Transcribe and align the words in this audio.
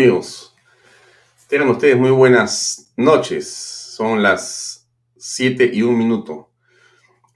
Amigos, 0.00 0.56
tengan 1.46 1.68
ustedes 1.68 1.94
muy 1.94 2.10
buenas 2.10 2.90
noches. 2.96 3.52
Son 3.52 4.22
las 4.22 4.90
7 5.18 5.72
y 5.74 5.82
un 5.82 5.98
minuto. 5.98 6.54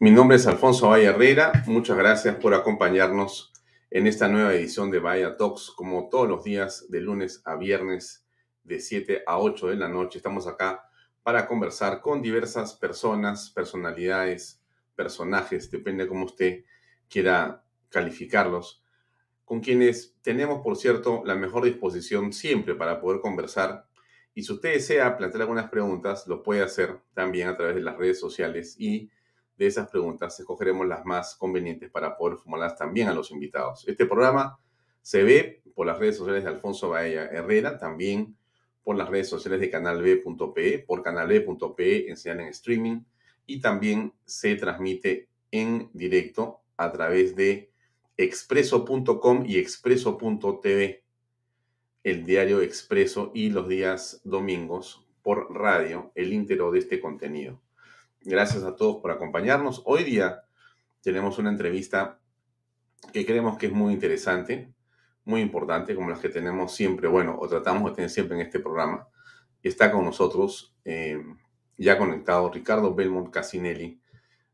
Mi 0.01 0.11
nombre 0.11 0.39
es 0.39 0.47
Alfonso 0.47 0.89
Valle 0.89 1.05
Herrera. 1.05 1.53
Muchas 1.67 1.99
gracias 1.99 2.37
por 2.37 2.55
acompañarnos 2.55 3.53
en 3.91 4.07
esta 4.07 4.29
nueva 4.29 4.55
edición 4.55 4.91
de 4.91 4.99
Vaya 4.99 5.37
Talks, 5.37 5.73
como 5.77 6.09
todos 6.09 6.27
los 6.27 6.43
días, 6.43 6.87
de 6.89 7.03
lunes 7.03 7.43
a 7.45 7.57
viernes, 7.57 8.27
de 8.63 8.81
7 8.81 9.25
a 9.27 9.39
8 9.41 9.67
de 9.67 9.77
la 9.77 9.91
noche. 9.91 10.17
Estamos 10.17 10.47
acá 10.47 10.89
para 11.23 11.47
conversar 11.47 12.01
con 12.01 12.23
diversas 12.23 12.73
personas, 12.73 13.51
personalidades, 13.51 14.63
personajes, 14.97 15.71
depende 15.71 16.05
de 16.05 16.09
cómo 16.09 16.25
usted 16.25 16.65
quiera 17.11 17.63
calificarlos 17.91 18.84
con 19.45 19.61
quienes 19.61 20.17
tenemos, 20.23 20.63
por 20.63 20.77
cierto, 20.77 21.23
la 21.25 21.35
mejor 21.35 21.65
disposición 21.65 22.33
siempre 22.33 22.75
para 22.75 23.01
poder 23.01 23.21
conversar. 23.21 23.87
Y 24.35 24.43
si 24.43 24.53
usted 24.53 24.73
desea 24.73 25.17
plantear 25.17 25.43
algunas 25.43 25.71
preguntas, 25.71 26.27
lo 26.27 26.43
puede 26.43 26.63
hacer 26.63 26.99
también 27.13 27.49
a 27.49 27.57
través 27.57 27.75
de 27.75 27.83
las 27.83 27.97
redes 27.97 28.19
sociales 28.19 28.77
y 28.79 29.11
de 29.57 29.67
esas 29.67 29.89
preguntas 29.89 30.39
escogeremos 30.41 30.87
las 30.87 31.05
más 31.05 31.37
convenientes 31.37 31.91
para 31.91 32.17
poder 32.17 32.39
formularlas 32.39 32.77
también 32.77 33.09
a 33.09 33.15
los 33.15 33.31
invitados. 33.31 33.87
Este 33.87 34.07
programa 34.07 34.59
se 35.03 35.23
ve 35.23 35.63
por 35.75 35.87
las 35.87 35.99
redes 35.99 36.17
sociales 36.17 36.45
de 36.45 36.51
Alfonso 36.51 36.89
Baella 36.89 37.27
Herrera, 37.27 37.79
también 37.79 38.37
por 38.83 38.97
las 38.97 39.09
redes 39.09 39.29
sociales 39.29 39.61
de 39.61 39.71
canalb.pe, 39.71 40.79
por 40.81 41.03
canalb.pe 41.03 42.11
en 42.11 42.17
señal 42.17 42.41
en 42.41 42.49
streaming 42.49 43.01
y 43.47 43.61
también 43.61 44.13
se 44.25 44.57
transmite 44.57 45.29
en 45.51 45.91
directo 45.93 46.63
a 46.77 46.91
través 46.91 47.37
de 47.37 47.71
expreso.com 48.17 49.45
y 49.47 49.59
expreso.tv, 49.59 51.05
el 52.05 52.25
diario 52.25 52.61
Expreso 52.61 53.33
y 53.35 53.51
los 53.51 53.69
días 53.69 54.21
domingos 54.25 55.07
por 55.23 55.53
radio, 55.55 56.13
el 56.15 56.33
íntero 56.33 56.71
de 56.71 56.79
este 56.79 57.01
contenido. 57.01 57.61
Gracias 58.21 58.63
a 58.63 58.77
todos 58.77 59.01
por 59.01 59.11
acompañarnos. 59.11 59.83
Hoy 59.85 60.05
día 60.05 60.45
tenemos 61.01 61.39
una 61.39 61.51
entrevista 61.51 62.21
que 63.13 63.27
creemos 63.27 63.59
que 63.59 63.67
es 63.67 63.73
muy 63.73 63.93
interesante, 63.93 64.73
muy 65.25 65.41
importante, 65.41 65.95
como 65.95 66.11
las 66.11 66.21
que 66.21 66.29
tenemos 66.29 66.75
siempre, 66.75 67.09
bueno, 67.09 67.37
o 67.39 67.49
tratamos 67.49 67.91
de 67.91 67.97
tener 67.97 68.11
siempre 68.11 68.37
en 68.37 68.43
este 68.43 68.61
programa. 68.61 69.09
Está 69.63 69.91
con 69.91 70.05
nosotros, 70.05 70.77
eh, 70.85 71.23
ya 71.79 71.99
conectado, 71.99 72.51
Ricardo 72.53 72.95
Belmont 72.95 73.31
Casinelli, 73.31 74.01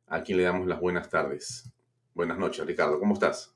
a 0.06 0.22
quien 0.22 0.38
le 0.38 0.44
damos 0.44 0.66
las 0.66 0.80
buenas 0.80 1.10
tardes. 1.10 1.70
Buenas 2.14 2.38
noches, 2.38 2.66
Ricardo. 2.66 2.98
¿Cómo 2.98 3.14
estás? 3.14 3.54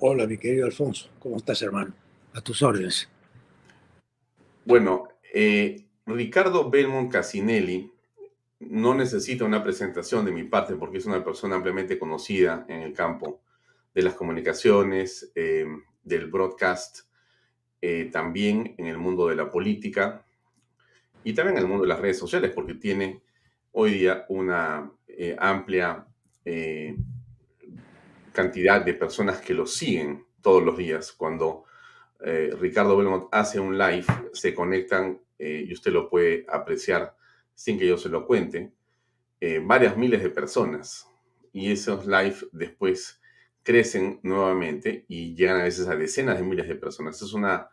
Hola, 0.00 0.26
mi 0.26 0.38
querido 0.38 0.66
Alfonso. 0.66 1.10
¿Cómo 1.18 1.36
estás, 1.36 1.60
hermano? 1.62 1.94
A 2.32 2.40
tus 2.40 2.62
órdenes. 2.62 3.08
Bueno, 4.64 5.08
eh, 5.32 5.84
Ricardo 6.06 6.70
Belmont 6.70 7.12
Casinelli 7.12 7.92
no 8.60 8.94
necesita 8.94 9.44
una 9.44 9.62
presentación 9.62 10.24
de 10.24 10.32
mi 10.32 10.44
parte 10.44 10.74
porque 10.74 10.98
es 10.98 11.06
una 11.06 11.22
persona 11.22 11.56
ampliamente 11.56 11.98
conocida 11.98 12.64
en 12.68 12.80
el 12.80 12.94
campo 12.94 13.42
de 13.94 14.02
las 14.02 14.14
comunicaciones, 14.14 15.30
eh, 15.34 15.66
del 16.02 16.30
broadcast, 16.30 17.00
eh, 17.82 18.08
también 18.10 18.74
en 18.78 18.86
el 18.86 18.96
mundo 18.96 19.28
de 19.28 19.36
la 19.36 19.50
política 19.50 20.24
y 21.22 21.34
también 21.34 21.58
en 21.58 21.62
el 21.62 21.68
mundo 21.68 21.82
de 21.82 21.88
las 21.88 22.00
redes 22.00 22.18
sociales 22.18 22.52
porque 22.54 22.74
tiene 22.74 23.22
hoy 23.72 23.92
día 23.92 24.24
una 24.28 24.90
amplia 25.38 26.06
cantidad 28.34 28.84
de 28.84 28.92
personas 28.92 29.40
que 29.40 29.54
lo 29.54 29.66
siguen 29.66 30.26
todos 30.42 30.62
los 30.62 30.76
días. 30.76 31.12
Cuando 31.12 31.64
eh, 32.20 32.54
Ricardo 32.60 32.96
Belmont 32.96 33.28
hace 33.32 33.60
un 33.60 33.78
live, 33.78 34.04
se 34.34 34.52
conectan 34.52 35.20
eh, 35.38 35.64
y 35.66 35.72
usted 35.72 35.92
lo 35.92 36.10
puede 36.10 36.44
apreciar 36.48 37.16
sin 37.54 37.78
que 37.78 37.86
yo 37.86 37.96
se 37.96 38.08
lo 38.08 38.26
cuente, 38.26 38.72
eh, 39.40 39.62
varias 39.64 39.96
miles 39.96 40.22
de 40.22 40.28
personas. 40.28 41.08
Y 41.52 41.70
esos 41.70 42.06
live 42.06 42.36
después 42.52 43.20
crecen 43.62 44.18
nuevamente 44.22 45.04
y 45.08 45.34
llegan 45.34 45.60
a 45.60 45.64
veces 45.64 45.86
a 45.86 45.96
decenas 45.96 46.36
de 46.36 46.44
miles 46.44 46.68
de 46.68 46.74
personas. 46.74 47.22
Es 47.22 47.32
una 47.32 47.70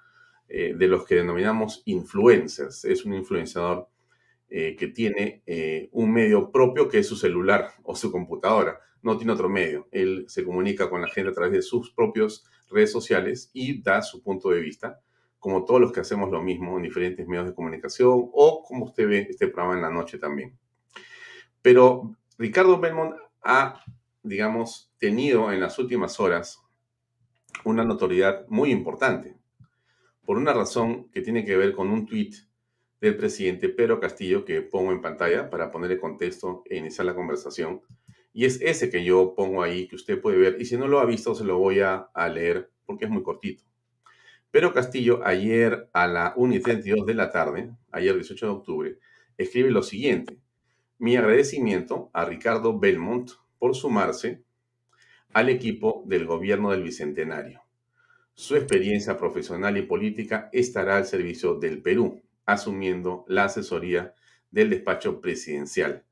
de 0.47 0.87
los 0.87 1.05
que 1.05 1.15
denominamos 1.15 1.81
influencers. 1.85 2.83
Es 2.83 3.05
un 3.05 3.13
influenciador 3.13 3.87
que 4.49 4.91
tiene 4.93 5.41
un 5.93 6.11
medio 6.11 6.51
propio 6.51 6.89
que 6.89 6.99
es 6.99 7.07
su 7.07 7.15
celular 7.15 7.71
o 7.83 7.95
su 7.95 8.11
computadora 8.11 8.81
no 9.01 9.17
tiene 9.17 9.33
otro 9.33 9.49
medio. 9.49 9.87
Él 9.91 10.25
se 10.27 10.43
comunica 10.43 10.89
con 10.89 11.01
la 11.01 11.07
gente 11.07 11.31
a 11.31 11.33
través 11.33 11.53
de 11.53 11.61
sus 11.61 11.91
propias 11.91 12.43
redes 12.69 12.91
sociales 12.91 13.49
y 13.53 13.81
da 13.81 14.01
su 14.01 14.21
punto 14.21 14.49
de 14.49 14.59
vista, 14.59 14.99
como 15.39 15.65
todos 15.65 15.81
los 15.81 15.91
que 15.91 16.01
hacemos 16.01 16.29
lo 16.31 16.41
mismo 16.41 16.77
en 16.77 16.83
diferentes 16.83 17.27
medios 17.27 17.47
de 17.47 17.53
comunicación 17.53 18.29
o 18.33 18.63
como 18.63 18.85
usted 18.85 19.07
ve 19.07 19.27
este 19.29 19.47
programa 19.47 19.75
en 19.75 19.81
la 19.81 19.89
noche 19.89 20.17
también. 20.17 20.57
Pero 21.61 22.15
Ricardo 22.37 22.79
Belmont 22.79 23.15
ha, 23.43 23.83
digamos, 24.23 24.91
tenido 24.97 25.51
en 25.51 25.59
las 25.59 25.77
últimas 25.79 26.19
horas 26.19 26.61
una 27.63 27.83
notoriedad 27.83 28.45
muy 28.47 28.71
importante, 28.71 29.35
por 30.25 30.37
una 30.37 30.53
razón 30.53 31.09
que 31.09 31.21
tiene 31.21 31.43
que 31.43 31.57
ver 31.57 31.73
con 31.73 31.89
un 31.89 32.05
tuit 32.05 32.35
del 32.99 33.17
presidente 33.17 33.69
Pedro 33.69 33.99
Castillo 33.99 34.45
que 34.45 34.61
pongo 34.61 34.91
en 34.91 35.01
pantalla 35.01 35.49
para 35.49 35.71
ponerle 35.71 35.99
contexto 35.99 36.63
e 36.69 36.77
iniciar 36.77 37.05
la 37.05 37.15
conversación 37.15 37.81
y 38.33 38.45
es 38.45 38.61
ese 38.61 38.89
que 38.89 39.03
yo 39.03 39.33
pongo 39.35 39.61
ahí, 39.61 39.87
que 39.87 39.95
usted 39.95 40.19
puede 40.21 40.37
ver. 40.37 40.57
Y 40.59 40.65
si 40.65 40.77
no 40.77 40.87
lo 40.87 40.99
ha 40.99 41.05
visto, 41.05 41.35
se 41.35 41.43
lo 41.43 41.57
voy 41.57 41.81
a, 41.81 42.09
leer 42.33 42.71
porque 42.85 43.05
es 43.05 43.11
muy 43.11 43.23
cortito. 43.23 43.63
Pero 44.51 44.73
Castillo, 44.73 45.21
ayer 45.25 45.89
a 45.93 46.07
la 46.07 46.33
1 46.35 46.55
y 46.55 46.59
32 46.59 47.05
de 47.05 47.13
la 47.13 47.31
tarde, 47.31 47.71
ayer 47.91 48.15
18 48.15 48.45
de 48.45 48.51
octubre, 48.51 48.97
escribe 49.37 49.71
lo 49.71 49.83
siguiente. 49.83 50.37
Mi 50.97 51.15
agradecimiento 51.15 52.09
a 52.13 52.25
Ricardo 52.25 52.77
Belmont 52.77 53.31
por 53.59 53.75
sumarse 53.75 54.43
al 55.33 55.49
equipo 55.49 56.03
del 56.05 56.25
gobierno 56.25 56.71
del 56.71 56.83
Bicentenario. 56.83 57.61
Su 58.33 58.55
experiencia 58.55 59.17
profesional 59.17 59.77
y 59.77 59.83
política 59.83 60.49
estará 60.51 60.97
al 60.97 61.05
servicio 61.05 61.55
del 61.55 61.81
Perú, 61.81 62.21
asumiendo 62.45 63.25
la 63.27 63.45
asesoría 63.45 64.13
del 64.51 64.69
despacho 64.69 65.21
presidencial 65.21 66.05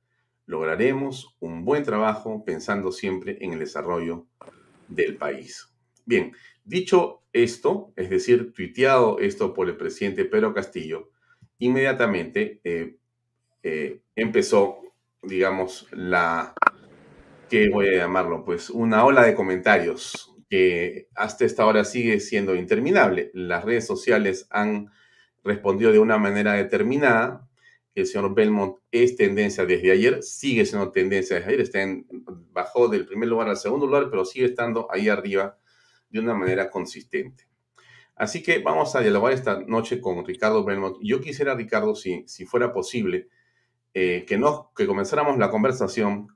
lograremos 0.49 1.37
un 1.39 1.63
buen 1.63 1.83
trabajo 1.83 2.43
pensando 2.43 2.91
siempre 2.91 3.37
en 3.41 3.53
el 3.53 3.59
desarrollo 3.59 4.25
del 4.87 5.15
país. 5.15 5.71
Bien, 6.05 6.33
dicho 6.63 7.21
esto, 7.31 7.93
es 7.95 8.09
decir, 8.09 8.51
tuiteado 8.51 9.19
esto 9.19 9.53
por 9.53 9.69
el 9.69 9.77
presidente 9.77 10.25
Pedro 10.25 10.55
Castillo, 10.55 11.11
inmediatamente 11.59 12.61
eh, 12.63 12.97
eh, 13.61 14.01
empezó, 14.15 14.79
digamos, 15.21 15.85
la, 15.91 16.55
¿qué 17.47 17.69
voy 17.69 17.89
a 17.89 17.97
llamarlo? 17.99 18.43
Pues 18.43 18.71
una 18.71 19.05
ola 19.05 19.25
de 19.25 19.35
comentarios 19.35 20.35
que 20.49 21.09
hasta 21.13 21.45
esta 21.45 21.67
hora 21.67 21.85
sigue 21.85 22.19
siendo 22.19 22.55
interminable. 22.55 23.29
Las 23.35 23.65
redes 23.65 23.85
sociales 23.85 24.47
han 24.49 24.89
respondido 25.43 25.91
de 25.91 25.99
una 25.99 26.17
manera 26.17 26.53
determinada, 26.53 27.47
el 28.01 28.07
señor 28.07 28.33
Belmont 28.33 28.77
es 28.91 29.15
tendencia 29.15 29.65
desde 29.65 29.91
ayer, 29.91 30.23
sigue 30.23 30.65
siendo 30.65 30.91
tendencia 30.91 31.37
desde 31.37 31.49
ayer, 31.49 31.61
está 31.61 31.81
en, 31.81 32.05
bajó 32.51 32.87
del 32.87 33.05
primer 33.05 33.29
lugar 33.29 33.49
al 33.49 33.57
segundo 33.57 33.85
lugar, 33.85 34.09
pero 34.09 34.25
sigue 34.25 34.45
estando 34.45 34.87
ahí 34.91 35.09
arriba 35.09 35.57
de 36.09 36.19
una 36.19 36.33
manera 36.33 36.69
consistente. 36.69 37.47
Así 38.15 38.43
que 38.43 38.59
vamos 38.59 38.95
a 38.95 38.99
dialogar 38.99 39.31
esta 39.31 39.59
noche 39.61 40.01
con 40.01 40.25
Ricardo 40.25 40.63
Belmont. 40.65 40.97
Yo 41.01 41.21
quisiera, 41.21 41.55
Ricardo, 41.55 41.95
si, 41.95 42.23
si 42.27 42.45
fuera 42.45 42.73
posible, 42.73 43.29
eh, 43.93 44.25
que, 44.27 44.37
nos, 44.37 44.67
que 44.75 44.85
comenzáramos 44.85 45.37
la 45.37 45.49
conversación 45.49 46.27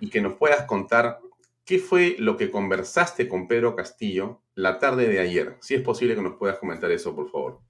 y 0.00 0.08
que 0.08 0.20
nos 0.20 0.34
puedas 0.34 0.64
contar 0.64 1.20
qué 1.64 1.78
fue 1.78 2.16
lo 2.18 2.36
que 2.36 2.50
conversaste 2.50 3.28
con 3.28 3.48
Pedro 3.48 3.76
Castillo 3.76 4.42
la 4.54 4.78
tarde 4.78 5.08
de 5.08 5.20
ayer. 5.20 5.56
Si 5.60 5.74
es 5.74 5.82
posible 5.82 6.14
que 6.14 6.22
nos 6.22 6.36
puedas 6.36 6.58
comentar 6.58 6.90
eso, 6.90 7.14
por 7.14 7.30
favor. 7.30 7.60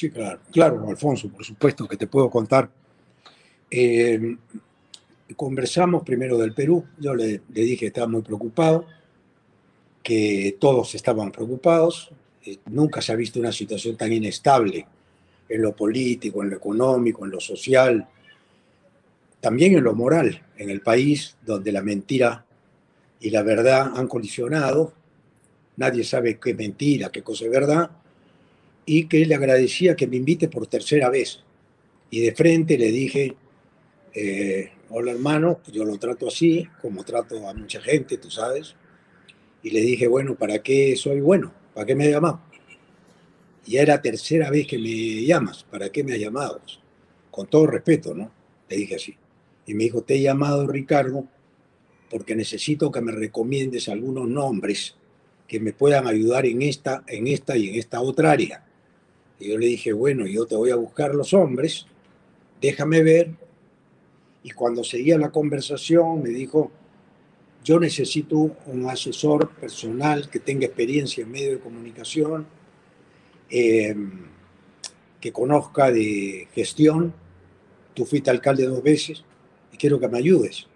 Sí, 0.00 0.08
claro, 0.08 0.40
claro, 0.50 0.88
Alfonso, 0.88 1.28
por 1.28 1.44
supuesto 1.44 1.86
que 1.86 1.98
te 1.98 2.06
puedo 2.06 2.30
contar. 2.30 2.70
Eh, 3.70 4.34
conversamos 5.36 6.04
primero 6.04 6.38
del 6.38 6.54
Perú, 6.54 6.86
yo 6.98 7.14
le, 7.14 7.42
dije 7.48 7.76
que 7.76 7.86
estaba 7.88 8.06
muy 8.06 8.22
preocupado, 8.22 8.86
que 10.02 10.56
todos 10.58 10.94
estaban 10.94 11.30
preocupados, 11.30 12.10
eh, 12.46 12.56
nunca 12.70 13.02
se 13.02 13.12
ha 13.12 13.14
visto 13.14 13.40
una 13.40 13.52
situación 13.52 13.94
tan 13.98 14.10
inestable 14.10 14.86
en 15.46 15.60
lo 15.60 15.76
político, 15.76 16.42
en 16.42 16.48
lo 16.48 16.56
económico, 16.56 17.26
en 17.26 17.32
lo 17.32 17.40
social, 17.40 18.08
también 19.38 19.76
en 19.76 19.84
lo 19.84 19.94
moral, 19.94 20.46
en 20.56 20.70
el 20.70 20.80
país 20.80 21.36
donde 21.44 21.72
la 21.72 21.82
mentira 21.82 22.46
y 23.20 23.28
la 23.28 23.42
verdad 23.42 23.92
han 23.94 24.08
colisionado, 24.08 24.94
nadie 25.76 26.04
sabe 26.04 26.38
qué 26.38 26.54
mentira, 26.54 27.10
qué 27.10 27.22
cosa 27.22 27.44
es 27.44 27.50
verdad, 27.50 27.99
y 28.86 29.06
que 29.06 29.24
le 29.26 29.34
agradecía 29.34 29.96
que 29.96 30.06
me 30.06 30.16
invite 30.16 30.48
por 30.48 30.66
tercera 30.66 31.10
vez. 31.10 31.40
Y 32.10 32.20
de 32.20 32.34
frente 32.34 32.76
le 32.76 32.90
dije, 32.90 33.36
eh, 34.14 34.72
hola 34.88 35.12
hermano, 35.12 35.60
yo 35.72 35.84
lo 35.84 35.98
trato 35.98 36.28
así, 36.28 36.66
como 36.82 37.04
trato 37.04 37.48
a 37.48 37.54
mucha 37.54 37.80
gente, 37.80 38.18
tú 38.18 38.30
sabes. 38.30 38.74
Y 39.62 39.70
le 39.70 39.80
dije, 39.80 40.08
bueno, 40.08 40.34
¿para 40.34 40.60
qué 40.62 40.96
soy 40.96 41.20
bueno? 41.20 41.52
¿Para 41.74 41.86
qué 41.86 41.94
me 41.94 42.10
llamas? 42.10 42.36
ya 43.66 43.82
era 43.82 44.02
tercera 44.02 44.50
vez 44.50 44.66
que 44.66 44.78
me 44.78 45.24
llamas, 45.24 45.64
¿para 45.64 45.90
qué 45.90 46.02
me 46.02 46.14
has 46.14 46.18
llamado? 46.18 46.60
Con 47.30 47.46
todo 47.46 47.66
respeto, 47.68 48.14
¿no? 48.14 48.30
Le 48.68 48.76
dije 48.76 48.96
así. 48.96 49.16
Y 49.66 49.74
me 49.74 49.84
dijo, 49.84 50.02
te 50.02 50.16
he 50.16 50.20
llamado 50.20 50.66
Ricardo 50.66 51.28
porque 52.10 52.34
necesito 52.34 52.90
que 52.90 53.00
me 53.00 53.12
recomiendes 53.12 53.88
algunos 53.88 54.28
nombres 54.28 54.96
que 55.46 55.60
me 55.60 55.72
puedan 55.72 56.08
ayudar 56.08 56.46
en 56.46 56.62
esta, 56.62 57.04
en 57.06 57.28
esta 57.28 57.56
y 57.56 57.68
en 57.68 57.74
esta 57.76 58.00
otra 58.00 58.32
área. 58.32 58.64
Y 59.40 59.48
yo 59.48 59.58
le 59.58 59.66
dije, 59.66 59.92
bueno, 59.92 60.26
yo 60.26 60.46
te 60.46 60.54
voy 60.54 60.70
a 60.70 60.76
buscar 60.76 61.14
los 61.14 61.32
hombres, 61.32 61.86
déjame 62.60 63.02
ver. 63.02 63.30
Y 64.42 64.50
cuando 64.50 64.84
seguía 64.84 65.18
la 65.18 65.30
conversación 65.30 66.22
me 66.22 66.28
dijo, 66.28 66.70
yo 67.64 67.80
necesito 67.80 68.56
un 68.66 68.88
asesor 68.88 69.50
personal 69.50 70.28
que 70.30 70.40
tenga 70.40 70.66
experiencia 70.66 71.24
en 71.24 71.30
medio 71.30 71.52
de 71.52 71.58
comunicación, 71.58 72.46
eh, 73.50 73.96
que 75.20 75.32
conozca 75.32 75.90
de 75.90 76.48
gestión. 76.54 77.12
Tú 77.94 78.04
fuiste 78.06 78.30
alcalde 78.30 78.66
dos 78.66 78.82
veces 78.82 79.24
y 79.72 79.76
quiero 79.76 79.98
que 79.98 80.08
me 80.08 80.18
ayudes. 80.18 80.66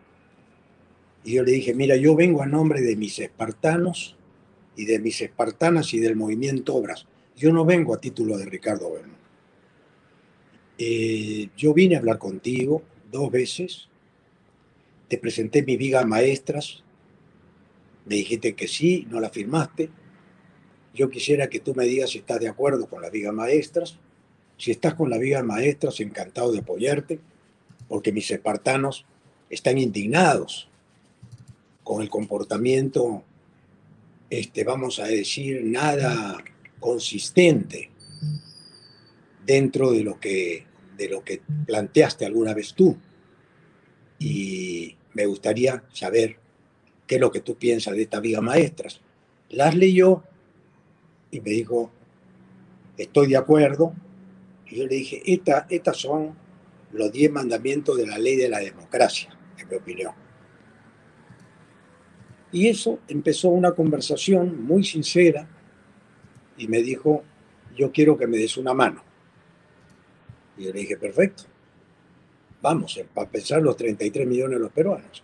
Y 1.22 1.34
yo 1.34 1.42
le 1.42 1.52
dije, 1.52 1.74
mira, 1.74 1.96
yo 1.96 2.14
vengo 2.14 2.42
a 2.42 2.46
nombre 2.46 2.82
de 2.82 2.96
mis 2.96 3.18
espartanos 3.18 4.16
y 4.76 4.84
de 4.84 4.98
mis 4.98 5.20
espartanas 5.22 5.94
y 5.94 6.00
del 6.00 6.16
movimiento 6.16 6.74
Obras. 6.74 7.06
Yo 7.36 7.52
no 7.52 7.64
vengo 7.64 7.94
a 7.94 8.00
título 8.00 8.38
de 8.38 8.46
Ricardo 8.46 8.92
Belmont. 8.92 9.14
Eh, 10.78 11.48
yo 11.56 11.72
vine 11.74 11.96
a 11.96 11.98
hablar 11.98 12.18
contigo 12.18 12.82
dos 13.10 13.30
veces, 13.30 13.88
te 15.08 15.18
presenté 15.18 15.62
mi 15.62 15.76
viga 15.76 16.04
maestras, 16.04 16.82
me 18.06 18.16
dijiste 18.16 18.54
que 18.54 18.68
sí, 18.68 19.06
no 19.08 19.20
la 19.20 19.30
firmaste. 19.30 19.90
Yo 20.94 21.10
quisiera 21.10 21.48
que 21.48 21.60
tú 21.60 21.74
me 21.74 21.84
digas 21.84 22.10
si 22.10 22.18
estás 22.18 22.40
de 22.40 22.48
acuerdo 22.48 22.86
con 22.86 23.02
las 23.02 23.10
vigas 23.10 23.32
maestras. 23.32 23.98
Si 24.56 24.70
estás 24.70 24.94
con 24.94 25.10
las 25.10 25.18
vigas 25.18 25.44
maestras, 25.44 25.98
encantado 26.00 26.52
de 26.52 26.58
apoyarte, 26.58 27.18
porque 27.88 28.12
mis 28.12 28.30
espartanos 28.30 29.04
están 29.50 29.78
indignados 29.78 30.68
con 31.82 32.02
el 32.02 32.08
comportamiento, 32.08 33.24
este, 34.30 34.64
vamos 34.64 35.00
a 35.00 35.06
decir, 35.06 35.62
nada 35.64 36.42
consistente 36.84 37.88
dentro 39.46 39.90
de 39.92 40.04
lo 40.04 40.20
que, 40.20 40.66
de 40.98 41.08
lo 41.08 41.24
que 41.24 41.40
planteaste 41.64 42.26
alguna 42.26 42.52
vez 42.52 42.74
tú. 42.74 42.94
Y 44.18 44.94
me 45.14 45.24
gustaría 45.24 45.82
saber 45.94 46.36
qué 47.06 47.14
es 47.14 47.20
lo 47.22 47.32
que 47.32 47.40
tú 47.40 47.56
piensas 47.56 47.94
de 47.94 48.02
estas 48.02 48.20
vigas 48.20 48.42
maestras. 48.42 49.00
Las 49.48 49.74
leyó 49.74 50.24
y 51.30 51.40
me 51.40 51.52
dijo, 51.52 51.90
estoy 52.98 53.28
de 53.28 53.38
acuerdo. 53.38 53.94
Y 54.66 54.76
yo 54.76 54.86
le 54.86 54.96
dije, 54.96 55.22
estas 55.24 55.96
son 55.96 56.36
los 56.92 57.10
diez 57.10 57.32
mandamientos 57.32 57.96
de 57.96 58.06
la 58.06 58.18
ley 58.18 58.36
de 58.36 58.50
la 58.50 58.58
democracia, 58.58 59.30
en 59.56 59.68
mi 59.70 59.76
opinión. 59.76 60.12
Y 62.52 62.68
eso 62.68 62.98
empezó 63.08 63.48
una 63.48 63.72
conversación 63.72 64.66
muy 64.66 64.84
sincera 64.84 65.48
y 66.56 66.68
me 66.68 66.82
dijo, 66.82 67.22
yo 67.76 67.90
quiero 67.92 68.16
que 68.16 68.26
me 68.26 68.38
des 68.38 68.56
una 68.56 68.74
mano. 68.74 69.02
Y 70.56 70.64
yo 70.64 70.72
le 70.72 70.80
dije, 70.80 70.96
perfecto, 70.96 71.44
vamos, 72.62 73.00
para 73.12 73.28
pensar 73.28 73.62
los 73.62 73.76
33 73.76 74.26
millones 74.26 74.58
de 74.58 74.62
los 74.62 74.72
peruanos. 74.72 75.22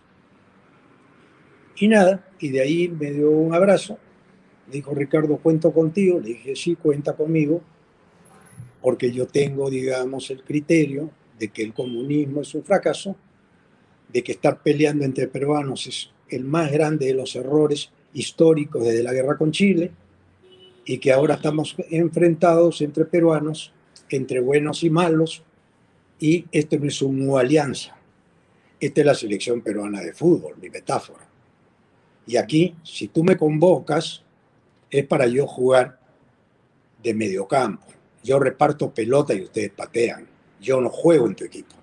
Y 1.77 1.87
nada, 1.87 2.29
y 2.39 2.49
de 2.49 2.61
ahí 2.61 2.87
me 2.89 3.11
dio 3.11 3.31
un 3.31 3.53
abrazo, 3.55 3.97
dijo 4.67 4.93
Ricardo, 4.93 5.37
cuento 5.37 5.71
contigo, 5.71 6.19
le 6.19 6.29
dije, 6.29 6.55
sí, 6.55 6.75
cuenta 6.75 7.15
conmigo, 7.15 7.61
porque 8.81 9.11
yo 9.11 9.27
tengo, 9.27 9.69
digamos, 9.69 10.29
el 10.31 10.43
criterio 10.43 11.09
de 11.39 11.47
que 11.47 11.63
el 11.63 11.73
comunismo 11.73 12.41
es 12.41 12.53
un 12.53 12.63
fracaso, 12.63 13.15
de 14.11 14.21
que 14.23 14.33
estar 14.33 14.61
peleando 14.61 15.05
entre 15.05 15.27
peruanos 15.27 15.87
es 15.87 16.11
el 16.29 16.43
más 16.43 16.71
grande 16.71 17.07
de 17.07 17.13
los 17.13 17.35
errores 17.35 17.91
históricos 18.13 18.83
desde 18.83 19.03
la 19.03 19.13
guerra 19.13 19.37
con 19.37 19.51
Chile 19.51 19.91
y 20.85 20.97
que 20.97 21.11
ahora 21.11 21.35
estamos 21.35 21.75
enfrentados 21.89 22.81
entre 22.81 23.05
peruanos, 23.05 23.73
entre 24.09 24.39
buenos 24.39 24.83
y 24.83 24.89
malos, 24.89 25.43
y 26.19 26.45
esto 26.51 26.77
no 26.77 26.87
es 26.87 27.01
una 27.01 27.39
alianza. 27.39 27.95
Esta 28.79 29.01
es 29.01 29.07
la 29.07 29.15
selección 29.15 29.61
peruana 29.61 30.01
de 30.01 30.13
fútbol, 30.13 30.55
mi 30.59 30.69
metáfora. 30.69 31.27
Y 32.25 32.37
aquí, 32.37 32.75
si 32.83 33.07
tú 33.07 33.23
me 33.23 33.37
convocas, 33.37 34.23
es 34.89 35.05
para 35.05 35.27
yo 35.27 35.47
jugar 35.47 35.99
de 37.01 37.13
mediocampo. 37.13 37.85
Yo 38.23 38.39
reparto 38.39 38.93
pelota 38.93 39.33
y 39.33 39.41
ustedes 39.41 39.71
patean. 39.71 40.27
Yo 40.59 40.79
no 40.79 40.89
juego 40.89 41.27
en 41.27 41.35
tu 41.35 41.43
equipo. 41.43 41.75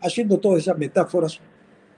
Haciendo 0.00 0.38
todas 0.38 0.60
esas 0.60 0.78
metáforas, 0.78 1.38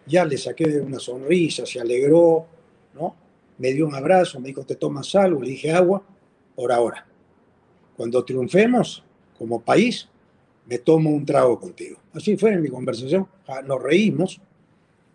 ya 0.07 0.25
le 0.25 0.37
saqué 0.37 0.81
una 0.81 0.99
sonrisa, 0.99 1.65
se 1.65 1.81
alegró, 1.81 2.47
¿no? 2.95 3.15
Me 3.59 3.73
dio 3.73 3.87
un 3.87 3.95
abrazo, 3.95 4.41
me 4.41 4.49
dijo, 4.49 4.65
¿te 4.65 4.77
tomas 4.77 5.15
algo? 5.15 5.43
Le 5.43 5.51
dije, 5.51 5.73
agua, 5.73 6.03
por 6.55 6.73
ahora. 6.73 7.07
Cuando 7.97 8.25
triunfemos 8.25 9.05
como 9.39 9.61
país, 9.61 10.09
me 10.67 10.79
tomo 10.79 11.11
un 11.11 11.25
trago 11.25 11.59
contigo. 11.59 11.99
Así 12.15 12.37
fue 12.37 12.53
en 12.53 12.63
mi 12.63 12.69
conversación, 12.69 13.27
nos 13.65 13.83
reímos 13.83 14.41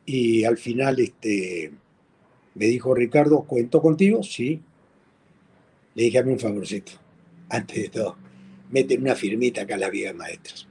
y 0.06 0.44
al 0.44 0.58
final 0.58 1.00
este, 1.00 1.72
me 2.56 2.66
dijo, 2.66 2.94
Ricardo, 2.94 3.42
¿cuento 3.42 3.82
contigo? 3.82 4.24
Sí. 4.24 4.62
Le 5.96 6.04
dije, 6.04 6.20
a 6.20 6.24
mí 6.24 6.32
un 6.32 6.40
favorcito, 6.40 6.94
antes 7.50 7.84
de 7.84 7.90
todo, 7.90 8.18
mete 8.70 8.98
una 8.98 9.16
firmita 9.16 9.62
acá 9.62 9.76
a 9.76 9.78
las 9.80 9.92
vigas 9.92 10.16
maestras, 10.16 10.68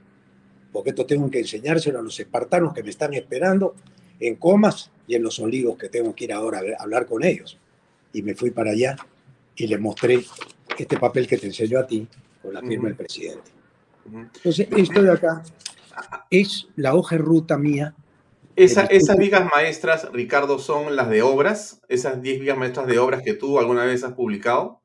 porque 0.71 0.91
esto 0.91 1.05
tengo 1.05 1.29
que 1.29 1.39
enseñárselo 1.39 1.99
a 1.99 2.01
los 2.01 2.19
espartanos 2.19 2.73
que 2.73 2.83
me 2.83 2.89
están 2.89 3.13
esperando 3.13 3.75
en 4.19 4.35
Comas 4.35 4.91
y 5.07 5.15
en 5.15 5.23
Los 5.23 5.39
Olivos, 5.39 5.77
que 5.77 5.89
tengo 5.89 6.13
que 6.13 6.25
ir 6.25 6.33
ahora 6.33 6.59
a 6.59 6.83
hablar 6.83 7.05
con 7.05 7.23
ellos. 7.23 7.57
Y 8.13 8.21
me 8.21 8.35
fui 8.35 8.51
para 8.51 8.71
allá 8.71 8.95
y 9.55 9.67
le 9.67 9.77
mostré 9.77 10.23
este 10.77 10.97
papel 10.97 11.27
que 11.27 11.37
te 11.37 11.47
enseñó 11.47 11.79
a 11.79 11.87
ti 11.87 12.07
con 12.41 12.53
la 12.53 12.61
firma 12.61 12.89
del 12.89 12.97
presidente. 12.97 13.51
Entonces, 14.05 14.67
esto 14.71 15.01
de 15.01 15.11
acá 15.11 15.43
es 16.29 16.67
la 16.75 16.95
hoja 16.95 17.15
de 17.15 17.21
ruta 17.21 17.57
mía. 17.57 17.95
esas 18.55 19.17
vigas 19.17 19.47
maestras, 19.53 20.11
Ricardo, 20.11 20.59
son 20.59 20.95
las 20.95 21.09
de 21.09 21.21
obras, 21.21 21.81
esas 21.87 22.21
10 22.21 22.39
vigas 22.41 22.57
maestras 22.57 22.87
de 22.87 22.99
obras 22.99 23.21
que 23.23 23.33
tú 23.33 23.59
alguna 23.59 23.85
vez 23.85 24.03
has 24.03 24.13
publicado. 24.13 24.81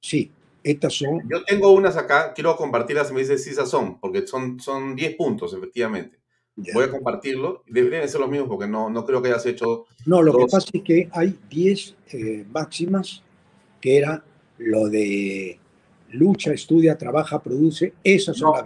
Sí, 0.00 0.32
estas 0.62 0.94
son. 0.94 1.20
Yo 1.28 1.42
tengo 1.44 1.70
unas 1.72 1.96
acá, 1.96 2.32
quiero 2.34 2.56
compartirlas 2.56 3.12
me 3.12 3.20
dices 3.20 3.44
si 3.44 3.50
esas 3.50 3.68
son, 3.68 3.98
porque 3.98 4.26
son, 4.26 4.60
son 4.60 4.94
10 4.94 5.16
puntos, 5.16 5.54
efectivamente. 5.54 6.18
Voy 6.56 6.84
a 6.84 6.90
compartirlo. 6.90 7.62
Deberían 7.66 8.08
ser 8.08 8.20
los 8.20 8.30
mismos 8.30 8.48
porque 8.48 8.66
no, 8.66 8.88
no 8.88 9.04
creo 9.04 9.20
que 9.20 9.28
hayas 9.28 9.46
hecho. 9.46 9.86
No, 10.06 10.22
lo 10.22 10.36
que 10.36 10.46
pasa 10.46 10.68
es 10.72 10.82
que 10.82 11.08
hay 11.12 11.36
10 11.50 11.96
eh, 12.12 12.44
máximas 12.50 13.22
que 13.80 13.98
era 13.98 14.24
lo 14.58 14.88
de 14.88 15.58
lucha, 16.10 16.52
estudia, 16.52 16.96
trabaja, 16.96 17.42
produce. 17.42 17.94
Esas 18.02 18.36
son 18.36 18.52
las 18.52 18.64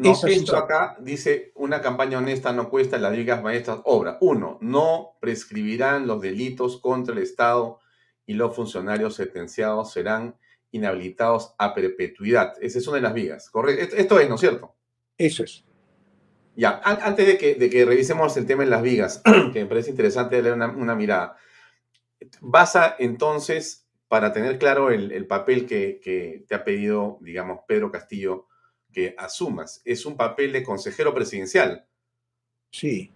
no, 0.00 0.12
esto 0.12 0.56
acá 0.56 0.96
dice, 0.98 1.52
una 1.56 1.82
campaña 1.82 2.16
honesta 2.16 2.54
no 2.54 2.70
cuesta 2.70 2.96
las 2.96 3.12
ligas 3.14 3.42
maestras 3.42 3.80
obra. 3.84 4.16
Uno, 4.22 4.56
no 4.62 5.18
prescribirán 5.20 6.06
los 6.06 6.22
delitos 6.22 6.78
contra 6.78 7.12
el 7.12 7.20
Estado 7.20 7.80
y 8.24 8.32
los 8.32 8.56
funcionarios 8.56 9.16
sentenciados 9.16 9.92
serán 9.92 10.36
inhabilitados 10.70 11.54
a 11.58 11.74
perpetuidad. 11.74 12.54
Esa 12.62 12.78
es 12.78 12.86
una 12.86 12.96
de 12.96 13.02
las 13.02 13.12
vigas, 13.12 13.50
¿correcto? 13.50 13.94
Esto 13.94 14.18
es, 14.18 14.28
¿no 14.28 14.36
es 14.36 14.40
cierto? 14.40 14.74
Eso 15.18 15.44
es. 15.44 15.64
Ya, 16.60 16.78
antes 16.84 17.26
de 17.26 17.38
que, 17.38 17.54
de 17.54 17.70
que 17.70 17.86
revisemos 17.86 18.36
el 18.36 18.44
tema 18.44 18.64
en 18.64 18.68
las 18.68 18.82
vigas, 18.82 19.22
que 19.54 19.60
me 19.60 19.66
parece 19.66 19.88
interesante 19.88 20.36
darle 20.36 20.52
una, 20.52 20.68
una 20.68 20.94
mirada, 20.94 21.38
basa 22.42 22.96
entonces, 22.98 23.88
para 24.08 24.34
tener 24.34 24.58
claro 24.58 24.90
el, 24.90 25.26
papel 25.26 25.64
que, 25.64 26.00
que, 26.04 26.44
te 26.46 26.54
ha 26.54 26.62
pedido, 26.62 27.16
digamos, 27.22 27.60
Pedro 27.66 27.90
Castillo, 27.90 28.46
que 28.92 29.14
asumas, 29.16 29.80
es 29.86 30.04
un 30.04 30.18
papel 30.18 30.52
de 30.52 30.62
consejero 30.62 31.14
presidencial. 31.14 31.86
Sí. 32.70 33.10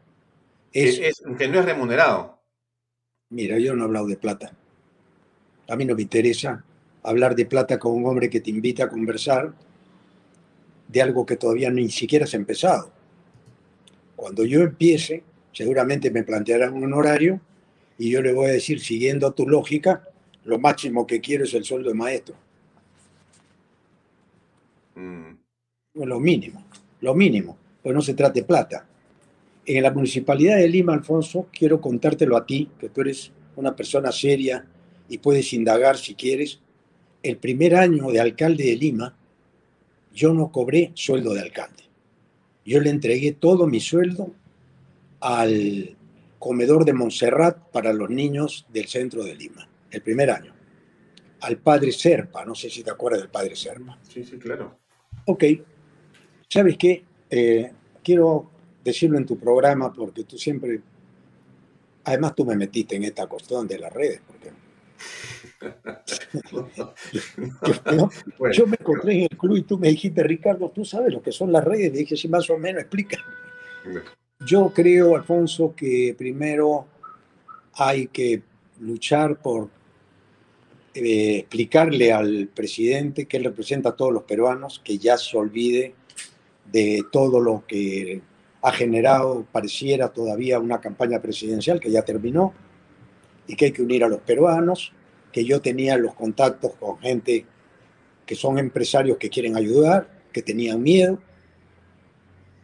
Es, 0.72 1.20
que, 1.36 1.46
no 1.46 1.60
es 1.60 1.66
remunerado. 1.66 2.40
Mira, 3.28 3.58
yo 3.58 3.74
no 3.74 3.82
he 3.82 3.86
hablado 3.86 4.06
de 4.06 4.16
plata. 4.16 4.56
A 5.68 5.76
mí 5.76 5.84
no 5.84 5.94
me 5.94 6.00
interesa 6.00 6.64
hablar 7.02 7.36
de 7.36 7.44
plata 7.44 7.78
con 7.78 7.92
un 7.92 8.06
hombre 8.06 8.30
que 8.30 8.40
te 8.40 8.48
invita 8.48 8.84
a 8.84 8.88
conversar 8.88 9.52
de 10.88 11.02
algo 11.02 11.26
que 11.26 11.36
todavía 11.36 11.68
ni 11.68 11.90
siquiera 11.90 12.24
has 12.24 12.32
empezado. 12.32 12.93
Cuando 14.16 14.44
yo 14.44 14.62
empiece, 14.62 15.22
seguramente 15.52 16.10
me 16.10 16.22
plantearán 16.22 16.74
un 16.74 16.92
horario 16.92 17.40
y 17.98 18.10
yo 18.10 18.22
le 18.22 18.32
voy 18.32 18.46
a 18.46 18.52
decir, 18.52 18.80
siguiendo 18.80 19.32
tu 19.32 19.48
lógica, 19.48 20.08
lo 20.44 20.58
máximo 20.58 21.06
que 21.06 21.20
quiero 21.20 21.44
es 21.44 21.54
el 21.54 21.64
sueldo 21.64 21.90
de 21.90 21.94
maestro. 21.94 22.34
Mm. 24.94 25.34
Lo 25.94 26.20
mínimo, 26.20 26.64
lo 27.00 27.14
mínimo, 27.14 27.56
pues 27.82 27.94
no 27.94 28.02
se 28.02 28.14
trata 28.14 28.34
de 28.34 28.42
plata. 28.42 28.86
En 29.66 29.82
la 29.82 29.92
municipalidad 29.92 30.56
de 30.56 30.68
Lima, 30.68 30.92
Alfonso, 30.92 31.48
quiero 31.52 31.80
contártelo 31.80 32.36
a 32.36 32.44
ti, 32.44 32.68
que 32.78 32.88
tú 32.88 33.00
eres 33.00 33.32
una 33.56 33.74
persona 33.74 34.12
seria 34.12 34.66
y 35.08 35.18
puedes 35.18 35.52
indagar 35.52 35.96
si 35.96 36.14
quieres. 36.14 36.60
El 37.22 37.38
primer 37.38 37.74
año 37.76 38.10
de 38.10 38.20
alcalde 38.20 38.64
de 38.64 38.76
Lima, 38.76 39.16
yo 40.12 40.34
no 40.34 40.50
cobré 40.52 40.90
sueldo 40.94 41.32
de 41.32 41.40
alcalde. 41.40 41.83
Yo 42.64 42.80
le 42.80 42.90
entregué 42.90 43.32
todo 43.32 43.66
mi 43.66 43.80
sueldo 43.80 44.32
al 45.20 45.96
comedor 46.38 46.84
de 46.84 46.92
Montserrat 46.92 47.58
para 47.70 47.92
los 47.92 48.10
niños 48.10 48.66
del 48.72 48.86
centro 48.86 49.24
de 49.24 49.34
Lima, 49.34 49.68
el 49.90 50.02
primer 50.02 50.30
año. 50.30 50.54
Al 51.40 51.58
padre 51.58 51.92
Serpa, 51.92 52.44
no 52.44 52.54
sé 52.54 52.70
si 52.70 52.82
te 52.82 52.90
acuerdas 52.90 53.20
del 53.20 53.30
padre 53.30 53.54
Serpa. 53.54 53.98
Sí, 54.08 54.24
sí, 54.24 54.38
claro. 54.38 54.78
Ok, 55.26 55.44
¿sabes 56.48 56.76
qué? 56.78 57.04
Eh, 57.30 57.72
quiero 58.02 58.50
decirlo 58.82 59.18
en 59.18 59.26
tu 59.26 59.38
programa 59.38 59.92
porque 59.92 60.24
tú 60.24 60.36
siempre, 60.38 60.80
además 62.04 62.34
tú 62.34 62.44
me 62.44 62.56
metiste 62.56 62.96
en 62.96 63.04
esta 63.04 63.26
cuestión 63.26 63.66
de 63.66 63.78
las 63.78 63.92
redes, 63.92 64.20
porque 64.26 64.50
yo, 68.52 68.66
me 68.66 68.76
encontré 68.78 69.14
en 69.14 69.22
el 69.22 69.38
club 69.38 69.56
y 69.56 69.62
tú 69.62 69.78
me 69.78 69.88
dijiste, 69.88 70.22
Ricardo, 70.22 70.70
tú 70.70 70.84
sabes 70.84 71.12
lo 71.12 71.22
que 71.22 71.32
son 71.32 71.52
las 71.52 71.64
redes. 71.64 71.92
Le 71.92 72.00
dije, 72.00 72.16
sí, 72.16 72.28
más 72.28 72.48
o 72.50 72.58
menos, 72.58 72.82
explica. 72.82 73.18
Yo 74.46 74.72
creo, 74.74 75.16
Alfonso, 75.16 75.74
que 75.76 76.14
primero 76.16 76.86
hay 77.74 78.08
que 78.08 78.42
luchar 78.80 79.40
por 79.40 79.68
eh, 80.94 81.38
explicarle 81.38 82.12
al 82.12 82.48
presidente 82.48 83.26
que 83.26 83.36
él 83.36 83.44
representa 83.44 83.90
a 83.90 83.96
todos 83.96 84.12
los 84.12 84.24
peruanos, 84.24 84.80
que 84.84 84.98
ya 84.98 85.16
se 85.16 85.36
olvide 85.36 85.94
de 86.70 87.04
todo 87.10 87.40
lo 87.40 87.64
que 87.66 88.20
ha 88.62 88.72
generado, 88.72 89.46
pareciera 89.50 90.08
todavía 90.08 90.58
una 90.58 90.80
campaña 90.80 91.20
presidencial 91.20 91.80
que 91.80 91.90
ya 91.90 92.02
terminó, 92.02 92.54
y 93.46 93.56
que 93.56 93.66
hay 93.66 93.72
que 93.72 93.82
unir 93.82 94.04
a 94.04 94.08
los 94.08 94.20
peruanos, 94.20 94.92
que 95.34 95.44
yo 95.44 95.60
tenía 95.60 95.96
los 95.96 96.14
contactos 96.14 96.74
con 96.78 96.96
gente 97.00 97.44
que 98.24 98.36
son 98.36 98.56
empresarios 98.56 99.18
que 99.18 99.28
quieren 99.28 99.56
ayudar, 99.56 100.08
que 100.32 100.42
tenían 100.42 100.80
miedo 100.80 101.20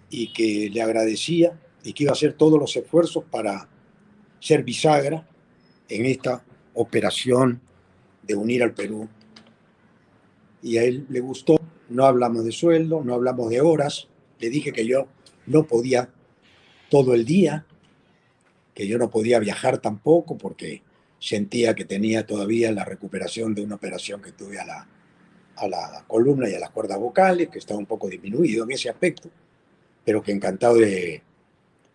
y 0.09 0.33
que 0.33 0.71
le 0.73 0.81
agradecía 0.81 1.59
y 1.83 1.93
que 1.93 2.05
iba 2.05 2.13
a 2.13 2.13
hacer 2.13 2.35
todos 2.35 2.61
los 2.61 2.77
esfuerzos 2.77 3.25
para 3.29 3.69
ser 4.39 4.63
bisagra 4.63 5.27
en 5.89 6.07
esta 6.07 6.45
operación 6.75 7.61
de 8.23 8.37
unir 8.37 8.63
al 8.63 8.73
Perú. 8.73 9.09
Y 10.63 10.79
a 10.79 10.85
él 10.85 11.07
le 11.09 11.19
gustó, 11.19 11.57
no 11.89 12.07
hablamos 12.07 12.45
de 12.45 12.53
sueldo, 12.53 13.03
no 13.03 13.15
hablamos 13.15 13.51
de 13.51 13.61
horas, 13.61 14.07
le 14.39 14.49
dije 14.49 14.73
que 14.73 14.87
yo 14.87 15.09
no 15.45 15.65
podía 15.65 16.09
todo 16.89 17.15
el 17.15 17.25
día, 17.25 17.67
que 18.75 18.87
yo 18.87 18.97
no 18.97 19.11
podía 19.11 19.41
viajar 19.41 19.79
tampoco 19.79 20.39
porque 20.39 20.85
sentía 21.21 21.75
que 21.75 21.85
tenía 21.85 22.27
todavía 22.27 22.73
la 22.73 22.85
recuperación 22.85 23.55
de 23.55 23.63
una 23.63 23.77
operación 23.77 24.21
que 24.23 24.33
tuve 24.33 24.59
a 24.59 24.65
la, 24.65 24.89
a 25.57 25.69
la 25.69 26.05
columna 26.09 26.49
y 26.49 26.55
a 26.55 26.59
las 26.59 26.71
cuerdas 26.71 26.99
vocales, 26.99 27.51
que 27.51 27.59
estaba 27.59 27.79
un 27.79 27.87
poco 27.87 28.09
disminuido 28.09 28.65
en 28.65 28.73
ese 28.73 28.89
aspecto, 28.89 29.31
pero 30.05 30.23
que 30.23 30.33
encantado 30.33 30.77
de, 30.77 31.23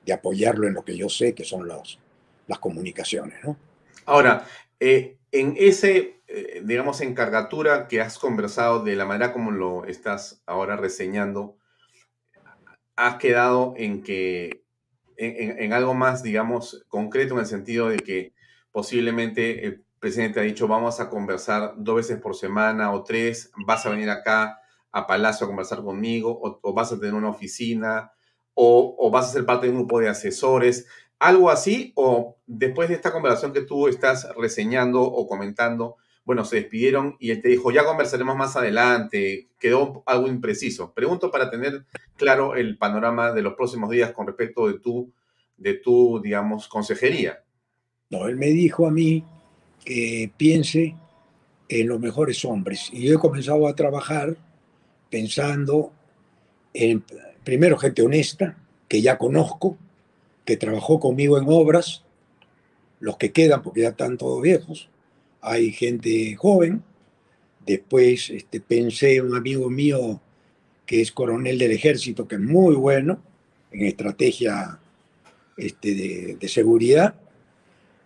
de 0.06 0.14
apoyarlo 0.14 0.68
en 0.68 0.76
lo 0.76 0.86
que 0.86 0.96
yo 0.96 1.10
sé 1.10 1.34
que 1.34 1.44
son 1.44 1.68
los, 1.68 2.00
las 2.48 2.60
comunicaciones. 2.60 3.44
¿no? 3.44 3.58
Ahora, 4.06 4.46
eh, 4.80 5.18
en 5.32 5.56
ese, 5.58 6.22
eh, 6.28 6.62
digamos, 6.64 7.02
encargatura 7.02 7.88
que 7.88 8.02
has 8.02 8.20
conversado 8.20 8.84
de 8.84 8.96
la 8.96 9.06
manera 9.06 9.34
como 9.34 9.50
lo 9.50 9.86
estás 9.86 10.44
ahora 10.46 10.78
reseñando, 10.78 11.58
has 12.96 13.16
quedado 13.16 13.74
en 13.76 14.04
que, 14.04 14.62
en, 15.18 15.60
en 15.60 15.74
algo 15.74 15.96
más, 15.96 16.22
digamos, 16.22 16.86
concreto 16.88 17.34
en 17.34 17.40
el 17.40 17.46
sentido 17.48 17.90
de 17.90 17.98
que 17.98 18.35
Posiblemente 18.76 19.66
el 19.66 19.86
presidente 20.02 20.42
ha 20.42 20.44
dicho, 20.44 20.68
vamos 20.68 21.00
a 21.00 21.10
conversar 21.10 21.76
dos 21.78 21.96
veces 21.96 22.20
por 22.20 22.36
semana 22.36 22.92
o 22.92 23.06
tres, 23.06 23.50
vas 23.66 23.86
a 23.86 23.90
venir 23.90 24.10
acá 24.10 24.60
a 24.92 25.08
Palacio 25.08 25.46
a 25.46 25.48
conversar 25.48 25.82
conmigo, 25.82 26.60
o, 26.62 26.74
vas 26.74 26.92
a 26.92 27.00
tener 27.00 27.14
una 27.14 27.30
oficina, 27.30 28.12
o, 28.54 29.10
vas 29.10 29.30
a 29.30 29.32
ser 29.32 29.46
parte 29.46 29.68
de 29.68 29.72
un 29.72 29.78
grupo 29.78 30.02
de 30.02 30.10
asesores, 30.10 30.88
algo 31.20 31.50
así, 31.50 31.94
o 31.96 32.36
después 32.48 32.90
de 32.90 32.96
esta 32.96 33.14
conversación 33.14 33.54
que 33.54 33.62
tú 33.62 33.88
estás 33.88 34.28
reseñando 34.36 35.04
o 35.04 35.26
comentando, 35.26 35.96
bueno, 36.26 36.44
se 36.44 36.58
despidieron 36.58 37.16
y 37.18 37.32
él 37.32 37.42
te 37.42 37.48
dijo, 37.48 37.72
ya 37.72 37.86
conversaremos 37.86 38.36
más 38.36 38.58
adelante, 38.58 39.48
quedó 39.58 40.04
algo 40.06 40.28
impreciso. 40.28 40.94
Pregunto 40.94 41.32
para 41.32 41.50
tener 41.50 41.86
claro 42.18 42.56
el 42.56 42.78
panorama 42.78 43.32
de 43.32 43.42
los 43.42 43.54
próximos 43.54 43.90
días 43.90 44.12
con 44.12 44.28
respecto 44.28 44.68
de 44.68 44.80
tu, 44.80 45.14
de 45.56 45.76
tu 45.76 46.20
digamos, 46.22 46.68
consejería. 46.68 47.45
No, 48.10 48.28
él 48.28 48.36
me 48.36 48.48
dijo 48.48 48.86
a 48.86 48.92
mí 48.92 49.24
que 49.84 50.32
piense 50.38 50.96
en 51.70 51.88
los 51.88 52.00
mejores 52.00 52.46
hombres. 52.46 52.90
Y 52.92 53.08
yo 53.08 53.16
he 53.16 53.20
comenzado 53.20 53.68
a 53.68 53.76
trabajar 53.76 54.38
pensando 55.10 55.92
en, 56.74 57.04
primero, 57.44 57.78
gente 57.78 58.04
honesta, 58.04 58.58
que 58.88 59.02
ya 59.02 59.18
conozco, 59.18 59.78
que 60.46 60.58
trabajó 60.58 61.00
conmigo 61.00 61.40
en 61.40 61.46
obras, 61.48 62.04
los 63.00 63.18
que 63.18 63.32
quedan, 63.32 63.64
porque 63.64 63.82
ya 63.82 63.90
están 63.90 64.18
todos 64.18 64.42
viejos. 64.42 64.90
Hay 65.42 65.72
gente 65.72 66.36
joven. 66.36 66.84
Después 67.66 68.30
este, 68.30 68.62
pensé 68.62 69.16
en 69.16 69.26
un 69.26 69.36
amigo 69.36 69.68
mío 69.72 70.22
que 70.86 71.02
es 71.02 71.12
coronel 71.12 71.58
del 71.58 71.72
ejército, 71.72 72.28
que 72.28 72.36
es 72.36 72.42
muy 72.42 72.76
bueno 72.76 73.20
en 73.72 73.88
estrategia 73.88 74.80
este, 75.58 75.96
de, 75.96 76.38
de 76.40 76.48
seguridad 76.48 77.16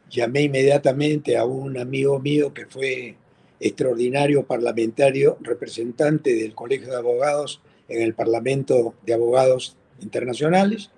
llamé 0.10 0.44
inmediatamente 0.44 1.38
a 1.38 1.46
un 1.46 1.78
amigo 1.78 2.20
mío 2.20 2.54
que 2.54 2.66
fue 2.66 3.16
extraordinario 3.60 4.44
parlamentario, 4.44 5.38
representante 5.42 6.34
del 6.34 6.56
Colegio 6.56 6.90
de 6.90 6.98
Abogados 6.98 7.62
en 7.88 8.02
el 8.02 8.14
Parlamento 8.14 8.96
de 9.06 9.14
Abogados 9.14 9.76
Internacionales. 10.02 10.92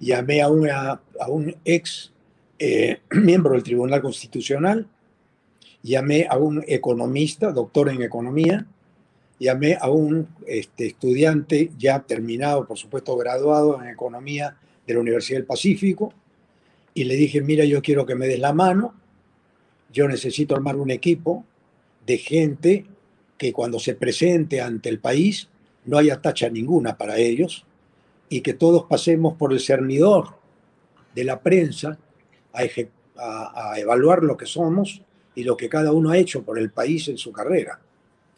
Llamé 0.00 0.42
a, 0.42 0.46
a 0.46 1.28
un 1.28 1.56
ex 1.64 2.12
eh, 2.58 3.00
miembro 3.10 3.52
del 3.52 3.62
Tribunal 3.62 4.00
Constitucional. 4.00 4.86
Llamé 5.82 6.26
a 6.30 6.38
un 6.38 6.64
economista, 6.66 7.50
doctor 7.52 7.88
en 7.88 8.02
economía. 8.02 8.66
Llamé 9.38 9.76
a 9.80 9.90
un 9.90 10.28
este, 10.46 10.86
estudiante 10.86 11.72
ya 11.76 12.00
terminado, 12.00 12.66
por 12.66 12.78
supuesto 12.78 13.16
graduado 13.16 13.82
en 13.82 13.88
economía 13.88 14.56
de 14.86 14.94
la 14.94 15.00
Universidad 15.00 15.38
del 15.38 15.46
Pacífico 15.46 16.14
y 16.94 17.04
le 17.04 17.16
dije, 17.16 17.40
mira, 17.40 17.64
yo 17.64 17.82
quiero 17.82 18.04
que 18.06 18.14
me 18.14 18.26
des 18.26 18.38
la 18.38 18.52
mano, 18.52 18.94
yo 19.92 20.08
necesito 20.08 20.54
armar 20.54 20.76
un 20.76 20.90
equipo 20.90 21.44
de 22.06 22.18
gente 22.18 22.86
que 23.38 23.52
cuando 23.52 23.78
se 23.78 23.94
presente 23.94 24.60
ante 24.60 24.88
el 24.88 24.98
país 24.98 25.48
no 25.84 25.98
haya 25.98 26.20
tacha 26.20 26.48
ninguna 26.48 26.96
para 26.96 27.16
ellos 27.16 27.66
y 28.28 28.40
que 28.40 28.54
todos 28.54 28.84
pasemos 28.84 29.34
por 29.34 29.52
el 29.52 29.60
cernidor 29.60 30.36
de 31.14 31.24
la 31.24 31.40
prensa 31.40 31.98
a, 32.52 33.78
evaluar 33.78 34.22
lo 34.22 34.36
que 34.36 34.46
somos 34.46 35.02
y 35.34 35.44
lo 35.44 35.56
que 35.56 35.68
cada 35.68 35.92
uno 35.92 36.10
ha 36.10 36.18
hecho 36.18 36.42
por 36.42 36.58
el 36.58 36.70
país 36.70 37.08
en 37.08 37.18
su 37.18 37.32
carrera. 37.32 37.80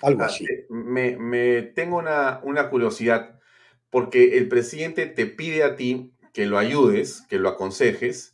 Algo 0.02 0.22
ah, 0.22 0.26
así. 0.26 0.44
Eh, 0.44 0.66
me, 0.68 1.62
tengo 1.62 1.98
una, 1.98 2.40
una 2.42 2.68
curiosidad, 2.70 3.40
porque 3.90 4.36
el 4.36 4.48
presidente 4.48 5.06
te 5.06 5.26
pide 5.26 5.62
a 5.62 5.76
ti 5.76 6.12
que 6.32 6.46
lo 6.46 6.58
ayudes, 6.58 7.22
que 7.28 7.38
lo 7.38 7.48
aconsejes, 7.48 8.33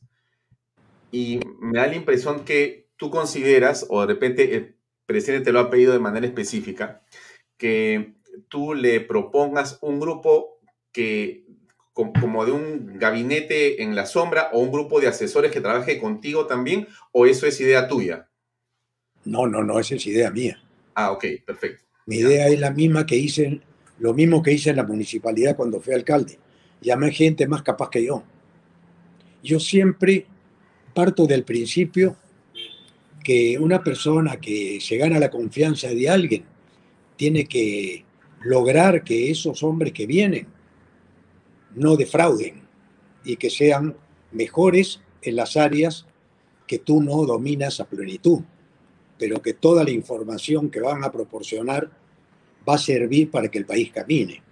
y 1.10 1.40
me 1.60 1.78
da 1.78 1.86
la 1.86 1.96
impresión 1.96 2.44
que 2.44 2.88
tú 2.96 3.10
consideras, 3.10 3.86
o 3.88 4.00
de 4.00 4.06
repente 4.06 4.54
el 4.54 4.76
presidente 5.06 5.46
te 5.46 5.52
lo 5.52 5.60
ha 5.60 5.70
pedido 5.70 5.92
de 5.92 5.98
manera 5.98 6.26
específica, 6.26 7.02
que 7.56 8.14
tú 8.48 8.74
le 8.74 9.00
propongas 9.00 9.78
un 9.82 10.00
grupo 10.00 10.60
que 10.92 11.44
como 11.92 12.46
de 12.46 12.52
un 12.52 12.98
gabinete 12.98 13.82
en 13.82 13.94
la 13.94 14.06
sombra 14.06 14.50
o 14.52 14.60
un 14.60 14.72
grupo 14.72 15.00
de 15.00 15.08
asesores 15.08 15.52
que 15.52 15.60
trabaje 15.60 15.98
contigo 15.98 16.46
también, 16.46 16.86
o 17.12 17.26
eso 17.26 17.46
es 17.46 17.60
idea 17.60 17.88
tuya? 17.88 18.28
No, 19.24 19.46
no, 19.46 19.62
no, 19.62 19.78
esa 19.78 19.96
es 19.96 20.06
idea 20.06 20.30
mía. 20.30 20.62
Ah, 20.94 21.12
ok, 21.12 21.24
perfecto. 21.44 21.84
Mi 22.06 22.16
idea 22.16 22.48
es 22.48 22.58
la 22.58 22.70
misma 22.70 23.04
que 23.04 23.16
hice, 23.16 23.60
lo 23.98 24.14
mismo 24.14 24.42
que 24.42 24.52
hice 24.52 24.70
en 24.70 24.76
la 24.76 24.84
municipalidad 24.84 25.56
cuando 25.56 25.80
fui 25.80 25.92
alcalde. 25.92 26.38
Llamé 26.80 27.12
gente 27.12 27.46
más 27.46 27.62
capaz 27.62 27.90
que 27.90 28.04
yo. 28.04 28.22
Yo 29.42 29.60
siempre 29.60 30.26
parto 30.90 31.26
del 31.26 31.44
principio 31.44 32.16
que 33.22 33.58
una 33.58 33.82
persona 33.82 34.40
que 34.40 34.78
se 34.80 34.96
gana 34.96 35.18
la 35.18 35.30
confianza 35.30 35.88
de 35.88 36.08
alguien 36.08 36.44
tiene 37.16 37.44
que 37.44 38.04
lograr 38.42 39.04
que 39.04 39.30
esos 39.30 39.62
hombres 39.62 39.92
que 39.92 40.06
vienen 40.06 40.46
no 41.74 41.96
defrauden 41.96 42.62
y 43.24 43.36
que 43.36 43.50
sean 43.50 43.94
mejores 44.32 45.00
en 45.22 45.36
las 45.36 45.56
áreas 45.56 46.06
que 46.66 46.78
tú 46.78 47.02
no 47.02 47.24
dominas 47.24 47.80
a 47.80 47.84
plenitud, 47.84 48.40
pero 49.18 49.42
que 49.42 49.54
toda 49.54 49.84
la 49.84 49.90
información 49.90 50.70
que 50.70 50.80
van 50.80 51.04
a 51.04 51.12
proporcionar 51.12 51.90
va 52.68 52.74
a 52.74 52.78
servir 52.78 53.30
para 53.30 53.48
que 53.48 53.58
el 53.58 53.66
país 53.66 53.90
camine. 53.92 54.42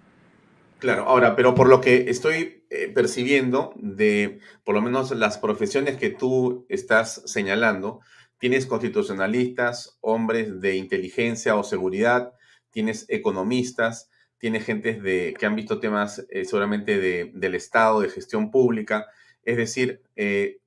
Claro, 0.78 1.04
ahora, 1.04 1.34
pero 1.34 1.54
por 1.54 1.68
lo 1.68 1.80
que 1.80 2.10
estoy 2.10 2.57
eh, 2.70 2.88
percibiendo 2.94 3.72
de 3.76 4.40
por 4.64 4.74
lo 4.74 4.82
menos 4.82 5.10
las 5.12 5.38
profesiones 5.38 5.96
que 5.96 6.10
tú 6.10 6.66
estás 6.68 7.22
señalando, 7.26 8.00
tienes 8.38 8.66
constitucionalistas, 8.66 9.98
hombres 10.00 10.60
de 10.60 10.76
inteligencia 10.76 11.56
o 11.56 11.64
seguridad, 11.64 12.32
tienes 12.70 13.06
economistas, 13.08 14.10
tiene 14.38 14.60
gente 14.60 14.94
de, 14.94 15.34
que 15.38 15.46
han 15.46 15.56
visto 15.56 15.80
temas 15.80 16.24
eh, 16.30 16.44
seguramente 16.44 16.98
de, 16.98 17.32
del 17.34 17.54
Estado, 17.54 18.00
de 18.00 18.10
gestión 18.10 18.50
pública. 18.50 19.06
Es 19.42 19.56
decir, 19.56 20.02
eh, 20.14 20.60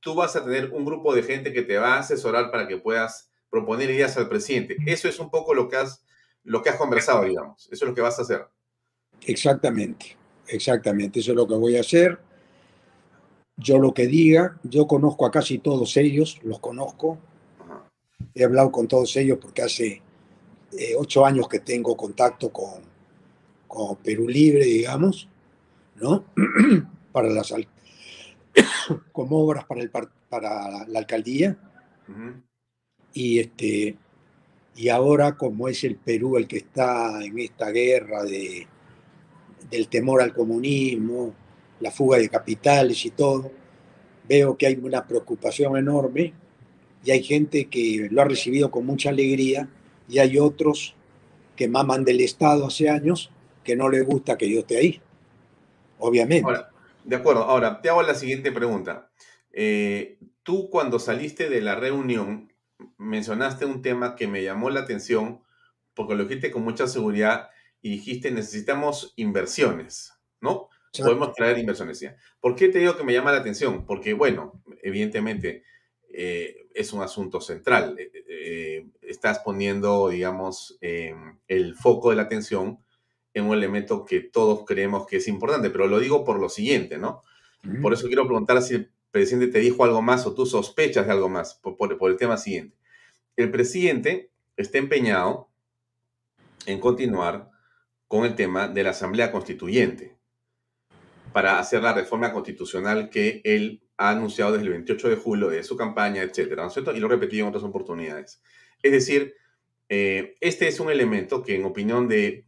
tú 0.00 0.14
vas 0.14 0.36
a 0.36 0.44
tener 0.44 0.70
un 0.70 0.84
grupo 0.84 1.14
de 1.14 1.22
gente 1.22 1.52
que 1.52 1.62
te 1.62 1.76
va 1.76 1.94
a 1.94 1.98
asesorar 1.98 2.50
para 2.50 2.66
que 2.66 2.78
puedas 2.78 3.30
proponer 3.50 3.90
ideas 3.90 4.16
al 4.16 4.28
presidente. 4.28 4.76
Eso 4.86 5.08
es 5.08 5.18
un 5.18 5.30
poco 5.30 5.54
lo 5.54 5.68
que 5.68 5.76
has, 5.76 6.04
lo 6.42 6.62
que 6.62 6.70
has 6.70 6.76
conversado, 6.76 7.24
digamos. 7.24 7.68
Eso 7.70 7.84
es 7.84 7.88
lo 7.88 7.94
que 7.94 8.02
vas 8.02 8.18
a 8.18 8.22
hacer. 8.22 8.46
Exactamente, 9.22 10.15
exactamente. 10.48 11.20
Eso 11.20 11.32
es 11.32 11.36
lo 11.36 11.46
que 11.46 11.54
voy 11.54 11.76
a 11.76 11.80
hacer. 11.80 12.18
Yo 13.56 13.78
lo 13.78 13.94
que 13.94 14.06
diga, 14.06 14.58
yo 14.62 14.86
conozco 14.86 15.24
a 15.24 15.30
casi 15.30 15.58
todos 15.58 15.96
ellos, 15.96 16.38
los 16.42 16.60
conozco. 16.60 17.18
He 18.34 18.44
hablado 18.44 18.70
con 18.70 18.86
todos 18.86 19.16
ellos 19.16 19.38
porque 19.40 19.62
hace 19.62 20.02
eh, 20.72 20.94
ocho 20.98 21.24
años 21.24 21.48
que 21.48 21.60
tengo 21.60 21.96
contacto 21.96 22.50
con, 22.50 22.82
con 23.66 23.96
Perú 23.96 24.28
Libre, 24.28 24.64
digamos, 24.64 25.28
¿no? 25.96 26.24
para 27.12 27.30
las 27.30 27.54
como 29.12 29.38
obras 29.38 29.64
para, 29.64 29.80
el, 29.80 29.90
para 29.90 30.86
la 30.86 30.98
alcaldía. 30.98 31.58
Y 33.12 33.40
este 33.40 33.96
y 34.76 34.90
ahora 34.90 35.36
como 35.36 35.68
es 35.68 35.82
el 35.84 35.96
Perú 35.96 36.36
el 36.36 36.46
que 36.46 36.58
está 36.58 37.24
en 37.24 37.38
esta 37.38 37.70
guerra 37.70 38.22
de, 38.22 38.66
del 39.70 39.88
temor 39.88 40.22
al 40.22 40.32
comunismo, 40.32 41.34
la 41.80 41.90
fuga 41.90 42.18
de 42.18 42.28
capitales 42.28 43.04
y 43.04 43.10
todo, 43.10 43.50
veo 44.28 44.56
que 44.56 44.66
hay 44.66 44.74
una 44.74 45.06
preocupación 45.06 45.76
enorme 45.76 46.32
y 47.04 47.10
hay 47.10 47.22
gente 47.22 47.66
que 47.66 48.08
lo 48.10 48.22
ha 48.22 48.24
recibido 48.24 48.70
con 48.70 48.86
mucha 48.86 49.10
alegría 49.10 49.68
y 50.08 50.18
hay 50.18 50.38
otros 50.38 50.94
que 51.54 51.68
maman 51.68 52.04
del 52.04 52.20
Estado 52.20 52.66
hace 52.66 52.88
años 52.88 53.30
que 53.64 53.76
no 53.76 53.88
les 53.88 54.04
gusta 54.04 54.36
que 54.36 54.50
yo 54.50 54.60
esté 54.60 54.78
ahí, 54.78 55.00
obviamente. 55.98 56.50
de 57.04 57.16
acuerdo, 57.16 57.44
ahora 57.44 57.80
te 57.80 57.88
hago 57.88 58.02
la 58.02 58.14
siguiente 58.14 58.52
pregunta. 58.52 59.10
Eh, 59.52 60.18
tú 60.42 60.68
cuando 60.70 60.98
saliste 60.98 61.48
de 61.48 61.60
la 61.60 61.74
reunión 61.74 62.52
mencionaste 62.98 63.64
un 63.64 63.82
tema 63.82 64.16
que 64.16 64.26
me 64.26 64.42
llamó 64.42 64.70
la 64.70 64.80
atención 64.80 65.40
porque 65.94 66.14
lo 66.14 66.24
dijiste 66.24 66.50
con 66.50 66.62
mucha 66.62 66.86
seguridad 66.86 67.48
y 67.82 67.90
dijiste 67.90 68.30
necesitamos 68.30 69.12
inversiones, 69.16 70.12
¿no? 70.40 70.68
Podemos 70.98 71.34
traer 71.34 71.58
inversiones. 71.58 72.04
¿Por 72.40 72.54
qué 72.54 72.68
te 72.68 72.78
digo 72.78 72.96
que 72.96 73.04
me 73.04 73.12
llama 73.12 73.32
la 73.32 73.38
atención? 73.38 73.84
Porque, 73.86 74.14
bueno, 74.14 74.62
evidentemente 74.82 75.62
eh, 76.10 76.68
es 76.74 76.92
un 76.92 77.02
asunto 77.02 77.40
central. 77.40 77.96
Eh, 77.98 78.10
eh, 78.28 78.86
estás 79.02 79.40
poniendo, 79.40 80.08
digamos, 80.08 80.78
el 80.80 81.74
foco 81.74 82.10
de 82.10 82.16
la 82.16 82.22
atención 82.22 82.78
en 83.34 83.44
un 83.44 83.54
elemento 83.54 84.04
que 84.04 84.20
todos 84.20 84.64
creemos 84.64 85.06
que 85.06 85.18
es 85.18 85.28
importante, 85.28 85.70
pero 85.70 85.86
lo 85.86 85.98
digo 85.98 86.24
por 86.24 86.40
lo 86.40 86.48
siguiente, 86.48 86.96
¿no? 86.98 87.22
Por 87.82 87.92
eso 87.92 88.06
quiero 88.06 88.26
preguntar 88.26 88.62
si 88.62 88.76
el 88.76 88.90
presidente 89.10 89.48
te 89.48 89.58
dijo 89.58 89.84
algo 89.84 90.00
más 90.00 90.24
o 90.26 90.34
tú 90.34 90.46
sospechas 90.46 91.06
de 91.06 91.12
algo 91.12 91.28
más, 91.28 91.60
por 91.60 92.10
el 92.10 92.16
tema 92.16 92.38
siguiente. 92.38 92.76
El 93.34 93.50
presidente 93.50 94.30
está 94.56 94.78
empeñado 94.78 95.48
en 96.64 96.80
continuar 96.80 97.50
con 98.08 98.24
el 98.24 98.34
tema 98.34 98.68
de 98.68 98.82
la 98.82 98.90
Asamblea 98.90 99.32
Constituyente 99.32 100.16
para 101.32 101.58
hacer 101.58 101.82
la 101.82 101.92
reforma 101.92 102.32
constitucional 102.32 103.10
que 103.10 103.42
él 103.44 103.82
ha 103.98 104.10
anunciado 104.10 104.52
desde 104.52 104.64
el 104.64 104.72
28 104.72 105.10
de 105.10 105.16
julio 105.16 105.48
de 105.48 105.62
su 105.64 105.76
campaña, 105.76 106.22
etcétera, 106.22 106.62
¿no 106.62 106.68
es 106.68 106.74
cierto? 106.74 106.94
Y 106.94 107.00
lo 107.00 107.08
repetido 107.08 107.42
en 107.42 107.48
otras 107.48 107.64
oportunidades. 107.64 108.40
Es 108.82 108.92
decir, 108.92 109.34
eh, 109.88 110.36
este 110.40 110.68
es 110.68 110.80
un 110.80 110.90
elemento 110.90 111.42
que 111.42 111.56
en 111.56 111.64
opinión 111.64 112.08
de 112.08 112.46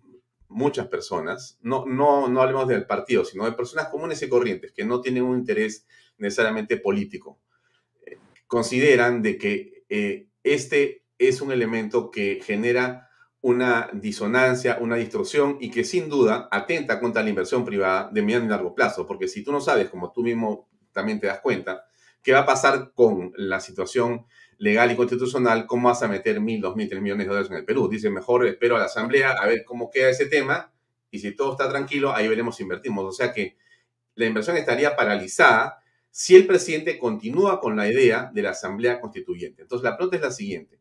muchas 0.49 0.87
personas, 0.89 1.59
no, 1.61 1.85
no, 1.85 2.29
no 2.29 2.41
hablemos 2.41 2.67
del 2.67 2.87
partido, 2.87 3.25
sino 3.25 3.45
de 3.45 3.53
personas 3.53 3.89
comunes 3.89 4.23
y 4.23 4.29
corrientes 4.29 4.73
que 4.73 4.85
no 4.85 5.01
tienen 5.01 5.25
un 5.25 5.39
interés 5.39 5.87
necesariamente 6.17 6.79
político, 6.79 7.39
eh, 8.07 8.19
consideran 8.47 9.23
de 9.23 9.39
que 9.39 9.85
eh, 9.89 10.29
este 10.43 11.05
es 11.19 11.41
un 11.41 11.53
elemento 11.53 12.11
que 12.11 12.41
genera 12.43 13.08
una 13.41 13.89
disonancia, 13.93 14.79
una 14.81 14.97
distorsión 14.97 15.59
y 15.61 15.71
que 15.71 15.85
sin 15.85 16.09
duda 16.09 16.49
atenta 16.51 16.99
contra 16.99 17.23
la 17.23 17.29
inversión 17.29 17.65
privada 17.65 18.11
de 18.13 18.23
mediano 18.23 18.47
y 18.47 18.49
largo 18.49 18.75
plazo, 18.75 19.07
porque 19.07 19.29
si 19.29 19.45
tú 19.45 19.53
no 19.53 19.61
sabes, 19.61 19.89
como 19.89 20.13
tú 20.13 20.23
mismo 20.23 20.69
también 20.93 21.21
te 21.21 21.29
das 21.29 21.41
cuenta, 21.41 21.85
qué 22.23 22.33
va 22.33 22.41
a 22.41 22.47
pasar 22.47 22.93
con 22.95 23.33
la 23.37 23.61
situación 23.61 24.27
legal 24.59 24.91
y 24.91 24.97
constitucional, 24.97 25.67
cómo 25.67 25.89
vas 25.89 26.03
a 26.03 26.09
meter 26.09 26.41
mil, 26.41 26.61
dos 26.61 26.75
mil, 26.75 26.89
tres 26.89 27.01
millones 27.01 27.27
de 27.27 27.29
dólares 27.29 27.51
en 27.51 27.59
el 27.59 27.65
Perú. 27.65 27.89
Dice, 27.89 28.11
mejor 28.11 28.45
espero 28.47 28.75
a 28.77 28.81
la 28.81 28.87
Asamblea 28.87 29.33
a 29.33 29.47
ver 29.47 29.65
cómo 29.65 29.89
queda 29.89 30.11
ese 30.11 30.27
tema 30.27 30.73
y 31.11 31.21
si 31.21 31.35
todo 31.37 31.53
está 31.53 31.69
tranquilo, 31.69 32.13
ahí 32.13 32.27
veremos 32.27 32.57
si 32.57 32.65
invertimos. 32.65 33.05
O 33.05 33.13
sea 33.13 33.33
que 33.33 33.57
la 34.17 34.27
inversión 34.27 34.57
estaría 34.57 34.97
paralizada 34.97 35.79
si 36.11 36.35
el 36.35 36.47
presidente 36.47 36.99
continúa 36.99 37.61
con 37.61 37.77
la 37.77 37.89
idea 37.89 38.31
de 38.35 38.43
la 38.43 38.51
Asamblea 38.51 39.01
Constituyente. 39.01 39.63
Entonces, 39.63 39.85
la 39.85 39.97
pregunta 39.97 40.17
es 40.17 40.23
la 40.23 40.33
siguiente. 40.33 40.81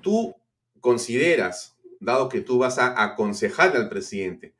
¿Tú 0.00 0.34
consideras 0.80 1.76
dado 2.04 2.28
que 2.28 2.40
tú 2.40 2.58
vas 2.58 2.78
a 2.78 3.02
aconsejarle 3.02 3.78
al 3.78 3.88
presidente 3.88 4.54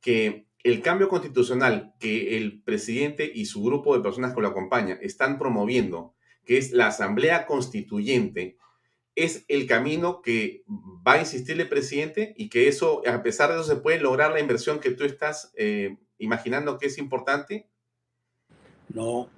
que 0.00 0.46
el 0.62 0.82
cambio 0.82 1.08
constitucional 1.08 1.94
que 1.98 2.36
el 2.36 2.62
presidente 2.62 3.30
y 3.32 3.46
su 3.46 3.62
grupo 3.62 3.96
de 3.96 4.02
personas 4.02 4.34
que 4.34 4.40
lo 4.40 4.48
acompañan 4.48 4.98
están 5.00 5.38
promoviendo, 5.38 6.14
que 6.44 6.58
es 6.58 6.72
la 6.72 6.88
Asamblea 6.88 7.46
Constituyente, 7.46 8.56
es 9.14 9.44
el 9.48 9.66
camino 9.66 10.22
que 10.22 10.64
va 11.06 11.14
a 11.14 11.20
insistir 11.20 11.60
el 11.60 11.68
presidente 11.68 12.34
y 12.36 12.48
que 12.48 12.68
eso, 12.68 13.02
a 13.06 13.22
pesar 13.22 13.50
de 13.50 13.56
eso, 13.56 13.64
se 13.64 13.76
puede 13.76 14.00
lograr 14.00 14.32
la 14.32 14.40
inversión 14.40 14.80
que 14.80 14.90
tú 14.90 15.04
estás 15.04 15.52
eh, 15.56 15.96
imaginando 16.18 16.78
que 16.78 16.86
es 16.86 16.98
importante? 16.98 17.68
No, 18.88 19.28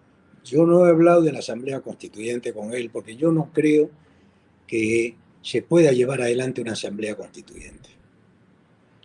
yo 0.44 0.66
no 0.66 0.86
he 0.86 0.90
hablado 0.90 1.22
de 1.22 1.32
la 1.32 1.38
Asamblea 1.40 1.80
Constituyente 1.80 2.52
con 2.52 2.72
él 2.74 2.90
porque 2.90 3.16
yo 3.16 3.32
no 3.32 3.50
creo 3.52 3.90
que 4.66 5.16
se 5.44 5.60
pueda 5.60 5.92
llevar 5.92 6.22
adelante 6.22 6.62
una 6.62 6.72
asamblea 6.72 7.14
constituyente. 7.16 7.90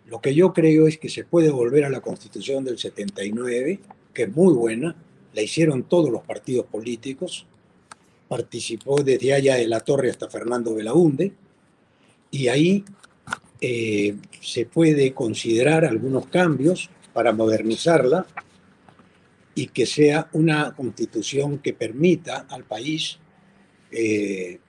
Lo 0.05 0.21
que 0.21 0.33
yo 0.33 0.53
creo 0.53 0.87
es 0.87 0.97
que 0.97 1.09
se 1.09 1.25
puede 1.25 1.51
volver 1.51 1.83
a 1.83 1.89
la 1.89 1.99
constitución 1.99 2.63
del 2.63 2.79
79, 2.79 3.79
que 4.13 4.23
es 4.23 4.33
muy 4.33 4.53
buena, 4.53 4.95
la 5.33 5.41
hicieron 5.41 5.83
todos 5.83 6.09
los 6.09 6.23
partidos 6.23 6.65
políticos, 6.65 7.45
participó 8.29 9.03
desde 9.03 9.33
allá 9.33 9.55
de 9.55 9.67
la 9.67 9.81
Torre 9.81 10.09
hasta 10.09 10.29
Fernando 10.29 10.73
Belaunde, 10.73 11.33
y 12.31 12.47
ahí 12.47 12.85
eh, 13.59 14.15
se 14.39 14.65
puede 14.65 15.13
considerar 15.13 15.83
algunos 15.83 16.27
cambios 16.27 16.89
para 17.11 17.33
modernizarla 17.33 18.25
y 19.55 19.67
que 19.67 19.85
sea 19.85 20.29
una 20.31 20.73
constitución 20.73 21.59
que 21.59 21.73
permita 21.73 22.45
al 22.49 22.63
país 22.63 23.19
eh, 23.91 24.59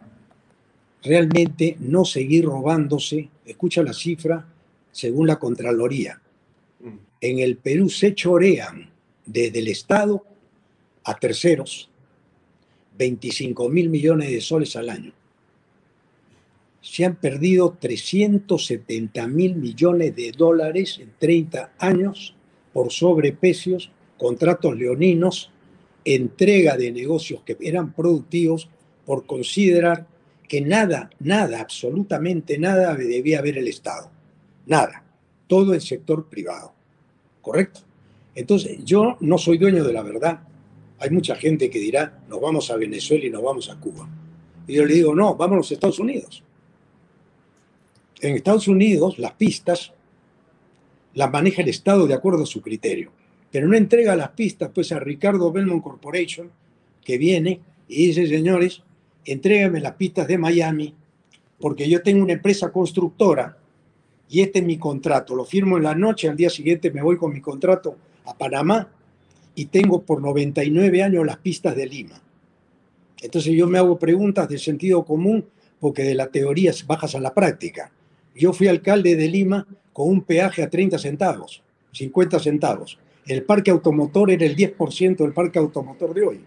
realmente 1.02 1.76
no 1.80 2.04
seguir 2.04 2.44
robándose. 2.44 3.28
Escucha 3.44 3.82
la 3.82 3.92
cifra 3.92 4.46
según 4.92 5.26
la 5.26 5.38
Contraloría. 5.38 6.20
Mm. 6.80 6.96
En 7.20 7.38
el 7.38 7.56
Perú 7.56 7.88
se 7.88 8.14
chorean 8.14 8.90
desde 9.26 9.60
el 9.60 9.68
Estado 9.68 10.24
a 11.04 11.18
terceros 11.18 11.90
25 12.98 13.68
mil 13.68 13.88
millones 13.88 14.30
de 14.30 14.40
soles 14.40 14.76
al 14.76 14.90
año. 14.90 15.12
Se 16.82 17.04
han 17.04 17.16
perdido 17.16 17.76
370 17.78 19.26
mil 19.26 19.56
millones 19.56 20.16
de 20.16 20.32
dólares 20.32 20.98
en 21.00 21.12
30 21.18 21.74
años 21.78 22.34
por 22.72 22.92
sobreprecios, 22.92 23.90
contratos 24.18 24.76
leoninos, 24.76 25.50
entrega 26.04 26.76
de 26.76 26.92
negocios 26.92 27.42
que 27.42 27.56
eran 27.60 27.92
productivos 27.92 28.68
por 29.04 29.26
considerar 29.26 30.06
que 30.50 30.60
nada, 30.60 31.10
nada, 31.20 31.60
absolutamente 31.60 32.58
nada 32.58 32.96
debía 32.96 33.38
haber 33.38 33.56
el 33.56 33.68
Estado. 33.68 34.10
Nada. 34.66 35.04
Todo 35.46 35.74
el 35.74 35.80
sector 35.80 36.28
privado. 36.28 36.72
¿Correcto? 37.40 37.82
Entonces, 38.34 38.84
yo 38.84 39.16
no 39.20 39.38
soy 39.38 39.58
dueño 39.58 39.84
de 39.84 39.92
la 39.92 40.02
verdad. 40.02 40.40
Hay 40.98 41.10
mucha 41.10 41.36
gente 41.36 41.70
que 41.70 41.78
dirá, 41.78 42.24
nos 42.28 42.40
vamos 42.40 42.68
a 42.68 42.76
Venezuela 42.76 43.24
y 43.26 43.30
nos 43.30 43.44
vamos 43.44 43.70
a 43.70 43.78
Cuba. 43.78 44.08
Y 44.66 44.74
yo 44.74 44.84
le 44.84 44.94
digo, 44.94 45.14
no, 45.14 45.36
vamos 45.36 45.54
a 45.54 45.58
los 45.58 45.70
Estados 45.70 46.00
Unidos. 46.00 46.42
En 48.20 48.34
Estados 48.34 48.66
Unidos, 48.66 49.20
las 49.20 49.34
pistas 49.34 49.92
las 51.14 51.30
maneja 51.30 51.62
el 51.62 51.68
Estado 51.68 52.08
de 52.08 52.14
acuerdo 52.14 52.42
a 52.42 52.46
su 52.46 52.60
criterio. 52.60 53.12
Pero 53.52 53.68
no 53.68 53.76
entrega 53.76 54.16
las 54.16 54.30
pistas 54.30 54.72
pues 54.74 54.90
a 54.90 54.98
Ricardo 54.98 55.52
Belmont 55.52 55.84
Corporation, 55.84 56.50
que 57.04 57.18
viene 57.18 57.60
y 57.86 58.08
dice, 58.08 58.26
señores, 58.26 58.82
entrégame 59.24 59.80
las 59.80 59.94
pistas 59.94 60.26
de 60.26 60.38
Miami, 60.38 60.94
porque 61.58 61.88
yo 61.88 62.02
tengo 62.02 62.22
una 62.22 62.32
empresa 62.32 62.72
constructora 62.72 63.58
y 64.28 64.40
este 64.40 64.60
es 64.60 64.64
mi 64.64 64.78
contrato. 64.78 65.34
Lo 65.34 65.44
firmo 65.44 65.76
en 65.76 65.84
la 65.84 65.94
noche, 65.94 66.28
al 66.28 66.36
día 66.36 66.50
siguiente 66.50 66.90
me 66.90 67.02
voy 67.02 67.16
con 67.16 67.32
mi 67.32 67.40
contrato 67.40 67.96
a 68.24 68.36
Panamá 68.36 68.88
y 69.54 69.66
tengo 69.66 70.02
por 70.02 70.22
99 70.22 71.02
años 71.02 71.26
las 71.26 71.38
pistas 71.38 71.76
de 71.76 71.86
Lima. 71.86 72.22
Entonces 73.20 73.52
yo 73.52 73.66
me 73.66 73.78
hago 73.78 73.98
preguntas 73.98 74.48
de 74.48 74.58
sentido 74.58 75.04
común 75.04 75.44
porque 75.78 76.02
de 76.02 76.14
la 76.14 76.28
teoría 76.28 76.72
bajas 76.86 77.14
a 77.14 77.20
la 77.20 77.34
práctica. 77.34 77.92
Yo 78.34 78.52
fui 78.52 78.68
alcalde 78.68 79.16
de 79.16 79.28
Lima 79.28 79.66
con 79.92 80.08
un 80.08 80.22
peaje 80.22 80.62
a 80.62 80.70
30 80.70 80.98
centavos, 80.98 81.62
50 81.92 82.38
centavos. 82.38 82.98
El 83.26 83.42
parque 83.42 83.70
automotor 83.70 84.30
era 84.30 84.46
el 84.46 84.56
10% 84.56 85.16
del 85.16 85.32
parque 85.32 85.58
automotor 85.58 86.14
de 86.14 86.22
hoy. 86.22 86.40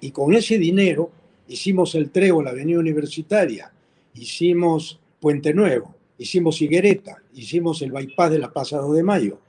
Y 0.00 0.10
con 0.10 0.34
ese 0.34 0.58
dinero 0.58 1.10
hicimos 1.50 1.96
el 1.96 2.10
Trego, 2.10 2.42
la 2.42 2.50
Avenida 2.50 2.78
Universitaria, 2.78 3.72
hicimos 4.14 5.00
Puente 5.18 5.52
Nuevo, 5.52 5.96
hicimos 6.16 6.62
Higuereta, 6.62 7.22
hicimos 7.34 7.82
el 7.82 7.90
bypass 7.90 8.30
de 8.30 8.38
la 8.38 8.52
Pasado 8.52 8.92
de 8.92 9.02
Mayo, 9.02 9.40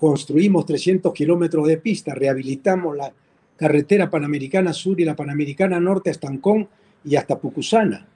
construimos 0.00 0.64
300 0.64 1.12
kilómetros 1.12 1.68
de 1.68 1.76
pista, 1.76 2.14
rehabilitamos 2.14 2.96
la 2.96 3.12
carretera 3.56 4.08
Panamericana 4.08 4.72
Sur 4.72 5.00
y 5.00 5.04
la 5.04 5.14
Panamericana 5.14 5.78
Norte 5.78 6.08
hasta 6.08 6.28
Ancón 6.28 6.66
y 7.04 7.16
hasta 7.16 7.38
Pucusana, 7.38 8.08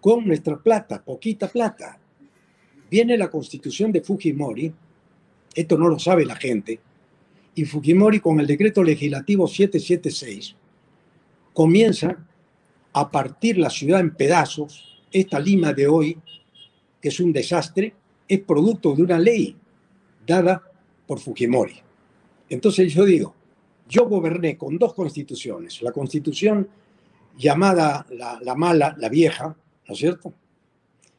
con 0.00 0.24
nuestra 0.24 0.56
plata, 0.56 1.02
poquita 1.02 1.48
plata. 1.48 1.98
Viene 2.88 3.18
la 3.18 3.28
constitución 3.28 3.90
de 3.90 4.02
Fujimori, 4.02 4.72
esto 5.54 5.76
no 5.76 5.88
lo 5.88 5.98
sabe 5.98 6.24
la 6.24 6.36
gente, 6.36 6.78
y 7.56 7.64
Fujimori 7.64 8.20
con 8.20 8.38
el 8.38 8.46
decreto 8.46 8.84
legislativo 8.84 9.48
776 9.48 10.54
comienza 11.52 12.16
a 12.92 13.10
partir 13.10 13.58
la 13.58 13.70
ciudad 13.70 14.00
en 14.00 14.14
pedazos. 14.14 15.00
Esta 15.10 15.38
Lima 15.38 15.72
de 15.72 15.86
hoy, 15.86 16.18
que 17.00 17.08
es 17.08 17.20
un 17.20 17.32
desastre, 17.32 17.94
es 18.28 18.40
producto 18.40 18.94
de 18.94 19.02
una 19.02 19.18
ley 19.18 19.56
dada 20.26 20.62
por 21.06 21.20
Fujimori. 21.20 21.80
Entonces 22.48 22.92
yo 22.92 23.04
digo, 23.04 23.34
yo 23.88 24.06
goberné 24.06 24.56
con 24.56 24.78
dos 24.78 24.94
constituciones, 24.94 25.82
la 25.82 25.92
constitución 25.92 26.68
llamada 27.36 28.06
la, 28.10 28.38
la 28.42 28.54
mala, 28.54 28.94
la 28.98 29.08
vieja, 29.08 29.56
¿no 29.88 29.94
es 29.94 29.98
cierto? 29.98 30.32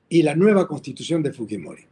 Y 0.10 0.24
la 0.24 0.36
nueva 0.36 0.68
constitución 0.68 1.22
de 1.22 1.34
Fujimori. 1.34 1.86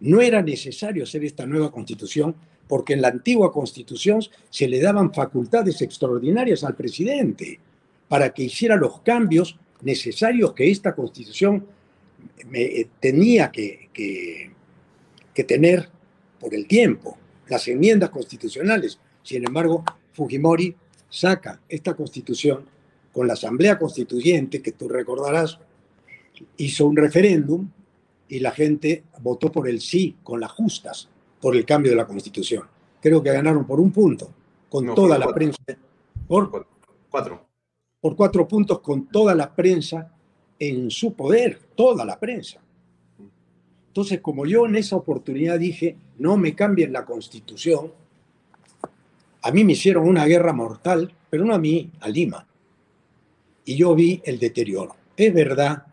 No 0.00 0.20
era 0.20 0.42
necesario 0.42 1.04
hacer 1.04 1.24
esta 1.24 1.46
nueva 1.46 1.70
constitución 1.70 2.34
porque 2.66 2.92
en 2.92 3.02
la 3.02 3.08
antigua 3.08 3.50
constitución 3.50 4.20
se 4.50 4.68
le 4.68 4.80
daban 4.80 5.12
facultades 5.12 5.80
extraordinarias 5.80 6.62
al 6.64 6.76
presidente 6.76 7.58
para 8.08 8.32
que 8.32 8.44
hiciera 8.44 8.76
los 8.76 9.00
cambios 9.00 9.58
necesarios 9.82 10.52
que 10.54 10.70
esta 10.70 10.94
constitución 10.94 11.66
eh, 12.52 12.88
tenía 13.00 13.50
que, 13.50 13.90
que, 13.92 15.44
tener 15.44 15.88
por 16.40 16.52
el 16.52 16.66
tiempo, 16.66 17.16
las 17.46 17.68
enmiendas 17.68 18.10
constitucionales. 18.10 18.98
Sin 19.22 19.46
embargo, 19.46 19.84
Fujimori 20.12 20.74
saca 21.08 21.60
esta 21.68 21.94
constitución 21.94 22.64
con 23.12 23.28
la 23.28 23.34
Asamblea 23.34 23.78
Constituyente, 23.78 24.60
que 24.60 24.72
tú 24.72 24.88
recordarás, 24.88 25.60
hizo 26.56 26.86
un 26.86 26.96
referéndum 26.96 27.68
y 28.28 28.40
la 28.40 28.50
gente 28.50 29.04
votó 29.20 29.52
por 29.52 29.68
el 29.68 29.80
sí, 29.80 30.16
con 30.24 30.40
las 30.40 30.50
justas, 30.50 31.08
por 31.40 31.54
el 31.54 31.64
cambio 31.64 31.92
de 31.92 31.96
la 31.96 32.06
Constitución. 32.06 32.64
Creo 33.00 33.22
que 33.22 33.32
ganaron 33.32 33.64
por 33.64 33.78
un 33.78 33.92
punto, 33.92 34.32
con 34.68 34.92
toda 34.94 35.18
la 35.18 35.32
prensa. 35.32 35.58
Por 36.26 36.66
cuatro. 37.10 37.47
Por 38.00 38.16
cuatro 38.16 38.46
puntos, 38.46 38.80
con 38.80 39.06
toda 39.08 39.34
la 39.34 39.54
prensa 39.54 40.12
en 40.58 40.90
su 40.90 41.14
poder, 41.14 41.58
toda 41.74 42.04
la 42.04 42.18
prensa. 42.18 42.60
Entonces, 43.88 44.20
como 44.20 44.46
yo 44.46 44.66
en 44.66 44.76
esa 44.76 44.96
oportunidad 44.96 45.58
dije, 45.58 45.96
no 46.18 46.36
me 46.36 46.54
cambien 46.54 46.92
la 46.92 47.04
Constitución, 47.04 47.92
a 49.42 49.50
mí 49.50 49.64
me 49.64 49.72
hicieron 49.72 50.06
una 50.06 50.26
guerra 50.26 50.52
mortal, 50.52 51.12
pero 51.30 51.44
no 51.44 51.54
a 51.54 51.58
mí, 51.58 51.90
a 52.00 52.08
Lima. 52.08 52.46
Y 53.64 53.76
yo 53.76 53.94
vi 53.94 54.20
el 54.24 54.38
deterioro. 54.38 54.96
Es 55.16 55.32
verdad 55.32 55.84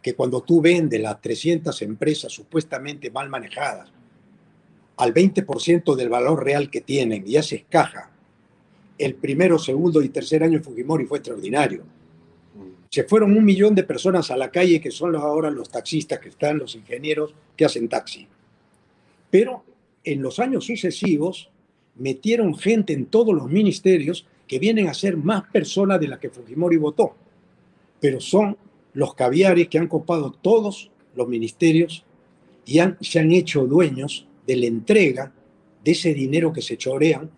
que 0.00 0.14
cuando 0.14 0.40
tú 0.42 0.60
vendes 0.60 1.00
las 1.00 1.20
300 1.20 1.80
empresas 1.82 2.32
supuestamente 2.32 3.10
mal 3.10 3.28
manejadas 3.28 3.90
al 4.96 5.14
20% 5.14 5.94
del 5.94 6.08
valor 6.08 6.44
real 6.44 6.70
que 6.70 6.80
tienen 6.80 7.24
y 7.26 7.36
haces 7.36 7.64
caja, 7.68 8.11
el 9.04 9.14
primero, 9.14 9.58
segundo 9.58 10.00
y 10.02 10.08
tercer 10.08 10.42
año 10.44 10.58
de 10.58 10.64
Fujimori 10.64 11.06
fue 11.06 11.18
extraordinario. 11.18 11.82
Se 12.88 13.04
fueron 13.04 13.36
un 13.36 13.44
millón 13.44 13.74
de 13.74 13.84
personas 13.84 14.30
a 14.30 14.36
la 14.36 14.50
calle 14.50 14.80
que 14.80 14.90
son 14.90 15.16
ahora 15.16 15.50
los 15.50 15.70
taxistas 15.70 16.18
que 16.20 16.28
están, 16.28 16.58
los 16.58 16.74
ingenieros 16.76 17.34
que 17.56 17.64
hacen 17.64 17.88
taxi. 17.88 18.28
Pero 19.30 19.64
en 20.04 20.22
los 20.22 20.38
años 20.38 20.66
sucesivos 20.66 21.50
metieron 21.96 22.54
gente 22.54 22.92
en 22.92 23.06
todos 23.06 23.34
los 23.34 23.50
ministerios 23.50 24.26
que 24.46 24.58
vienen 24.58 24.88
a 24.88 24.94
ser 24.94 25.16
más 25.16 25.44
personas 25.50 25.98
de 25.98 26.08
las 26.08 26.18
que 26.18 26.30
Fujimori 26.30 26.76
votó. 26.76 27.14
Pero 27.98 28.20
son 28.20 28.56
los 28.92 29.14
caviares 29.14 29.68
que 29.68 29.78
han 29.78 29.88
copado 29.88 30.30
todos 30.30 30.90
los 31.14 31.28
ministerios 31.28 32.04
y 32.66 32.78
han, 32.78 32.98
se 33.00 33.18
han 33.18 33.32
hecho 33.32 33.66
dueños 33.66 34.26
de 34.46 34.56
la 34.56 34.66
entrega 34.66 35.32
de 35.82 35.90
ese 35.90 36.14
dinero 36.14 36.52
que 36.52 36.62
se 36.62 36.76
chorean. 36.76 37.30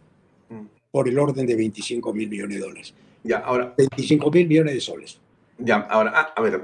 Por 0.94 1.08
el 1.08 1.18
orden 1.18 1.44
de 1.44 1.56
25 1.56 2.14
mil 2.14 2.28
millones 2.28 2.60
de 2.60 2.64
dólares. 2.64 2.94
Ya, 3.24 3.38
ahora. 3.38 3.74
25 3.76 4.30
mil 4.30 4.46
millones 4.46 4.74
de 4.74 4.80
soles. 4.80 5.18
Ya, 5.58 5.78
ahora, 5.90 6.12
ah, 6.14 6.32
a 6.36 6.40
ver, 6.40 6.62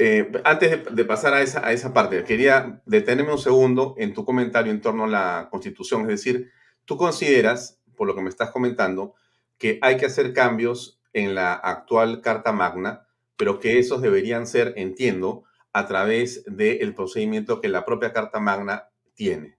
eh, 0.00 0.32
antes 0.42 0.80
de, 0.90 1.04
pasar 1.04 1.32
a 1.34 1.42
esa, 1.42 1.64
a 1.64 1.72
esa 1.72 1.94
parte, 1.94 2.24
quería 2.24 2.80
detenerme 2.86 3.30
un 3.30 3.38
segundo 3.38 3.94
en 3.96 4.14
tu 4.14 4.24
comentario 4.24 4.72
en 4.72 4.80
torno 4.80 5.04
a 5.04 5.06
la 5.06 5.48
Constitución. 5.48 6.02
Es 6.02 6.08
decir, 6.08 6.50
tú 6.86 6.96
consideras, 6.96 7.78
por 7.94 8.08
lo 8.08 8.16
que 8.16 8.22
me 8.22 8.30
estás 8.30 8.50
comentando, 8.50 9.14
que 9.58 9.78
hay 9.80 9.96
que 9.96 10.06
hacer 10.06 10.32
cambios 10.32 11.00
en 11.12 11.36
la 11.36 11.52
actual 11.52 12.20
Carta 12.20 12.50
Magna 12.50 13.04
pero 13.38 13.60
que 13.60 13.78
esos 13.78 14.02
deberían 14.02 14.48
ser, 14.48 14.74
entiendo, 14.76 15.44
a 15.72 15.86
través 15.86 16.42
del 16.44 16.92
procedimiento 16.94 17.60
que 17.60 17.68
la 17.68 17.84
propia 17.84 18.12
Carta 18.12 18.40
Magna 18.40 18.88
tiene. 19.14 19.56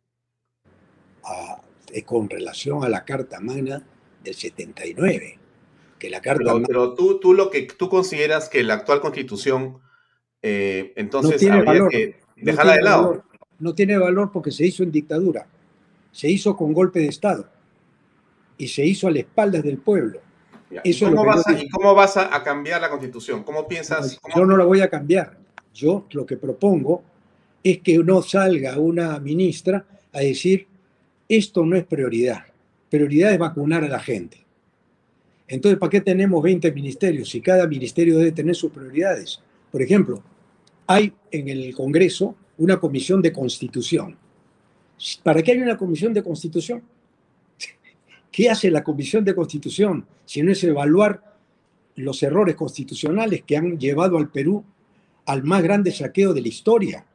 Ah, 1.23 1.62
con 2.05 2.29
relación 2.29 2.84
a 2.84 2.89
la 2.89 3.05
Carta 3.05 3.39
Magna 3.39 3.82
del 4.23 4.36
79, 4.36 5.39
que 5.97 6.10
la 6.10 6.21
Carta 6.21 6.43
pero, 6.43 6.63
pero 6.65 6.93
tú, 6.93 7.19
tú, 7.19 7.34
lo 7.34 7.49
que 7.49 7.63
tú 7.63 7.89
consideras 7.89 8.49
que 8.49 8.63
la 8.63 8.75
actual 8.75 9.01
Constitución, 9.01 9.79
eh, 10.41 10.93
entonces 10.95 11.41
no 11.43 11.53
habría 11.55 11.88
que 11.89 12.19
dejarla 12.36 12.73
de 12.73 12.82
lado. 12.82 13.23
No 13.60 13.75
tiene 13.75 13.97
valor 13.97 14.32
porque 14.32 14.51
se 14.51 14.65
hizo 14.65 14.84
en 14.84 14.91
dictadura, 14.91 15.47
se 16.12 16.29
hizo 16.29 16.55
con 16.55 16.73
golpe 16.73 16.99
de 16.99 17.08
Estado 17.08 17.49
y 18.58 18.67
se 18.67 18.86
hizo 18.86 19.08
a 19.08 19.12
la 19.12 19.19
espaldas 19.19 19.63
del 19.63 19.77
pueblo 19.77 20.21
¿Y, 20.84 20.99
cómo 21.71 21.95
vas 21.95 22.17
a, 22.17 22.43
cambiar 22.43 22.82
la 22.82 22.89
constitución? 22.89 23.43
¿Cómo 23.43 23.67
piensas? 23.67 24.19
Yo 24.36 24.45
no 24.45 24.55
la 24.55 24.65
voy 24.65 24.82
a 24.82 24.89
cambiar. 24.89 25.38
Yo 25.73 26.05
lo 26.12 26.25
que 26.25 26.38
propongo 26.38 27.03
es 27.63 27.79
que 27.79 27.97
no 27.97 28.21
salga 28.21 28.77
una 28.77 29.19
ministra 29.19 29.86
a 30.13 30.19
decir, 30.19 30.67
esto 31.27 31.65
no 31.65 31.75
es 31.75 31.86
prioridad. 31.86 32.45
Prioridad 32.89 33.32
es 33.32 33.39
vacunar 33.39 33.84
a 33.84 33.88
la 33.88 33.99
gente. 33.99 34.45
Entonces, 35.47 35.80
¿para 35.80 35.89
qué 35.89 36.02
tenemos 36.02 36.43
20 36.43 36.71
ministerios 36.71 37.30
si 37.30 37.41
cada 37.41 37.67
ministerio 37.67 38.17
debe 38.17 38.32
tener 38.32 38.56
sus 38.56 38.71
prioridades? 38.71 39.41
Por 39.71 39.82
ejemplo, 39.82 40.21
hay 40.88 41.13
en 41.32 41.49
el 41.49 41.73
Congreso 41.75 42.36
una 42.58 42.80
comisión 42.80 43.21
de 43.21 43.32
constitución. 43.32 44.17
¿Para 45.23 45.41
qué 45.41 45.54
hay 45.54 45.60
una 45.60 45.78
comisión 45.78 46.13
de 46.13 46.23
constitución? 46.23 46.84
¿Qué 48.32 48.49
hace 48.49 48.69
la 48.69 48.84
Comisión 48.84 49.23
de 49.23 49.34
Constitución 49.34 50.06
si 50.25 50.43
no 50.43 50.52
es 50.52 50.63
evaluar 50.63 51.36
los 51.95 52.21
errores 52.21 52.56
constitucionales 52.56 53.43
que 53.43 53.58
han 53.58 53.78
llevado 53.78 54.17
al 54.17 54.30
Perú 54.30 54.63
al 55.25 55.43
más 55.43 55.63
grande 55.63 55.91
saqueo 55.91 56.34
de 56.34 56.41
la 56.41 56.47
historia? 56.47 57.06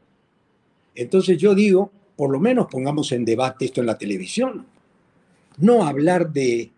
Entonces 0.95 1.39
yo 1.39 1.55
digo, 1.55 1.93
por 2.17 2.31
lo 2.31 2.41
menos 2.41 2.67
pongamos 2.71 3.13
en 3.13 3.25
debate 3.25 3.67
esto 3.67 3.81
en 3.81 3.87
la 3.87 3.99
televisión. 3.99 4.67
No 5.59 5.85
hablar 5.85 6.33
de, 6.33 6.71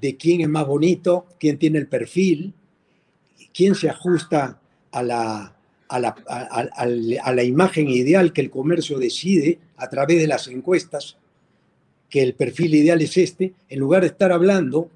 de 0.00 0.16
quién 0.16 0.40
es 0.40 0.48
más 0.48 0.66
bonito, 0.66 1.26
quién 1.38 1.58
tiene 1.58 1.78
el 1.78 1.88
perfil, 1.88 2.54
quién 3.52 3.74
se 3.74 3.88
ajusta 3.88 4.60
a 4.92 5.02
la, 5.02 5.56
a 5.88 5.98
la, 5.98 6.08
a 6.08 7.32
la 7.32 7.44
imagen 7.44 7.88
ideal 7.88 8.32
que 8.32 8.40
el 8.40 8.50
comercio 8.50 8.98
decide 8.98 9.58
a 9.76 9.88
través 9.88 10.18
de 10.18 10.26
las 10.26 10.46
encuestas 10.48 11.16
que 12.08 12.22
el 12.22 12.34
perfil 12.34 12.74
ideal 12.74 13.00
es 13.00 13.16
este, 13.16 13.54
en 13.68 13.78
lugar 13.78 14.02
de 14.02 14.08
estar 14.08 14.32
hablando 14.32 14.90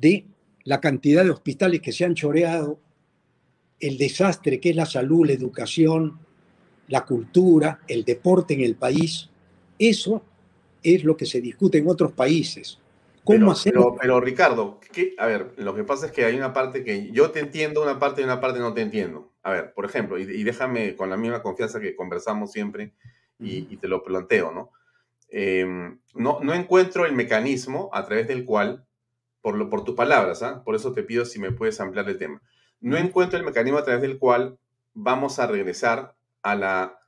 de 0.00 0.24
la 0.62 0.80
cantidad 0.80 1.24
de 1.24 1.30
hospitales 1.30 1.80
que 1.80 1.92
se 1.92 2.04
han 2.04 2.14
choreado, 2.14 2.78
el 3.80 3.98
desastre 3.98 4.60
que 4.60 4.70
es 4.70 4.76
la 4.76 4.86
salud, 4.86 5.26
la 5.26 5.32
educación, 5.32 6.18
la 6.88 7.04
cultura, 7.04 7.80
el 7.88 8.04
deporte 8.04 8.54
en 8.54 8.60
el 8.60 8.76
país. 8.76 9.28
Eso 9.78 10.22
es 10.84 11.02
lo 11.02 11.16
que 11.16 11.26
se 11.26 11.40
discute 11.40 11.78
en 11.78 11.88
otros 11.88 12.12
países. 12.12 12.78
¿Cómo 13.24 13.54
pero, 13.64 13.96
pero, 13.98 14.20
Ricardo, 14.20 14.78
a 15.16 15.26
ver, 15.26 15.54
lo 15.56 15.74
que 15.74 15.82
pasa 15.82 16.06
es 16.06 16.12
que 16.12 16.26
hay 16.26 16.36
una 16.36 16.52
parte 16.52 16.84
que 16.84 17.10
yo 17.10 17.30
te 17.30 17.40
entiendo, 17.40 17.82
una 17.82 17.98
parte 17.98 18.20
y 18.20 18.24
una 18.24 18.38
parte 18.38 18.60
no 18.60 18.74
te 18.74 18.82
entiendo. 18.82 19.32
A 19.42 19.50
ver, 19.50 19.72
por 19.72 19.86
ejemplo, 19.86 20.18
y, 20.18 20.44
déjame 20.44 20.94
con 20.94 21.08
la 21.08 21.16
misma 21.16 21.42
confianza 21.42 21.80
que 21.80 21.96
conversamos 21.96 22.52
siempre 22.52 22.92
y, 23.38 23.66
y 23.72 23.78
te 23.78 23.88
lo 23.88 24.04
planteo, 24.04 24.52
¿no? 24.52 24.70
Em, 25.36 25.98
no, 26.14 26.38
no 26.42 26.54
encuentro 26.54 27.06
el 27.06 27.12
mecanismo 27.12 27.90
a 27.92 28.04
través 28.06 28.28
del 28.28 28.44
cual, 28.44 28.86
por, 29.40 29.56
lo, 29.56 29.68
por 29.68 29.82
tus 29.82 29.96
palabras, 29.96 30.44
¿ah? 30.44 30.62
por 30.62 30.76
eso 30.76 30.92
te 30.92 31.02
pido 31.02 31.24
si 31.24 31.40
me 31.40 31.50
puedes 31.50 31.80
ampliar 31.80 32.08
el 32.08 32.18
tema, 32.18 32.40
no 32.80 32.96
encuentro 32.96 33.36
el 33.36 33.44
mecanismo 33.44 33.78
a 33.78 33.84
través 33.84 34.00
del 34.00 34.20
cual 34.20 34.60
vamos 34.92 35.40
a 35.40 35.48
regresar 35.48 36.14
a 36.42 36.54
la 36.54 37.00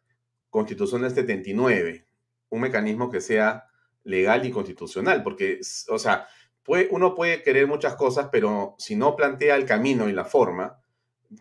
constitución 0.51 1.03
del 1.03 1.13
79. 1.13 2.05
un 2.49 2.61
mecanismo 2.61 3.13
que 3.13 3.21
sea 3.21 3.66
legal 4.07 4.47
y 4.47 4.51
constitucional, 4.51 5.23
porque, 5.23 5.61
o 5.89 5.99
sea, 5.99 6.29
puede, 6.63 6.89
uno 6.91 7.15
puede 7.15 7.43
querer 7.43 7.67
muchas 7.67 7.97
cosas, 7.97 8.29
pero 8.31 8.75
si 8.79 8.97
no 8.97 9.17
plantea 9.17 9.57
el 9.57 9.67
camino 9.67 10.09
y 10.09 10.13
la 10.13 10.25
forma, 10.25 10.81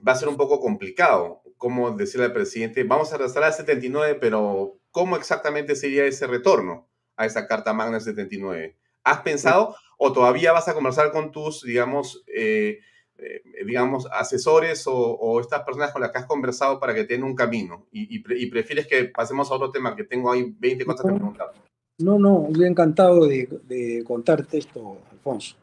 va 0.05 0.11
a 0.11 0.15
ser 0.15 0.27
un 0.27 0.35
poco 0.35 0.59
complicado. 0.59 1.41
Como 1.57 1.91
decirle 1.91 2.25
al 2.25 2.33
presidente, 2.33 2.83
vamos 2.83 3.11
a 3.11 3.15
arrastrar 3.15 3.45
al 3.45 3.53
79, 3.53 4.17
pero 4.19 4.77
¿cómo 4.91 5.15
exactamente 5.15 5.75
sería 5.75 6.05
ese 6.05 6.27
retorno 6.27 6.87
a 7.15 7.25
esa 7.25 7.47
Carta 7.47 7.71
Magna 7.73 7.99
79? 7.99 8.75
¿Has 9.03 9.21
pensado 9.21 9.75
o 9.97 10.11
todavía 10.11 10.51
vas 10.51 10.67
a 10.67 10.73
conversar 10.73 11.11
con 11.11 11.31
tus, 11.31 11.63
digamos, 11.63 12.23
eh, 12.27 12.79
eh, 13.17 13.41
digamos, 13.65 14.07
asesores 14.11 14.83
o, 14.87 15.39
estas 15.39 15.61
personas 15.61 15.91
con 15.91 16.01
las 16.01 16.11
que 16.11 16.17
has 16.17 16.25
conversado 16.25 16.79
para 16.79 16.93
que 16.93 17.05
tengan 17.05 17.29
un 17.29 17.35
camino? 17.35 17.87
Y, 17.91 18.19
prefieres 18.49 18.87
que 18.87 19.05
pasemos 19.05 19.49
a 19.49 19.53
otro 19.53 19.71
tema, 19.71 19.95
que 19.95 20.03
tengo 20.03 20.31
ahí 20.31 20.53
20 20.59 20.85
cosas 20.85 21.05
que 21.05 21.13
preguntar. 21.13 21.51
No, 21.97 22.19
no, 22.19 22.49
yo 22.51 22.65
encantado 22.65 23.25
de, 23.25 24.03
contarte 24.05 24.57
esto, 24.57 24.97
Alfonso. 25.11 25.55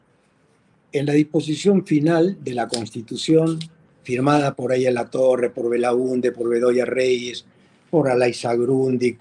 En 0.91 1.05
la 1.05 1.13
disposición 1.13 1.85
final 1.85 2.43
de 2.43 2.55
la 2.55 2.67
Constitución, 2.67 3.59
firmada 4.01 4.55
por 4.55 4.73
en 4.73 4.95
La 4.95 5.05
Torre, 5.11 5.51
por 5.51 5.69
Belaunde, 5.69 6.31
por 6.31 6.49
Bedoya 6.49 6.85
Reyes, 6.85 7.45
por 7.91 8.09
Alaisa 8.09 8.55
Grundig, 8.55 9.19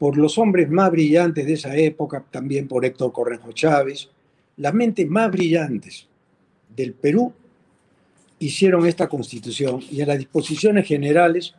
por 0.00 0.16
los 0.16 0.38
hombres 0.38 0.68
más 0.68 0.90
brillantes 0.90 1.46
de 1.46 1.52
esa 1.52 1.76
época, 1.76 2.24
también 2.28 2.66
por 2.66 2.84
Héctor 2.84 3.12
Correjo 3.12 3.52
Chávez, 3.52 4.08
las 4.56 4.74
mentes 4.74 5.08
más 5.08 5.30
brillantes 5.30 6.08
del 6.74 6.94
Perú 6.94 7.32
hicieron 8.40 8.86
esta 8.86 9.08
constitución 9.08 9.80
y 9.88 10.00
en 10.00 10.08
las 10.08 10.18
disposiciones 10.18 10.88
generales, 10.88 11.54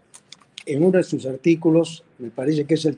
en 0.65 0.83
uno 0.83 0.97
de 0.97 1.03
sus 1.03 1.25
artículos, 1.25 2.03
me 2.19 2.29
parece 2.29 2.65
que 2.65 2.73
es 2.73 2.83
el 2.83 2.97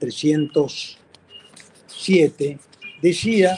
307, 1.93 2.59
decía 3.01 3.57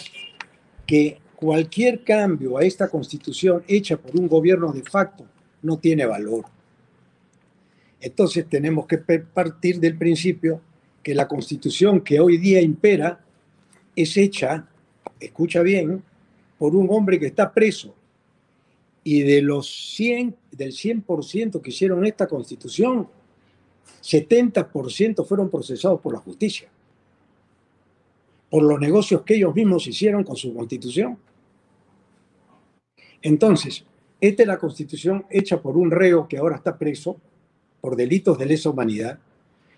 que 0.86 1.20
cualquier 1.36 2.04
cambio 2.04 2.58
a 2.58 2.64
esta 2.64 2.90
constitución 2.90 3.64
hecha 3.68 3.98
por 3.98 4.20
un 4.20 4.28
gobierno 4.28 4.72
de 4.72 4.84
facto 4.84 5.26
no 5.62 5.78
tiene 5.78 6.06
valor. 6.06 6.46
Entonces 8.00 8.46
tenemos 8.48 8.86
que 8.86 8.98
partir 8.98 9.80
del 9.80 9.98
principio 9.98 10.62
que 11.02 11.16
la 11.16 11.28
constitución 11.28 12.02
que 12.02 12.20
hoy 12.20 12.38
día 12.38 12.62
impera 12.62 13.20
es 13.96 14.18
hecha, 14.18 14.68
escucha 15.20 15.62
bien, 15.62 16.04
por 16.58 16.76
un 16.76 16.88
hombre 16.90 17.20
que 17.20 17.28
está 17.28 17.52
preso. 17.52 17.96
Y 19.04 19.22
de 19.22 19.42
los 19.42 19.70
100, 19.96 20.36
del 20.52 20.72
100% 20.72 21.62
que 21.62 21.70
hicieron 21.70 22.06
esta 22.06 22.28
constitución, 22.28 23.08
70% 24.04 25.26
fueron 25.26 25.50
procesados 25.50 26.02
por 26.02 26.14
la 26.14 26.20
justicia, 26.20 26.70
por 28.50 28.64
los 28.64 28.80
negocios 28.80 29.24
que 29.24 29.36
ellos 29.36 29.56
mismos 29.56 29.88
hicieron 29.88 30.24
con 30.24 30.36
su 30.36 30.54
constitución. 30.54 31.18
Entonces, 33.22 33.84
esta 34.22 34.44
es 34.44 34.48
la 34.48 34.58
constitución 34.58 35.26
hecha 35.30 35.62
por 35.62 35.78
un 35.78 35.92
reo 35.92 36.28
que 36.28 36.38
ahora 36.38 36.56
está 36.56 36.78
preso 36.78 37.20
por 37.82 37.96
delitos 37.96 38.38
de 38.38 38.46
lesa 38.46 38.70
humanidad 38.70 39.20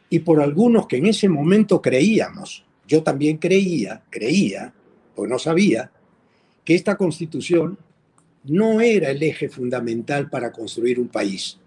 y 0.09 0.19
por 0.19 0.41
algunos 0.41 0.87
que 0.87 0.97
en 0.97 1.07
ese 1.07 1.27
momento 1.27 1.81
creíamos, 1.81 2.65
yo 2.87 3.03
también 3.03 3.37
creía, 3.37 4.03
creía, 4.09 4.73
pues 5.15 5.29
no 5.29 5.39
sabía, 5.39 5.91
que 6.63 6.75
esta 6.75 6.95
constitución 6.95 7.77
no 8.43 8.79
era 8.79 9.09
el 9.09 9.21
eje 9.23 9.49
fundamental 9.49 10.29
para 10.29 10.51
construir 10.51 10.99
un 10.99 11.09
país. 11.09 11.57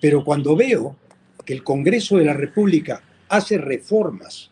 Pero 0.00 0.24
cuando 0.24 0.54
veo 0.54 0.96
que 1.44 1.54
el 1.54 1.64
Congreso 1.64 2.18
de 2.18 2.24
la 2.24 2.34
República 2.34 3.02
hace 3.28 3.58
reformas 3.58 4.50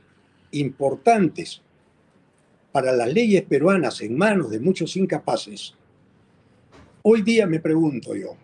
importantes 0.58 1.62
para 2.72 2.92
las 2.92 3.12
leyes 3.12 3.42
peruanas 3.42 4.00
en 4.00 4.16
manos 4.16 4.50
de 4.50 4.60
muchos 4.60 4.96
incapaces, 4.96 5.74
hoy 7.02 7.22
día 7.22 7.46
me 7.46 7.60
pregunto 7.60 8.14
yo, 8.14 8.36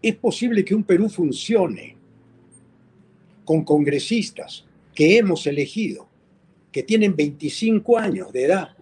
¿es 0.00 0.14
posible 0.16 0.64
que 0.64 0.74
un 0.74 0.84
Perú 0.84 1.08
funcione 1.08 1.96
con 3.44 3.64
congresistas 3.64 4.64
que 4.94 5.18
hemos 5.18 5.46
elegido, 5.46 6.08
que 6.70 6.82
tienen 6.82 7.16
25 7.16 7.98
años 7.98 8.32
de 8.32 8.44
edad 8.44 8.76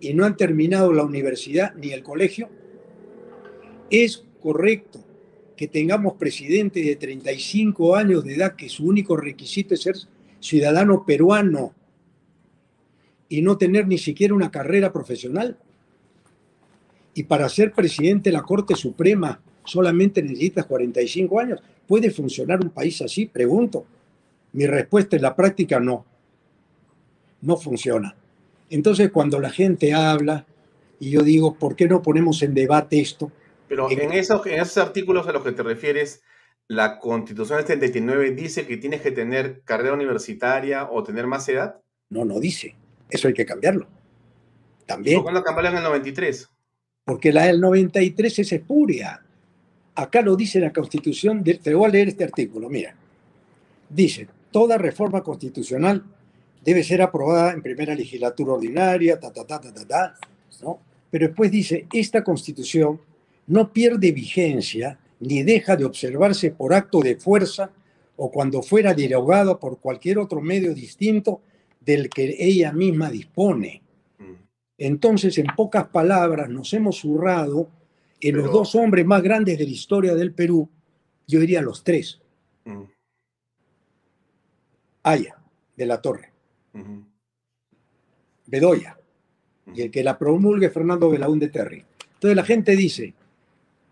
y 0.00 0.12
no 0.12 0.24
han 0.24 0.36
terminado 0.36 0.92
la 0.92 1.04
universidad 1.04 1.74
ni 1.74 1.92
el 1.92 2.02
colegio, 2.02 2.48
es 3.90 4.24
correcto 4.40 5.04
que 5.56 5.68
tengamos 5.68 6.14
presidente 6.14 6.80
de 6.82 6.96
35 6.96 7.96
años 7.96 8.24
de 8.24 8.34
edad 8.34 8.56
que 8.56 8.68
su 8.68 8.86
único 8.86 9.16
requisito 9.16 9.74
es 9.74 9.82
ser 9.82 9.96
ciudadano 10.44 11.06
peruano 11.06 11.72
y 13.30 13.40
no 13.40 13.56
tener 13.56 13.88
ni 13.88 13.96
siquiera 13.96 14.34
una 14.34 14.50
carrera 14.50 14.92
profesional. 14.92 15.56
Y 17.14 17.22
para 17.22 17.48
ser 17.48 17.72
presidente 17.72 18.28
de 18.28 18.36
la 18.36 18.42
Corte 18.42 18.74
Suprema 18.76 19.40
solamente 19.64 20.22
necesitas 20.22 20.66
45 20.66 21.40
años. 21.40 21.60
¿Puede 21.86 22.10
funcionar 22.10 22.60
un 22.60 22.68
país 22.68 23.00
así? 23.00 23.24
Pregunto. 23.24 23.86
Mi 24.52 24.66
respuesta 24.66 25.16
en 25.16 25.22
la 25.22 25.34
práctica 25.34 25.80
no. 25.80 26.04
No 27.40 27.56
funciona. 27.56 28.14
Entonces, 28.68 29.10
cuando 29.10 29.40
la 29.40 29.50
gente 29.50 29.94
habla 29.94 30.44
y 31.00 31.10
yo 31.10 31.22
digo, 31.22 31.54
¿por 31.54 31.74
qué 31.74 31.88
no 31.88 32.02
ponemos 32.02 32.42
en 32.42 32.52
debate 32.52 33.00
esto? 33.00 33.32
Pero 33.66 33.90
en, 33.90 34.12
esos, 34.12 34.44
en 34.46 34.60
esos 34.60 34.76
artículos 34.76 35.26
a 35.26 35.32
los 35.32 35.42
que 35.42 35.52
te 35.52 35.62
refieres, 35.62 36.22
la 36.68 36.98
Constitución 36.98 37.58
del 37.58 37.66
79 37.66 38.30
dice 38.32 38.66
que 38.66 38.76
tienes 38.76 39.00
que 39.00 39.10
tener 39.10 39.62
carrera 39.64 39.94
universitaria 39.94 40.88
o 40.90 41.02
tener 41.02 41.26
más 41.26 41.48
edad. 41.48 41.80
No, 42.10 42.24
no 42.24 42.40
dice. 42.40 42.74
Eso 43.10 43.28
hay 43.28 43.34
que 43.34 43.44
cambiarlo. 43.44 43.86
También. 44.86 45.22
¿Por 45.22 45.30
qué 45.30 45.34
no 45.34 45.42
cambiarla 45.42 45.70
en 45.70 45.76
el 45.78 45.82
93? 45.84 46.48
Porque 47.04 47.32
la 47.32 47.44
del 47.44 47.60
93 47.60 48.38
es 48.38 48.52
espuria. 48.52 49.22
Acá 49.94 50.22
lo 50.22 50.36
dice 50.36 50.58
la 50.58 50.72
Constitución. 50.72 51.44
te 51.44 51.74
voy 51.74 51.88
a 51.88 51.92
leer 51.92 52.08
este 52.08 52.24
artículo. 52.24 52.68
Mira. 52.68 52.94
Dice, 53.88 54.26
toda 54.50 54.78
reforma 54.78 55.22
constitucional 55.22 56.02
debe 56.64 56.82
ser 56.82 57.02
aprobada 57.02 57.52
en 57.52 57.62
primera 57.62 57.94
legislatura 57.94 58.54
ordinaria, 58.54 59.20
ta, 59.20 59.32
ta, 59.32 59.46
ta, 59.46 59.60
ta, 59.60 59.72
ta, 59.72 59.86
ta, 59.86 60.14
¿no? 60.62 60.80
Pero 61.10 61.28
después 61.28 61.50
dice, 61.50 61.86
esta 61.92 62.24
constitución 62.24 63.00
no 63.46 63.72
pierde 63.72 64.10
vigencia 64.12 64.98
ni 65.20 65.42
deja 65.42 65.76
de 65.76 65.84
observarse 65.84 66.50
por 66.50 66.74
acto 66.74 67.00
de 67.00 67.16
fuerza 67.16 67.70
o 68.16 68.30
cuando 68.30 68.62
fuera 68.62 68.94
derogada 68.94 69.58
por 69.58 69.80
cualquier 69.80 70.18
otro 70.18 70.40
medio 70.40 70.74
distinto 70.74 71.40
del 71.80 72.08
que 72.08 72.36
ella 72.38 72.72
misma 72.72 73.10
dispone. 73.10 73.82
Mm. 74.18 74.32
Entonces, 74.78 75.36
en 75.38 75.46
pocas 75.56 75.88
palabras, 75.88 76.48
nos 76.48 76.72
hemos 76.74 77.00
zurrado 77.00 77.68
en 78.20 78.36
los 78.36 78.50
dos 78.50 78.74
hombres 78.74 79.04
más 79.04 79.22
grandes 79.22 79.58
de 79.58 79.64
la 79.64 79.70
historia 79.70 80.14
del 80.14 80.32
Perú, 80.32 80.68
yo 81.26 81.40
diría 81.40 81.60
los 81.60 81.84
tres. 81.84 82.20
Mm. 82.64 82.82
Aya, 85.02 85.36
de 85.76 85.86
la 85.86 86.00
Torre, 86.00 86.32
Bedoya, 88.46 88.98
y 89.74 89.82
el 89.82 89.90
que 89.90 90.04
la 90.04 90.16
promulgue 90.16 90.70
Fernando 90.70 91.10
Belaúnde 91.10 91.48
Terry. 91.48 91.84
Entonces 92.14 92.36
la 92.36 92.44
gente 92.44 92.76
dice, 92.76 93.12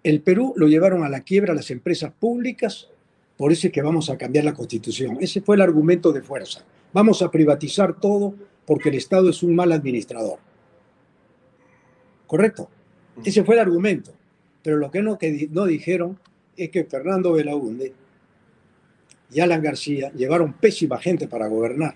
el 0.02 0.20
Perú 0.20 0.52
lo 0.56 0.66
llevaron 0.66 1.04
a 1.04 1.08
la 1.08 1.20
quiebra 1.20 1.54
las 1.54 1.70
empresas 1.70 2.12
públicas, 2.12 2.88
por 3.36 3.52
eso 3.52 3.66
es 3.66 3.72
que 3.72 3.82
vamos 3.82 4.10
a 4.10 4.18
cambiar 4.18 4.44
la 4.44 4.54
constitución. 4.54 5.18
Ese 5.20 5.40
fue 5.40 5.56
el 5.56 5.62
argumento 5.62 6.12
de 6.12 6.22
fuerza. 6.22 6.64
Vamos 6.92 7.22
a 7.22 7.30
privatizar 7.30 7.98
todo 7.98 8.34
porque 8.66 8.90
el 8.90 8.96
Estado 8.96 9.30
es 9.30 9.42
un 9.42 9.54
mal 9.54 9.72
administrador. 9.72 10.38
¿Correcto? 12.26 12.68
Ese 13.24 13.44
fue 13.44 13.56
el 13.56 13.60
argumento. 13.60 14.12
Pero 14.62 14.76
lo 14.76 14.90
que 14.90 15.02
no, 15.02 15.18
que 15.18 15.48
no 15.50 15.64
dijeron 15.66 16.18
es 16.56 16.70
que 16.70 16.84
Fernando 16.84 17.32
Belaúnde 17.32 17.92
y 19.32 19.40
Alan 19.40 19.62
García 19.62 20.12
llevaron 20.12 20.52
pésima 20.54 20.98
gente 20.98 21.26
para 21.26 21.46
gobernar. 21.46 21.94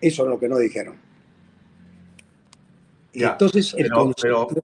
Eso 0.00 0.22
es 0.22 0.28
lo 0.28 0.38
que 0.38 0.48
no 0.48 0.58
dijeron. 0.58 0.96
entonces 3.12 3.74
el, 3.76 3.90
concepto, 3.90 4.62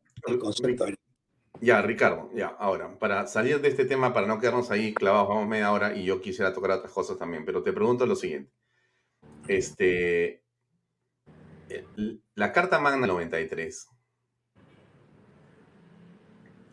Ya, 1.62 1.80
Ricardo, 1.80 2.28
ya, 2.34 2.48
ahora, 2.48 2.98
para 2.98 3.28
salir 3.28 3.60
de 3.60 3.68
este 3.68 3.84
tema, 3.84 4.12
para 4.12 4.26
no 4.26 4.40
quedarnos 4.40 4.72
ahí 4.72 4.92
clavados, 4.92 5.28
vamos 5.28 5.46
media 5.46 5.70
hora 5.70 5.96
y 5.96 6.02
yo 6.04 6.20
quisiera 6.20 6.52
tocar 6.52 6.72
otras 6.72 6.92
cosas 6.92 7.16
también, 7.18 7.44
pero 7.44 7.62
te 7.62 7.72
pregunto 7.72 8.04
lo 8.04 8.16
siguiente. 8.16 8.50
Este, 9.46 10.42
la 12.34 12.52
Carta 12.52 12.80
Magna 12.80 13.06
93 13.06 13.88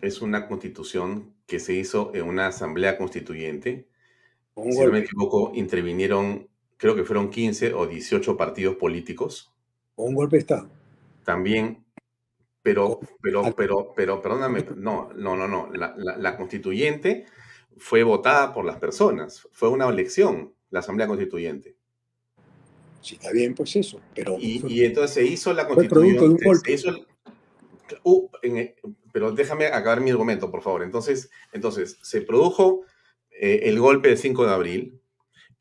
es 0.02 0.22
una 0.24 0.48
constitución 0.48 1.36
que 1.46 1.60
se 1.60 1.76
hizo 1.76 2.12
en 2.16 2.24
una 2.24 2.48
asamblea 2.48 2.98
constituyente. 2.98 3.88
si 4.56 4.80
no 4.80 4.92
me 4.92 5.00
equivoco, 5.02 5.52
intervinieron 5.54 6.50
creo 6.78 6.96
que 6.96 7.04
fueron 7.04 7.30
15 7.30 7.76
o 7.76 7.86
18 7.86 8.36
partidos 8.38 8.76
políticos. 8.78 9.54
Un 9.96 10.16
golpe 10.16 10.38
de 10.38 10.40
Estado. 10.40 10.72
También, 11.24 11.86
pero, 12.62 13.00
pero, 13.22 13.54
pero, 13.56 13.94
pero, 13.96 14.22
perdóname, 14.22 14.66
no, 14.76 15.10
no, 15.16 15.36
no, 15.36 15.48
no. 15.48 15.70
La, 15.72 16.38
constituyente 16.38 17.26
fue 17.78 18.04
votada 18.04 18.54
por 18.54 18.66
las 18.66 18.78
personas. 18.78 19.48
Fue 19.52 19.70
una 19.70 19.88
elección, 19.88 20.54
la 20.70 20.80
Asamblea 20.80 21.08
Constituyente. 21.08 21.78
Si 23.02 23.16
está 23.16 23.32
bien, 23.32 23.56
pues 23.56 23.76
eso. 23.78 24.02
Pero 24.14 24.38
y, 24.40 24.84
entonces 24.84 25.12
se 25.12 25.24
hizo 25.24 25.54
la 25.54 25.68
constitución. 25.68 26.38
Uh, 28.04 28.30
pero 29.12 29.32
déjame 29.32 29.68
acabar 29.68 30.02
mi 30.02 30.12
argumento, 30.12 30.52
por 30.52 30.62
favor. 30.62 30.84
Entonces, 30.84 31.30
entonces 31.54 31.98
se 32.02 32.22
produjo 32.22 32.84
eh, 33.32 33.62
el 33.64 33.80
golpe 33.80 34.10
del 34.10 34.18
5 34.18 34.46
de 34.46 34.54
abril. 34.54 35.02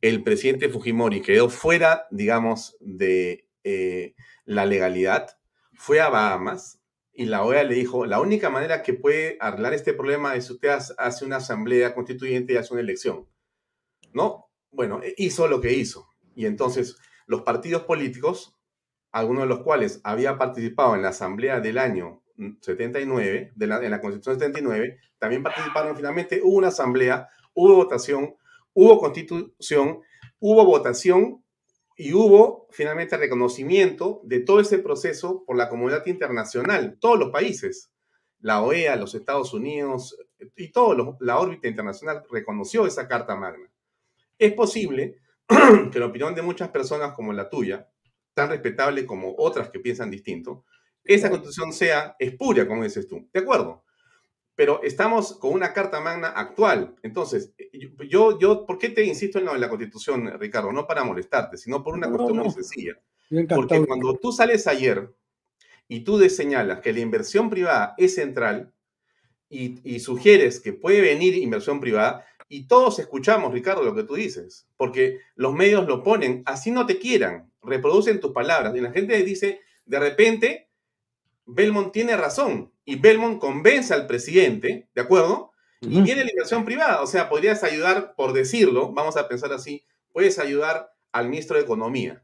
El 0.01 0.23
presidente 0.23 0.69
Fujimori 0.69 1.21
quedó 1.21 1.49
fuera, 1.49 2.07
digamos, 2.11 2.77
de 2.81 3.47
eh, 3.63 4.15
la 4.45 4.65
legalidad. 4.65 5.37
Fue 5.73 6.01
a 6.01 6.09
Bahamas 6.09 6.78
y 7.13 7.25
la 7.25 7.43
OEA 7.43 7.63
le 7.63 7.75
dijo, 7.75 8.05
la 8.05 8.21
única 8.21 8.49
manera 8.49 8.81
que 8.81 8.93
puede 8.93 9.37
arreglar 9.39 9.73
este 9.73 9.93
problema 9.93 10.35
es 10.35 10.49
usted 10.49 10.69
hace 10.97 11.25
una 11.25 11.37
asamblea 11.37 11.93
constituyente 11.93 12.53
y 12.53 12.57
hace 12.57 12.73
una 12.73 12.81
elección. 12.81 13.27
¿No? 14.13 14.49
Bueno, 14.71 15.01
e, 15.03 15.13
hizo 15.17 15.47
lo 15.47 15.61
que 15.61 15.73
hizo. 15.73 16.07
Y 16.35 16.45
entonces 16.45 16.97
los 17.25 17.41
partidos 17.41 17.83
políticos, 17.83 18.57
algunos 19.11 19.43
de 19.43 19.49
los 19.49 19.59
cuales 19.59 20.01
había 20.03 20.37
participado 20.37 20.95
en 20.95 21.01
la 21.01 21.09
asamblea 21.09 21.59
del 21.59 21.77
año 21.77 22.23
79, 22.61 23.51
de 23.55 23.67
la, 23.67 23.83
en 23.83 23.91
la 23.91 24.01
Constitución 24.01 24.39
79, 24.39 24.97
también 25.17 25.43
participaron 25.43 25.95
finalmente, 25.95 26.41
hubo 26.41 26.57
una 26.57 26.69
asamblea, 26.69 27.27
hubo 27.53 27.75
votación, 27.75 28.35
hubo 28.73 28.99
constitución, 28.99 29.99
hubo 30.39 30.65
votación 30.65 31.43
y 31.99 32.13
hubo 32.13 32.65
finalmente 32.71 33.17
reconocimiento 33.17 34.21
de 34.23 34.39
todo 34.39 34.61
ese 34.61 34.79
proceso 34.79 35.43
por 35.45 35.57
la 35.57 35.67
comunidad 35.67 36.05
internacional, 36.07 36.97
todos 36.97 37.19
los 37.19 37.29
países, 37.29 37.91
la 38.39 38.61
OEA, 38.61 38.95
los 38.95 39.15
Estados 39.15 39.53
Unidos 39.53 40.17
y 40.55 40.71
todo 40.71 41.17
la 41.19 41.37
órbita 41.37 41.67
internacional 41.67 42.23
reconoció 42.31 42.87
esa 42.87 43.05
Carta 43.05 43.35
Magna. 43.35 43.69
Es 44.37 44.53
posible 44.53 45.17
que 45.91 45.99
la 45.99 46.05
opinión 46.05 46.33
de 46.33 46.41
muchas 46.41 46.69
personas 46.69 47.11
como 47.15 47.33
la 47.33 47.49
tuya, 47.49 47.89
tan 48.33 48.47
respetable 48.47 49.05
como 49.05 49.35
otras 49.37 49.69
que 49.69 49.81
piensan 49.81 50.09
distinto, 50.09 50.63
esa 51.03 51.29
constitución 51.29 51.73
sea 51.73 52.15
espuria, 52.17 52.65
como 52.65 52.85
dices 52.85 53.09
tú. 53.09 53.27
De 53.33 53.41
acuerdo. 53.41 53.83
Pero 54.59 54.83
estamos 54.83 55.37
con 55.37 55.53
una 55.53 55.71
carta 55.71 56.01
magna 56.01 56.27
actual. 56.27 56.93
Entonces, 57.01 57.53
yo, 58.09 58.37
yo, 58.37 58.65
¿por 58.65 58.77
qué 58.77 58.89
te 58.89 59.05
insisto 59.05 59.39
en 59.39 59.45
de 59.45 59.57
la 59.57 59.69
constitución, 59.69 60.37
Ricardo? 60.37 60.73
No 60.73 60.85
para 60.85 61.05
molestarte, 61.05 61.55
sino 61.55 61.81
por 61.81 61.93
una 61.93 62.09
cuestión 62.09 62.39
muy 62.39 62.51
sencilla. 62.51 62.99
Porque 63.55 63.85
cuando 63.87 64.17
tú 64.17 64.33
sales 64.33 64.67
ayer 64.67 65.15
y 65.87 66.01
tú 66.01 66.19
señalas 66.27 66.81
que 66.81 66.91
la 66.91 66.99
inversión 66.99 67.49
privada 67.49 67.95
es 67.97 68.15
central 68.15 68.73
y, 69.49 69.79
y 69.89 70.01
sugieres 70.01 70.59
que 70.59 70.73
puede 70.73 70.99
venir 70.99 71.35
inversión 71.35 71.79
privada, 71.79 72.25
y 72.49 72.67
todos 72.67 72.99
escuchamos, 72.99 73.53
Ricardo, 73.53 73.81
lo 73.81 73.95
que 73.95 74.03
tú 74.03 74.15
dices, 74.15 74.67
porque 74.75 75.19
los 75.35 75.53
medios 75.53 75.87
lo 75.87 76.03
ponen, 76.03 76.43
así 76.45 76.69
no 76.69 76.85
te 76.85 76.99
quieran, 76.99 77.49
reproducen 77.61 78.19
tus 78.19 78.33
palabras, 78.33 78.75
y 78.75 78.81
la 78.81 78.91
gente 78.91 79.23
dice, 79.23 79.61
de 79.85 79.99
repente, 79.99 80.69
Belmont 81.45 81.93
tiene 81.93 82.17
razón 82.17 82.73
y 82.89 82.95
Belmont 82.95 83.39
convence 83.39 83.93
al 83.93 84.07
presidente, 84.07 84.89
¿de 84.95 85.01
acuerdo? 85.01 85.51
Y 85.81 86.01
viene 86.01 86.23
la 86.23 86.31
inversión 86.31 86.65
privada, 86.65 87.03
o 87.03 87.07
sea, 87.07 87.29
podrías 87.29 87.63
ayudar, 87.63 88.15
por 88.15 88.33
decirlo, 88.33 88.91
vamos 88.91 89.15
a 89.15 89.27
pensar 89.27 89.53
así, 89.53 89.85
puedes 90.11 90.39
ayudar 90.39 90.91
al 91.11 91.29
ministro 91.29 91.55
de 91.55 91.63
Economía. 91.63 92.23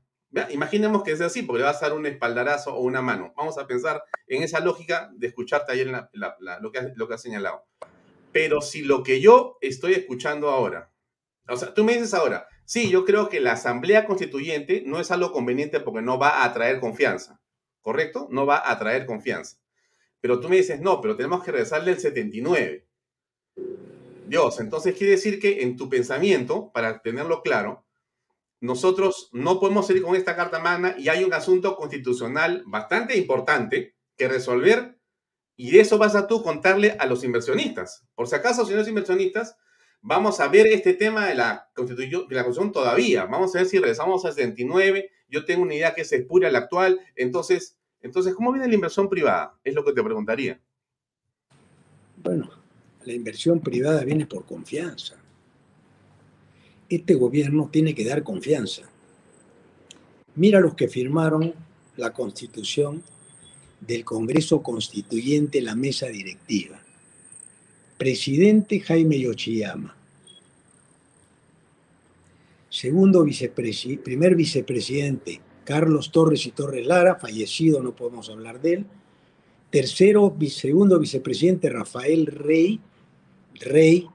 Imaginemos 0.49 1.03
que 1.03 1.11
es 1.11 1.21
así, 1.21 1.43
porque 1.43 1.59
le 1.59 1.65
vas 1.65 1.83
a 1.83 1.89
dar 1.89 1.97
un 1.97 2.07
espaldarazo 2.07 2.73
o 2.73 2.81
una 2.81 3.03
mano. 3.03 3.31
Vamos 3.37 3.59
a 3.59 3.67
pensar 3.67 4.03
en 4.27 4.41
esa 4.41 4.59
lógica 4.59 5.11
de 5.13 5.27
escucharte 5.27 5.71
ayer 5.71 5.87
lo, 6.13 6.71
que, 6.71 6.91
lo 6.95 7.07
que 7.07 7.13
has 7.13 7.21
señalado. 7.21 7.63
Pero 8.33 8.59
si 8.61 8.81
lo 8.81 9.03
que 9.03 9.21
yo 9.21 9.59
estoy 9.61 9.93
escuchando 9.93 10.49
ahora, 10.49 10.91
o 11.47 11.55
sea, 11.55 11.75
tú 11.75 11.83
me 11.83 11.93
dices 11.93 12.15
ahora, 12.15 12.47
sí, 12.65 12.89
yo 12.89 13.05
creo 13.05 13.29
que 13.29 13.39
la 13.39 13.51
Asamblea 13.51 14.07
Constituyente 14.07 14.81
no 14.83 14.99
es 14.99 15.11
algo 15.11 15.31
conveniente 15.31 15.79
porque 15.79 16.01
no 16.01 16.17
va 16.17 16.41
a 16.41 16.45
atraer 16.45 16.79
confianza. 16.79 17.39
¿correcto? 17.85 18.27
No 18.31 18.47
va 18.47 18.63
a 18.65 18.79
traer 18.79 19.05
confianza. 19.05 19.57
Pero 20.25 20.39
tú 20.39 20.49
me 20.49 20.55
dices, 20.55 20.81
no, 20.81 21.01
pero 21.01 21.15
tenemos 21.15 21.43
que 21.43 21.51
regresarle 21.51 21.91
el 21.91 21.99
79. 21.99 22.87
Dios, 24.25 24.59
entonces 24.59 24.95
quiere 24.95 25.11
decir 25.11 25.39
que 25.39 25.61
en 25.61 25.77
tu 25.77 25.87
pensamiento, 25.87 26.71
para 26.71 27.03
tenerlo 27.03 27.43
claro, 27.43 27.85
nosotros 28.59 29.29
no 29.33 29.59
podemos 29.59 29.85
seguir 29.85 30.01
con 30.01 30.15
esta 30.15 30.35
Carta 30.35 30.57
Magna 30.57 30.95
y 30.97 31.09
hay 31.09 31.23
un 31.23 31.31
asunto 31.31 31.75
constitucional 31.75 32.63
bastante 32.65 33.15
importante 33.15 33.93
que 34.17 34.27
resolver 34.27 34.97
y 35.55 35.69
de 35.69 35.81
eso 35.81 35.99
vas 35.99 36.15
a 36.15 36.25
tú 36.25 36.41
contarle 36.41 36.95
a 36.97 37.05
los 37.05 37.23
inversionistas. 37.23 38.07
Por 38.15 38.27
si 38.27 38.33
acaso, 38.33 38.65
señores 38.65 38.87
inversionistas, 38.87 39.55
vamos 40.01 40.39
a 40.39 40.47
ver 40.47 40.65
este 40.65 40.95
tema 40.95 41.27
de 41.27 41.35
la 41.35 41.69
constitución, 41.75 42.27
de 42.27 42.35
la 42.35 42.43
constitución 42.43 42.71
todavía. 42.73 43.25
Vamos 43.25 43.55
a 43.55 43.59
ver 43.59 43.67
si 43.67 43.77
regresamos 43.77 44.25
al 44.25 44.33
79 44.33 45.11
yo 45.27 45.45
tengo 45.45 45.63
una 45.63 45.75
idea 45.75 45.93
que 45.93 46.01
es 46.01 46.11
espuria 46.11 46.51
la 46.51 46.59
actual, 46.59 46.99
entonces, 47.15 47.79
entonces, 48.05 48.35
¿cómo 48.35 48.51
viene 48.51 48.67
la 48.67 48.75
inversión 48.75 49.09
privada? 49.09 49.57
Es 49.63 49.73
lo 49.73 49.83
que 49.83 49.91
te 49.91 50.03
preguntaría. 50.03 50.59
Bueno, 52.21 52.51
la 53.03 53.13
inversión 53.13 53.59
privada 53.61 54.03
viene 54.03 54.27
por 54.27 54.45
confianza. 54.45 55.15
Este 56.87 57.15
gobierno 57.15 57.67
tiene 57.71 57.95
que 57.95 58.05
dar 58.05 58.21
confianza. 58.21 58.83
Mira 60.35 60.59
los 60.59 60.75
que 60.75 60.87
firmaron 60.87 61.55
la 61.97 62.13
constitución 62.13 63.01
del 63.81 64.05
Congreso 64.05 64.61
Constituyente, 64.61 65.59
la 65.59 65.73
mesa 65.73 66.05
directiva. 66.05 66.79
Presidente 67.97 68.81
Jaime 68.81 69.19
Yoshiyama, 69.19 69.95
Segundo 72.69 73.23
vicepresidente, 73.23 74.03
primer 74.03 74.35
vicepresidente, 74.35 75.39
Carlos 75.65 76.11
Torres 76.11 76.45
y 76.45 76.51
Torres 76.51 76.87
Lara, 76.87 77.15
fallecido, 77.15 77.83
no 77.83 77.93
podemos 77.93 78.29
hablar 78.29 78.61
de 78.61 78.73
él. 78.73 78.85
Tercero, 79.69 80.33
segundo 80.47 80.97
vicepresidente, 80.99 81.69
Rafael 81.69 82.27
Rey, 82.27 82.79
Rey, 83.55 84.07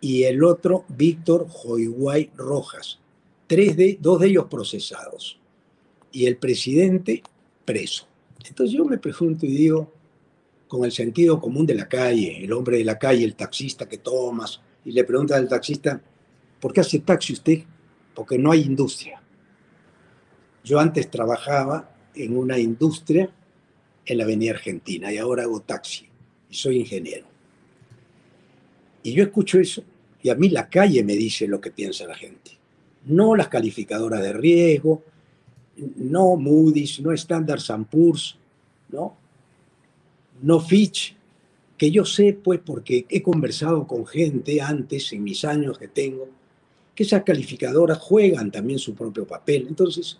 y 0.00 0.22
el 0.24 0.42
otro, 0.42 0.84
Víctor 0.88 1.46
Joiguay 1.48 2.30
Rojas. 2.34 2.98
Tres 3.46 3.76
de, 3.76 3.98
dos 4.00 4.20
de 4.20 4.28
ellos 4.28 4.46
procesados. 4.50 5.38
Y 6.10 6.24
el 6.26 6.38
presidente 6.38 7.22
preso. 7.64 8.06
Entonces 8.48 8.74
yo 8.74 8.84
me 8.84 8.98
pregunto 8.98 9.44
y 9.44 9.50
digo, 9.50 9.92
con 10.66 10.84
el 10.84 10.92
sentido 10.92 11.40
común 11.40 11.66
de 11.66 11.74
la 11.74 11.88
calle, 11.88 12.42
el 12.42 12.52
hombre 12.52 12.78
de 12.78 12.84
la 12.84 12.98
calle, 12.98 13.24
el 13.24 13.36
taxista 13.36 13.88
que 13.88 13.98
tomas, 13.98 14.60
y 14.84 14.92
le 14.92 15.04
pregunta 15.04 15.36
al 15.36 15.48
taxista, 15.48 16.00
¿por 16.58 16.72
qué 16.72 16.80
hace 16.80 17.00
taxi 17.00 17.34
usted? 17.34 17.64
porque 18.14 18.38
no 18.38 18.52
hay 18.52 18.62
industria. 18.62 19.21
Yo 20.64 20.78
antes 20.78 21.10
trabajaba 21.10 21.90
en 22.14 22.36
una 22.36 22.58
industria 22.58 23.30
en 24.04 24.18
la 24.18 24.24
Avenida 24.24 24.52
Argentina 24.52 25.12
y 25.12 25.18
ahora 25.18 25.44
hago 25.44 25.60
taxi 25.60 26.08
y 26.50 26.54
soy 26.54 26.78
ingeniero. 26.78 27.26
Y 29.02 29.12
yo 29.12 29.22
escucho 29.24 29.58
eso 29.58 29.82
y 30.22 30.30
a 30.30 30.34
mí 30.34 30.48
la 30.48 30.68
calle 30.68 31.02
me 31.02 31.14
dice 31.14 31.48
lo 31.48 31.60
que 31.60 31.70
piensa 31.70 32.06
la 32.06 32.14
gente. 32.14 32.52
No 33.06 33.34
las 33.34 33.48
calificadoras 33.48 34.22
de 34.22 34.32
riesgo, 34.32 35.02
no 35.96 36.36
Moody's, 36.36 37.00
no 37.00 37.12
Standard 37.12 37.62
Poor's, 37.90 38.36
¿no? 38.90 39.16
No 40.42 40.60
Fitch, 40.60 41.16
que 41.76 41.90
yo 41.90 42.04
sé 42.04 42.32
pues 42.34 42.60
porque 42.64 43.06
he 43.08 43.22
conversado 43.22 43.86
con 43.86 44.06
gente 44.06 44.60
antes 44.60 45.12
en 45.12 45.24
mis 45.24 45.44
años 45.44 45.78
que 45.78 45.88
tengo 45.88 46.28
que 46.94 47.04
esas 47.04 47.22
calificadoras 47.22 47.98
juegan 47.98 48.50
también 48.50 48.78
su 48.78 48.94
propio 48.94 49.26
papel. 49.26 49.66
Entonces, 49.68 50.18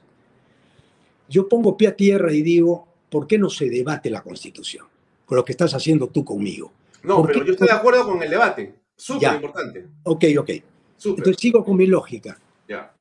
yo 1.33 1.49
pongo 1.49 1.77
pie 1.77 1.89
a 1.89 1.97
tierra 1.97 2.33
y 2.33 2.43
digo, 2.43 2.87
¿por 3.09 3.27
qué 3.27 3.39
no 3.39 3.49
se 3.49 3.71
debate 3.71 4.11
la 4.11 4.23
Constitución? 4.23 4.87
Con 5.25 5.37
lo 5.37 5.45
que 5.45 5.53
estás 5.53 5.73
haciendo 5.73 6.09
tú 6.09 6.25
conmigo. 6.25 6.71
No, 7.03 7.23
pero 7.23 7.43
yo 7.45 7.53
estoy 7.53 7.69
de 7.69 7.75
acuerdo 7.75 8.07
con 8.07 8.23
el 8.23 8.31
debate. 8.31 8.75
Súper 8.95 9.35
importante. 9.35 9.87
Ok, 10.05 10.25
ok. 10.39 10.51
Entonces 11.05 11.37
sigo 11.39 11.65
con 11.65 11.77
mi 11.77 11.87
lógica. 11.87 12.39
Ya. 12.69 12.95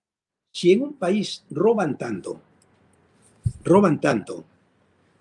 Si 0.51 0.71
en 0.71 0.83
un 0.83 0.93
país 0.93 1.43
roban 1.51 1.97
tanto, 1.97 2.39
roban 3.63 3.99
tanto, 3.99 4.45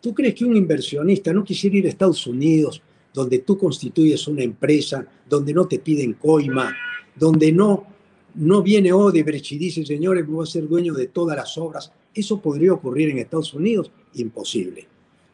¿tú 0.00 0.14
crees 0.14 0.34
que 0.34 0.44
un 0.44 0.56
inversionista 0.56 1.32
no 1.32 1.42
quisiera 1.42 1.76
ir 1.76 1.86
a 1.86 1.90
Estados 1.90 2.26
Unidos, 2.26 2.80
donde 3.12 3.40
tú 3.40 3.58
constituyes 3.58 4.26
una 4.28 4.44
empresa, 4.44 5.04
donde 5.28 5.52
no 5.52 5.66
te 5.66 5.80
piden 5.80 6.14
coima, 6.14 6.72
donde 7.16 7.50
no 7.52 7.86
no 8.34 8.62
viene 8.62 8.92
Odebrecht 8.92 9.52
y 9.52 9.58
dice, 9.58 9.84
señores, 9.84 10.26
voy 10.26 10.44
a 10.44 10.46
ser 10.46 10.68
dueño 10.68 10.94
de 10.94 11.08
todas 11.08 11.36
las 11.36 11.56
obras. 11.58 11.92
¿Eso 12.14 12.40
podría 12.40 12.72
ocurrir 12.72 13.10
en 13.10 13.18
Estados 13.18 13.54
Unidos? 13.54 13.90
Imposible. 14.14 14.86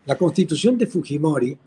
La 0.05 0.17
constitución 0.17 0.79
de 0.79 0.87
Fujimori 0.87 1.59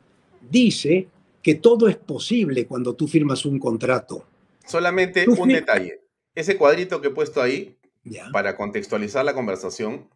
dice 0.50 1.08
que 1.42 1.56
todo 1.56 1.88
es 1.88 1.98
posible 1.98 2.68
cuando 2.68 2.96
tú 2.96 3.08
firmas 3.08 3.46
un 3.46 3.60
contrato. 3.60 4.26
Solamente 4.66 5.28
un 5.28 5.50
detalle. 5.50 6.02
Ese 6.36 6.58
cuadrito 6.58 7.02
que 7.02 7.08
he 7.08 7.12
puesto 7.12 7.42
ahí, 7.42 7.78
para 8.32 8.56
contextualizar 8.56 9.26
la 9.26 9.34
conversación, 9.34 10.10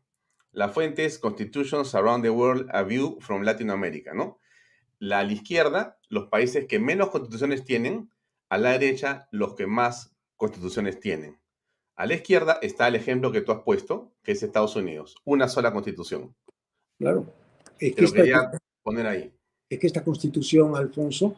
la 0.51 0.69
fuente 0.69 1.05
es 1.05 1.17
Constitutions 1.17 1.95
Around 1.95 2.23
the 2.23 2.29
World, 2.29 2.69
A 2.71 2.83
View 2.83 3.17
from 3.19 3.41
Latin 3.41 3.71
America, 3.71 4.13
¿no? 4.13 4.39
La, 4.99 5.19
a 5.19 5.23
la 5.23 5.33
izquierda, 5.33 5.97
los 6.09 6.27
países 6.27 6.65
que 6.67 6.79
menos 6.79 7.09
constituciones 7.09 7.65
tienen, 7.65 8.11
a 8.49 8.57
la 8.57 8.71
derecha, 8.71 9.27
los 9.31 9.55
que 9.55 9.65
más 9.65 10.15
constituciones 10.37 10.99
tienen. 10.99 11.39
A 11.95 12.05
la 12.05 12.15
izquierda 12.15 12.59
está 12.61 12.87
el 12.87 12.95
ejemplo 12.95 13.31
que 13.31 13.41
tú 13.41 13.51
has 13.51 13.61
puesto, 13.61 14.11
que 14.23 14.31
es 14.31 14.41
Estados 14.41 14.75
Unidos, 14.75 15.15
una 15.25 15.47
sola 15.47 15.71
constitución. 15.71 16.35
Claro. 16.97 17.31
Es 17.79 17.95
que 17.95 18.11
quería 18.11 18.51
poner 18.81 19.05
ahí. 19.07 19.31
Es 19.69 19.79
que 19.79 19.87
esta 19.87 20.03
constitución, 20.03 20.75
Alfonso, 20.75 21.35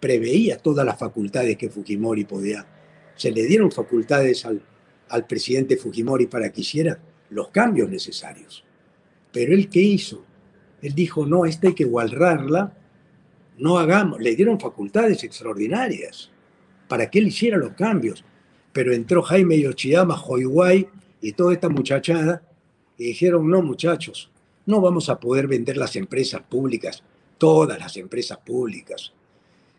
preveía 0.00 0.58
todas 0.58 0.84
las 0.84 0.98
facultades 0.98 1.56
que 1.56 1.70
Fujimori 1.70 2.24
podía. 2.24 2.66
Se 3.14 3.30
le 3.30 3.44
dieron 3.44 3.70
facultades 3.70 4.44
al, 4.44 4.62
al 5.08 5.26
presidente 5.26 5.76
Fujimori 5.76 6.26
para 6.26 6.52
que 6.52 6.60
hiciera 6.60 6.98
los 7.30 7.48
cambios 7.48 7.88
necesarios. 7.88 8.64
Pero 9.32 9.54
él, 9.54 9.68
¿qué 9.68 9.80
hizo? 9.80 10.24
Él 10.82 10.94
dijo, 10.94 11.26
no, 11.26 11.46
esta 11.46 11.68
hay 11.68 11.74
que 11.74 11.84
guardarla, 11.84 12.76
no 13.56 13.78
hagamos. 13.78 14.20
Le 14.20 14.36
dieron 14.36 14.60
facultades 14.60 15.24
extraordinarias 15.24 16.30
para 16.88 17.10
que 17.10 17.18
él 17.18 17.28
hiciera 17.28 17.56
los 17.56 17.72
cambios. 17.72 18.24
Pero 18.74 18.92
entró 18.92 19.22
Jaime 19.22 19.58
Yoshiyama, 19.58 20.20
Hoiwai 20.20 20.86
y 21.22 21.32
toda 21.32 21.54
esta 21.54 21.70
muchachada 21.70 22.42
y 22.98 23.04
dijeron, 23.04 23.48
no 23.48 23.62
muchachos, 23.62 24.30
no 24.66 24.82
vamos 24.82 25.08
a 25.08 25.18
poder 25.18 25.46
vender 25.46 25.78
las 25.78 25.96
empresas 25.96 26.42
públicas, 26.42 27.02
todas 27.38 27.78
las 27.78 27.96
empresas 27.96 28.38
públicas. 28.38 29.12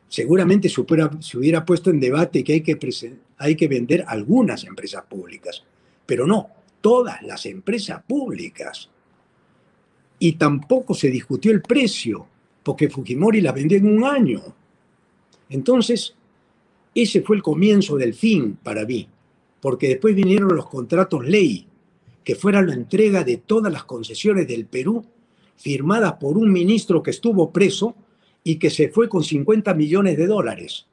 Seguramente 0.08 0.70
se 0.70 0.82
hubiera, 0.82 1.66
puesto 1.66 1.90
en 1.90 2.00
debate 2.00 2.44
que 2.44 2.54
hay 2.54 2.62
que, 2.62 2.78
hay 3.38 3.56
que 3.56 3.68
vender 3.68 4.06
algunas 4.08 4.64
empresas 4.64 5.04
públicas, 5.04 5.64
pero 6.06 6.26
no, 6.26 6.50
todas 6.82 7.22
las 7.22 7.46
empresas 7.46 8.02
públicas. 8.04 8.90
Y 10.20 10.34
tampoco 10.34 10.94
se 10.94 11.10
discutió 11.10 11.52
el 11.52 11.62
precio, 11.62 12.28
porque 12.64 12.90
Fujimori 12.90 13.42
las 13.42 13.54
vendió 13.54 13.78
en 13.78 13.98
un 13.98 14.04
año. 14.04 14.42
Entonces, 15.50 16.16
ese 16.96 17.22
fue 17.22 17.36
el 17.36 17.44
comienzo 17.44 17.98
del 17.98 18.14
fin 18.14 18.58
para 18.64 18.86
mí, 18.86 19.08
porque 19.60 19.90
después 19.90 20.16
vinieron 20.16 20.56
los 20.56 20.68
contratos 20.68 21.26
ley, 21.26 21.68
que 22.24 22.36
fueran 22.36 22.68
la 22.68 22.74
entrega 22.74 23.24
de 23.24 23.38
todas 23.38 23.72
las 23.72 23.84
concesiones 23.84 24.48
del 24.48 24.66
Perú, 24.66 25.06
firmadas 25.58 26.14
por 26.14 26.38
un 26.38 26.52
ministro 26.52 27.04
que 27.04 27.12
estuvo 27.12 27.52
preso 27.52 27.96
y 28.44 28.58
que 28.58 28.70
se 28.70 28.90
fue 28.90 29.10
con 29.10 29.24
50 29.24 29.74
millones 29.74 30.18
de 30.18 30.26
dólares. 30.26 30.88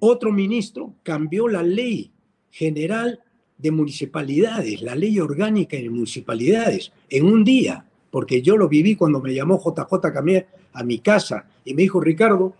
Otro 0.00 0.32
ministro 0.32 0.94
cambió 1.02 1.48
la 1.48 1.62
ley 1.62 2.10
general 2.50 3.20
de 3.56 3.70
municipalidades, 3.70 4.82
la 4.82 4.94
ley 4.94 5.18
orgánica 5.20 5.76
de 5.76 5.88
municipalidades, 5.90 6.92
en 7.08 7.24
un 7.24 7.44
día, 7.44 7.86
porque 8.10 8.42
yo 8.42 8.56
lo 8.56 8.68
viví 8.68 8.96
cuando 8.96 9.20
me 9.20 9.34
llamó 9.34 9.58
JJ 9.58 10.12
Camé 10.12 10.46
a 10.72 10.82
mi 10.82 10.98
casa 10.98 11.46
y 11.64 11.74
me 11.74 11.82
dijo, 11.82 12.00
Ricardo, 12.00 12.54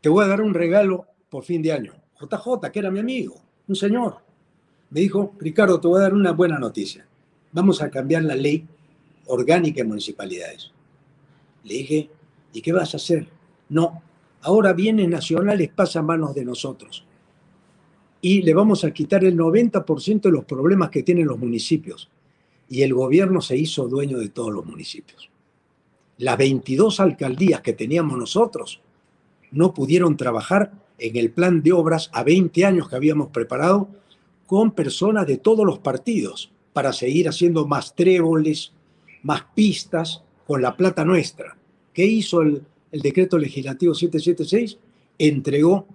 te 0.00 0.08
voy 0.08 0.24
a 0.24 0.28
dar 0.28 0.40
un 0.40 0.54
regalo 0.54 1.06
por 1.28 1.44
fin 1.44 1.62
de 1.62 1.72
año. 1.72 1.92
JJ, 2.20 2.70
que 2.72 2.78
era 2.78 2.90
mi 2.90 3.00
amigo, 3.00 3.40
un 3.68 3.76
señor, 3.76 4.18
me 4.90 5.00
dijo, 5.00 5.34
Ricardo, 5.38 5.80
te 5.80 5.88
voy 5.88 5.98
a 5.98 6.02
dar 6.02 6.14
una 6.14 6.32
buena 6.32 6.58
noticia. 6.58 7.06
Vamos 7.52 7.82
a 7.82 7.90
cambiar 7.90 8.22
la 8.22 8.34
ley 8.34 8.66
orgánica 9.26 9.82
de 9.82 9.88
municipalidades. 9.88 10.70
Le 11.64 11.74
dije, 11.74 12.10
¿y 12.52 12.60
qué 12.60 12.72
vas 12.72 12.94
a 12.94 12.98
hacer? 12.98 13.28
No, 13.68 14.02
ahora 14.42 14.72
bienes 14.72 15.08
nacionales 15.08 15.70
pasan 15.74 16.04
a 16.04 16.06
manos 16.06 16.34
de 16.34 16.44
nosotros. 16.44 17.04
Y 18.20 18.42
le 18.42 18.54
vamos 18.54 18.84
a 18.84 18.92
quitar 18.92 19.24
el 19.24 19.36
90% 19.36 20.20
de 20.20 20.30
los 20.30 20.44
problemas 20.44 20.90
que 20.90 21.02
tienen 21.02 21.26
los 21.26 21.38
municipios. 21.38 22.08
Y 22.68 22.82
el 22.82 22.94
gobierno 22.94 23.40
se 23.40 23.56
hizo 23.56 23.88
dueño 23.88 24.18
de 24.18 24.28
todos 24.28 24.52
los 24.52 24.64
municipios. 24.64 25.30
Las 26.18 26.38
22 26.38 27.00
alcaldías 27.00 27.60
que 27.60 27.72
teníamos 27.72 28.18
nosotros 28.18 28.80
no 29.50 29.74
pudieron 29.74 30.16
trabajar 30.16 30.72
en 30.98 31.16
el 31.16 31.30
plan 31.30 31.62
de 31.62 31.72
obras 31.72 32.10
a 32.12 32.22
20 32.22 32.64
años 32.64 32.88
que 32.88 32.96
habíamos 32.96 33.28
preparado 33.28 33.88
con 34.46 34.70
personas 34.72 35.26
de 35.26 35.36
todos 35.36 35.66
los 35.66 35.78
partidos 35.78 36.50
para 36.72 36.92
seguir 36.92 37.28
haciendo 37.28 37.66
más 37.66 37.94
tréboles, 37.94 38.72
más 39.22 39.42
pistas 39.54 40.22
con 40.46 40.62
la 40.62 40.76
plata 40.76 41.04
nuestra. 41.04 41.56
¿Qué 41.92 42.04
hizo 42.04 42.42
el, 42.42 42.62
decreto 42.92 43.38
legislativo 43.38 43.94
776? 43.94 44.78
Entregó 45.18 45.86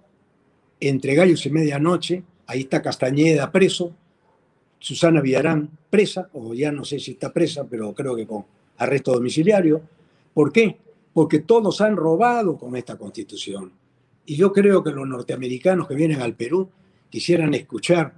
entre 0.80 1.16
gallos 1.16 1.46
y 1.46 1.50
medianoche, 1.50 2.24
ahí 2.48 2.62
está 2.62 2.82
Castañeda 2.82 3.52
preso, 3.52 3.94
Susana 4.80 5.22
Villarán 5.22 5.70
presa, 5.90 6.30
o 6.34 6.54
ya 6.54 6.72
no 6.72 6.84
sé 6.84 7.00
si 7.00 7.12
está 7.12 7.32
presa, 7.32 7.66
pero 7.70 7.94
creo 7.94 8.16
que 8.16 8.26
con 8.26 8.46
arresto 8.78 9.14
domiciliario. 9.14 9.82
¿Por 10.34 10.52
qué? 10.52 10.78
Porque 11.14 11.40
todos 11.40 11.82
han 11.82 11.96
robado 11.96 12.58
con 12.58 12.76
esta 12.76 12.98
constitución. 12.98 13.72
Y 14.32 14.38
yo 14.38 14.54
creo 14.54 14.82
que 14.82 14.92
los 14.92 15.06
norteamericanos 15.06 15.90
que 15.90 15.94
vienen 15.94 16.22
al 16.22 16.36
Perú 16.36 16.70
quisieran 17.10 17.54
escuchar 17.54 18.14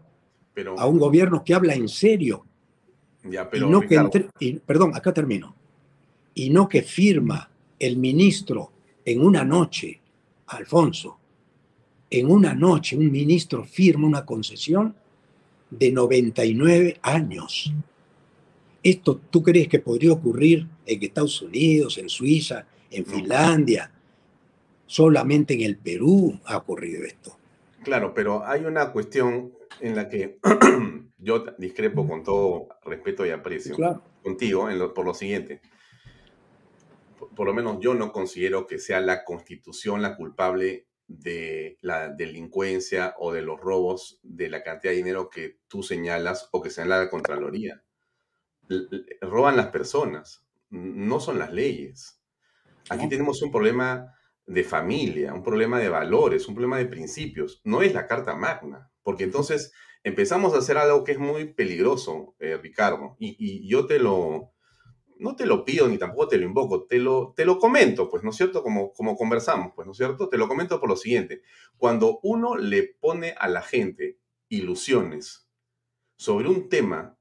a 0.77 0.85
un 0.85 0.99
gobierno 0.99 1.43
que 1.43 1.55
habla 1.55 1.73
en 1.73 1.89
serio. 1.89 2.45
Ya, 3.23 3.49
pero, 3.49 3.65
y 3.65 3.71
no 3.71 3.81
que 3.81 4.59
perdón, 4.63 4.95
acá 4.95 5.11
termino. 5.11 5.55
Y 6.35 6.51
no 6.51 6.69
que 6.69 6.83
firma 6.83 7.49
el 7.79 7.97
ministro 7.97 8.71
en 9.03 9.25
una 9.25 9.43
noche, 9.43 9.99
Alfonso, 10.45 11.17
en 12.11 12.29
una 12.29 12.53
noche 12.53 12.95
un 12.95 13.11
ministro 13.11 13.63
firma 13.63 14.05
una 14.05 14.23
concesión 14.23 14.95
de 15.71 15.91
99 15.91 16.99
años. 17.01 17.73
¿Esto 18.83 19.19
tú 19.31 19.41
crees 19.41 19.67
que 19.67 19.79
podría 19.79 20.11
ocurrir 20.11 20.67
en 20.85 21.01
Estados 21.01 21.41
Unidos, 21.41 21.97
en 21.97 22.07
Suiza, 22.07 22.67
en 22.91 23.03
Finlandia? 23.03 23.89
Solamente 24.93 25.55
en 25.55 25.61
el 25.61 25.79
Perú 25.79 26.39
ha 26.45 26.55
ocurrido 26.55 27.03
esto. 27.03 27.35
Claro, 27.83 28.13
pero 28.13 28.45
hay 28.45 28.63
una 28.63 28.91
cuestión 28.91 29.51
en 29.79 29.95
la 29.95 30.07
que 30.07 30.37
yo 31.17 31.45
discrepo 31.57 32.07
con 32.07 32.23
todo 32.23 32.67
respeto 32.85 33.25
y 33.25 33.31
aprecio 33.31 33.75
contigo 34.21 34.69
por 34.93 35.03
lo 35.03 35.15
siguiente. 35.15 35.61
por, 37.35 37.47
lo 37.47 37.55
menos 37.55 37.79
yo 37.79 37.95
no 37.95 38.11
considero 38.11 38.67
que 38.67 38.77
sea 38.77 38.99
la 38.99 39.23
constitución 39.25 40.03
la 40.03 40.15
culpable 40.15 40.85
de 41.07 41.79
la 41.81 42.09
delincuencia 42.09 43.15
o 43.17 43.33
de 43.33 43.41
los 43.41 43.59
robos 43.59 44.19
de 44.21 44.47
la 44.47 44.61
cantidad 44.61 44.91
de 44.91 44.97
dinero 44.97 45.27
que 45.27 45.57
tú 45.67 45.81
señalas 45.81 46.49
o 46.51 46.61
que 46.61 46.69
señala 46.69 46.99
la 46.99 47.09
Contraloría. 47.09 47.81
roban 49.21 49.57
las 49.57 49.69
personas, 49.69 50.45
no 50.69 51.19
son 51.19 51.39
las 51.39 51.51
leyes. 51.51 52.19
Aquí 52.91 53.09
tenemos 53.09 53.41
un 53.41 53.49
problema 53.49 54.13
de 54.45 54.63
familia, 54.63 55.33
un 55.33 55.43
problema 55.43 55.79
de 55.79 55.89
valores, 55.89 56.47
un 56.47 56.55
problema 56.55 56.77
de 56.77 56.85
principios. 56.85 57.61
No 57.63 57.81
es 57.81 57.93
la 57.93 58.07
Carta 58.07 58.35
Magna, 58.35 58.91
porque 59.01 59.23
entonces 59.23 59.73
empezamos 60.03 60.53
a 60.53 60.57
hacer 60.57 60.77
algo 60.77 61.03
que 61.03 61.13
es 61.13 61.19
muy 61.19 61.53
peligroso, 61.53 62.35
eh, 62.39 62.57
Ricardo, 62.61 63.15
y, 63.19 63.67
yo 63.67 63.85
te 63.85 63.99
lo, 63.99 64.51
no 65.17 65.35
te 65.35 65.45
lo 65.45 65.63
pido 65.63 65.87
ni 65.87 65.97
tampoco 65.97 66.27
te 66.27 66.37
lo 66.37 66.45
invoco, 66.45 66.85
te 66.85 66.99
lo, 66.99 67.33
te 67.35 67.45
lo 67.45 67.57
comento, 67.57 68.09
pues, 68.09 68.23
¿no 68.23 68.31
es 68.31 68.35
cierto? 68.35 68.63
Como, 68.63 68.91
como 68.93 69.15
conversamos, 69.15 69.71
pues, 69.75 69.85
¿no 69.85 69.91
es 69.91 69.97
cierto? 69.97 70.29
Te 70.29 70.37
lo 70.37 70.47
comento 70.47 70.79
por 70.79 70.89
lo 70.89 70.97
siguiente. 70.97 71.41
Cuando 71.77 72.19
uno 72.23 72.57
le 72.57 72.83
pone 72.83 73.33
a 73.37 73.47
la 73.47 73.61
gente 73.61 74.19
ilusiones 74.49 75.49
sobre 76.17 76.49
un 76.49 76.69
tema 76.69 77.17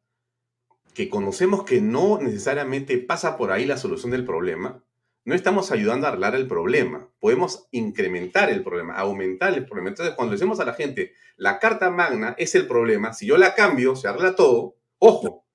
que 0.95 1.09
conocemos 1.09 1.65
que 1.65 1.81
no 1.81 2.19
necesariamente 2.21 2.99
pasa 2.99 3.37
por 3.39 3.51
ahí 3.51 3.65
la 3.65 3.79
solución 3.79 4.11
del 4.11 4.27
problema, 4.27 4.85
no 5.25 5.35
estamos 5.35 5.71
ayudando 5.71 6.07
a 6.07 6.11
arreglar 6.11 6.35
el 6.35 6.49
problema. 6.49 7.09
Podemos 7.21 7.69
incrementar 7.71 8.51
el 8.51 8.63
problema, 8.63 8.95
aumentar 8.95 9.55
el 9.55 9.65
problema. 9.65 9.91
Entonces, 9.91 10.15
cuando 10.15 10.33
decimos 10.33 10.59
a 10.61 10.65
la 10.65 10.75
gente, 10.75 11.15
la 11.37 11.59
carta 11.59 11.91
magna 11.91 12.35
es 12.39 12.55
el 12.55 12.67
problema, 12.67 13.13
si 13.13 13.27
yo 13.27 13.37
la 13.37 13.55
cambio, 13.55 13.95
se 13.97 14.09
arregla 14.09 14.35
todo, 14.35 14.77
ojo, 14.99 15.47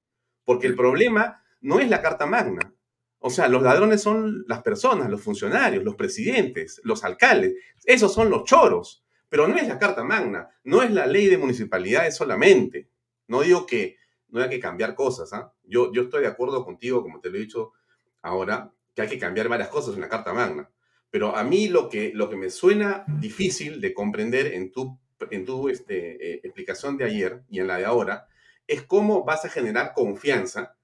porque 0.46 0.68
el 0.68 0.76
problema 0.76 1.44
no 1.62 1.80
es 1.80 1.90
la 1.90 2.02
carta 2.02 2.26
magna. 2.26 2.74
O 3.20 3.30
sea, 3.30 3.48
los 3.50 3.64
ladrones 3.64 4.02
son 4.02 4.46
las 4.48 4.62
personas, 4.62 5.10
los 5.10 5.22
funcionarios, 5.22 5.84
los 5.84 5.96
presidentes, 5.96 6.80
los 6.84 7.04
alcaldes. 7.04 7.56
Esos 7.84 8.14
son 8.14 8.30
los 8.30 8.44
choros. 8.44 9.04
Pero 9.30 9.48
no 9.48 9.58
es 9.58 9.68
la 9.68 9.78
carta 9.78 10.04
magna, 10.04 10.50
no 10.64 10.84
es 10.84 10.92
la 10.92 11.06
ley 11.06 11.28
de 11.28 11.38
municipalidades 11.38 12.16
solamente. 12.16 12.90
No 13.28 13.42
digo 13.42 13.66
que 13.66 13.98
no 14.30 14.40
haya 14.40 14.50
que 14.50 14.60
cambiar 14.60 14.96
cosas. 14.96 15.34
¿ah? 15.34 15.54
Yo, 15.64 15.92
yo 15.92 16.04
estoy 16.04 16.22
de 16.22 16.28
acuerdo 16.28 16.64
contigo, 16.64 17.02
como 17.02 17.20
te 17.20 17.30
lo 17.30 17.36
he 17.36 17.42
dicho 17.42 17.74
ahora, 18.22 18.72
que 18.98 19.04
hay 19.04 19.10
que 19.10 19.20
cambiar 19.20 19.48
varias 19.48 19.70
cosas 19.70 19.94
en 19.94 20.02
la 20.02 20.10
Carta 20.10 20.34
Magna. 20.34 20.72
Pero 21.12 21.36
a 21.36 21.44
mí 21.44 21.68
lo 21.68 21.88
que, 21.88 22.12
lo 22.16 22.32
que 22.32 22.36
me 22.36 22.50
suena 22.50 23.06
difícil 23.08 23.80
de 23.80 23.94
comprender 23.94 24.48
en 24.48 24.72
tu, 24.72 24.98
en 25.30 25.46
tu 25.46 25.70
este, 25.70 26.16
eh, 26.16 26.42
explicación 26.44 26.98
de 26.98 27.06
ayer 27.06 27.44
y 27.48 27.60
en 27.60 27.68
la 27.68 27.78
de 27.78 27.86
ahora 27.86 28.28
es 28.66 28.82
cómo 28.82 29.24
vas 29.24 29.46
a 29.46 29.50
generar 29.50 29.94
confianza, 29.94 30.76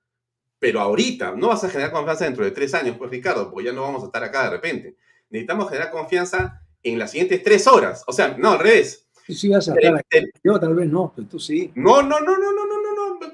pero 0.59 0.79
ahorita, 0.79 1.31
no 1.35 1.47
vas 1.47 1.63
a 1.63 1.69
generar 1.69 1.91
confianza 1.91 2.25
dentro 2.25 2.45
de 2.45 2.51
tres 2.51 2.75
años, 2.75 2.97
pues 2.99 3.09
Ricardo, 3.09 3.49
porque 3.49 3.65
ya 3.65 3.73
no 3.73 3.81
vamos 3.81 4.03
a 4.03 4.05
estar 4.05 4.23
acá 4.23 4.43
de 4.43 4.51
repente. 4.51 4.95
Necesitamos 5.31 5.69
generar 5.69 5.89
confianza 5.89 6.61
en 6.83 6.99
las 6.99 7.09
siguientes 7.09 7.41
tres 7.41 7.65
horas. 7.65 8.03
O 8.05 8.13
sea, 8.13 8.35
no, 8.37 8.51
al 8.51 8.59
revés. 8.59 9.09
Sí, 9.27 9.49
vas 9.49 9.67
a 9.69 9.73
estar 9.73 10.03
Yo 10.43 10.59
tal 10.59 10.75
vez 10.75 10.87
no, 10.87 11.11
pero 11.15 11.27
tú 11.27 11.39
sí. 11.39 11.71
No, 11.73 12.03
no, 12.03 12.19
no, 12.19 12.37
no, 12.37 12.51
no, 12.53 12.65
no, 12.67 12.81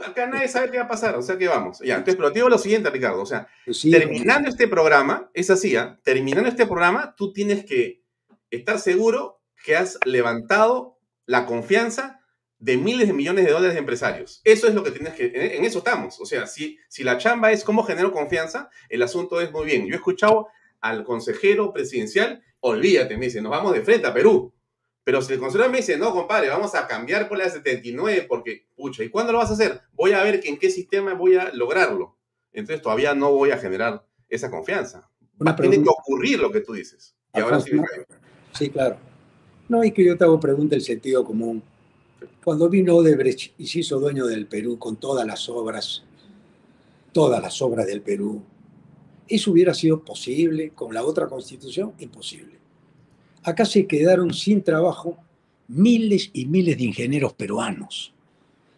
acá 0.06 0.28
nadie 0.28 0.48
sabe 0.48 0.72
qué 0.72 0.78
va 0.78 0.86
a 0.86 0.88
pasar, 0.88 1.16
o 1.16 1.22
sea 1.22 1.38
que 1.38 1.48
vamos. 1.48 1.80
Ya, 1.80 1.96
entonces, 1.96 2.16
pero 2.16 2.32
te 2.32 2.40
digo 2.40 2.50
lo 2.50 2.58
siguiente, 2.58 2.90
Ricardo, 2.90 3.22
o 3.22 3.26
sea, 3.26 3.48
terminando 3.90 4.50
este 4.50 4.68
programa, 4.68 5.30
es 5.34 5.50
así, 5.50 5.76
¿ah? 5.76 6.00
terminando 6.04 6.50
este 6.50 6.66
programa, 6.66 7.16
tú 7.16 7.34
tienes 7.34 7.66
que 7.66 8.04
estar 8.50 8.80
seguro 8.80 9.42
que 9.64 9.76
has 9.76 10.00
levantado 10.06 10.98
la 11.26 11.46
confianza 11.46 12.20
de 12.58 12.78
miles 12.78 13.08
de 13.08 13.14
millones 13.14 13.46
de 13.46 13.52
dólares 13.52 13.74
de 13.74 13.80
empresarios. 13.80 14.42
Eso 14.44 14.68
es 14.68 14.76
lo 14.76 14.84
que 14.84 14.92
tienes 14.92 15.14
que... 15.14 15.56
En, 15.56 15.64
eso 15.64 15.80
estamos. 15.80 16.20
O 16.20 16.26
sea, 16.26 16.46
si, 16.46 16.78
si 16.90 17.04
la 17.04 17.18
chamba 17.18 17.52
es 17.52 17.64
cómo 17.64 17.84
genero 17.84 18.12
confianza, 18.12 18.70
el 18.90 19.02
asunto 19.02 19.40
es 19.40 19.52
muy 19.52 19.66
bien. 19.66 19.86
Yo 19.88 19.94
he 19.94 19.96
escuchado 19.96 20.48
al 20.82 21.04
consejero 21.04 21.72
presidencial, 21.72 22.44
olvídate, 22.60 23.18
me 23.18 23.26
dice, 23.26 23.42
nos 23.42 23.52
vamos 23.52 23.74
de 23.74 23.82
frente 23.82 24.08
a 24.08 24.14
Perú. 24.14 24.54
Pero 25.04 25.22
si 25.22 25.34
el 25.34 25.40
consejero 25.40 25.70
me 25.70 25.78
dice, 25.78 25.98
no, 25.98 26.14
compadre, 26.14 26.50
vamos 26.50 26.76
a 26.76 26.88
cambiar 26.88 27.28
por 27.28 27.38
la 27.38 27.50
79 27.50 28.26
porque, 28.28 28.68
pucha, 28.76 29.04
¿y 29.04 29.10
cuándo 29.10 29.32
lo 29.32 29.40
vas 29.40 29.50
a 29.50 29.54
hacer? 29.54 29.82
Voy 29.94 30.12
a 30.12 30.24
ver 30.24 30.42
en 30.44 30.58
qué 30.58 30.70
sistema 30.70 31.14
voy 31.14 31.36
a 31.36 31.52
lograrlo. 31.54 32.18
Entonces 32.52 32.82
todavía 32.82 33.14
no 33.16 33.32
voy 33.32 33.52
a 33.52 33.58
generar 33.58 34.06
esa 34.28 34.52
confianza. 34.52 35.10
Tiene 35.58 35.82
que 35.82 35.90
ocurrir 35.90 36.40
lo 36.40 36.52
que 36.52 36.62
tú 36.62 36.74
dices. 36.74 37.16
Y 37.34 37.40
ahora 37.40 37.60
sí, 37.60 37.72
sí, 38.54 38.70
claro. 38.70 38.98
No, 39.68 39.84
es 39.84 39.94
que 39.94 40.04
yo 40.04 40.18
te 40.18 40.24
hago 40.24 40.40
pregunta 40.40 40.76
el 40.76 40.82
sentido 40.82 41.24
común. 41.24 41.64
Cuando 42.44 42.68
vino 42.70 42.96
Odebrecht 42.96 43.54
y 43.58 43.68
se 43.68 43.80
hizo 43.80 44.00
dueño 44.00 44.26
del 44.26 44.48
Perú 44.48 44.78
con 44.78 44.98
todas 44.98 45.26
las 45.26 45.48
obras, 45.48 46.04
todas 47.14 47.42
las 47.42 47.62
obras 47.62 47.86
del 47.86 48.02
Perú, 48.02 48.44
¿eso 49.28 49.52
hubiera 49.52 49.74
sido 49.74 50.04
posible 50.04 50.72
con 50.72 50.94
la 50.94 51.04
otra 51.04 51.28
constitución? 51.28 51.94
Imposible. 52.00 52.59
Acá 53.44 53.66
se 53.66 53.88
quedaron 53.88 54.34
sin 54.34 54.64
trabajo 54.64 55.18
miles 55.70 56.30
y 56.34 56.46
miles 56.46 56.78
de 56.78 56.86
ingenieros 56.86 57.34
peruanos. 57.34 58.14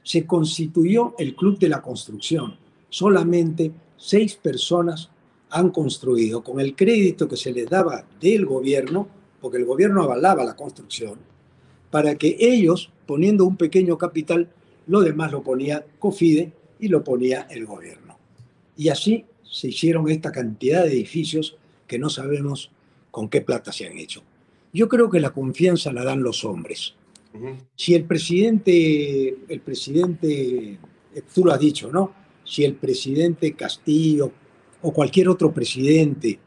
Se 0.03 0.26
constituyó 0.26 1.16
el 1.18 1.36
Club 1.36 1.57
de 1.57 1.70
la 1.70 1.82
Construcción. 1.82 2.57
Solamente 2.89 3.72
seis 3.97 4.36
personas 4.36 5.09
han 5.49 5.70
construido 5.70 6.43
con 6.43 6.59
el 6.59 6.76
crédito 6.76 7.28
que 7.28 7.38
se 7.38 7.51
les 7.51 7.70
daba 7.70 8.05
del 8.20 8.45
gobierno, 8.45 9.07
porque 9.39 9.57
el 9.57 9.66
gobierno 9.66 10.03
avalaba 10.03 10.43
la 10.43 10.55
construcción, 10.55 11.20
para 11.89 12.16
que 12.16 12.38
ellos, 12.39 12.91
poniendo 13.05 13.45
un 13.45 13.57
pequeño 13.57 13.97
capital, 13.97 14.49
lo 14.88 15.01
demás 15.01 15.32
lo 15.32 15.43
ponía 15.43 15.86
COFIDE 15.99 16.53
y 16.80 16.88
lo 16.88 17.03
ponía 17.03 17.47
el 17.49 17.66
gobierno. 17.66 18.18
Y 18.78 18.89
así 18.89 19.26
se 19.43 19.70
hicieron 19.70 20.09
esta 20.09 20.32
cantidad 20.32 20.84
de 20.84 20.93
edificios 20.93 21.57
que 21.88 21.99
no 21.99 22.09
sabemos 22.09 22.72
con 23.12 23.30
qué 23.30 23.41
plata 23.41 23.72
se 23.72 23.88
han 23.88 23.97
hecho. 23.97 24.24
Yo 24.74 24.88
creo 24.88 25.09
que 25.09 25.19
la 25.19 25.32
confianza 25.32 25.91
la 25.91 26.03
dan 26.03 26.24
los 26.24 26.45
hombres. 26.45 26.95
Si 27.76 27.95
el 27.95 28.03
presidente, 28.05 29.38
el 29.47 29.61
presidente, 29.61 30.78
tú 31.34 31.45
lo 31.45 31.53
has 31.53 31.59
dicho, 31.59 31.91
¿no? 31.91 32.13
Si 32.43 32.65
el 32.65 32.76
presidente 32.76 33.53
Castillo 33.53 34.32
o 34.82 34.91
cualquier 34.91 35.30
otro 35.30 35.53
presidente 35.53 36.39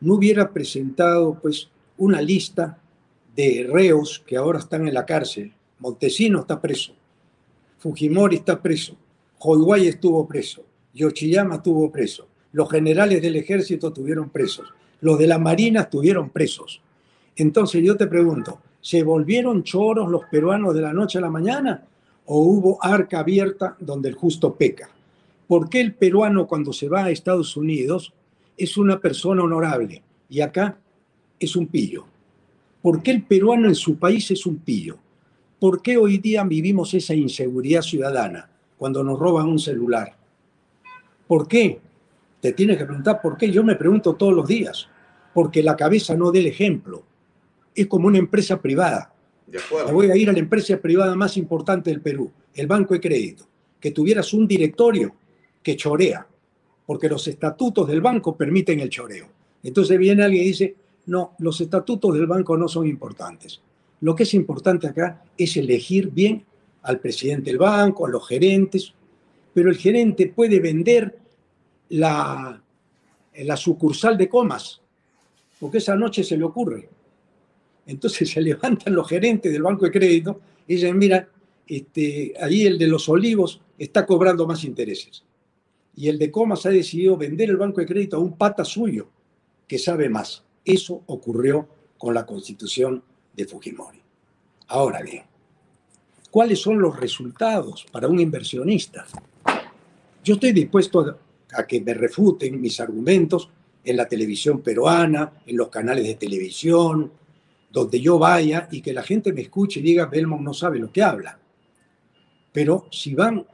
no 0.00 0.14
hubiera 0.14 0.52
presentado 0.52 1.38
pues 1.40 1.70
una 1.96 2.20
lista 2.20 2.78
de 3.34 3.68
reos 3.70 4.22
que 4.26 4.36
ahora 4.36 4.58
están 4.58 4.86
en 4.86 4.94
la 4.94 5.06
cárcel. 5.06 5.52
Montesino 5.78 6.40
está 6.40 6.60
preso, 6.60 6.92
Fujimori 7.78 8.36
está 8.36 8.60
preso, 8.60 8.96
Hoiwai 9.38 9.86
estuvo 9.86 10.26
preso, 10.26 10.64
Yoshiyama 10.92 11.56
estuvo 11.56 11.92
preso, 11.92 12.26
los 12.50 12.68
generales 12.68 13.22
del 13.22 13.36
ejército 13.36 13.88
estuvieron 13.88 14.30
presos, 14.30 14.74
los 15.00 15.18
de 15.18 15.28
la 15.28 15.38
marina 15.38 15.82
estuvieron 15.82 16.30
presos. 16.30 16.82
Entonces 17.38 17.84
yo 17.84 17.96
te 17.96 18.08
pregunto, 18.08 18.60
¿se 18.80 19.04
volvieron 19.04 19.62
choros 19.62 20.10
los 20.10 20.24
peruanos 20.24 20.74
de 20.74 20.82
la 20.82 20.92
noche 20.92 21.18
a 21.18 21.20
la 21.20 21.30
mañana 21.30 21.84
o 22.26 22.40
hubo 22.40 22.84
arca 22.84 23.20
abierta 23.20 23.76
donde 23.78 24.08
el 24.08 24.16
justo 24.16 24.54
peca? 24.54 24.90
¿Por 25.46 25.70
qué 25.70 25.80
el 25.80 25.94
peruano 25.94 26.48
cuando 26.48 26.72
se 26.72 26.88
va 26.88 27.04
a 27.04 27.10
Estados 27.10 27.56
Unidos 27.56 28.12
es 28.56 28.76
una 28.76 29.00
persona 29.00 29.44
honorable 29.44 30.02
y 30.28 30.40
acá 30.40 30.78
es 31.38 31.54
un 31.54 31.68
pillo? 31.68 32.06
¿Por 32.82 33.04
qué 33.04 33.12
el 33.12 33.22
peruano 33.22 33.68
en 33.68 33.76
su 33.76 33.96
país 33.98 34.28
es 34.32 34.44
un 34.44 34.56
pillo? 34.56 34.98
¿Por 35.60 35.80
qué 35.80 35.96
hoy 35.96 36.18
día 36.18 36.42
vivimos 36.42 36.92
esa 36.92 37.14
inseguridad 37.14 37.82
ciudadana 37.82 38.50
cuando 38.76 39.04
nos 39.04 39.16
roban 39.16 39.46
un 39.46 39.60
celular? 39.60 40.16
¿Por 41.28 41.46
qué? 41.46 41.78
Te 42.40 42.52
tienes 42.52 42.78
que 42.78 42.84
preguntar 42.84 43.20
por 43.22 43.36
qué. 43.36 43.50
Yo 43.50 43.62
me 43.62 43.76
pregunto 43.76 44.14
todos 44.14 44.34
los 44.34 44.48
días. 44.48 44.88
Porque 45.34 45.62
la 45.62 45.76
cabeza 45.76 46.16
no 46.16 46.32
dé 46.32 46.40
el 46.40 46.46
ejemplo. 46.46 47.04
Es 47.80 47.86
como 47.86 48.08
una 48.08 48.18
empresa 48.18 48.60
privada. 48.60 49.12
Me 49.46 49.92
voy 49.92 50.10
a 50.10 50.16
ir 50.16 50.28
a 50.28 50.32
la 50.32 50.40
empresa 50.40 50.76
privada 50.78 51.14
más 51.14 51.36
importante 51.36 51.90
del 51.90 52.00
Perú, 52.00 52.30
el 52.54 52.66
Banco 52.66 52.94
de 52.94 53.00
Crédito. 53.00 53.46
Que 53.80 53.92
tuvieras 53.92 54.32
un 54.34 54.48
directorio 54.48 55.14
que 55.62 55.76
chorea, 55.76 56.26
porque 56.84 57.08
los 57.08 57.26
estatutos 57.28 57.86
del 57.86 58.00
banco 58.00 58.36
permiten 58.36 58.80
el 58.80 58.90
choreo. 58.90 59.28
Entonces 59.62 59.96
viene 59.98 60.24
alguien 60.24 60.42
y 60.42 60.48
dice, 60.48 60.74
no, 61.06 61.34
los 61.38 61.60
estatutos 61.60 62.14
del 62.14 62.26
banco 62.26 62.56
no 62.56 62.66
son 62.66 62.86
importantes. 62.86 63.60
Lo 64.00 64.14
que 64.14 64.24
es 64.24 64.34
importante 64.34 64.88
acá 64.88 65.22
es 65.36 65.56
elegir 65.56 66.10
bien 66.10 66.44
al 66.82 66.98
presidente 66.98 67.50
del 67.50 67.58
banco, 67.58 68.06
a 68.06 68.10
los 68.10 68.26
gerentes, 68.26 68.92
pero 69.54 69.70
el 69.70 69.76
gerente 69.76 70.32
puede 70.34 70.58
vender 70.60 71.16
la, 71.90 72.60
la 73.34 73.56
sucursal 73.56 74.16
de 74.16 74.28
comas, 74.28 74.80
porque 75.60 75.78
esa 75.78 75.94
noche 75.94 76.24
se 76.24 76.36
le 76.36 76.44
ocurre. 76.44 76.88
Entonces 77.88 78.30
se 78.30 78.40
levantan 78.42 78.94
los 78.94 79.08
gerentes 79.08 79.52
del 79.52 79.62
banco 79.62 79.84
de 79.84 79.90
crédito 79.90 80.40
y 80.68 80.74
dicen, 80.76 80.96
mira, 80.96 81.28
este, 81.66 82.32
ahí 82.40 82.66
el 82.66 82.78
de 82.78 82.86
los 82.86 83.08
olivos 83.08 83.60
está 83.76 84.06
cobrando 84.06 84.46
más 84.46 84.62
intereses 84.62 85.24
y 85.98 86.08
el 86.08 86.16
de 86.16 86.30
Comas 86.30 86.64
ha 86.64 86.70
decidido 86.70 87.16
vender 87.16 87.50
el 87.50 87.56
banco 87.56 87.80
de 87.80 87.86
crédito 87.86 88.16
a 88.16 88.20
un 88.20 88.36
pata 88.36 88.64
suyo 88.64 89.08
que 89.66 89.80
sabe 89.80 90.08
más. 90.08 90.44
Eso 90.64 91.02
ocurrió 91.06 91.68
con 91.98 92.14
la 92.14 92.24
constitución 92.24 93.02
de 93.34 93.44
Fujimori. 93.44 94.00
Ahora 94.68 95.02
bien, 95.02 95.24
¿cuáles 96.30 96.60
son 96.60 96.78
los 96.78 96.96
resultados 97.00 97.84
para 97.90 98.06
un 98.06 98.20
inversionista? 98.20 99.06
Yo 100.22 100.34
estoy 100.34 100.52
dispuesto 100.52 101.18
a, 101.52 101.66
que 101.66 101.80
me 101.80 101.94
refuten 101.94 102.60
mis 102.60 102.78
argumentos 102.78 103.50
en 103.82 103.96
la 103.96 104.06
televisión 104.06 104.60
peruana, 104.60 105.32
en 105.46 105.56
los 105.56 105.68
canales 105.68 106.04
de 106.04 106.14
televisión, 106.14 107.10
donde 107.70 108.00
yo 108.00 108.18
vaya 108.18 108.68
y 108.70 108.80
que 108.80 108.92
la 108.92 109.02
gente 109.02 109.32
me 109.32 109.42
escuche 109.42 109.80
y 109.80 109.82
diga, 109.82 110.06
Belmont 110.06 110.42
no 110.42 110.54
sabe 110.54 110.78
lo 110.78 110.90
que 110.90 111.02
habla. 111.02 111.38
Pero 112.52 112.86
si, 112.90 113.14
van 113.14 113.44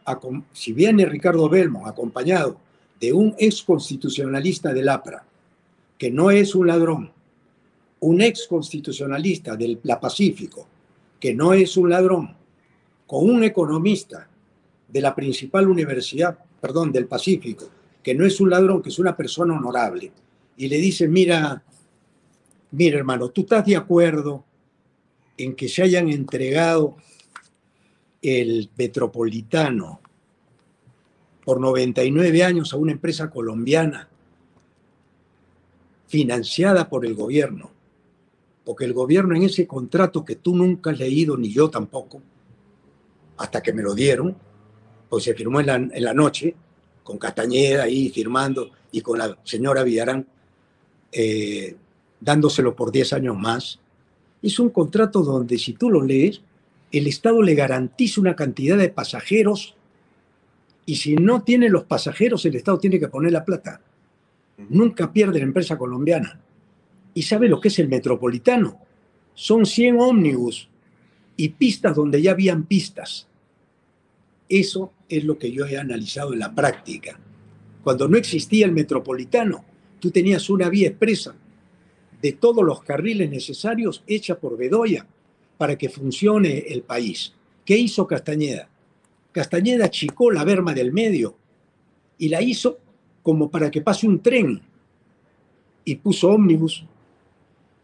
si 0.53 0.73
viene 0.73 1.05
Ricardo 1.07 1.49
Belmo 1.49 1.87
acompañado 1.87 2.59
de 3.01 3.13
un 3.13 3.35
ex 3.39 3.63
constitucionalista 3.63 4.73
del 4.73 4.89
APRA, 4.89 5.25
que 5.99 6.11
no 6.11 6.31
es 6.31 6.55
un 6.55 6.69
ladrón, 6.69 7.11
un 8.01 8.21
ex 8.21 8.47
constitucionalista 8.49 9.57
del 9.57 9.81
la 9.83 10.01
Pacífico, 10.01 10.67
que 11.19 11.35
no 11.35 11.53
es 11.53 11.77
un 11.77 11.91
ladrón, 11.91 12.37
con 13.07 13.29
un 13.29 13.45
economista 13.45 14.29
de 14.89 15.01
la 15.01 15.15
principal 15.15 15.69
universidad, 15.69 16.39
perdón, 16.61 16.93
del 16.93 17.07
Pacífico, 17.07 17.69
que 18.03 18.15
no 18.15 18.25
es 18.25 18.41
un 18.41 18.51
ladrón, 18.51 18.83
que 18.83 18.91
es 18.91 18.99
una 18.99 19.17
persona 19.17 19.55
honorable, 19.55 20.13
y 20.57 20.69
le 20.69 20.79
dice, 20.79 21.09
mira, 21.09 21.63
mira 22.75 22.99
hermano, 22.99 23.29
¿tú 23.31 23.43
estás 23.43 23.65
de 23.65 23.77
acuerdo 23.77 24.45
en 25.37 25.55
que 25.55 25.69
se 25.69 25.83
hayan 25.83 26.09
entregado 26.09 26.97
el 28.23 28.71
Metropolitano 28.77 30.01
por 31.45 31.61
99 31.61 32.43
años 32.43 32.73
a 32.73 32.77
una 32.77 32.93
empresa 32.93 33.31
colombiana 33.31 34.09
financiada 36.07 36.89
por 36.89 37.05
el 37.05 37.15
gobierno, 37.15 37.71
porque 38.65 38.85
el 38.85 38.95
gobierno 38.95 39.37
en 39.37 39.43
ese 39.43 39.67
contrato 39.67 40.25
que 40.25 40.37
tú 40.37 40.57
nunca 40.57 40.91
has 40.91 40.99
leído, 40.99 41.37
ni 41.37 41.53
yo 41.53 41.69
tampoco, 41.69 42.23
hasta 43.37 43.63
que 43.63 43.73
me 43.73 43.83
lo 43.83 43.95
dieron, 43.95 44.37
pues 45.09 45.25
se 45.25 45.35
firmó 45.35 45.61
en 45.61 45.91
la, 45.93 46.15
noche, 46.15 46.55
con 47.03 47.19
Castañeda 47.19 47.83
ahí 47.83 48.09
firmando 48.09 48.71
y 48.91 49.03
con 49.03 49.19
la 49.19 49.37
señora 49.45 49.83
Villarán 49.83 50.27
eh, 51.13 51.77
dándoselo 52.25 52.75
por 52.75 52.91
10 52.91 53.13
años 53.13 53.37
más. 53.39 53.79
Es 54.43 54.59
un 54.59 54.71
contrato 54.71 55.23
donde 55.23 55.59
si 55.59 55.75
tú 55.75 55.91
lo 55.91 56.03
lees, 56.03 56.41
el 56.91 57.07
Estado 57.07 57.43
le 57.43 57.55
garantiza 57.55 58.21
una 58.21 58.35
cantidad 58.35 58.79
de 58.79 58.89
pasajeros 58.89 59.77
y 60.87 60.97
si 60.97 61.17
no 61.17 61.43
tiene 61.43 61.69
los 61.69 61.85
pasajeros, 61.85 62.45
el 62.45 62.57
Estado 62.57 62.79
tiene 62.79 62.99
que 62.99 63.09
poner 63.09 63.33
la 63.33 63.45
plata. 63.45 63.81
Nunca 64.69 65.13
pierde 65.13 65.39
la 65.39 65.45
empresa 65.45 65.77
colombiana. 65.77 66.41
¿Y 67.15 67.23
sabe 67.23 67.49
lo 67.49 67.61
que 67.61 67.69
es 67.69 67.79
el 67.79 67.89
metropolitano? 67.89 68.79
Son 69.35 69.67
100 69.67 70.01
ómnibus 70.01 70.69
y 71.37 71.49
pistas 71.51 71.97
donde 71.97 72.23
ya 72.23 72.33
habían 72.33 72.65
pistas. 72.65 73.27
Eso 74.49 74.93
es 75.09 75.25
lo 75.25 75.39
que 75.39 75.51
yo 75.51 75.67
he 75.67 75.79
analizado 75.79 76.33
en 76.33 76.39
la 76.39 76.55
práctica. 76.55 77.19
Cuando 77.83 78.09
no 78.09 78.17
existía 78.17 78.67
el 78.67 78.73
metropolitano, 78.73 79.65
tú 80.01 80.11
tenías 80.11 80.49
una 80.51 80.69
vía 80.69 80.89
expresa 80.89 81.35
de 82.25 82.33
todos 82.33 82.65
los 82.65 82.83
carriles 82.83 83.29
necesarios 83.29 84.03
hecha 84.07 84.41
por 84.41 84.57
Bedoya 84.57 85.07
para 85.59 85.77
que 85.77 85.91
funcione 85.91 86.65
el 86.69 86.81
país. 86.81 87.35
¿Qué 87.67 87.77
hizo 87.77 88.07
Castañeda? 88.07 88.67
Castañeda 89.31 89.85
achicó 89.85 90.31
la 90.31 90.43
berma 90.43 90.73
del 90.73 90.91
medio 90.91 91.37
y 92.17 92.31
la 92.31 92.41
hizo 92.41 92.79
como 93.23 93.51
para 93.51 93.71
que 93.71 93.83
pase 93.83 94.07
un 94.07 94.23
tren 94.23 94.63
y 95.85 95.97
puso 95.97 96.31
ómnibus 96.31 96.87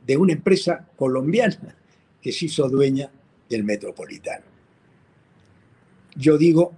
de 0.07 0.17
una 0.17 0.33
empresa 0.33 0.89
colombiana 0.97 1.77
que 2.23 2.33
se 2.33 2.47
hizo 2.47 2.67
dueña 2.67 3.11
del 3.47 3.63
metropolitano. 3.63 4.47
yo 6.17 6.39
digo, 6.39 6.73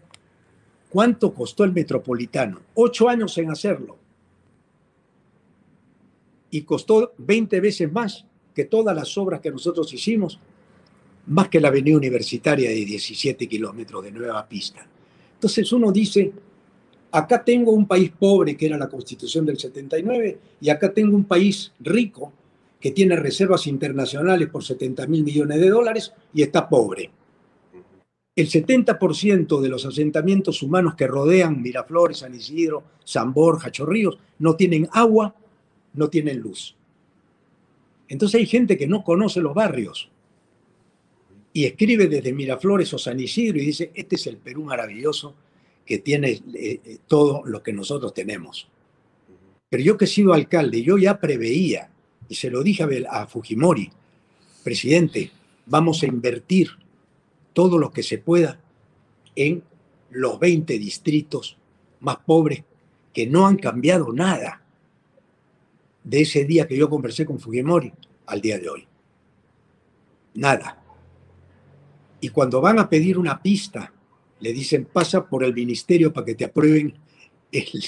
¿cuánto 0.89 1.33
costó 1.33 1.63
el 1.63 1.71
metropolitano? 1.71 2.59
Ocho 2.75 3.09
años 3.09 3.39
en 3.39 3.53
hacerlo. 3.53 4.02
Y 6.53 6.63
costó 6.63 7.15
20 7.19 7.61
veces 7.61 7.91
más 7.91 8.25
que 8.55 8.67
todas 8.67 8.95
las 8.95 9.19
obras 9.19 9.41
que 9.41 9.51
nosotros 9.51 9.93
hicimos, 9.93 10.39
más 11.27 11.49
que 11.49 11.61
la 11.61 11.69
avenida 11.69 11.97
universitaria 11.97 12.69
de 12.69 12.85
17 12.85 13.49
kilómetros 13.49 14.05
de 14.05 14.13
nueva 14.13 14.47
pista. 14.47 14.87
Entonces 15.35 15.73
uno 15.73 15.91
dice, 15.91 16.33
acá 17.11 17.45
tengo 17.45 17.73
un 17.73 17.87
país 17.87 18.13
pobre, 18.17 18.57
que 18.57 18.67
era 18.67 18.79
la 18.79 18.89
constitución 18.89 19.45
del 19.45 19.59
79, 19.59 20.39
y 20.61 20.71
acá 20.71 20.93
tengo 20.93 21.17
un 21.17 21.25
país 21.25 21.73
rico, 21.81 22.33
que 22.79 22.91
tiene 22.91 23.17
reservas 23.17 23.67
internacionales 23.67 24.49
por 24.49 24.65
70 24.65 25.07
mil 25.07 25.25
millones 25.25 25.61
de 25.61 25.69
dólares, 25.69 26.13
y 26.35 26.43
está 26.43 26.69
pobre. 26.69 27.11
El 28.35 28.49
70% 28.49 29.61
de 29.61 29.69
los 29.69 29.85
asentamientos 29.85 30.63
humanos 30.63 30.95
que 30.95 31.07
rodean 31.07 31.61
Miraflores, 31.61 32.19
San 32.19 32.35
Isidro, 32.35 32.83
San 33.05 33.35
Borja, 33.35 33.71
Chorrillos, 33.71 34.19
no 34.39 34.57
tienen 34.57 34.89
agua, 34.93 35.35
no 35.95 36.09
tienen 36.09 36.39
luz. 36.41 36.77
Entonces 38.09 38.41
hay 38.41 38.47
gente 38.47 38.77
que 38.77 38.87
no 38.87 39.03
conoce 39.03 39.41
los 39.41 39.55
barrios 39.55 40.11
y 41.53 41.65
escribe 41.65 42.09
desde 42.09 42.33
Miraflores 42.33 42.93
o 42.95 42.99
San 42.99 43.21
Isidro 43.21 43.59
y 43.59 43.67
dice, 43.67 43.91
este 43.95 44.17
es 44.17 44.27
el 44.27 44.37
Perú 44.37 44.65
maravilloso 44.65 45.35
que 45.85 45.99
tiene 45.99 46.31
eh, 46.31 46.41
eh, 46.55 46.99
todo 47.07 47.43
lo 47.45 47.63
que 47.63 47.73
nosotros 47.73 48.15
tenemos. 48.15 48.69
Pero 49.69 49.83
yo 49.83 49.97
que 49.97 50.05
he 50.05 50.09
sido 50.09 50.33
alcalde, 50.33 50.83
yo 50.83 50.99
ya 50.99 51.19
preveía, 51.19 51.91
y 52.29 52.35
se 52.35 52.51
lo 52.51 52.63
dije 52.63 52.85
a 53.09 53.27
Fujimori, 53.27 53.91
presidente, 54.63 55.31
vamos 55.67 56.03
a 56.03 56.07
invertir 56.07 56.69
todo 57.53 57.79
lo 57.79 57.91
que 57.91 58.03
se 58.03 58.19
pueda 58.19 58.61
en 59.35 59.63
los 60.11 60.39
20 60.39 60.79
distritos 60.79 61.57
más 62.01 62.19
pobres 62.19 62.65
que 63.13 63.27
no 63.27 63.47
han 63.47 63.57
cambiado 63.57 64.13
nada 64.13 64.62
de 66.05 66.23
ese 66.23 66.45
día 66.45 66.67
que 66.67 66.77
yo 66.77 66.89
conversé 66.89 67.25
con 67.25 67.39
Fujimori 67.39 67.93
al 68.27 68.41
día 68.41 68.59
de 68.59 68.69
hoy. 68.69 68.87
Nada. 70.35 70.83
Y 72.21 72.29
cuando 72.31 72.61
van 72.61 72.79
a 72.79 72.89
pedir 72.89 73.19
una 73.19 73.43
pista, 73.43 73.93
le 74.41 74.53
dicen 74.53 74.89
pasa 74.93 75.27
por 75.27 75.45
el 75.45 75.55
ministerio 75.55 76.13
para 76.13 76.27
que 76.27 76.35
te 76.35 76.45
aprueben 76.45 76.95
el, 77.51 77.85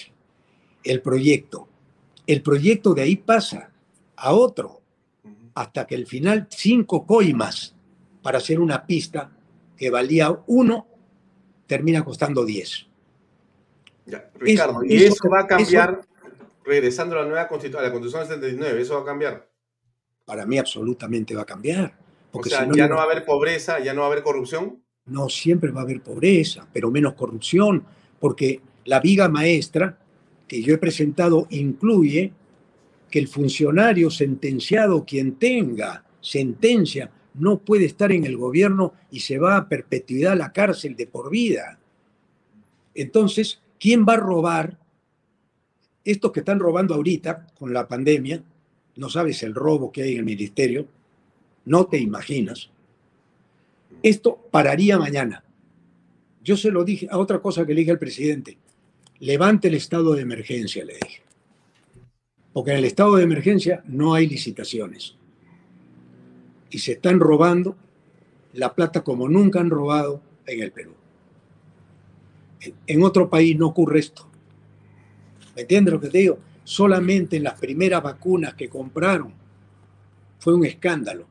el 0.84 1.02
proyecto. 1.02 1.68
El 2.26 2.42
proyecto 2.42 2.94
de 2.94 3.02
ahí 3.02 3.16
pasa 3.16 3.70
a 4.16 4.32
otro, 4.32 4.80
hasta 5.54 5.86
que 5.86 5.94
al 5.94 6.06
final 6.06 6.46
cinco 6.50 7.06
coimas 7.06 7.74
para 8.22 8.38
hacer 8.38 8.58
una 8.58 8.86
pista 8.86 9.30
que 9.76 9.90
valía 9.90 10.36
uno, 10.46 10.86
termina 11.66 12.04
costando 12.04 12.44
diez. 12.44 12.86
Ricardo, 14.38 14.84
¿y 14.84 15.04
eso, 15.04 15.28
va 15.28 15.40
a 15.40 15.46
cambiar 15.46 16.00
regresando 16.64 17.16
a 17.16 17.22
la 17.22 17.28
nueva 17.28 17.48
constitución, 17.48 17.84
a 17.84 17.86
la 17.86 17.92
constitución 17.92 18.28
del 18.28 18.40
79? 18.40 18.82
¿Eso 18.82 18.94
va 18.94 19.02
a 19.02 19.04
cambiar? 19.04 19.48
Para 20.24 20.46
mí 20.46 20.58
absolutamente 20.58 21.34
va 21.34 21.42
a 21.42 21.46
cambiar. 21.46 21.96
Porque 22.30 22.48
o 22.48 22.50
sea, 22.50 22.68
ya 22.74 22.88
no 22.88 22.96
va 22.96 23.02
a 23.02 23.04
haber 23.04 23.24
pobreza, 23.24 23.78
ya 23.78 23.94
no 23.94 24.00
va 24.00 24.08
a 24.08 24.10
haber 24.10 24.24
corrupción. 24.24 24.82
No, 25.06 25.28
siempre 25.28 25.70
va 25.70 25.80
a 25.80 25.84
haber 25.84 26.02
pobreza, 26.02 26.66
pero 26.72 26.90
menos 26.90 27.14
corrupción, 27.14 27.84
porque 28.18 28.60
la 28.86 29.00
viga 29.00 29.28
maestra 29.28 29.98
que 30.48 30.62
yo 30.62 30.74
he 30.74 30.78
presentado 30.78 31.46
incluye 31.50 32.32
que 33.10 33.18
el 33.18 33.28
funcionario 33.28 34.10
sentenciado, 34.10 35.04
quien 35.04 35.36
tenga 35.36 36.04
sentencia 36.20 37.10
no 37.34 37.58
puede 37.58 37.84
estar 37.84 38.12
en 38.12 38.24
el 38.24 38.36
gobierno 38.36 38.94
y 39.10 39.20
se 39.20 39.38
va 39.38 39.56
a 39.56 39.68
perpetuidad 39.68 40.32
a 40.32 40.36
la 40.36 40.52
cárcel 40.52 40.96
de 40.96 41.06
por 41.06 41.30
vida. 41.30 41.78
Entonces, 42.94 43.60
¿quién 43.78 44.06
va 44.08 44.14
a 44.14 44.18
robar? 44.18 44.78
Estos 46.04 46.32
que 46.32 46.40
están 46.40 46.58
robando 46.58 46.94
ahorita 46.94 47.46
con 47.58 47.72
la 47.72 47.88
pandemia, 47.88 48.42
no 48.96 49.08
sabes 49.08 49.42
el 49.42 49.54
robo 49.54 49.90
que 49.90 50.02
hay 50.02 50.12
en 50.12 50.18
el 50.18 50.24
ministerio, 50.24 50.86
no 51.64 51.86
te 51.86 51.98
imaginas. 51.98 52.70
Esto 54.02 54.48
pararía 54.50 54.98
mañana. 54.98 55.44
Yo 56.42 56.56
se 56.56 56.70
lo 56.70 56.84
dije 56.84 57.08
a 57.10 57.18
otra 57.18 57.40
cosa 57.40 57.64
que 57.64 57.72
le 57.72 57.80
dije 57.80 57.92
al 57.92 57.98
presidente. 57.98 58.58
Levante 59.20 59.68
el 59.68 59.74
estado 59.74 60.12
de 60.12 60.22
emergencia, 60.22 60.84
le 60.84 60.94
dije. 60.94 61.22
Porque 62.52 62.72
en 62.72 62.78
el 62.78 62.84
estado 62.84 63.16
de 63.16 63.24
emergencia 63.24 63.82
no 63.86 64.14
hay 64.14 64.28
licitaciones 64.28 65.16
y 66.74 66.78
se 66.78 66.92
están 66.92 67.20
robando 67.20 67.76
la 68.52 68.74
plata 68.74 69.04
como 69.04 69.28
nunca 69.28 69.60
han 69.60 69.70
robado 69.70 70.20
en 70.44 70.60
el 70.60 70.72
Perú. 70.72 70.92
En 72.86 73.02
otro 73.04 73.30
país 73.30 73.56
no 73.56 73.68
ocurre 73.68 74.00
esto. 74.00 74.28
¿Me 75.54 75.62
entiendes 75.62 75.94
lo 75.94 76.00
que 76.00 76.08
te 76.08 76.18
digo? 76.18 76.38
Solamente 76.64 77.36
en 77.36 77.44
las 77.44 77.58
primeras 77.58 78.02
vacunas 78.02 78.54
que 78.54 78.68
compraron 78.68 79.32
fue 80.38 80.54
un 80.54 80.64
escándalo. 80.64 81.26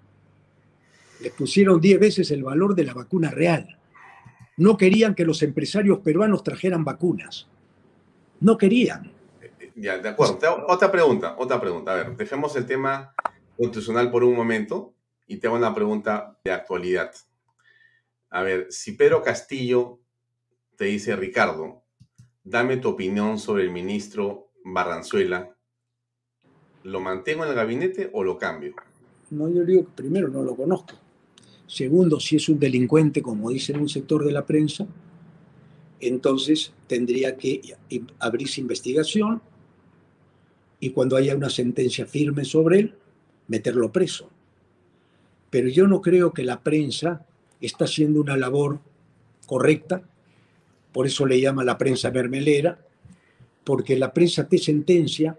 Les 1.19 1.31
pusieron 1.33 1.79
10 1.79 1.99
veces 1.99 2.31
el 2.31 2.43
valor 2.43 2.75
de 2.75 2.83
la 2.83 2.93
vacuna 2.93 3.31
real. 3.31 3.77
No 4.57 4.77
querían 4.77 5.15
que 5.15 5.25
los 5.25 5.41
empresarios 5.41 5.99
peruanos 5.99 6.43
trajeran 6.43 6.83
vacunas. 6.83 7.47
No 8.39 8.57
querían. 8.57 9.11
Ya, 9.75 9.97
de 9.97 10.09
acuerdo. 10.09 10.39
Otra 10.67 10.91
pregunta, 10.91 11.35
otra 11.37 11.59
pregunta. 11.59 11.93
A 11.93 11.95
ver, 11.95 12.17
dejemos 12.17 12.55
el 12.55 12.65
tema 12.65 13.13
constitucional 13.57 14.11
por 14.11 14.23
un 14.23 14.35
momento 14.35 14.93
y 15.27 15.37
tengo 15.37 15.55
una 15.55 15.73
pregunta 15.73 16.37
de 16.43 16.51
actualidad. 16.51 17.11
A 18.29 18.43
ver, 18.43 18.67
si 18.69 18.93
Pedro 18.93 19.21
Castillo 19.21 19.99
te 20.75 20.85
dice, 20.85 21.15
Ricardo, 21.15 21.82
dame 22.43 22.77
tu 22.77 22.89
opinión 22.89 23.39
sobre 23.39 23.63
el 23.63 23.71
ministro 23.71 24.51
Barranzuela, 24.65 25.55
¿lo 26.83 26.99
mantengo 26.99 27.43
en 27.43 27.49
el 27.49 27.55
gabinete 27.55 28.09
o 28.13 28.23
lo 28.23 28.37
cambio? 28.37 28.75
No, 29.29 29.49
yo 29.49 29.63
digo 29.63 29.85
primero 29.95 30.27
no 30.27 30.43
lo 30.43 30.55
conozco. 30.55 30.95
Segundo, 31.67 32.19
si 32.19 32.35
es 32.35 32.49
un 32.49 32.59
delincuente, 32.59 33.21
como 33.21 33.49
dice 33.49 33.73
en 33.73 33.79
un 33.79 33.89
sector 33.89 34.25
de 34.25 34.31
la 34.31 34.45
prensa, 34.45 34.85
entonces 35.99 36.73
tendría 36.87 37.37
que 37.37 37.61
abrirse 38.19 38.61
investigación 38.61 39.41
y 40.79 40.91
cuando 40.91 41.15
haya 41.15 41.35
una 41.35 41.49
sentencia 41.49 42.05
firme 42.05 42.43
sobre 42.43 42.79
él, 42.79 42.95
meterlo 43.47 43.91
preso 43.91 44.29
pero 45.53 45.67
yo 45.67 45.87
no 45.87 46.01
creo 46.01 46.33
que 46.33 46.43
la 46.43 46.61
prensa 46.63 47.27
está 47.61 47.85
haciendo 47.85 48.19
una 48.19 48.35
labor 48.35 48.79
correcta, 49.45 50.01
por 50.93 51.07
eso 51.07 51.25
le 51.25 51.41
llama 51.41 51.63
la 51.63 51.77
prensa 51.77 52.11
mermelera, 52.11 52.79
porque 53.63 53.97
la 53.97 54.13
prensa 54.13 54.47
te 54.47 54.57
sentencia, 54.57 55.37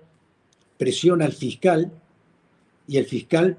presiona 0.77 1.25
al 1.25 1.33
fiscal 1.33 1.93
y 2.89 2.97
el 2.97 3.07
fiscal 3.07 3.59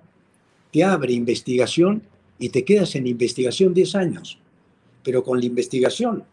te 0.72 0.84
abre 0.84 1.14
investigación 1.14 2.04
y 2.38 2.50
te 2.50 2.66
quedas 2.66 2.96
en 2.96 3.08
investigación 3.08 3.74
10 3.74 3.96
años. 3.96 4.40
Pero 5.04 5.24
con 5.24 5.40
la 5.40 5.46
investigación, 5.46 6.26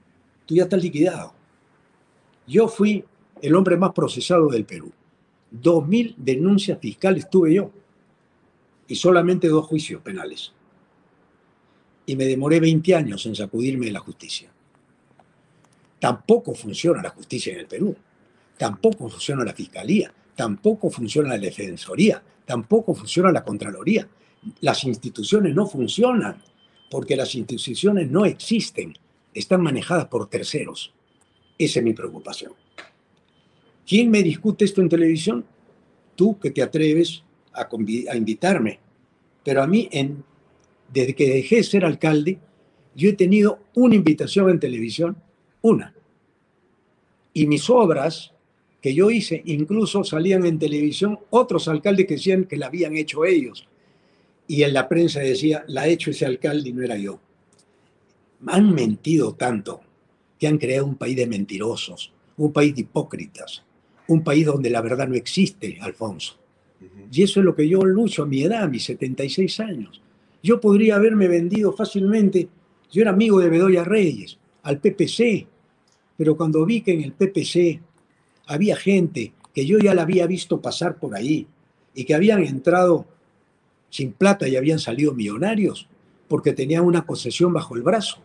tú 0.46 0.56
ya 0.56 0.64
estás 0.64 0.82
liquidado. 0.82 1.32
Yo 2.46 2.66
fui 2.66 3.04
el 3.40 3.54
hombre 3.54 3.76
más 3.76 3.92
procesado 3.92 4.48
del 4.48 4.64
Perú. 4.64 4.90
2.000 5.52 6.14
denuncias 6.16 6.78
fiscales 6.80 7.28
tuve 7.30 7.54
yo 7.54 7.70
y 8.88 8.96
solamente 8.96 9.48
dos 9.48 9.66
juicios 9.66 10.02
penales. 10.02 10.52
Y 12.06 12.16
me 12.16 12.24
demoré 12.24 12.58
20 12.58 12.94
años 12.94 13.24
en 13.26 13.36
sacudirme 13.36 13.86
de 13.86 13.92
la 13.92 14.00
justicia. 14.00 14.51
Tampoco 16.03 16.53
funciona 16.53 17.00
la 17.00 17.11
justicia 17.11 17.53
en 17.53 17.61
el 17.61 17.66
Perú, 17.68 17.94
tampoco 18.59 19.09
funciona 19.09 19.44
la 19.44 19.53
fiscalía, 19.53 20.12
tampoco 20.34 20.90
funciona 20.90 21.28
la 21.28 21.38
defensoría, 21.38 22.20
tampoco 22.44 22.92
funciona 22.92 23.30
la 23.30 23.44
contraloría. 23.44 24.09
Las 24.62 24.82
instituciones 24.82 25.55
no 25.55 25.64
funcionan 25.64 26.42
porque 26.90 27.14
las 27.14 27.36
instituciones 27.36 28.11
no 28.11 28.24
existen, 28.24 28.98
están 29.32 29.62
manejadas 29.62 30.07
por 30.07 30.28
terceros. 30.28 30.92
Esa 31.57 31.78
es 31.78 31.84
mi 31.84 31.92
preocupación. 31.92 32.53
¿Quién 33.86 34.11
me 34.11 34.24
discute 34.24 34.64
esto 34.64 34.80
en 34.80 34.88
televisión? 34.88 35.44
Tú 36.16 36.36
que 36.40 36.50
te 36.50 36.62
atreves 36.62 37.22
a, 37.53 37.68
invitarme 38.16 38.80
pero 39.44 39.62
a 39.62 39.68
mí, 39.68 39.88
desde 40.92 41.14
que 41.14 41.28
dejé 41.28 41.57
de 41.59 41.62
ser 41.62 41.84
alcalde, 41.84 42.40
yo 42.96 43.09
he 43.09 43.12
tenido 43.12 43.61
una 43.74 43.94
invitación 43.94 44.50
en 44.50 44.59
televisión, 44.59 45.16
una. 45.62 45.94
Y 47.32 47.46
mis 47.46 47.68
obras 47.70 48.32
que 48.80 48.94
yo 48.94 49.10
hice, 49.10 49.42
incluso 49.46 50.02
salían 50.04 50.44
en 50.44 50.58
televisión 50.58 51.18
otros 51.30 51.68
alcaldes 51.68 52.06
que 52.06 52.14
decían 52.14 52.44
que 52.44 52.56
la 52.56 52.66
habían 52.66 52.96
hecho 52.96 53.24
ellos. 53.24 53.66
Y 54.48 54.64
en 54.64 54.74
la 54.74 54.88
prensa 54.88 55.20
decía, 55.20 55.64
la 55.68 55.82
ha 55.82 55.88
hecho 55.88 56.10
ese 56.10 56.26
alcalde 56.26 56.68
y 56.68 56.72
no 56.72 56.82
era 56.82 56.96
yo. 56.96 57.20
Han 58.46 58.74
mentido 58.74 59.34
tanto 59.34 59.80
que 60.38 60.48
han 60.48 60.58
creado 60.58 60.86
un 60.86 60.96
país 60.96 61.16
de 61.16 61.28
mentirosos, 61.28 62.12
un 62.36 62.52
país 62.52 62.74
de 62.74 62.80
hipócritas, 62.80 63.62
un 64.08 64.24
país 64.24 64.44
donde 64.44 64.68
la 64.68 64.80
verdad 64.80 65.06
no 65.06 65.14
existe, 65.14 65.78
Alfonso. 65.80 66.38
Y 67.12 67.22
eso 67.22 67.38
es 67.38 67.46
lo 67.46 67.54
que 67.54 67.68
yo 67.68 67.84
lucho 67.84 68.24
a 68.24 68.26
mi 68.26 68.42
edad, 68.42 68.64
a 68.64 68.68
mis 68.68 68.84
76 68.84 69.60
años. 69.60 70.02
Yo 70.42 70.60
podría 70.60 70.96
haberme 70.96 71.28
vendido 71.28 71.72
fácilmente. 71.72 72.48
Yo 72.90 73.02
era 73.02 73.12
amigo 73.12 73.38
de 73.38 73.48
Bedoya 73.48 73.84
Reyes. 73.84 74.38
al 74.64 74.78
PPC, 74.78 75.46
pero 76.16 76.36
cuando 76.36 76.64
vi 76.64 76.80
que 76.80 76.92
en 76.92 77.02
el 77.02 77.12
PPC 77.12 77.80
había 78.46 78.76
gente 78.76 79.32
que 79.54 79.66
yo 79.66 79.78
ya 79.78 79.94
la 79.94 80.02
había 80.02 80.26
visto 80.26 80.60
pasar 80.60 80.96
por 80.96 81.14
ahí 81.14 81.46
y 81.94 82.04
que 82.04 82.14
habían 82.14 82.42
entrado 82.42 83.06
sin 83.90 84.12
plata 84.12 84.48
y 84.48 84.56
habían 84.56 84.78
salido 84.78 85.12
millonarios 85.12 85.88
porque 86.28 86.52
tenían 86.52 86.84
una 86.84 87.04
concesión 87.04 87.52
bajo 87.52 87.76
el 87.76 87.82
brazo. 87.82 88.18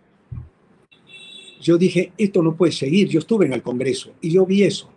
Yo 1.61 1.77
dije, 1.77 2.13
esto 2.17 2.41
no 2.41 2.55
puede 2.55 2.71
seguir, 2.71 3.09
yo 3.09 3.19
estuve 3.19 3.45
en 3.45 3.53
el 3.53 3.61
Congreso 3.61 4.13
y 4.21 4.31
yo 4.31 4.45
vi 4.45 4.63
eso. 4.63 4.89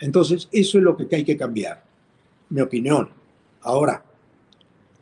Entonces, 0.00 0.48
eso 0.52 0.78
es 0.78 0.84
lo 0.84 0.96
que 0.96 1.14
hay 1.14 1.24
que 1.24 1.36
cambiar, 1.36 1.84
mi 2.48 2.60
opinión. 2.60 3.10
Ahora, 3.60 4.04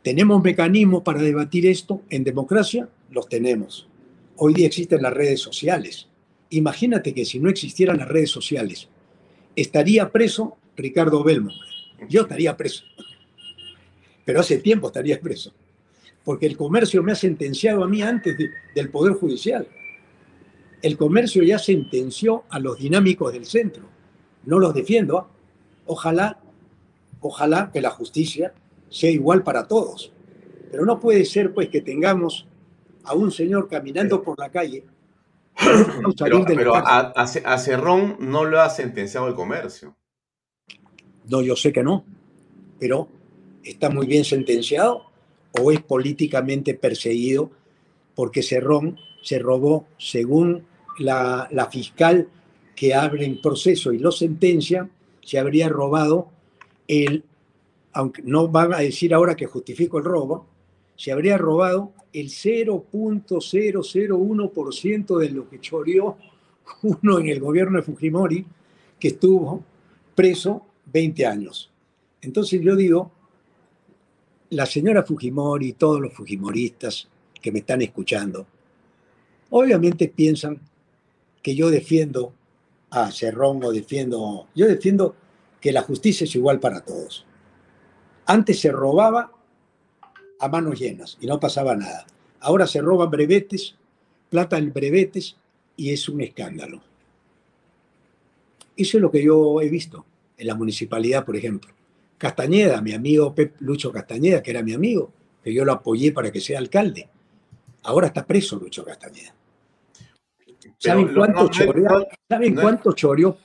¿tenemos 0.01 0.43
mecanismos 0.43 1.03
para 1.03 1.21
debatir 1.21 1.65
esto 1.65 2.01
en 2.09 2.23
democracia? 2.23 2.89
Los 3.09 3.27
tenemos. 3.29 3.87
Hoy 4.35 4.53
día 4.53 4.67
existen 4.67 5.01
las 5.01 5.13
redes 5.13 5.39
sociales. 5.39 6.06
Imagínate 6.49 7.13
que 7.13 7.25
si 7.25 7.39
no 7.39 7.49
existieran 7.49 7.97
las 7.97 8.07
redes 8.07 8.31
sociales, 8.31 8.87
estaría 9.55 10.09
preso 10.11 10.57
Ricardo 10.75 11.23
Belmo. 11.23 11.51
Yo 12.07 12.21
estaría 12.21 12.55
preso. 12.55 12.83
Pero 14.23 14.39
hace 14.39 14.59
tiempo 14.59 14.87
estaría 14.87 15.19
preso. 15.19 15.53
Porque 16.23 16.45
el 16.45 16.57
comercio 16.57 17.01
me 17.01 17.11
ha 17.11 17.15
sentenciado 17.15 17.83
a 17.83 17.87
mí 17.87 18.01
antes 18.01 18.35
del 18.75 18.89
Poder 18.89 19.13
Judicial. 19.13 19.67
El 20.81 20.97
comercio 20.97 21.43
ya 21.43 21.57
sentenció 21.57 22.43
a 22.49 22.59
los 22.59 22.77
dinámicos 22.77 23.33
del 23.33 23.45
centro. 23.45 23.89
No 24.45 24.59
los 24.59 24.73
defiendo. 24.73 25.17
¿ah? 25.17 25.27
Ojalá, 25.85 26.39
ojalá 27.21 27.71
que 27.71 27.81
la 27.81 27.89
justicia 27.89 28.53
sea 28.89 29.09
igual 29.09 29.43
para 29.43 29.67
todos. 29.67 30.11
Pero 30.69 30.85
no 30.85 30.99
puede 30.99 31.25
ser 31.25 31.53
pues 31.53 31.69
que 31.69 31.81
tengamos 31.81 32.45
a 33.03 33.15
un 33.15 33.31
señor 33.31 33.67
caminando 33.69 34.21
por 34.21 34.37
la 34.37 34.49
calle. 34.49 34.83
Pero, 36.45 36.75
a, 36.75 37.57
Cerrón 37.57 38.17
no 38.19 38.45
lo 38.45 38.61
ha 38.61 38.69
sentenciado 38.69 39.27
el 39.27 39.35
comercio. 39.35 39.95
No, 41.29 41.41
yo 41.41 41.55
sé 41.55 41.73
que 41.73 41.83
no, 41.83 42.05
pero 42.79 43.09
está 43.63 43.89
muy 43.89 44.07
bien 44.07 44.23
sentenciado 44.23 45.05
o 45.59 45.71
es 45.71 45.81
políticamente 45.81 46.73
perseguido 46.73 47.51
porque 48.15 48.43
Cerrón 48.43 48.99
se 49.21 49.39
robó, 49.39 49.87
según 49.97 50.65
la, 50.99 51.47
la 51.51 51.67
fiscal 51.67 52.29
que 52.75 52.93
abre 52.93 53.25
el 53.25 53.39
proceso 53.39 53.91
y 53.91 53.99
lo 53.99 54.11
sentencia, 54.11 54.89
se 55.23 55.39
habría 55.39 55.67
robado 55.67 56.29
el, 56.87 57.23
aunque 57.93 58.21
no 58.21 58.47
van 58.47 58.73
a 58.73 58.79
decir 58.79 59.13
ahora 59.13 59.35
que 59.35 59.45
justifico 59.45 59.97
el 59.97 60.05
robo, 60.05 60.45
se 60.95 61.11
habría 61.11 61.37
robado 61.37 61.91
el 62.19 62.29
0.001% 62.29 65.19
de 65.19 65.29
lo 65.29 65.47
que 65.49 65.59
choreó 65.59 66.17
uno 66.81 67.19
en 67.19 67.27
el 67.27 67.39
gobierno 67.39 67.77
de 67.77 67.83
Fujimori, 67.83 68.43
que 68.99 69.09
estuvo 69.09 69.63
preso 70.15 70.65
20 70.91 71.23
años. 71.25 71.69
Entonces 72.21 72.59
yo 72.61 72.75
digo, 72.75 73.11
la 74.49 74.65
señora 74.65 75.03
Fujimori 75.03 75.67
y 75.67 75.73
todos 75.73 76.01
los 76.01 76.13
Fujimoristas 76.13 77.07
que 77.39 77.51
me 77.51 77.59
están 77.59 77.83
escuchando, 77.83 78.47
obviamente 79.51 80.07
piensan 80.07 80.59
que 81.41 81.55
yo 81.55 81.69
defiendo 81.69 82.33
a 82.89 83.11
Cerrón 83.11 83.63
o 83.63 83.71
defiendo, 83.71 84.47
yo 84.55 84.65
defiendo 84.67 85.15
que 85.61 85.71
la 85.71 85.83
justicia 85.83 86.25
es 86.25 86.35
igual 86.35 86.59
para 86.59 86.81
todos. 86.81 87.25
Antes 88.25 88.59
se 88.59 88.71
robaba 88.71 89.36
a 90.39 90.47
manos 90.47 90.79
llenas 90.79 91.17
y 91.19 91.27
no 91.27 91.39
pasaba 91.39 91.75
nada. 91.75 92.05
Ahora 92.39 92.67
se 92.67 92.81
roban 92.81 93.09
brevetes, 93.09 93.75
plata 94.29 94.57
en 94.57 94.71
brevetes 94.71 95.37
y 95.75 95.91
es 95.91 96.07
un 96.09 96.21
escándalo. 96.21 96.81
Eso 98.75 98.97
es 98.97 99.01
lo 99.01 99.09
que 99.09 99.23
yo 99.23 99.59
he 99.61 99.69
visto 99.69 100.05
en 100.37 100.47
la 100.47 100.55
municipalidad, 100.55 101.25
por 101.25 101.35
ejemplo. 101.35 101.73
Castañeda, 102.17 102.81
mi 102.81 102.93
amigo 102.93 103.33
Pep 103.33 103.55
Lucho 103.59 103.91
Castañeda, 103.91 104.41
que 104.41 104.51
era 104.51 104.63
mi 104.63 104.73
amigo, 104.73 105.11
que 105.43 105.53
yo 105.53 105.65
lo 105.65 105.73
apoyé 105.73 106.11
para 106.11 106.31
que 106.31 106.41
sea 106.41 106.59
alcalde. 106.59 107.09
Ahora 107.83 108.07
está 108.07 108.25
preso 108.25 108.57
Lucho 108.57 108.83
Castañeda. 108.83 109.33
¿Saben 110.79 111.13
cuánto, 111.13 111.47
choreó, 112.93 113.37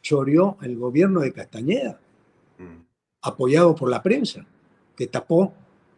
choreó, 0.00 0.56
el 0.62 0.76
gobierno 0.76 1.20
de 1.20 1.32
Castañeda? 1.32 2.00
Mm. 2.58 2.82
Apoyado 3.22 3.74
por 3.74 3.88
la 3.88 4.02
prensa, 4.02 4.44
que 4.96 5.06
tapó 5.06 5.54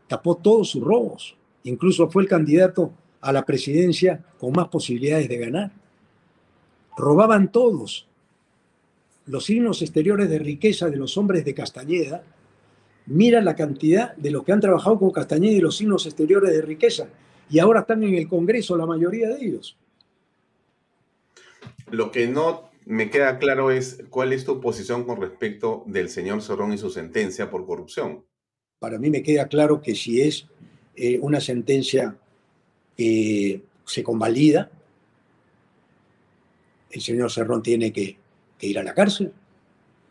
tapó 0.08 0.36
todos 0.36 0.70
sus 0.70 0.82
robos. 0.82 1.36
Incluso 1.64 2.10
fue 2.10 2.22
el 2.22 2.28
candidato 2.28 2.92
a 3.20 3.32
la 3.32 3.44
presidencia 3.44 4.22
con 4.38 4.52
más 4.52 4.68
posibilidades 4.68 5.28
de 5.28 5.38
ganar. 5.38 5.72
Robaban 6.96 7.50
todos. 7.50 8.06
Los 9.26 9.46
signos 9.46 9.80
exteriores 9.80 10.28
de 10.28 10.38
riqueza 10.38 10.90
de 10.90 10.96
los 10.96 11.16
hombres 11.16 11.44
de 11.44 11.54
Castañeda, 11.54 12.22
mira 13.06 13.40
la 13.40 13.56
cantidad 13.56 14.14
de 14.16 14.30
los 14.30 14.44
que 14.44 14.52
han 14.52 14.60
trabajado 14.60 14.98
con 14.98 15.10
Castañeda 15.10 15.56
y 15.56 15.60
los 15.60 15.76
signos 15.76 16.04
exteriores 16.04 16.52
de 16.52 16.60
riqueza. 16.60 17.08
Y 17.48 17.58
ahora 17.58 17.80
están 17.80 18.02
en 18.04 18.14
el 18.14 18.28
Congreso 18.28 18.76
la 18.76 18.86
mayoría 18.86 19.28
de 19.28 19.44
ellos. 19.44 19.76
Lo 21.90 22.10
que 22.10 22.26
no 22.26 22.70
me 22.84 23.08
queda 23.08 23.38
claro 23.38 23.70
es 23.70 24.04
cuál 24.10 24.34
es 24.34 24.44
tu 24.44 24.60
posición 24.60 25.04
con 25.04 25.20
respecto 25.20 25.84
del 25.86 26.10
señor 26.10 26.42
Zorrón 26.42 26.74
y 26.74 26.78
su 26.78 26.90
sentencia 26.90 27.50
por 27.50 27.64
corrupción 27.64 28.24
para 28.78 28.98
mí 28.98 29.10
me 29.10 29.22
queda 29.22 29.48
claro 29.48 29.80
que 29.80 29.94
si 29.94 30.20
es 30.20 30.46
eh, 30.96 31.18
una 31.20 31.40
sentencia 31.40 32.16
que 32.96 33.62
se 33.84 34.02
convalida, 34.02 34.70
el 36.90 37.00
señor 37.00 37.32
Cerrón 37.32 37.62
tiene 37.62 37.92
que, 37.92 38.16
ir 38.60 38.78
a 38.78 38.82
la 38.82 38.94
cárcel, 38.94 39.32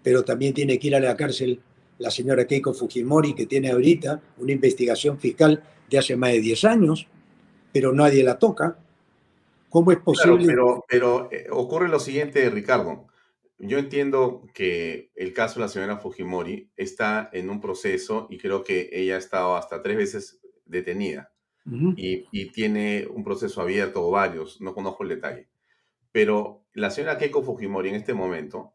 pero 0.03 0.23
también 0.23 0.53
tiene 0.53 0.77
que 0.77 0.87
ir 0.87 0.95
a 0.95 0.99
la 0.99 1.15
cárcel 1.15 1.59
la 1.97 2.11
señora 2.11 2.45
Keiko 2.45 2.73
Fujimori, 2.73 3.33
que 3.33 3.45
tiene 3.45 3.71
ahorita 3.71 4.21
una 4.37 4.51
investigación 4.51 5.17
fiscal 5.17 5.63
de 5.89 5.97
hace 5.97 6.15
más 6.15 6.33
de 6.33 6.41
10 6.41 6.65
años, 6.65 7.07
pero 7.71 7.93
nadie 7.93 8.23
la 8.23 8.37
toca. 8.37 8.77
¿Cómo 9.69 9.91
es 9.91 9.99
posible? 9.99 10.45
pero, 10.45 10.85
pero 10.87 11.29
eh, 11.31 11.47
ocurre 11.49 11.87
lo 11.87 11.99
siguiente, 11.99 12.49
Ricardo 12.49 13.05
yo 13.67 13.77
entiendo 13.77 14.45
que 14.53 15.11
el 15.15 15.33
caso 15.33 15.55
de 15.55 15.61
la 15.61 15.69
señora 15.69 15.97
Fujimori 15.97 16.71
está 16.75 17.29
en 17.33 17.49
un 17.49 17.61
proceso 17.61 18.27
y 18.29 18.37
creo 18.37 18.63
que 18.63 18.89
ella 18.91 19.15
ha 19.15 19.19
estado 19.19 19.55
hasta 19.55 19.81
tres 19.81 19.97
veces 19.97 20.41
detenida 20.65 21.31
y, 21.95 22.51
tiene 22.51 23.07
un 23.09 23.23
proceso 23.23 23.61
abierto 23.61 24.05
o 24.05 24.11
varios, 24.11 24.59
no 24.59 24.73
conozco 24.73 25.03
el 25.03 25.09
detalle. 25.09 25.47
Pero 26.11 26.65
la 26.73 26.91
señora 26.91 27.17
Keiko 27.17 27.41
Fujimori 27.41 27.89
en 27.89 27.95
este 27.95 28.13
momento, 28.13 28.73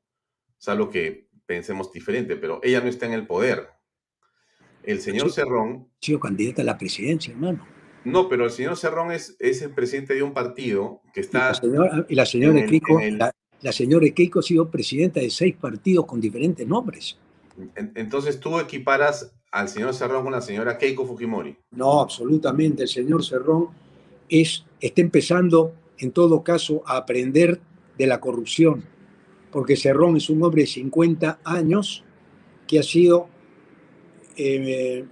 salvo 0.56 0.88
que 0.88 1.28
pensemos 1.46 1.92
diferente, 1.92 2.36
pero 2.36 2.60
ella 2.62 2.80
no 2.80 2.88
está 2.88 3.06
en 3.06 3.12
el 3.12 3.26
poder. 3.26 3.68
El 4.82 5.00
señor 5.00 5.30
Cerrón... 5.30 5.88
Ha 6.00 6.06
sido 6.06 6.20
candidata 6.20 6.62
a 6.62 6.64
la 6.64 6.78
presidencia, 6.78 7.32
hermano. 7.32 7.66
No, 8.04 8.28
pero 8.28 8.44
el 8.44 8.50
señor 8.50 8.76
Cerrón 8.76 9.12
es, 9.12 9.36
es 9.38 9.60
el 9.60 9.74
presidente 9.74 10.14
de 10.14 10.22
un 10.22 10.32
partido 10.32 11.02
que 11.12 11.20
está... 11.20 11.52
Y 12.08 12.14
la 12.14 12.24
señora, 12.24 12.64
Keiko, 12.64 12.98
la 13.00 13.32
señora 13.72 14.06
Keiko 14.10 14.38
ha 14.40 14.42
sido 14.42 14.70
presidenta 14.70 15.20
de 15.20 15.30
seis 15.30 15.54
partidos 15.56 16.06
con 16.06 16.20
diferentes 16.20 16.66
nombres. 16.66 17.18
Entonces, 17.74 18.38
¿tú 18.38 18.58
equiparas 18.60 19.32
al 19.50 19.68
señor 19.68 19.94
Cerrón 19.94 20.22
con 20.22 20.32
la 20.32 20.40
señora 20.40 20.78
Keiko 20.78 21.06
Fujimori? 21.06 21.56
No, 21.72 22.00
absolutamente. 22.00 22.82
El 22.84 22.88
señor 22.88 23.24
Cerrón 23.24 23.68
es, 24.28 24.64
está 24.80 25.00
empezando, 25.00 25.74
en 25.98 26.12
todo 26.12 26.42
caso, 26.42 26.82
a 26.86 26.96
aprender 26.98 27.60
de 27.96 28.06
la 28.06 28.20
corrupción, 28.20 28.84
porque 29.50 29.76
Cerrón 29.76 30.16
es 30.16 30.30
un 30.30 30.42
hombre 30.42 30.62
de 30.62 30.68
50 30.68 31.40
años 31.42 32.04
que 32.68 32.78
ha 32.78 32.82
sido 32.82 33.28
eh, 34.36 35.04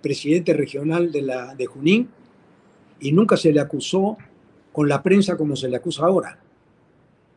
presidente 0.00 0.54
regional 0.54 1.12
de, 1.12 1.22
la, 1.22 1.54
de 1.54 1.66
Junín 1.66 2.08
y 3.00 3.12
nunca 3.12 3.36
se 3.36 3.52
le 3.52 3.60
acusó 3.60 4.16
con 4.72 4.88
la 4.88 5.02
prensa 5.02 5.36
como 5.36 5.54
se 5.56 5.68
le 5.68 5.76
acusa 5.76 6.06
ahora. 6.06 6.38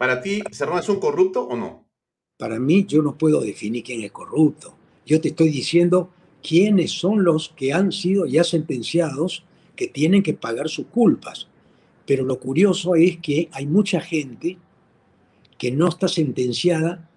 ¿Para 0.02 0.20
ti, 0.20 0.42
Cerrón 0.52 0.80
es 0.80 0.90
un 0.90 1.00
corrupto 1.00 1.44
o 1.44 1.56
no? 1.56 1.86
Para 2.36 2.60
mí, 2.60 2.86
yo 2.88 3.04
no 3.04 3.20
puedo 3.20 3.40
definir 3.40 3.84
quién 3.84 4.02
es 4.02 4.12
corrupto. 4.12 4.74
Yo 5.06 5.22
te 5.22 5.28
estoy 5.28 5.50
diciendo 5.50 6.10
quiénes 6.42 6.90
son 6.90 7.24
los 7.24 7.50
que 7.50 7.72
han 7.72 7.92
sido 7.92 8.26
ya 8.26 8.44
sentenciados 8.44 9.44
que 9.76 9.88
tienen 9.88 10.24
que 10.24 10.34
pagar 10.34 10.70
sus 10.70 10.88
culpas. 10.88 11.50
Pero 12.08 12.26
lo 12.26 12.40
curioso 12.40 12.96
es 12.96 13.20
que 13.20 13.50
hay 13.52 13.68
mucha 13.68 14.02
gente 14.02 14.58
que 15.60 15.70
no 15.70 15.90
está 15.90 16.08
sentenciada 16.08 17.08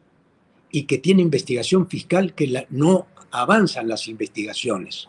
y 0.70 0.82
que 0.82 0.98
tiene 0.98 1.22
investigación 1.22 1.88
fiscal 1.88 2.34
que 2.34 2.66
no 2.68 3.06
avanzan 3.30 3.88
las 3.88 4.08
investigaciones. 4.08 5.08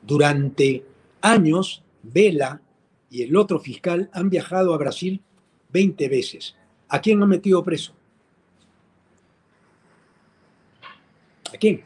Durante 0.00 0.82
años, 1.20 1.82
Vela 2.02 2.62
y 3.10 3.20
el 3.20 3.36
otro 3.36 3.60
fiscal 3.60 4.08
han 4.14 4.30
viajado 4.30 4.72
a 4.72 4.78
Brasil 4.78 5.20
20 5.68 6.08
veces 6.08 6.56
¿A 6.88 7.00
quién 7.00 7.22
han 7.22 7.28
metido 7.28 7.62
preso? 7.62 7.92
¿A 11.52 11.56
quién? 11.58 11.82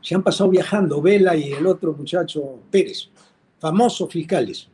Se 0.00 0.14
han 0.14 0.22
pasado 0.22 0.50
viajando 0.50 1.00
Vela 1.00 1.34
y 1.36 1.52
el 1.52 1.66
otro 1.66 1.94
muchacho 1.94 2.60
Pérez, 2.70 3.08
famosos 3.58 4.12
fiscales. 4.12 4.68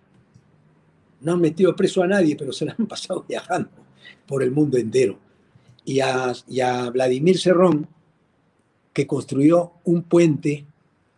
no 1.20 1.34
han 1.34 1.40
metido 1.40 1.76
preso 1.76 2.02
a 2.02 2.06
nadie, 2.06 2.34
pero 2.34 2.52
se 2.52 2.64
la 2.64 2.74
han 2.76 2.86
pasado 2.88 3.24
viajando 3.28 3.70
por 4.26 4.42
el 4.42 4.50
mundo 4.50 4.76
entero. 4.76 5.18
Y 5.84 6.00
a, 6.00 6.34
Vladimir 6.92 7.38
Cerrón, 7.38 7.86
que 8.92 9.06
construyó 9.06 9.72
un 9.84 10.02
puente 10.02 10.66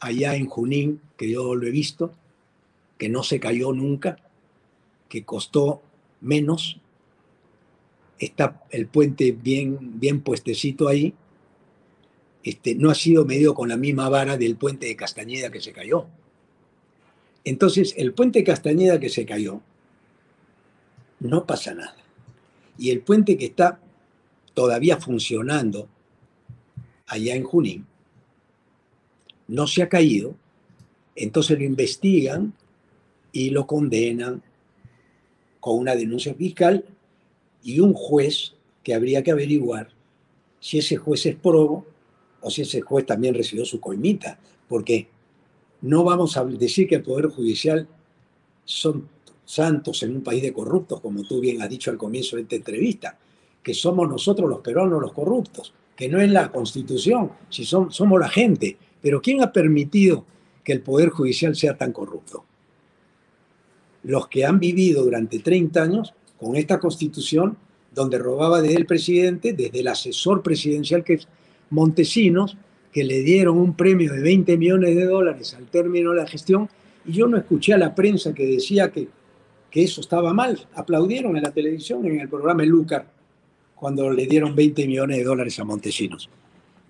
allá 0.01 0.37
en 0.37 0.47
Junín, 0.47 1.01
que 1.17 1.31
yo 1.31 1.55
lo 1.55 1.67
he 1.67 1.71
visto, 1.71 2.13
que 2.99 3.09
no 3.09 3.23
se 3.23 3.41
cayó 3.41 3.73
nunca, 3.73 4.19
que 5.09 5.25
costó 5.25 5.83
menos. 6.21 6.81
Está 8.23 8.63
el 8.71 8.87
puente 8.87 9.33
bien, 9.33 9.99
bien 9.99 10.21
puestecito 10.21 10.87
ahí. 10.87 11.13
Este, 12.45 12.77
no 12.77 12.89
ha 12.89 12.95
sido 12.95 13.25
medido 13.25 13.53
con 13.53 13.69
la 13.69 13.77
misma 13.77 14.09
vara 14.09 14.37
del 14.37 14.55
puente 14.55 14.87
de 14.87 14.95
Castañeda 14.95 15.51
que 15.51 15.61
se 15.61 15.73
cayó. 15.73 16.07
Entonces, 17.43 17.95
el 17.97 18.15
puente 18.15 18.39
de 18.39 18.45
Castañeda 18.45 19.01
que 19.01 19.09
se 19.09 19.27
cayó, 19.27 19.61
no 21.19 21.45
pasa 21.47 21.75
nada. 21.75 21.97
Y 22.79 22.91
el 22.91 23.01
puente 23.01 23.37
que 23.37 23.47
está 23.47 23.81
todavía 24.55 24.99
funcionando 24.99 25.89
allá 27.09 27.35
en 27.35 27.43
Junín, 27.43 27.87
no 29.49 29.67
se 29.67 29.83
ha 29.83 29.89
caído, 29.89 30.37
entonces 31.17 31.59
lo 31.59 31.65
investigan 31.65 32.53
y 33.33 33.51
lo 33.51 33.67
condenan 33.67 34.45
con 35.59 35.77
una 35.77 35.97
denuncia 35.97 36.35
fiscal 36.35 36.85
y 37.63 37.81
un 37.81 37.93
juez 37.93 38.55
que 38.83 38.95
habría 38.95 39.23
que 39.23 39.31
averiguar 39.31 39.89
si 40.61 40.79
ese 40.79 40.97
juez 40.97 41.27
es 41.27 41.37
probo 41.37 41.87
o 42.41 42.51
si 42.51 42.63
ese 42.63 42.81
juez 42.81 43.07
también 43.07 43.35
recibió 43.35 43.65
su 43.65 43.81
coimita, 43.81 44.39
porque 44.69 45.09
no 45.83 46.05
vamos 46.05 46.37
a 46.37 46.45
decir 46.45 46.89
que 46.89 46.97
el 46.97 47.03
Poder 47.03 47.27
Judicial 47.27 47.87
son 48.65 49.09
santos 49.45 50.03
en 50.03 50.17
un 50.17 50.23
país 50.23 50.43
de 50.43 50.53
corruptos, 50.53 51.01
como 51.01 51.25
tú 51.25 51.41
bien 51.41 51.63
has 51.63 51.69
dicho 51.69 51.91
al 51.91 51.99
comienzo 51.99 52.37
de 52.37 52.43
esta 52.43 52.57
entrevista, 52.57 53.19
que 53.63 53.75
somos 53.75 54.09
nosotros 54.09 54.49
los 54.49 54.61
peruanos 54.61 55.01
los 55.01 55.13
corruptos, 55.13 55.73
que 55.97 56.09
no 56.09 56.21
es 56.21 56.31
la 56.31 56.51
constitución, 56.51 57.33
si 57.49 57.65
son, 57.65 57.93
somos 57.93 58.19
la 58.19 58.29
gente. 58.29 58.77
Pero 59.01 59.21
¿quién 59.21 59.43
ha 59.43 59.53
permitido 59.53 60.25
que 60.65 60.73
el 60.73 60.81
Poder 60.81 61.11
Judicial 61.11 61.55
sea 61.55 61.77
tan 61.77 61.93
corrupto? 61.93 62.45
Los 64.05 64.29
que 64.29 64.45
han 64.45 64.59
vivido 64.59 65.05
durante 65.05 65.39
30 65.39 65.83
años 65.83 66.15
con 66.43 66.57
esta 66.57 66.81
constitución, 66.81 67.57
donde 67.95 68.19
robaba 68.19 68.61
desde 68.61 68.77
el 68.77 68.87
presidente, 68.87 69.53
desde 69.53 69.79
el 69.79 69.87
asesor 69.87 70.43
presidencial 70.43 71.05
que 71.05 71.15
es 71.15 71.29
Montesinos, 71.71 72.57
que 72.91 73.05
le 73.05 73.21
dieron 73.21 73.59
un 73.59 73.77
premio 73.77 74.13
de 74.13 74.21
20 74.21 74.57
millones 74.57 74.97
de 74.97 75.05
dólares 75.05 75.55
al 75.55 75.67
término 75.67 76.11
de 76.11 76.17
la 76.17 76.27
gestión, 76.27 76.69
y 77.07 77.13
yo 77.13 77.29
no 77.29 77.37
escuché 77.37 77.75
a 77.75 77.79
la 77.79 77.95
prensa 77.95 78.35
que 78.35 78.45
decía 78.45 78.91
que, 78.91 79.07
que 79.71 79.85
eso 79.85 80.01
estaba 80.01 80.35
mal. 80.35 80.67
Aplaudieron 80.75 81.37
en 81.37 81.45
la 81.45 81.53
televisión, 81.53 82.05
en 82.07 82.21
el 82.21 82.29
programa 82.29 82.65
Lucar, 82.65 83.07
cuando 83.77 84.11
le 84.11 84.27
dieron 84.27 84.57
20 84.57 84.87
millones 84.87 85.19
de 85.19 85.25
dólares 85.25 85.59
a 85.61 85.65
Montesinos. 85.65 86.29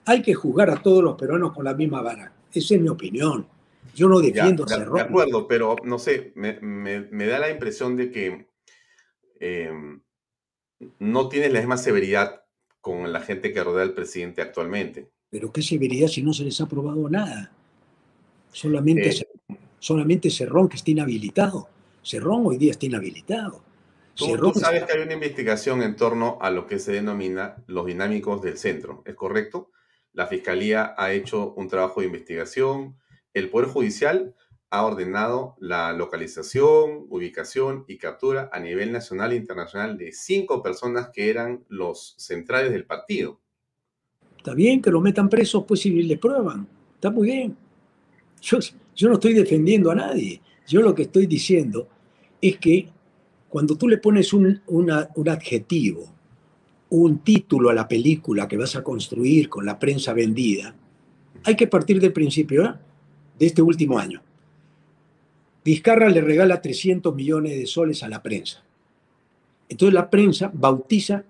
Hay 0.06 0.22
que 0.22 0.32
juzgar 0.32 0.70
a 0.70 0.82
todos 0.82 1.04
los 1.04 1.16
peruanos 1.16 1.52
con 1.52 1.64
la 1.64 1.74
misma 1.74 2.00
vara. 2.00 2.32
Esa 2.52 2.74
es 2.74 2.80
mi 2.80 2.88
opinión. 2.88 3.46
Yo 3.94 4.08
no 4.08 4.20
defiendo 4.20 4.64
ya, 4.66 4.78
de, 4.78 4.90
de 4.90 5.00
acuerdo, 5.00 5.46
pero 5.46 5.76
no 5.84 5.98
sé, 5.98 6.32
me, 6.34 6.58
me, 6.60 7.00
me, 7.10 7.26
da 7.26 7.38
la 7.38 7.50
impresión 7.50 7.96
de 7.96 8.10
que 8.10 8.46
eh, 9.42 9.72
no 11.00 11.28
tienes 11.28 11.52
la 11.52 11.58
misma 11.58 11.76
severidad 11.76 12.44
con 12.80 13.12
la 13.12 13.20
gente 13.20 13.52
que 13.52 13.62
rodea 13.62 13.82
al 13.82 13.92
presidente 13.92 14.40
actualmente. 14.40 15.10
Pero 15.30 15.52
qué 15.52 15.62
severidad 15.62 16.06
si 16.06 16.22
no 16.22 16.32
se 16.32 16.44
les 16.44 16.60
ha 16.60 16.68
probado 16.68 17.08
nada. 17.08 17.52
Solamente, 18.52 19.08
eh, 19.08 19.26
solamente 19.80 20.30
Cerrón 20.30 20.68
que 20.68 20.76
está 20.76 20.92
inhabilitado. 20.92 21.68
Cerrón 22.02 22.46
hoy 22.46 22.56
día 22.56 22.70
está 22.70 22.86
inhabilitado. 22.86 23.62
Tú, 24.14 24.36
tú 24.36 24.52
sabes 24.60 24.84
que 24.84 24.92
hay 24.92 25.02
una 25.02 25.14
investigación 25.14 25.82
en 25.82 25.96
torno 25.96 26.38
a 26.40 26.50
lo 26.50 26.66
que 26.66 26.78
se 26.78 26.92
denomina 26.92 27.56
los 27.66 27.86
dinámicos 27.86 28.42
del 28.42 28.58
centro, 28.58 29.02
¿es 29.06 29.14
correcto? 29.14 29.70
La 30.12 30.26
Fiscalía 30.26 30.94
ha 30.98 31.12
hecho 31.12 31.54
un 31.54 31.68
trabajo 31.68 32.00
de 32.00 32.06
investigación, 32.06 32.98
el 33.32 33.48
Poder 33.48 33.70
Judicial 33.70 34.34
ha 34.72 34.86
ordenado 34.86 35.54
la 35.60 35.92
localización, 35.92 37.04
ubicación 37.10 37.84
y 37.88 37.98
captura 37.98 38.48
a 38.50 38.58
nivel 38.58 38.90
nacional 38.90 39.32
e 39.32 39.36
internacional 39.36 39.98
de 39.98 40.12
cinco 40.12 40.62
personas 40.62 41.10
que 41.12 41.28
eran 41.28 41.62
los 41.68 42.14
centrales 42.16 42.72
del 42.72 42.86
partido. 42.86 43.38
Está 44.38 44.54
bien 44.54 44.80
que 44.80 44.90
lo 44.90 45.02
metan 45.02 45.28
presos, 45.28 45.64
pues 45.68 45.80
si 45.80 45.90
le 45.90 46.16
prueban. 46.16 46.66
Está 46.94 47.10
muy 47.10 47.26
bien. 47.26 47.54
Yo, 48.40 48.60
yo 48.96 49.08
no 49.08 49.14
estoy 49.14 49.34
defendiendo 49.34 49.90
a 49.90 49.94
nadie. 49.94 50.40
Yo 50.66 50.80
lo 50.80 50.94
que 50.94 51.02
estoy 51.02 51.26
diciendo 51.26 51.86
es 52.40 52.56
que 52.56 52.88
cuando 53.50 53.76
tú 53.76 53.90
le 53.90 53.98
pones 53.98 54.32
un, 54.32 54.62
una, 54.68 55.10
un 55.16 55.28
adjetivo, 55.28 56.10
un 56.88 57.18
título 57.18 57.68
a 57.68 57.74
la 57.74 57.86
película 57.86 58.48
que 58.48 58.56
vas 58.56 58.74
a 58.74 58.82
construir 58.82 59.50
con 59.50 59.66
la 59.66 59.78
prensa 59.78 60.14
vendida, 60.14 60.74
hay 61.44 61.56
que 61.56 61.66
partir 61.66 62.00
del 62.00 62.14
principio 62.14 62.64
¿eh? 62.64 62.74
de 63.38 63.46
este 63.46 63.60
último 63.60 63.98
año. 63.98 64.22
Vizcarra 65.64 66.08
le 66.08 66.20
regala 66.20 66.60
300 66.60 67.14
millones 67.14 67.56
de 67.56 67.66
soles 67.66 68.02
a 68.02 68.08
la 68.08 68.22
prensa. 68.22 68.64
Entonces 69.68 69.94
la 69.94 70.10
prensa 70.10 70.50
bautiza 70.52 71.24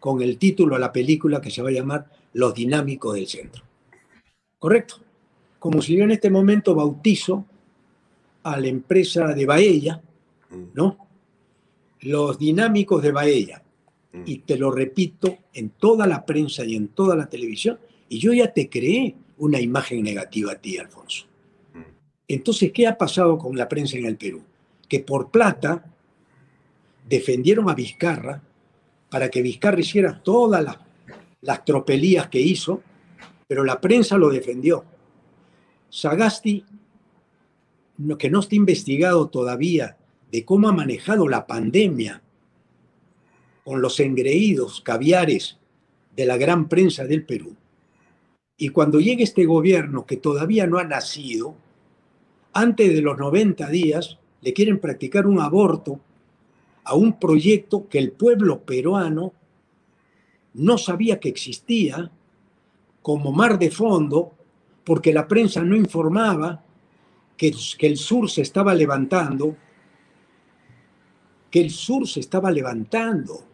con 0.00 0.22
el 0.22 0.38
título 0.38 0.74
a 0.74 0.78
la 0.78 0.92
película 0.92 1.40
que 1.40 1.50
se 1.50 1.62
va 1.62 1.68
a 1.68 1.72
llamar 1.72 2.10
los 2.32 2.54
dinámicos 2.54 3.14
del 3.14 3.28
centro. 3.28 3.62
¿Correcto? 4.58 4.96
Como 5.58 5.80
si 5.80 5.96
yo 5.96 6.04
en 6.04 6.10
este 6.10 6.30
momento 6.30 6.74
bautizo 6.74 7.46
a 8.42 8.58
la 8.58 8.66
empresa 8.66 9.28
de 9.28 9.46
Baella, 9.46 10.02
mm. 10.50 10.64
¿no? 10.74 10.98
Los 12.00 12.38
dinámicos 12.38 13.02
de 13.02 13.12
Baella. 13.12 13.62
Mm. 14.12 14.22
Y 14.26 14.38
te 14.38 14.56
lo 14.56 14.70
repito 14.70 15.38
en 15.52 15.70
toda 15.70 16.06
la 16.06 16.26
prensa 16.26 16.64
y 16.64 16.74
en 16.74 16.88
toda 16.88 17.14
la 17.14 17.28
televisión. 17.28 17.78
Y 18.08 18.18
yo 18.18 18.32
ya 18.32 18.52
te 18.52 18.68
creé 18.68 19.14
una 19.38 19.60
imagen 19.60 20.02
negativa 20.02 20.52
a 20.52 20.56
ti, 20.56 20.78
Alfonso. 20.78 21.26
Entonces, 22.34 22.72
¿qué 22.72 22.86
ha 22.86 22.96
pasado 22.96 23.36
con 23.38 23.56
la 23.56 23.68
prensa 23.68 23.96
en 23.98 24.06
el 24.06 24.16
Perú? 24.16 24.42
Que 24.88 25.00
por 25.00 25.30
plata 25.30 25.84
defendieron 27.08 27.68
a 27.68 27.74
Vizcarra 27.74 28.42
para 29.10 29.28
que 29.28 29.42
Vizcarra 29.42 29.80
hiciera 29.80 30.22
todas 30.22 30.64
las 30.64 30.78
las 31.42 31.64
tropelías 31.64 32.28
que 32.28 32.40
hizo, 32.40 32.82
pero 33.46 33.64
la 33.64 33.80
prensa 33.80 34.16
lo 34.16 34.30
defendió. 34.30 34.84
Sagasti, 35.90 36.64
que 38.18 38.30
no 38.30 38.40
está 38.40 38.54
investigado 38.54 39.28
todavía 39.28 39.98
de 40.30 40.44
cómo 40.44 40.68
ha 40.68 40.72
manejado 40.72 41.28
la 41.28 41.46
pandemia 41.46 42.22
con 43.64 43.82
los 43.82 44.00
engreídos 44.00 44.80
caviares 44.80 45.58
de 46.16 46.24
la 46.24 46.36
gran 46.36 46.68
prensa 46.68 47.04
del 47.04 47.26
Perú. 47.26 47.54
Y 48.56 48.70
cuando 48.70 49.00
llegue 49.00 49.24
este 49.24 49.44
gobierno 49.44 50.06
que 50.06 50.16
todavía 50.16 50.66
no 50.66 50.78
ha 50.78 50.84
nacido, 50.84 51.56
antes 52.52 52.92
de 52.92 53.02
los 53.02 53.18
90 53.18 53.68
días 53.68 54.18
le 54.40 54.52
quieren 54.52 54.78
practicar 54.78 55.26
un 55.26 55.40
aborto 55.40 56.00
a 56.84 56.94
un 56.94 57.18
proyecto 57.18 57.88
que 57.88 57.98
el 57.98 58.12
pueblo 58.12 58.60
peruano 58.60 59.32
no 60.54 60.78
sabía 60.78 61.18
que 61.20 61.28
existía 61.28 62.10
como 63.00 63.32
mar 63.32 63.58
de 63.58 63.70
fondo 63.70 64.32
porque 64.84 65.12
la 65.12 65.28
prensa 65.28 65.62
no 65.62 65.76
informaba 65.76 66.62
que, 67.36 67.52
el 67.80 67.96
sur 67.96 68.30
se 68.30 68.42
estaba 68.42 68.74
levantando, 68.74 69.56
que 71.50 71.60
el 71.60 71.70
sur 71.70 72.06
se 72.06 72.20
estaba 72.20 72.50
levantando. 72.50 73.44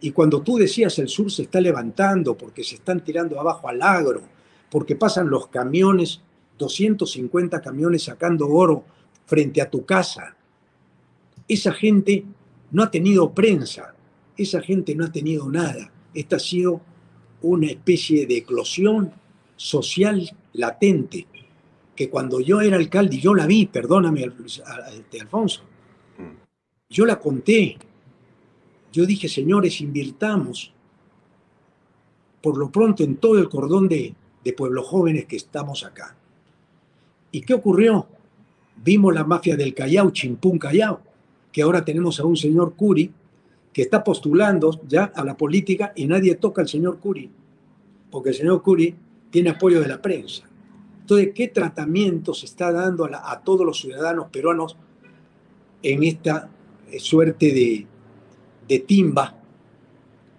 Y 0.00 0.12
cuando 0.12 0.42
tú 0.42 0.56
decías 0.56 0.98
el 0.98 1.08
sur 1.08 1.30
se 1.30 1.42
está 1.42 1.60
levantando 1.60 2.36
porque 2.36 2.62
se 2.62 2.76
están 2.76 3.02
tirando 3.02 3.40
abajo 3.40 3.68
al 3.68 3.82
agro, 3.82 4.22
porque 4.70 4.96
pasan 4.96 5.30
los 5.30 5.48
camiones, 5.48 6.20
250 6.58 7.60
camiones 7.60 8.04
sacando 8.04 8.48
oro 8.48 8.84
frente 9.26 9.60
a 9.60 9.70
tu 9.70 9.84
casa, 9.84 10.36
esa 11.48 11.72
gente 11.72 12.24
no 12.70 12.82
ha 12.82 12.90
tenido 12.90 13.32
prensa, 13.32 13.94
esa 14.36 14.60
gente 14.60 14.94
no 14.94 15.04
ha 15.04 15.12
tenido 15.12 15.48
nada. 15.48 15.90
Esta 16.12 16.36
ha 16.36 16.40
sido 16.40 16.80
una 17.42 17.66
especie 17.66 18.26
de 18.26 18.38
eclosión 18.38 19.12
social 19.56 20.30
latente, 20.52 21.26
que 21.94 22.08
cuando 22.10 22.40
yo 22.40 22.60
era 22.60 22.76
alcalde, 22.76 23.16
y 23.16 23.20
yo 23.20 23.34
la 23.34 23.46
vi, 23.46 23.66
perdóname, 23.66 24.24
este, 24.24 25.20
Alfonso, 25.20 25.62
yo 26.88 27.06
la 27.06 27.18
conté. 27.18 27.76
Yo 28.92 29.06
dije, 29.06 29.28
señores, 29.28 29.80
invirtamos 29.80 30.72
por 32.40 32.58
lo 32.58 32.70
pronto 32.70 33.02
en 33.02 33.16
todo 33.16 33.38
el 33.38 33.48
cordón 33.48 33.88
de, 33.88 34.14
de 34.44 34.52
pueblos 34.52 34.86
jóvenes 34.86 35.26
que 35.26 35.36
estamos 35.36 35.84
acá. 35.84 36.16
¿Y 37.34 37.40
qué 37.40 37.52
ocurrió? 37.52 38.06
Vimos 38.76 39.12
la 39.12 39.24
mafia 39.24 39.56
del 39.56 39.74
Callao, 39.74 40.12
Chimpún 40.12 40.56
Callao, 40.56 41.00
que 41.50 41.62
ahora 41.62 41.84
tenemos 41.84 42.20
a 42.20 42.24
un 42.24 42.36
señor 42.36 42.76
Curi, 42.76 43.10
que 43.72 43.82
está 43.82 44.04
postulando 44.04 44.80
ya 44.86 45.10
a 45.12 45.24
la 45.24 45.36
política 45.36 45.92
y 45.96 46.06
nadie 46.06 46.36
toca 46.36 46.62
al 46.62 46.68
señor 46.68 47.00
Curi, 47.00 47.28
porque 48.08 48.28
el 48.28 48.36
señor 48.36 48.62
Curi 48.62 48.94
tiene 49.30 49.50
apoyo 49.50 49.80
de 49.80 49.88
la 49.88 50.00
prensa. 50.00 50.44
Entonces, 51.00 51.32
¿qué 51.34 51.48
tratamiento 51.48 52.34
se 52.34 52.46
está 52.46 52.70
dando 52.70 53.04
a, 53.12 53.40
todos 53.40 53.66
los 53.66 53.80
ciudadanos 53.80 54.28
peruanos 54.28 54.76
en 55.82 56.04
esta 56.04 56.48
suerte 56.98 57.52
de, 57.52 57.84
de 58.68 58.78
timba 58.78 59.34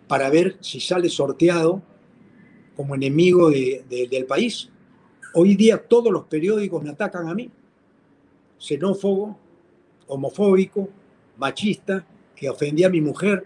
para 0.08 0.30
ver 0.30 0.56
si 0.62 0.80
sale 0.80 1.10
sorteado 1.10 1.82
como 2.78 2.96
enemigo 2.96 3.50
del 3.50 4.26
país. 4.30 4.70
Hoy 5.38 5.56
día 5.56 5.78
todos 5.78 6.14
los 6.14 6.24
periódicos 6.28 6.82
me 6.82 6.92
atacan 6.92 7.28
a 7.28 7.36
mí, 7.36 7.52
xenófobo, 8.58 9.38
homofóbico, 10.08 10.88
machista, 11.36 12.08
que 12.34 12.50
ofendí 12.50 12.86
a 12.86 12.90
mi 12.90 13.02
mujer, 13.02 13.46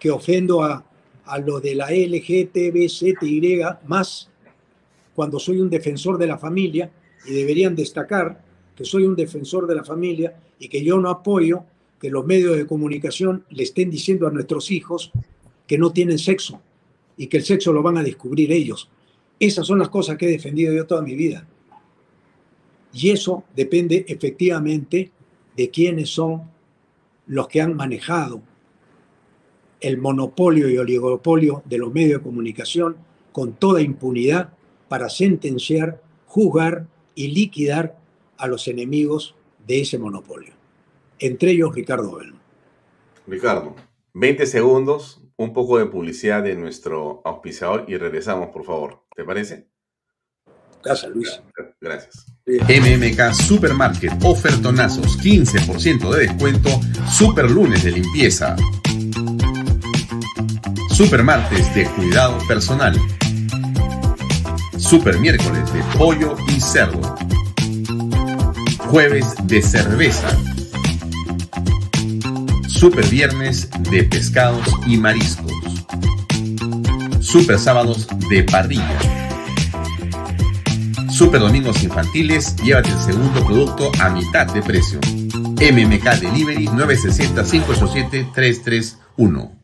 que 0.00 0.10
ofendo 0.10 0.64
a, 0.64 0.84
a 1.24 1.38
lo 1.38 1.60
de 1.60 1.76
la 1.76 1.86
LGTBCTY 1.92 3.62
más, 3.86 4.28
cuando 5.14 5.38
soy 5.38 5.60
un 5.60 5.70
defensor 5.70 6.18
de 6.18 6.26
la 6.26 6.36
familia, 6.36 6.90
y 7.24 7.32
deberían 7.32 7.76
destacar 7.76 8.42
que 8.74 8.84
soy 8.84 9.04
un 9.04 9.14
defensor 9.14 9.68
de 9.68 9.76
la 9.76 9.84
familia 9.84 10.36
y 10.58 10.68
que 10.68 10.82
yo 10.82 10.98
no 10.98 11.10
apoyo 11.10 11.62
que 12.00 12.10
los 12.10 12.26
medios 12.26 12.56
de 12.56 12.66
comunicación 12.66 13.44
le 13.50 13.62
estén 13.62 13.88
diciendo 13.88 14.26
a 14.26 14.32
nuestros 14.32 14.72
hijos 14.72 15.12
que 15.68 15.78
no 15.78 15.92
tienen 15.92 16.18
sexo 16.18 16.60
y 17.16 17.28
que 17.28 17.36
el 17.36 17.44
sexo 17.44 17.72
lo 17.72 17.84
van 17.84 17.98
a 17.98 18.02
descubrir 18.02 18.50
ellos. 18.50 18.90
Esas 19.44 19.66
son 19.66 19.78
las 19.78 19.90
cosas 19.90 20.16
que 20.16 20.24
he 20.24 20.30
defendido 20.30 20.72
yo 20.72 20.86
toda 20.86 21.02
mi 21.02 21.14
vida. 21.14 21.46
Y 22.94 23.10
eso 23.10 23.44
depende 23.54 24.06
efectivamente 24.08 25.10
de 25.54 25.68
quiénes 25.68 26.08
son 26.08 26.44
los 27.26 27.46
que 27.48 27.60
han 27.60 27.76
manejado 27.76 28.40
el 29.82 29.98
monopolio 29.98 30.70
y 30.70 30.78
oligopolio 30.78 31.62
de 31.66 31.76
los 31.76 31.92
medios 31.92 32.20
de 32.20 32.24
comunicación 32.24 32.96
con 33.32 33.52
toda 33.52 33.82
impunidad 33.82 34.54
para 34.88 35.10
sentenciar, 35.10 36.00
juzgar 36.24 36.86
y 37.14 37.28
liquidar 37.28 37.98
a 38.38 38.46
los 38.46 38.66
enemigos 38.66 39.34
de 39.66 39.82
ese 39.82 39.98
monopolio. 39.98 40.54
Entre 41.18 41.50
ellos 41.50 41.74
Ricardo 41.74 42.16
Belmo. 42.16 42.38
Ricardo, 43.26 43.76
20 44.14 44.46
segundos, 44.46 45.20
un 45.36 45.52
poco 45.52 45.76
de 45.76 45.84
publicidad 45.84 46.42
de 46.42 46.56
nuestro 46.56 47.20
auspiciador 47.26 47.84
y 47.88 47.98
regresamos, 47.98 48.48
por 48.48 48.64
favor. 48.64 49.03
¿Te 49.14 49.24
parece? 49.24 49.68
Gracias, 50.82 51.10
Luis. 51.12 51.40
Gracias. 51.80 52.26
MMK 52.46 53.32
Supermarket, 53.32 54.12
ofertonazos, 54.22 55.18
15% 55.18 56.10
de 56.10 56.26
descuento, 56.26 56.68
super 57.10 57.50
lunes 57.50 57.84
de 57.84 57.92
limpieza. 57.92 58.56
Super 60.90 61.22
martes 61.22 61.74
de 61.74 61.86
cuidado 61.86 62.38
personal. 62.46 63.00
Super 64.76 65.18
miércoles 65.18 65.72
de 65.72 65.82
pollo 65.96 66.36
y 66.48 66.60
cerdo. 66.60 67.16
Jueves 68.90 69.34
de 69.44 69.62
cerveza. 69.62 70.28
Super 72.68 73.06
viernes 73.06 73.70
de 73.90 74.04
pescados 74.04 74.66
y 74.86 74.98
mariscos. 74.98 75.52
Super 77.24 77.58
sábados 77.58 78.06
de 78.28 78.44
parrilla. 78.44 78.98
Super 81.10 81.40
domingos 81.40 81.82
infantiles, 81.82 82.54
llévate 82.56 82.90
el 82.90 82.98
segundo 82.98 83.42
producto 83.46 83.90
a 83.98 84.10
mitad 84.10 84.46
de 84.52 84.60
precio. 84.62 85.00
MMK 85.56 86.20
Delivery 86.20 86.66
960-587-331. 86.66 89.58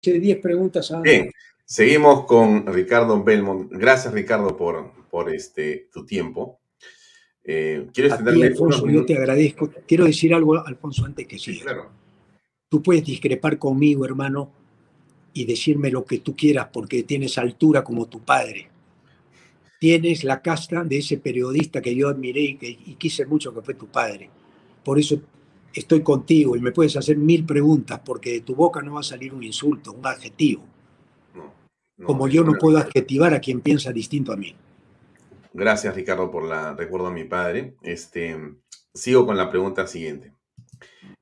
10 0.00 0.38
preguntas. 0.38 0.92
Bien, 1.02 1.32
seguimos 1.64 2.24
con 2.26 2.72
Ricardo 2.72 3.20
Belmont. 3.24 3.72
Gracias, 3.72 4.14
Ricardo, 4.14 4.56
por, 4.56 4.92
por 5.10 5.34
este, 5.34 5.88
tu 5.92 6.06
tiempo. 6.06 6.60
Eh, 7.42 7.88
quiero 7.92 8.14
Alfonso, 8.14 8.88
yo 8.88 9.04
te 9.04 9.16
agradezco. 9.16 9.72
Quiero 9.88 10.04
decir 10.04 10.32
algo, 10.32 10.64
Alfonso, 10.64 11.04
antes 11.04 11.26
que 11.26 11.36
siga. 11.36 11.64
claro. 11.64 11.90
Tú 12.68 12.80
puedes 12.80 13.04
discrepar 13.04 13.58
conmigo, 13.58 14.04
hermano, 14.06 14.61
y 15.32 15.44
decirme 15.44 15.90
lo 15.90 16.04
que 16.04 16.18
tú 16.18 16.36
quieras, 16.36 16.68
porque 16.72 17.02
tienes 17.02 17.38
altura 17.38 17.82
como 17.82 18.06
tu 18.06 18.20
padre. 18.20 18.68
Tienes 19.78 20.24
la 20.24 20.40
casta 20.40 20.84
de 20.84 20.98
ese 20.98 21.18
periodista 21.18 21.82
que 21.82 21.94
yo 21.94 22.08
admiré 22.08 22.40
y, 22.42 22.56
que, 22.56 22.68
y 22.68 22.94
quise 22.94 23.26
mucho, 23.26 23.52
que 23.54 23.62
fue 23.62 23.74
tu 23.74 23.86
padre. 23.86 24.30
Por 24.84 24.98
eso 24.98 25.20
estoy 25.74 26.02
contigo 26.02 26.56
y 26.56 26.60
me 26.60 26.72
puedes 26.72 26.96
hacer 26.96 27.16
mil 27.16 27.44
preguntas, 27.44 28.00
porque 28.04 28.32
de 28.32 28.40
tu 28.40 28.54
boca 28.54 28.82
no 28.82 28.94
va 28.94 29.00
a 29.00 29.04
salir 29.04 29.34
un 29.34 29.42
insulto, 29.42 29.92
un 29.92 30.06
adjetivo. 30.06 30.62
como 32.04 32.28
yo 32.28 32.42
no 32.42 32.54
puedo 32.58 32.78
adjetivar 32.78 33.32
a 33.34 33.40
quien 33.40 33.60
piensa 33.60 33.92
distinto 33.92 34.32
a 34.32 34.36
mí. 34.36 34.54
Gracias, 35.52 35.94
Ricardo, 35.94 36.30
por 36.30 36.44
la 36.44 36.74
recuerdo 36.74 37.08
a 37.08 37.12
mi 37.12 37.24
padre. 37.24 37.76
Este, 37.82 38.36
sigo 38.94 39.26
con 39.26 39.36
la 39.36 39.50
pregunta 39.50 39.86
siguiente. 39.86 40.32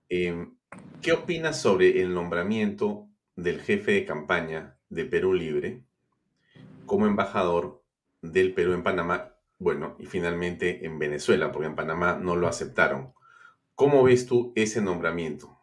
Em, 0.08 0.54
¿Qué 1.02 1.12
opinas 1.12 1.61
sobre 1.61 2.00
el 2.00 2.14
nombramiento 2.14 3.09
del 3.37 3.61
jefe 3.61 3.93
de 3.93 4.05
campaña 4.05 4.76
de 4.89 5.05
Perú 5.05 5.35
Libre 5.35 5.83
como 6.87 7.07
embajador 7.07 7.83
del 8.22 8.53
Perú 8.53 8.72
en 8.74 8.83
Panamá? 8.83 9.35
Bueno, 9.59 9.97
y 9.99 10.07
finalmente 10.07 10.87
en 10.87 10.99
Venezuela, 10.99 11.53
porque 11.53 11.68
en 11.68 11.76
Panamá 11.76 12.18
no 12.20 12.37
lo 12.37 12.49
aceptaron. 12.49 13.12
¿Cómo 13.74 14.03
ves 14.03 14.26
tú 14.26 14.53
ese 14.55 14.81
nombramiento? 14.81 15.59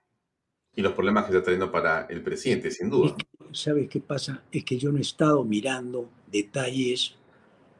Y 0.75 0.81
los 0.81 0.93
problemas 0.93 1.25
que 1.25 1.31
está 1.31 1.43
trayendo 1.43 1.71
para 1.71 2.05
el 2.05 2.21
presidente, 2.21 2.69
sin 2.71 2.89
duda. 2.89 3.15
¿Sabes 3.51 3.89
qué 3.89 3.99
pasa? 3.99 4.43
Es 4.51 4.63
que 4.63 4.77
yo 4.77 4.91
no 4.91 4.99
he 4.99 5.01
estado 5.01 5.43
mirando 5.43 6.09
detalles 6.31 7.15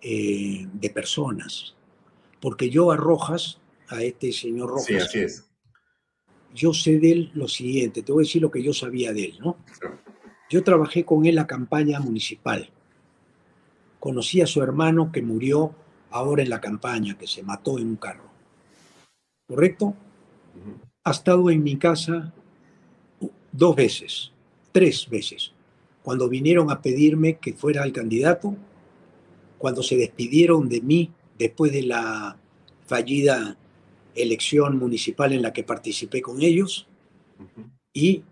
eh, 0.02 0.68
de 0.74 0.90
personas. 0.90 1.76
Porque 2.40 2.70
yo 2.70 2.92
a 2.92 2.98
Rojas, 2.98 3.60
a 3.88 4.04
este 4.04 4.32
señor 4.32 4.70
Rojas, 4.70 5.47
yo 6.54 6.74
sé 6.74 7.00
de 7.00 7.12
él 7.12 7.32
lo 7.34 7.48
siguiente, 7.48 8.02
te 8.02 8.12
voy 8.12 8.24
a 8.24 8.26
decir 8.26 8.41
lo 8.41 8.52
que 8.52 8.64
yo 8.64 8.74
sabía 8.74 9.14
de 9.14 9.26
él, 9.26 9.38
¿no? 9.39 9.58
Yo 10.50 10.64
trabajé 10.64 11.04
con 11.04 11.26
él 11.26 11.36
la 11.36 11.48
campaña 11.48 12.00
municipal. 12.00 12.70
Conocí 14.00 14.41
a 14.41 14.48
su 14.48 14.62
hermano 14.62 15.12
que 15.12 15.22
murió 15.22 15.76
ahora 16.10 16.43
en 16.43 16.50
la 16.50 16.62
campaña, 16.62 17.18
que 17.18 17.28
se 17.28 17.43
mató 17.43 17.78
en 17.78 17.88
un 17.88 17.95
carro. 17.98 18.30
¿Correcto? 19.48 19.93
Ha 21.04 21.12
estado 21.12 21.50
en 21.50 21.64
mi 21.64 21.78
casa 21.78 22.34
dos 23.52 23.76
veces, 23.76 24.32
tres 24.72 25.10
veces. 25.10 25.52
Cuando 26.02 26.30
vinieron 26.30 26.72
a 26.72 26.82
pedirme 26.82 27.38
que 27.38 27.54
fuera 27.54 27.84
el 27.84 27.91
candidato, 27.91 28.56
cuando 29.58 29.84
se 29.84 29.98
despidieron 29.98 30.70
de 30.70 30.82
mí 30.82 31.12
después 31.38 31.72
de 31.72 31.84
la 31.84 32.38
fallida 32.86 33.58
elección 34.18 34.78
municipal 34.78 35.34
en 35.34 35.41
la 35.41 35.53
que 35.53 35.63
participé 35.63 36.22
con 36.22 36.41
ellos. 36.41 36.88
Y 37.93 38.24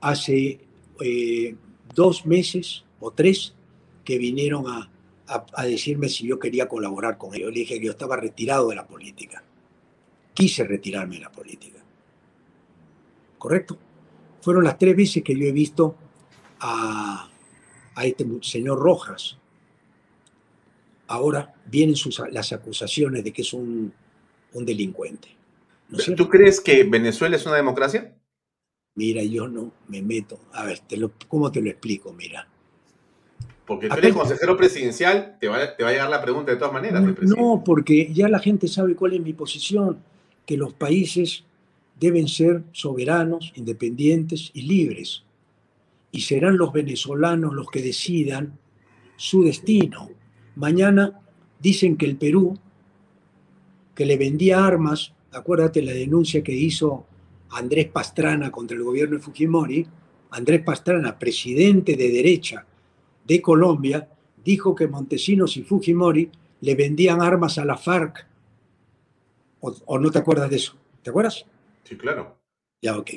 hace 0.00 0.60
eh, 1.00 1.56
dos 1.94 2.26
meses 2.26 2.84
o 3.00 3.10
tres 3.10 3.54
que 4.04 4.18
vinieron 4.18 4.66
a, 4.68 4.90
decirme 5.64 6.08
si 6.08 6.26
yo 6.26 6.38
quería 6.38 6.68
colaborar 6.68 7.18
con 7.18 7.34
ellos. 7.34 7.52
Le 7.52 7.60
dije 7.60 7.78
que 7.78 7.86
yo 7.86 7.90
estaba 7.90 8.16
retirado 8.16 8.68
de 8.68 8.76
la 8.76 8.86
política. 8.86 9.42
Quise 10.32 10.64
retirarme 10.64 11.16
de 11.16 11.22
la 11.22 11.32
política. 11.32 11.82
¿Correcto? 13.38 13.76
Fueron 14.40 14.64
las 14.64 14.78
tres 14.78 14.96
veces 14.96 15.24
que 15.24 15.36
yo 15.36 15.46
he 15.46 15.52
visto 15.52 15.96
a, 16.60 17.28
a 17.96 18.04
este 18.04 18.24
señor 18.42 18.78
Rojas, 18.78 19.38
ahora 21.08 21.54
vienen 21.66 21.96
sus, 21.96 22.22
las 22.30 22.52
acusaciones 22.52 23.24
de 23.24 23.32
que 23.32 23.42
es 23.42 23.52
un, 23.52 23.92
delincuente. 24.64 25.28
¿Tú 26.16 26.28
crees 26.28 26.60
que 26.60 26.84
Venezuela 26.84 27.36
es 27.36 27.46
una 27.46 27.56
democracia? 27.56 28.16
Mira, 28.94 29.22
yo 29.22 29.46
no 29.46 29.72
me 29.88 30.02
meto. 30.02 30.38
A 30.52 30.64
ver, 30.64 30.80
te 30.80 30.96
lo, 30.96 31.12
¿cómo 31.28 31.52
te 31.52 31.60
lo 31.60 31.70
explico? 31.70 32.12
Mira. 32.12 32.48
Porque 33.66 33.88
tú 33.88 33.96
eres 33.96 34.14
consejero 34.14 34.56
presidencial, 34.56 35.36
te 35.40 35.48
va, 35.48 35.58
a 35.58 35.90
llegar 35.90 36.08
la 36.08 36.22
pregunta 36.22 36.52
de 36.52 36.56
todas 36.56 36.72
maneras. 36.72 37.02
No, 37.22 37.62
porque 37.64 38.12
ya 38.12 38.28
la 38.28 38.38
gente 38.38 38.68
sabe 38.68 38.94
cuál 38.94 39.14
es 39.14 39.20
mi 39.20 39.32
posición, 39.32 39.98
que 40.46 40.56
los 40.56 40.72
países 40.72 41.44
deben 41.98 42.28
ser 42.28 42.62
soberanos, 42.72 43.52
independientes 43.56 44.50
y 44.54 44.62
libres. 44.62 45.24
Y 46.12 46.20
serán 46.20 46.56
los 46.56 46.72
venezolanos 46.72 47.54
los 47.54 47.68
que 47.68 47.82
decidan 47.82 48.56
su 49.16 49.42
destino. 49.44 50.10
Mañana 50.54 51.20
dicen 51.58 51.96
que 51.96 52.06
el 52.06 52.16
Perú, 52.16 52.58
que 53.96 54.06
le 54.06 54.16
vendía 54.16 54.64
armas, 54.64 55.12
acuérdate 55.32 55.82
la 55.82 55.92
denuncia 55.92 56.44
que 56.44 56.52
hizo 56.52 57.06
Andrés 57.50 57.88
Pastrana 57.88 58.52
contra 58.52 58.76
el 58.76 58.84
gobierno 58.84 59.16
de 59.16 59.22
Fujimori, 59.22 59.86
Andrés 60.30 60.62
Pastrana, 60.62 61.18
presidente 61.18 61.96
de 61.96 62.10
derecha 62.10 62.66
de 63.26 63.42
Colombia, 63.42 64.08
dijo 64.44 64.74
que 64.74 64.86
Montesinos 64.86 65.56
y 65.56 65.62
Fujimori 65.62 66.30
le 66.60 66.74
vendían 66.74 67.22
armas 67.22 67.58
a 67.58 67.64
la 67.64 67.76
FARC. 67.76 68.26
¿O, 69.60 69.98
no 69.98 70.10
te 70.10 70.18
acuerdas 70.18 70.50
de 70.50 70.56
eso? 70.56 70.76
¿Te 71.02 71.10
acuerdas? 71.10 71.44
Sí, 71.82 71.96
claro. 71.96 72.36
Ya, 72.82 72.96
ok. 72.96 73.12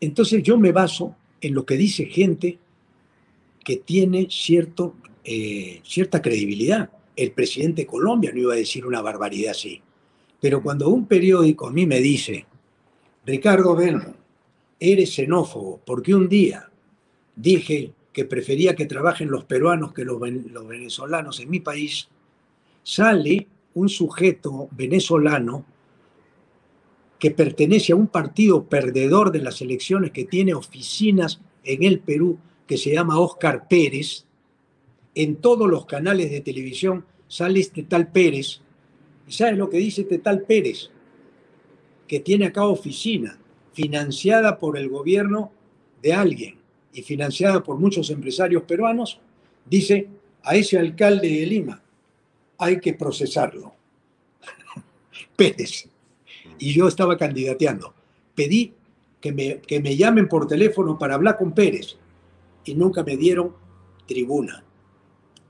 Entonces 0.00 0.42
yo 0.42 0.58
me 0.58 0.72
baso 0.72 1.14
en 1.40 1.54
lo 1.54 1.64
que 1.64 1.76
dice 1.76 2.06
gente 2.06 2.58
que 3.64 3.76
tiene 3.76 4.26
cierto 4.30 4.94
eh, 5.24 5.80
cierta 5.84 6.20
credibilidad. 6.22 6.90
El 7.18 7.32
presidente 7.32 7.82
de 7.82 7.86
Colombia 7.88 8.30
no 8.32 8.38
iba 8.38 8.52
a 8.52 8.56
decir 8.56 8.86
una 8.86 9.02
barbaridad 9.02 9.50
así. 9.50 9.82
Pero 10.40 10.62
cuando 10.62 10.88
un 10.88 11.06
periódico 11.06 11.66
a 11.66 11.72
mí 11.72 11.84
me 11.84 11.98
dice 11.98 12.46
Ricardo 13.26 13.74
Belmo, 13.74 14.14
eres 14.78 15.14
xenófobo, 15.14 15.80
porque 15.84 16.14
un 16.14 16.28
día 16.28 16.70
dije 17.34 17.92
que 18.12 18.24
prefería 18.24 18.76
que 18.76 18.86
trabajen 18.86 19.32
los 19.32 19.44
peruanos 19.44 19.92
que 19.92 20.04
los, 20.04 20.20
venezolanos 20.20 21.40
en 21.40 21.50
mi 21.50 21.58
país, 21.58 22.08
sale 22.84 23.48
un 23.74 23.88
sujeto 23.88 24.68
venezolano 24.70 25.64
que 27.18 27.32
pertenece 27.32 27.92
a 27.92 27.96
un 27.96 28.06
partido 28.06 28.64
perdedor 28.64 29.32
de 29.32 29.40
las 29.40 29.60
elecciones 29.60 30.12
que 30.12 30.24
tiene 30.24 30.54
oficinas 30.54 31.40
en 31.64 31.82
el 31.82 31.98
Perú, 31.98 32.38
que 32.64 32.76
se 32.76 32.92
llama 32.92 33.18
Oscar 33.18 33.66
Pérez. 33.66 34.24
En 35.14 35.36
todos 35.36 35.68
los 35.68 35.86
canales 35.86 36.30
de 36.30 36.40
televisión 36.40 37.04
sale 37.28 37.60
este 37.60 37.82
tal 37.82 38.08
Pérez. 38.08 38.60
¿Y 39.26 39.32
sabes 39.32 39.58
lo 39.58 39.68
que 39.68 39.78
dice 39.78 40.02
este 40.02 40.18
tal 40.18 40.42
Pérez? 40.42 40.90
Que 42.06 42.20
tiene 42.20 42.46
acá 42.46 42.66
oficina 42.66 43.38
financiada 43.72 44.58
por 44.58 44.78
el 44.78 44.88
gobierno 44.88 45.52
de 46.02 46.12
alguien 46.12 46.58
y 46.92 47.02
financiada 47.02 47.62
por 47.62 47.78
muchos 47.78 48.10
empresarios 48.10 48.62
peruanos, 48.62 49.20
dice 49.64 50.08
a 50.42 50.56
ese 50.56 50.78
alcalde 50.78 51.28
de 51.28 51.46
Lima, 51.46 51.82
hay 52.58 52.80
que 52.80 52.94
procesarlo. 52.94 53.74
Pérez. 55.36 55.88
Y 56.58 56.72
yo 56.72 56.88
estaba 56.88 57.16
candidateando. 57.16 57.94
Pedí 58.34 58.72
que 59.20 59.32
me, 59.32 59.60
que 59.60 59.80
me 59.80 59.96
llamen 59.96 60.28
por 60.28 60.46
teléfono 60.46 60.98
para 60.98 61.14
hablar 61.14 61.36
con 61.36 61.52
Pérez 61.52 61.96
y 62.64 62.74
nunca 62.74 63.02
me 63.02 63.16
dieron 63.16 63.54
tribuna 64.06 64.64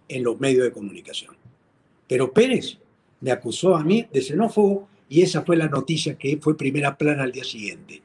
en 0.09 0.25
los 0.25 0.41
medios 0.41 0.65
de 0.65 0.73
comunicación. 0.73 1.37
Pero 2.07 2.33
Pérez 2.33 2.79
me 3.21 3.31
acusó 3.31 3.77
a 3.77 3.85
mí 3.85 4.07
de 4.13 4.23
xenófobo 4.23 4.89
y 5.09 5.23
esa 5.23 5.43
fue 5.43 5.57
la 5.57 5.69
noticia 5.69 6.17
que 6.17 6.39
fue 6.39 6.57
primera 6.57 6.97
plana 6.97 7.25
al 7.25 7.33
día 7.33 7.45
siguiente. 7.45 8.03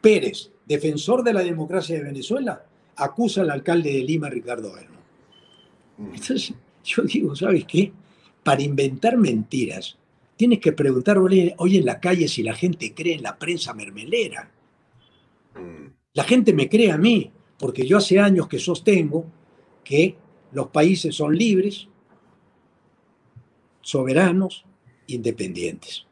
Pérez, 0.00 0.50
defensor 0.66 1.22
de 1.22 1.32
la 1.32 1.42
democracia 1.42 1.96
de 1.96 2.04
Venezuela, 2.04 2.64
acusa 2.96 3.42
al 3.42 3.50
alcalde 3.50 3.92
de 3.92 4.02
Lima, 4.02 4.28
Ricardo 4.28 4.72
Belmo. 4.72 4.98
Mm. 5.98 6.14
Entonces, 6.14 6.54
yo 6.84 7.02
digo, 7.02 7.36
¿sabes 7.36 7.64
qué? 7.64 7.92
Para 8.42 8.62
inventar 8.62 9.16
mentiras, 9.16 9.96
tienes 10.36 10.60
que 10.60 10.72
preguntar 10.72 11.18
hoy 11.18 11.76
en 11.76 11.84
la 11.84 12.00
calle 12.00 12.28
si 12.28 12.42
la 12.42 12.54
gente 12.54 12.94
cree 12.94 13.14
en 13.14 13.22
la 13.22 13.38
prensa 13.38 13.74
mermelera. 13.74 14.50
Mm. 15.54 15.86
La 16.14 16.24
gente 16.24 16.52
me 16.52 16.68
cree 16.68 16.90
a 16.90 16.98
mí, 16.98 17.30
porque 17.58 17.86
yo 17.86 17.98
hace 17.98 18.18
años 18.18 18.48
que 18.48 18.58
sostengo 18.58 19.26
que 19.84 20.16
los 20.52 20.68
países 20.68 21.14
son 21.14 21.36
libres, 21.36 21.88
soberanos, 23.80 24.64
independientes. 25.06 26.06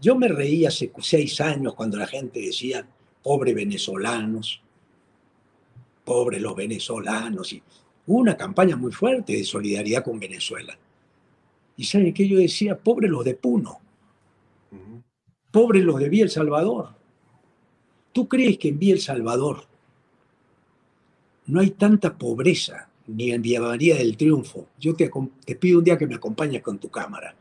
Yo 0.00 0.14
me 0.16 0.28
reí 0.28 0.66
hace 0.66 0.92
seis 1.00 1.40
años 1.40 1.74
cuando 1.74 1.96
la 1.96 2.06
gente 2.06 2.40
decía, 2.40 2.86
pobre 3.22 3.54
venezolanos, 3.54 4.60
pobre 6.04 6.38
los 6.40 6.54
venezolanos. 6.54 7.52
Y 7.52 7.62
hubo 8.06 8.18
una 8.18 8.36
campaña 8.36 8.76
muy 8.76 8.92
fuerte 8.92 9.34
de 9.34 9.44
solidaridad 9.44 10.04
con 10.04 10.18
Venezuela. 10.20 10.78
¿Y 11.76 11.84
saben 11.84 12.14
qué 12.14 12.28
yo 12.28 12.38
decía? 12.38 12.78
Pobre 12.78 13.08
los 13.08 13.24
de 13.24 13.34
Puno. 13.34 13.80
Pobre 15.50 15.80
los 15.80 15.98
de 15.98 16.08
Vía 16.08 16.24
El 16.24 16.30
Salvador. 16.30 16.94
¿Tú 18.12 18.28
crees 18.28 18.58
que 18.58 18.68
en 18.68 18.78
Vía 18.78 18.94
El 18.94 19.00
Salvador 19.00 19.66
no 21.46 21.60
hay 21.60 21.70
tanta 21.70 22.16
pobreza 22.16 22.85
ni 23.06 23.30
en 23.30 23.42
Vía 23.42 23.60
María 23.60 23.96
del 23.96 24.16
Triunfo? 24.16 24.66
Yo 24.78 24.94
te, 24.94 25.10
te 25.44 25.56
pido 25.56 25.78
un 25.78 25.84
día 25.84 25.98
que 25.98 26.06
me 26.06 26.16
acompañes 26.16 26.62
con 26.62 26.78
tu 26.78 26.90
cámara. 26.90 27.34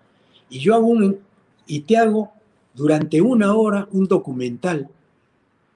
Y 0.49 0.59
yo 0.59 0.75
hago 0.75 0.87
un, 0.87 1.19
y 1.67 1.81
te 1.81 1.97
hago 1.97 2.31
durante 2.73 3.21
una 3.21 3.53
hora 3.55 3.87
un 3.91 4.05
documental 4.07 4.89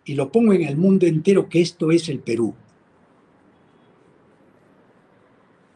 y 0.06 0.16
lo 0.16 0.32
pongo 0.32 0.54
en 0.54 0.64
el 0.64 0.76
mundo 0.76 1.06
entero 1.06 1.48
que 1.48 1.62
esto 1.62 1.92
es 1.92 2.10
el 2.10 2.20
Perú. 2.20 2.54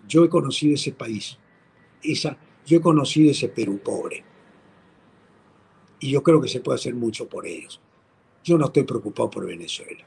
Yo 0.07 0.24
he 0.26 0.30
conocido 0.30 0.76
ese 0.76 0.91
país, 0.91 1.38
esa, 2.01 2.38
yo 2.66 2.78
he 2.78 2.82
conocido 2.82 3.32
ese 3.32 3.49
Perú 3.49 3.80
pobre. 3.84 4.24
Y 5.99 6.11
yo 6.11 6.22
creo 6.22 6.41
que 6.41 6.49
se 6.49 6.59
puede 6.59 6.76
hacer 6.76 6.93
mucho 6.93 7.30
por 7.30 7.47
ellos. 7.47 7.80
Yo 8.43 8.57
no 8.57 8.66
estoy 8.66 8.84
preocupado 8.84 9.30
por 9.30 9.45
Venezuela. 9.45 10.05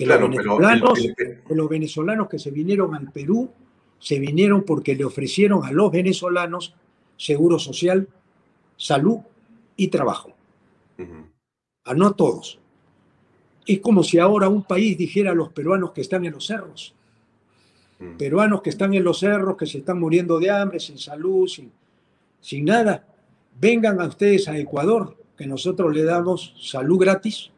Que, 0.00 0.06
los, 0.06 0.20
venezolanos, 0.30 0.98
que 1.16 1.54
los 1.54 1.68
venezolanos 1.68 2.28
que 2.28 2.38
se 2.38 2.50
vinieron 2.50 2.94
al 2.94 3.12
Perú 3.12 3.50
se 3.98 4.18
vinieron 4.18 4.62
porque 4.62 4.94
le 4.94 5.04
ofrecieron 5.04 5.64
a 5.64 5.72
los 5.72 5.92
venezolanos 5.92 6.74
seguro 7.18 7.58
social, 7.58 8.08
salud 8.76 9.18
y 9.76 9.88
trabajo. 9.88 10.32
A 11.84 11.94
no 11.94 12.12
todos. 12.14 12.58
Es 13.66 13.80
como 13.80 14.02
si 14.02 14.18
ahora 14.18 14.48
un 14.48 14.64
país 14.64 14.96
dijera 14.96 15.32
a 15.32 15.34
los 15.34 15.50
peruanos 15.50 15.92
que 15.92 16.00
están 16.00 16.24
en 16.24 16.32
los 16.32 16.46
cerros, 16.46 16.94
Mm. 18.00 18.16
peruanos 18.16 18.62
que 18.62 18.70
están 18.70 18.94
en 18.94 19.04
los 19.04 19.18
cerros, 19.18 19.56
que 19.56 19.66
se 19.66 19.78
están 19.78 20.00
muriendo 20.00 20.38
de 20.38 20.50
hambre, 20.50 20.80
sin 20.80 20.96
salud, 20.96 21.46
sin, 21.46 21.70
sin 22.40 22.64
nada, 22.64 23.06
vengan 23.60 24.00
a 24.00 24.06
ustedes 24.06 24.48
a 24.48 24.56
Ecuador, 24.56 25.16
que 25.36 25.46
nosotros 25.46 25.94
le 25.94 26.04
damos 26.04 26.54
salud 26.58 26.98
gratis, 26.98 27.50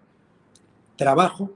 trabajo, 0.96 1.52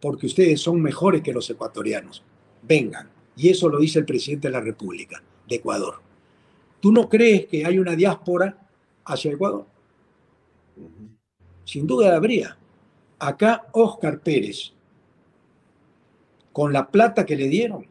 porque 0.00 0.26
ustedes 0.26 0.60
son 0.60 0.80
mejores 0.80 1.22
que 1.22 1.32
los 1.32 1.48
ecuatorianos. 1.48 2.22
Vengan. 2.62 3.08
Y 3.36 3.48
eso 3.48 3.68
lo 3.68 3.78
dice 3.78 3.98
el 3.98 4.04
presidente 4.04 4.48
de 4.48 4.52
la 4.52 4.60
República 4.60 5.22
de 5.46 5.56
Ecuador. 5.56 6.00
¿Tú 6.80 6.92
no 6.92 7.08
crees 7.08 7.46
que 7.46 7.64
hay 7.64 7.78
una 7.78 7.96
diáspora 7.96 8.58
hacia 9.04 9.32
Ecuador? 9.32 9.66
Sin 11.64 11.86
duda 11.86 12.16
habría. 12.16 12.56
Acá 13.18 13.66
Oscar 13.72 14.20
Pérez, 14.20 14.72
con 16.52 16.72
la 16.72 16.88
plata 16.90 17.26
que 17.26 17.36
le 17.36 17.48
dieron, 17.48 17.86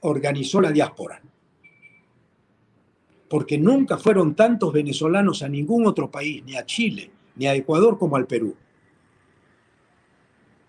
organizó 0.00 0.60
la 0.60 0.70
diáspora. 0.70 1.20
Porque 3.28 3.58
nunca 3.58 3.98
fueron 3.98 4.34
tantos 4.34 4.72
venezolanos 4.72 5.42
a 5.42 5.48
ningún 5.48 5.86
otro 5.86 6.10
país, 6.10 6.42
ni 6.44 6.56
a 6.56 6.64
Chile, 6.64 7.10
ni 7.36 7.46
a 7.46 7.54
Ecuador 7.54 7.98
como 7.98 8.16
al 8.16 8.26
Perú. 8.26 8.54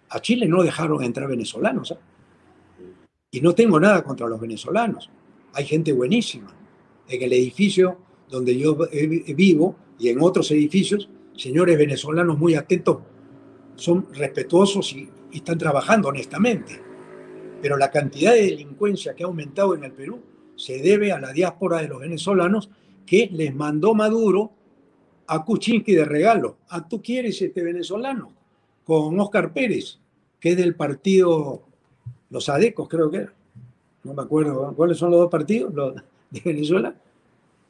A 0.10 0.20
Chile 0.22 0.48
no 0.48 0.64
dejaron 0.64 1.04
entrar 1.04 1.28
venezolanos. 1.28 1.92
¿eh? 1.92 1.98
Y 3.32 3.42
no 3.42 3.54
tengo 3.54 3.80
nada 3.80 4.04
contra 4.04 4.28
los 4.28 4.40
venezolanos. 4.40 5.10
Hay 5.54 5.66
gente 5.66 5.92
buenísima. 5.94 6.56
En 7.08 7.22
el 7.22 7.34
edificio 7.34 7.98
donde 8.30 8.58
yo 8.58 8.78
vivo 9.36 9.76
y 9.98 10.10
en 10.10 10.22
otros 10.22 10.52
edificios, 10.52 11.10
señores 11.36 11.78
venezolanos 11.78 12.38
muy 12.38 12.56
atentos, 12.56 13.00
son 13.76 14.08
respetuosos 14.14 14.94
y 14.94 15.10
están 15.32 15.58
trabajando 15.58 16.10
honestamente 16.10 16.90
pero 17.62 17.78
la 17.78 17.92
cantidad 17.92 18.34
de 18.34 18.44
delincuencia 18.44 19.14
que 19.16 19.24
ha 19.24 19.28
aumentado 19.28 19.76
en 19.76 19.84
el 19.84 19.92
Perú 19.92 20.22
se 20.56 20.80
debe 20.80 21.12
a 21.12 21.20
la 21.20 21.32
diáspora 21.32 21.82
de 21.82 21.88
los 21.88 22.00
venezolanos 22.00 22.70
que 23.06 23.30
les 23.32 23.54
mandó 23.56 23.94
Maduro 23.94 24.52
a 25.28 25.44
Kuczynski 25.44 25.94
de 25.94 26.06
regalo. 26.06 26.58
¿A 26.70 26.88
tú 26.88 27.02
quieres 27.02 27.42
este 27.42 27.64
venezolano? 27.64 28.34
Con 28.90 29.20
Oscar 29.20 29.54
Pérez, 29.54 30.00
que 30.40 30.50
es 30.50 30.58
del 30.58 30.74
partido 30.74 31.62
Los 32.32 32.50
Adecos, 32.50 32.90
creo 32.90 33.12
que 33.12 33.18
era. 33.18 33.34
No 34.04 34.16
me 34.16 34.24
acuerdo. 34.24 34.74
¿Cuáles 34.76 34.98
son 34.98 35.12
los 35.12 35.20
dos 35.20 35.30
partidos 35.30 35.72
de 36.32 36.42
Venezuela? 36.44 36.96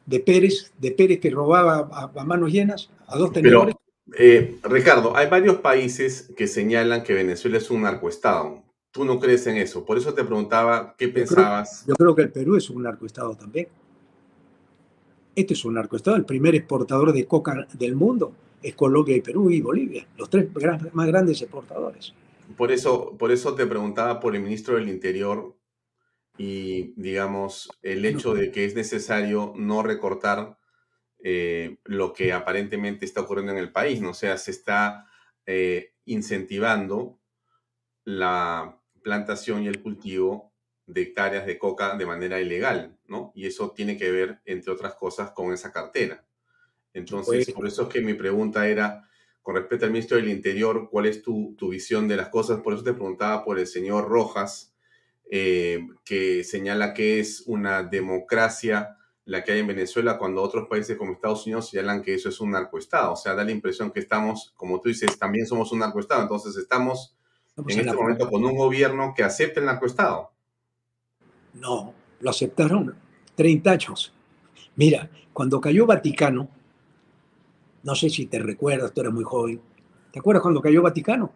De 0.06 0.22
Pérez, 0.22 0.72
de 0.78 0.92
Pérez 0.92 1.20
que 1.20 1.30
robaba 1.30 1.90
a, 1.92 2.24
manos 2.24 2.54
llenas 2.54 2.90
a 3.06 3.18
dos 3.18 3.34
tenedores. 3.34 3.76
Eh, 4.18 4.60
Ricardo, 4.64 5.14
hay 5.14 5.28
varios 5.28 5.58
países 5.58 6.32
que 6.38 6.48
señalan 6.48 7.04
que 7.04 7.14
Venezuela 7.14 7.58
es 7.58 7.70
un 7.70 7.82
narcoestado. 7.82 8.64
Tú 8.92 9.04
no 9.04 9.20
crees 9.20 9.46
en 9.48 9.58
eso. 9.58 9.84
Por 9.84 9.98
eso 9.98 10.14
te 10.14 10.24
preguntaba 10.24 10.96
qué 10.98 11.10
pensabas. 11.10 11.84
yo 11.86 11.96
creo 11.96 12.16
que 12.16 12.22
el 12.22 12.32
Perú 12.32 12.56
es 12.56 12.70
un 12.70 12.84
narcoestado 12.84 13.36
también. 13.36 13.68
Este 15.36 15.54
es 15.54 15.66
un 15.66 15.74
narcoestado. 15.74 16.16
El 16.16 16.24
primer 16.24 16.56
exportador 16.56 17.12
de 17.12 17.26
coca 17.26 17.68
del 17.74 17.98
mundo 17.98 18.32
es 18.62 18.76
Colombia 18.76 19.16
y 19.16 19.22
Perú 19.22 19.50
y 19.50 19.62
Bolivia, 19.62 20.08
los 20.18 20.30
tres 20.30 20.48
más 20.94 21.08
grandes 21.08 21.42
exportadores. 21.42 22.14
Por 22.58 22.72
eso, 22.72 23.16
por 23.18 23.32
eso 23.32 23.56
te 23.56 23.66
preguntaba 23.66 24.20
por 24.20 24.36
el 24.36 24.42
ministro 24.42 24.76
del 24.76 24.90
Interior 24.90 25.56
y, 26.38 26.94
digamos, 26.96 27.70
el 27.82 28.06
hecho 28.06 28.34
de 28.34 28.52
que 28.52 28.66
es 28.66 28.76
necesario 28.76 29.54
no 29.56 29.84
recortar 29.84 30.58
eh, 31.22 31.78
lo 31.84 32.14
que 32.14 32.32
aparentemente 32.32 33.06
está 33.06 33.22
ocurriendo 33.22 33.52
en 33.52 33.58
el 33.58 33.72
país. 33.72 34.02
¿no? 34.02 34.12
O 34.12 34.14
sea, 34.14 34.38
se 34.38 34.52
está 34.52 35.06
eh, 35.46 35.94
incentivando 36.06 37.20
la 38.06 38.82
plantación 39.04 39.64
y 39.64 39.68
el 39.68 39.82
cultivo 39.82 40.54
de 40.86 41.04
hectáreas 41.04 41.46
de 41.46 41.60
coca 41.60 41.96
de 41.96 42.06
manera 42.06 42.42
ilegal, 42.42 42.98
¿no? 43.06 43.32
Y 43.36 43.46
eso 43.46 43.72
tiene 43.72 43.96
que 43.96 44.10
ver, 44.10 44.42
entre 44.46 44.74
otras 44.74 44.96
cosas, 44.96 45.32
con 45.32 45.54
esa 45.54 45.72
cartera. 45.72 46.26
Entonces, 46.94 47.52
por 47.52 47.68
eso 47.68 47.84
es 47.84 47.90
que 47.90 48.02
mi 48.02 48.14
pregunta 48.14 48.68
era, 48.68 49.08
con 49.42 49.56
respecto 49.56 49.86
al 49.86 49.92
ministro 49.92 50.18
del 50.18 50.30
Interior, 50.30 50.90
¿cuál 50.90 51.06
es 51.06 51.22
tu, 51.22 51.56
visión 51.70 52.08
de 52.08 52.18
las 52.18 52.30
cosas? 52.30 52.62
Por 52.62 52.74
eso 52.74 52.84
te 52.84 52.94
preguntaba 52.94 53.44
por 53.44 53.60
el 53.60 53.68
señor 53.68 54.08
Rojas, 54.08 54.74
eh, 55.32 55.88
que 56.04 56.44
señala 56.44 56.94
que 56.94 57.20
es 57.20 57.44
una 57.46 57.84
democracia 57.84 58.98
la 59.30 59.44
que 59.44 59.52
hay 59.52 59.60
en 59.60 59.68
Venezuela 59.68 60.18
cuando 60.18 60.42
otros 60.42 60.68
países 60.68 60.98
como 60.98 61.12
Estados 61.12 61.46
Unidos 61.46 61.70
señalan 61.70 62.02
que 62.02 62.16
eso 62.16 62.30
es 62.30 62.40
un 62.42 62.50
narcoestado. 62.50 63.14
O 63.14 63.16
sea, 63.16 63.36
da 63.36 63.44
la 63.44 63.52
impresión 63.52 63.92
que 63.92 64.00
estamos, 64.00 64.54
como 64.56 64.82
tú 64.82 64.90
dices, 64.90 65.20
también 65.20 65.46
somos 65.46 65.72
un 65.72 65.80
narcoestado. 65.80 66.24
Entonces 66.24 66.58
estamos 66.58 67.16
en 67.56 67.80
este 67.80 67.94
momento 67.94 68.28
con 68.28 68.44
un 68.44 68.58
gobierno 68.58 69.14
que 69.16 69.22
acepta 69.22 69.60
el 69.60 69.68
narcoestado. 69.68 70.32
No, 71.54 71.94
lo 72.20 72.30
aceptaron 72.30 72.96
30 73.36 73.72
años. 73.72 74.14
Mira, 74.76 75.12
cuando 75.32 75.62
cayó 75.62 75.86
Vaticano, 75.86 76.50
no 77.84 77.96
sé 77.96 78.10
si 78.10 78.26
te 78.26 78.40
recuerdas, 78.40 78.94
tú 78.94 79.02
eras 79.02 79.14
muy 79.14 79.24
joven. 79.24 79.62
¿Te 80.12 80.20
acuerdas 80.20 80.42
cuando 80.42 80.62
cayó 80.62 80.82
Vaticano? 80.82 81.32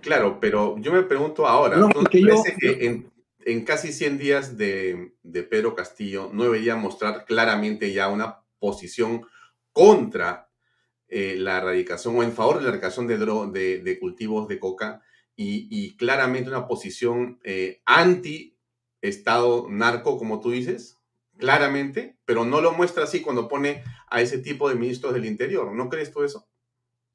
Claro, 0.00 0.38
pero 0.40 0.76
yo 0.78 0.92
me 0.92 1.02
pregunto 1.02 1.46
ahora, 1.46 1.76
no, 1.76 1.88
que 2.10 2.20
en, 2.86 3.10
en, 3.44 3.64
casi 3.64 3.92
100 3.92 4.18
días 4.18 4.56
de, 4.56 5.14
de, 5.22 5.42
Pedro 5.42 5.74
Castillo 5.74 6.30
no 6.32 6.44
debería 6.44 6.76
mostrar 6.76 7.24
claramente 7.24 7.92
ya 7.92 8.08
una 8.08 8.42
posición 8.58 9.26
contra 9.72 10.48
eh, 11.08 11.36
la 11.38 11.58
erradicación 11.58 12.16
o 12.16 12.22
en 12.22 12.32
favor 12.32 12.56
de 12.56 12.62
la 12.62 12.68
erradicación 12.68 13.06
de, 13.06 13.80
de, 13.82 13.98
cultivos 13.98 14.46
de 14.46 14.58
coca 14.58 15.02
y, 15.34 15.96
claramente 15.96 16.50
una 16.50 16.66
posición 16.66 17.38
eh, 17.44 17.80
anti-estado 17.86 19.68
narco, 19.70 20.18
como 20.18 20.40
tú 20.40 20.50
dices? 20.50 20.97
Claramente, 21.38 22.16
pero 22.24 22.44
no 22.44 22.60
lo 22.60 22.72
muestra 22.72 23.04
así 23.04 23.22
cuando 23.22 23.48
pone 23.48 23.84
a 24.08 24.20
ese 24.20 24.38
tipo 24.38 24.68
de 24.68 24.74
ministros 24.74 25.14
del 25.14 25.24
Interior. 25.24 25.72
¿No 25.72 25.88
crees 25.88 26.12
tú 26.12 26.22
eso? 26.22 26.46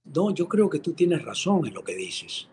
No, 0.05 0.33
yo 0.33 0.47
creo 0.47 0.69
que 0.69 0.79
tú 0.79 0.93
tienes 0.93 1.23
razón 1.23 1.67
en 1.67 1.73
lo 1.73 1.83
que 1.83 1.95
dices. 1.95 2.47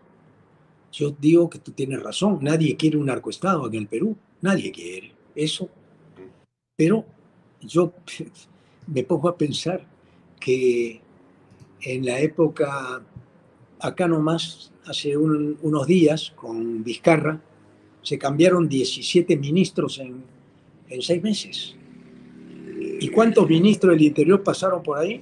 Yo 0.91 1.11
digo 1.11 1.49
que 1.49 1.59
tú 1.59 1.71
tienes 1.71 2.03
razón. 2.03 2.39
Nadie 2.41 2.75
quiere 2.75 2.97
un 2.97 3.05
narcoestado 3.05 3.67
en 3.67 3.75
el 3.75 3.87
Perú. 3.87 4.17
Nadie 4.41 4.71
quiere 4.71 5.13
eso. 5.33 5.69
Pero 6.75 7.05
yo 7.61 7.93
me 8.87 9.03
pongo 9.03 9.29
a 9.29 9.37
pensar 9.37 9.85
que 10.39 11.01
en 11.81 12.05
la 12.05 12.19
época, 12.19 13.01
acá 13.79 14.07
nomás, 14.07 14.73
hace 14.85 15.15
unos 15.15 15.87
días, 15.87 16.31
con 16.35 16.83
Vizcarra, 16.83 17.41
se 18.01 18.17
cambiaron 18.17 18.67
17 18.67 19.37
ministros 19.37 19.99
en, 19.99 20.23
en 20.91 21.01
seis 21.01 21.23
meses. 21.23 21.75
¿Y 22.99 23.07
cuántos 23.09 23.47
ministros 23.49 23.95
del 23.95 24.03
Interior 24.03 24.43
pasaron 24.43 24.83
por 24.83 24.99
ahí? 24.99 25.21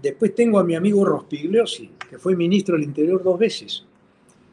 Después 0.00 0.34
tengo 0.34 0.58
a 0.58 0.64
mi 0.64 0.76
amigo 0.76 1.04
Rospigliosi, 1.04 1.90
que 2.08 2.18
fue 2.18 2.36
ministro 2.36 2.76
del 2.76 2.84
Interior 2.84 3.22
dos 3.22 3.38
veces. 3.38 3.84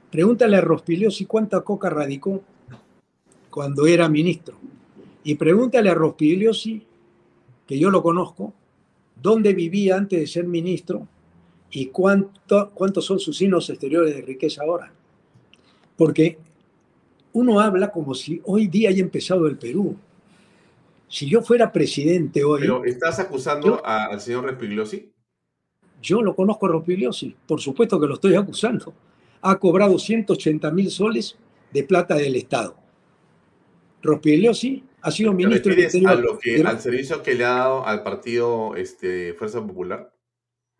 Pregúntale 0.09 0.57
a 0.57 0.61
Rospigliosi 0.61 1.25
cuánta 1.25 1.61
coca 1.61 1.89
radicó 1.89 2.41
cuando 3.49 3.85
era 3.85 4.09
ministro. 4.09 4.55
Y 5.23 5.35
pregúntale 5.35 5.89
a 5.89 5.93
Rospigliosi, 5.93 6.83
que 7.67 7.77
yo 7.77 7.89
lo 7.89 8.01
conozco, 8.01 8.53
dónde 9.21 9.53
vivía 9.53 9.97
antes 9.97 10.19
de 10.19 10.27
ser 10.27 10.45
ministro 10.45 11.07
y 11.71 11.87
cuánto, 11.87 12.71
cuántos 12.73 13.05
son 13.05 13.19
sus 13.19 13.37
signos 13.37 13.69
exteriores 13.69 14.15
de 14.15 14.21
riqueza 14.21 14.63
ahora. 14.63 14.91
Porque 15.97 16.37
uno 17.33 17.59
habla 17.59 17.91
como 17.91 18.13
si 18.15 18.41
hoy 18.45 18.67
día 18.67 18.89
haya 18.89 19.03
empezado 19.03 19.47
el 19.47 19.57
Perú. 19.57 19.95
Si 21.07 21.29
yo 21.29 21.41
fuera 21.41 21.71
presidente 21.71 22.43
hoy... 22.43 22.61
Pero 22.61 22.83
¿estás 22.83 23.19
acusando 23.19 23.85
al 23.85 24.19
señor 24.19 24.45
Rospigliosi? 24.45 25.11
Yo 26.01 26.21
lo 26.21 26.35
conozco 26.35 26.65
a 26.65 26.69
Rospigliosi, 26.69 27.35
por 27.47 27.61
supuesto 27.61 27.99
que 27.99 28.07
lo 28.07 28.15
estoy 28.15 28.35
acusando. 28.35 28.93
Ha 29.41 29.57
cobrado 29.59 29.97
180 29.97 30.71
mil 30.71 30.89
soles 30.89 31.37
de 31.71 31.83
plata 31.83 32.15
del 32.15 32.35
Estado. 32.35 32.75
Rospigliosi 34.01 34.83
ha 35.01 35.11
sido 35.11 35.33
ministro 35.33 35.73
del 35.73 35.83
Interior. 35.83 36.39
¿Al 36.67 36.79
servicio 36.79 37.21
que 37.21 37.35
le 37.35 37.45
ha 37.45 37.49
dado 37.49 37.85
al 37.85 38.03
partido 38.03 38.75
este, 38.75 39.33
Fuerza 39.33 39.65
Popular? 39.65 40.11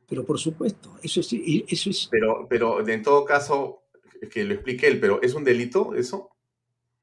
Pero 0.08 0.26
por 0.26 0.40
supuesto, 0.40 0.96
eso 1.02 1.20
es... 1.20 1.34
Eso 1.68 1.90
es 1.90 2.08
pero, 2.12 2.48
pero 2.50 2.88
en 2.88 3.02
todo 3.04 3.26
caso, 3.26 3.84
que 4.30 4.44
lo 4.44 4.54
explique 4.54 4.88
él, 4.88 5.00
pero 5.00 5.22
¿es 5.22 5.34
un 5.34 5.44
delito 5.44 5.96
eso? 5.96 6.30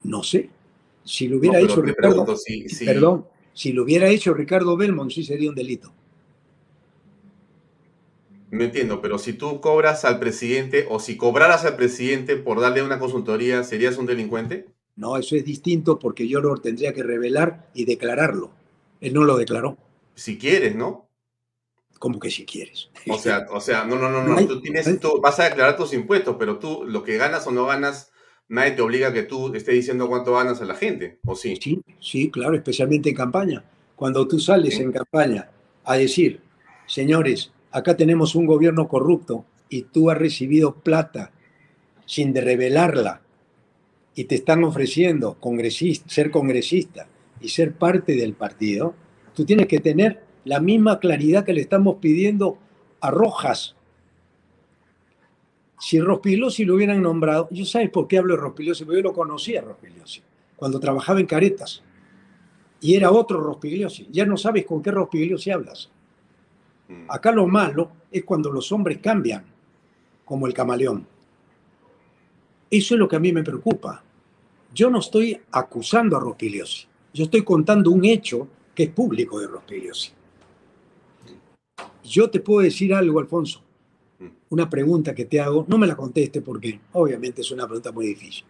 No 0.02 0.22
sé. 0.22 0.50
Si 1.04 1.28
lo 1.28 1.38
hubiera 1.38 1.60
hecho 1.60 1.82
Ricardo... 1.82 2.26
Perdón, 2.84 3.26
si 3.52 3.72
lo 3.72 3.82
hubiera 3.82 4.08
hecho 4.08 4.32
Ricardo 4.34 4.76
Belmont, 4.76 5.10
sí 5.10 5.24
sería 5.24 5.50
un 5.50 5.54
delito. 5.54 5.92
No 8.50 8.64
entiendo, 8.64 9.00
pero 9.00 9.18
si 9.18 9.32
tú 9.32 9.60
cobras 9.60 10.04
al 10.04 10.18
presidente 10.18 10.86
o 10.90 11.00
si 11.00 11.16
cobraras 11.16 11.64
al 11.64 11.76
presidente 11.76 12.36
por 12.36 12.60
darle 12.60 12.82
una 12.82 12.98
consultoría, 12.98 13.64
¿serías 13.64 13.96
un 13.96 14.04
delincuente? 14.04 14.66
No, 14.94 15.16
eso 15.16 15.36
es 15.36 15.44
distinto 15.44 15.98
porque 15.98 16.28
yo 16.28 16.40
lo 16.40 16.56
tendría 16.58 16.92
que 16.92 17.02
revelar 17.02 17.70
y 17.72 17.86
declararlo. 17.86 18.50
Él 19.00 19.14
no 19.14 19.24
lo 19.24 19.38
declaró. 19.38 19.78
Si 20.14 20.36
quieres, 20.36 20.76
¿no? 20.76 21.08
¿Cómo 21.98 22.18
que 22.18 22.30
si 22.30 22.44
quieres? 22.44 22.90
O 23.08 23.16
sea, 23.16 23.46
o 23.50 23.60
sea, 23.60 23.84
no, 23.84 23.96
no, 23.96 24.10
no, 24.10 24.22
no. 24.22 24.46
Tú 24.46 24.60
tienes, 24.60 25.00
tú 25.00 25.18
vas 25.20 25.40
a 25.40 25.44
declarar 25.44 25.76
tus 25.76 25.94
impuestos, 25.94 26.36
pero 26.38 26.58
tú 26.58 26.84
lo 26.86 27.02
que 27.02 27.16
ganas 27.16 27.46
o 27.46 27.52
no 27.52 27.64
ganas, 27.64 28.11
nadie 28.52 28.72
te 28.72 28.82
obliga 28.82 29.08
a 29.08 29.12
que 29.12 29.22
tú 29.22 29.54
estés 29.54 29.74
diciendo 29.74 30.08
cuánto 30.08 30.34
ganas 30.34 30.60
a 30.60 30.66
la 30.66 30.74
gente, 30.74 31.18
¿o 31.24 31.34
sí? 31.34 31.56
Sí, 31.58 31.80
sí, 31.98 32.30
claro, 32.30 32.54
especialmente 32.54 33.08
en 33.08 33.14
campaña. 33.14 33.64
Cuando 33.96 34.28
tú 34.28 34.38
sales 34.38 34.78
en 34.78 34.92
campaña 34.92 35.50
a 35.84 35.96
decir, 35.96 36.40
señores, 36.86 37.50
acá 37.70 37.96
tenemos 37.96 38.34
un 38.34 38.44
gobierno 38.44 38.88
corrupto 38.88 39.46
y 39.70 39.82
tú 39.82 40.10
has 40.10 40.18
recibido 40.18 40.74
plata 40.74 41.32
sin 42.04 42.34
de 42.34 42.42
revelarla 42.42 43.22
y 44.14 44.24
te 44.24 44.34
están 44.34 44.64
ofreciendo 44.64 45.38
ser 46.06 46.30
congresista 46.30 47.08
y 47.40 47.48
ser 47.48 47.72
parte 47.72 48.16
del 48.16 48.34
partido, 48.34 48.94
tú 49.34 49.46
tienes 49.46 49.66
que 49.66 49.80
tener 49.80 50.24
la 50.44 50.60
misma 50.60 51.00
claridad 51.00 51.46
que 51.46 51.54
le 51.54 51.62
estamos 51.62 51.96
pidiendo 52.02 52.58
a 53.00 53.10
Rojas. 53.10 53.76
Si 55.82 55.98
Rospigliosi 55.98 56.64
lo 56.64 56.76
hubieran 56.76 57.02
nombrado, 57.02 57.48
yo 57.50 57.64
sabes 57.64 57.90
por 57.90 58.06
qué 58.06 58.18
hablo 58.18 58.36
de 58.36 58.40
Rospigliosi, 58.40 58.84
porque 58.84 58.98
yo 58.98 59.02
lo 59.02 59.12
conocía 59.12 59.58
a 59.58 59.64
Rospigliosi, 59.64 60.22
cuando 60.54 60.78
trabajaba 60.78 61.18
en 61.18 61.26
Caretas. 61.26 61.82
Y 62.80 62.94
era 62.94 63.10
otro 63.10 63.40
Rospigliosi. 63.40 64.06
Ya 64.12 64.24
no 64.24 64.36
sabes 64.36 64.64
con 64.64 64.80
qué 64.80 64.92
Rospigliosi 64.92 65.50
hablas. 65.50 65.90
Mm. 66.86 67.06
Acá 67.10 67.32
lo 67.32 67.48
malo 67.48 67.90
es 68.12 68.22
cuando 68.22 68.52
los 68.52 68.70
hombres 68.70 68.98
cambian, 68.98 69.44
como 70.24 70.46
el 70.46 70.54
camaleón. 70.54 71.04
Eso 72.70 72.94
es 72.94 73.00
lo 73.00 73.08
que 73.08 73.16
a 73.16 73.20
mí 73.20 73.32
me 73.32 73.42
preocupa. 73.42 74.04
Yo 74.72 74.88
no 74.88 75.00
estoy 75.00 75.36
acusando 75.50 76.16
a 76.16 76.20
Rospigliosi. 76.20 76.86
Yo 77.12 77.24
estoy 77.24 77.42
contando 77.42 77.90
un 77.90 78.04
hecho 78.04 78.46
que 78.72 78.84
es 78.84 78.90
público 78.90 79.40
de 79.40 79.48
Rospigliosi. 79.48 80.12
Yo 82.04 82.30
te 82.30 82.38
puedo 82.38 82.60
decir 82.60 82.94
algo, 82.94 83.18
Alfonso. 83.18 83.64
Una 84.50 84.68
pregunta 84.68 85.14
que 85.14 85.24
te 85.24 85.40
hago, 85.40 85.64
no 85.68 85.78
me 85.78 85.86
la 85.86 85.96
conteste 85.96 86.42
porque 86.42 86.80
obviamente 86.92 87.40
es 87.40 87.50
una 87.50 87.66
pregunta 87.66 87.92
muy 87.92 88.06
difícil. 88.06 88.44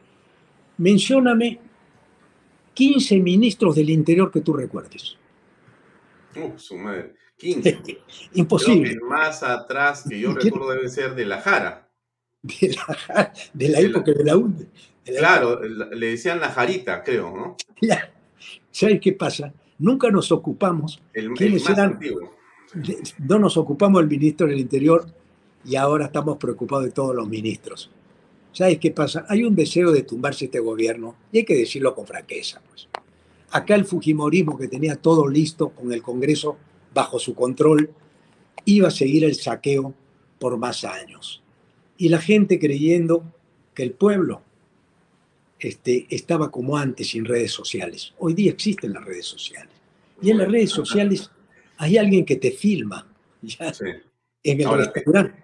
Mencióname 0.78 1.58
15 2.74 3.18
ministros 3.18 3.76
del 3.76 3.90
interior 3.90 4.30
que 4.30 4.40
tú 4.40 4.52
recuerdes. 4.54 5.16
Uh, 6.36 6.58
su 6.58 6.76
madre. 6.76 7.14
15. 7.36 7.80
Imposible. 8.34 8.98
más 9.08 9.42
atrás 9.42 10.04
que 10.08 10.18
yo 10.18 10.32
recuerdo 10.32 10.70
debe 10.70 10.88
ser 10.88 11.14
de 11.14 11.26
la 11.26 11.40
Jara. 11.40 11.88
De 12.42 12.68
la, 12.68 12.82
Jara, 12.82 13.32
de 13.52 13.68
la 13.68 13.78
época 13.80 14.12
de 14.12 14.24
la 14.24 14.36
UNDE. 14.36 14.66
claro, 15.04 15.60
le 15.62 16.06
decían 16.06 16.40
la 16.40 16.50
Jarita, 16.50 17.02
creo, 17.02 17.36
¿no? 17.36 17.56
¿Sabes 18.70 19.00
qué 19.00 19.12
pasa? 19.12 19.52
Nunca 19.78 20.10
nos 20.10 20.32
ocupamos. 20.32 21.02
El, 21.12 21.30
más 21.30 21.78
antiguo. 21.78 22.34
No 23.18 23.38
nos 23.38 23.56
ocupamos 23.56 24.00
del 24.00 24.08
ministro 24.08 24.46
del 24.46 24.60
Interior 24.60 25.06
y 25.64 25.76
ahora 25.76 26.06
estamos 26.06 26.38
preocupados 26.38 26.84
de 26.84 26.90
todos 26.90 27.14
los 27.14 27.28
ministros. 27.28 27.90
¿Sabes 28.52 28.78
qué 28.78 28.90
pasa? 28.90 29.24
Hay 29.28 29.44
un 29.44 29.54
deseo 29.54 29.90
de 29.92 30.02
tumbarse 30.02 30.46
este 30.46 30.60
gobierno 30.60 31.16
y 31.30 31.38
hay 31.38 31.44
que 31.44 31.56
decirlo 31.56 31.94
con 31.94 32.06
franqueza. 32.06 32.60
Pues. 32.68 32.88
Acá 33.50 33.74
el 33.74 33.84
Fujimorismo 33.84 34.58
que 34.58 34.68
tenía 34.68 34.96
todo 34.96 35.26
listo 35.26 35.70
con 35.70 35.92
el 35.92 36.02
Congreso 36.02 36.56
bajo 36.92 37.18
su 37.18 37.34
control, 37.34 37.90
iba 38.64 38.88
a 38.88 38.90
seguir 38.90 39.24
el 39.24 39.34
saqueo 39.34 39.94
por 40.38 40.58
más 40.58 40.84
años. 40.84 41.42
Y 41.96 42.08
la 42.08 42.18
gente 42.18 42.58
creyendo 42.58 43.24
que 43.74 43.82
el 43.82 43.92
pueblo 43.92 44.42
este, 45.58 46.06
estaba 46.10 46.50
como 46.50 46.76
antes 46.76 47.08
sin 47.08 47.24
redes 47.24 47.52
sociales. 47.52 48.12
Hoy 48.18 48.34
día 48.34 48.50
existen 48.50 48.92
las 48.92 49.04
redes 49.04 49.26
sociales. 49.26 49.72
Y 50.20 50.30
en 50.30 50.38
las 50.38 50.50
redes 50.50 50.70
sociales 50.70 51.30
hay 51.78 51.96
alguien 51.96 52.24
que 52.24 52.36
te 52.36 52.50
filma 52.50 53.06
ya, 53.40 53.72
en 54.42 54.60
el 54.60 54.76
restaurante. 54.76 55.42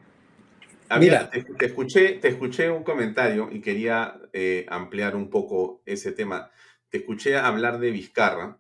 Mira, 0.99 1.29
te, 1.29 1.67
escuché, 1.67 2.15
te 2.15 2.29
escuché 2.29 2.71
un 2.71 2.83
comentario 2.83 3.51
y 3.53 3.61
quería 3.61 4.21
eh, 4.33 4.65
ampliar 4.69 5.17
un 5.17 5.29
poco 5.29 5.83
ese 5.85 6.13
tema. 6.13 6.51
Te 6.89 6.99
escuché 6.99 7.37
hablar 7.37 7.79
de 7.79 7.91
Vizcarra 7.91 8.59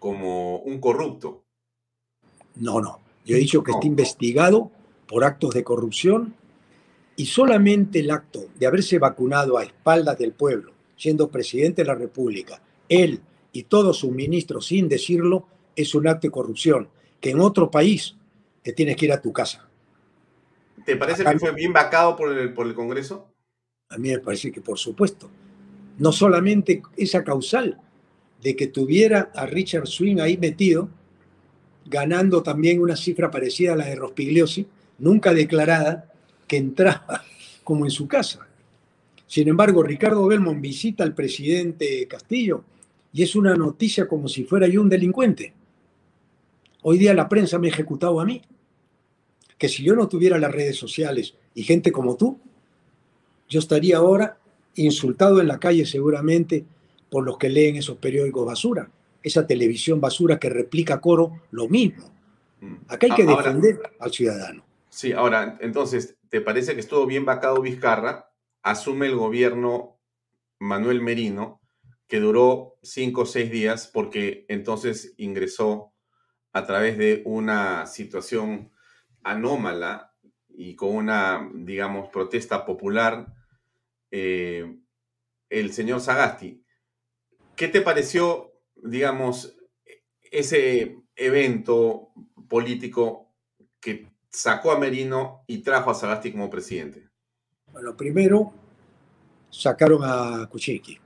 como 0.00 0.58
un 0.58 0.80
corrupto. 0.80 1.44
No, 2.56 2.80
no. 2.80 3.00
Yo 3.24 3.36
he 3.36 3.38
dicho 3.38 3.62
que 3.62 3.70
está 3.70 3.86
investigado 3.86 4.70
por 5.06 5.24
actos 5.24 5.54
de 5.54 5.64
corrupción 5.64 6.34
y 7.16 7.26
solamente 7.26 8.00
el 8.00 8.10
acto 8.10 8.46
de 8.58 8.66
haberse 8.66 8.98
vacunado 8.98 9.56
a 9.56 9.64
espaldas 9.64 10.18
del 10.18 10.32
pueblo, 10.32 10.72
siendo 10.96 11.30
presidente 11.30 11.82
de 11.82 11.88
la 11.88 11.94
República, 11.94 12.60
él 12.88 13.20
y 13.52 13.64
todos 13.64 13.98
sus 13.98 14.10
ministros 14.10 14.66
sin 14.66 14.88
decirlo 14.88 15.46
es 15.76 15.94
un 15.94 16.08
acto 16.08 16.26
de 16.26 16.32
corrupción, 16.32 16.88
que 17.20 17.30
en 17.30 17.40
otro 17.40 17.70
país 17.70 18.16
te 18.62 18.72
tienes 18.72 18.96
que 18.96 19.06
ir 19.06 19.12
a 19.12 19.22
tu 19.22 19.32
casa. 19.32 19.68
¿Te 20.84 20.96
parece 20.96 21.24
que 21.24 21.38
fue 21.38 21.52
bien 21.52 21.72
vacado 21.72 22.16
por 22.16 22.36
el, 22.36 22.52
por 22.52 22.66
el 22.66 22.74
Congreso? 22.74 23.28
A 23.88 23.98
mí 23.98 24.10
me 24.10 24.18
parece 24.18 24.52
que 24.52 24.60
por 24.60 24.78
supuesto. 24.78 25.30
No 25.98 26.12
solamente 26.12 26.82
esa 26.96 27.22
causal 27.22 27.80
de 28.42 28.56
que 28.56 28.66
tuviera 28.66 29.30
a 29.34 29.46
Richard 29.46 29.86
Swing 29.86 30.18
ahí 30.20 30.36
metido, 30.36 30.88
ganando 31.86 32.42
también 32.42 32.80
una 32.80 32.96
cifra 32.96 33.30
parecida 33.30 33.72
a 33.72 33.76
la 33.76 33.86
de 33.86 33.94
Rospigliosi, 33.94 34.66
nunca 34.98 35.32
declarada, 35.32 36.12
que 36.46 36.56
entraba 36.56 37.24
como 37.64 37.84
en 37.84 37.90
su 37.90 38.06
casa. 38.06 38.46
Sin 39.26 39.48
embargo, 39.48 39.82
Ricardo 39.82 40.26
Belmont 40.26 40.60
visita 40.60 41.04
al 41.04 41.14
presidente 41.14 42.06
Castillo 42.06 42.64
y 43.12 43.22
es 43.22 43.34
una 43.34 43.54
noticia 43.54 44.06
como 44.06 44.28
si 44.28 44.44
fuera 44.44 44.66
yo 44.66 44.82
un 44.82 44.88
delincuente. 44.88 45.54
Hoy 46.82 46.98
día 46.98 47.14
la 47.14 47.28
prensa 47.28 47.58
me 47.58 47.68
ha 47.68 47.70
ejecutado 47.70 48.20
a 48.20 48.24
mí. 48.24 48.42
Que 49.64 49.70
si 49.70 49.82
yo 49.82 49.94
no 49.96 50.08
tuviera 50.08 50.36
las 50.36 50.52
redes 50.52 50.76
sociales 50.76 51.36
y 51.54 51.62
gente 51.62 51.90
como 51.90 52.18
tú, 52.18 52.38
yo 53.48 53.58
estaría 53.58 53.96
ahora 53.96 54.36
insultado 54.74 55.40
en 55.40 55.48
la 55.48 55.58
calle 55.58 55.86
seguramente 55.86 56.66
por 57.08 57.24
los 57.24 57.38
que 57.38 57.48
leen 57.48 57.76
esos 57.76 57.96
periódicos 57.96 58.44
basura, 58.44 58.90
esa 59.22 59.46
televisión 59.46 60.02
basura 60.02 60.38
que 60.38 60.50
replica 60.50 61.00
coro 61.00 61.40
lo 61.50 61.66
mismo. 61.66 62.12
Mm. 62.60 62.74
Acá 62.88 63.06
hay 63.06 63.14
que 63.14 63.24
defender 63.24 63.80
al 63.98 64.12
ciudadano. 64.12 64.66
Sí, 64.90 65.12
ahora, 65.12 65.56
entonces, 65.62 66.18
¿te 66.28 66.42
parece 66.42 66.74
que 66.74 66.80
estuvo 66.80 67.06
bien 67.06 67.24
vacado 67.24 67.62
Vizcarra? 67.62 68.30
Asume 68.62 69.06
el 69.06 69.16
gobierno 69.16 69.98
Manuel 70.58 71.00
Merino, 71.00 71.62
que 72.06 72.20
duró 72.20 72.76
cinco 72.82 73.22
o 73.22 73.26
seis 73.26 73.50
días 73.50 73.90
porque 73.90 74.44
entonces 74.50 75.14
ingresó 75.16 75.94
a 76.52 76.66
través 76.66 76.98
de 76.98 77.22
una 77.24 77.86
situación 77.86 78.73
anómala 79.24 80.14
y 80.48 80.76
con 80.76 80.94
una, 80.94 81.50
digamos, 81.52 82.08
protesta 82.10 82.64
popular, 82.64 83.26
eh, 84.10 84.78
el 85.50 85.72
señor 85.72 86.00
Sagasti. 86.00 86.64
¿Qué 87.56 87.68
te 87.68 87.80
pareció, 87.80 88.52
digamos, 88.76 89.56
ese 90.22 90.96
evento 91.16 92.12
político 92.48 93.34
que 93.80 94.10
sacó 94.30 94.72
a 94.72 94.78
Merino 94.78 95.44
y 95.46 95.58
trajo 95.58 95.90
a 95.90 95.94
Sagasti 95.94 96.32
como 96.32 96.50
presidente? 96.50 97.08
Bueno, 97.72 97.96
primero 97.96 98.52
sacaron 99.50 100.00
a 100.02 100.48
Kuczynski. 100.48 100.98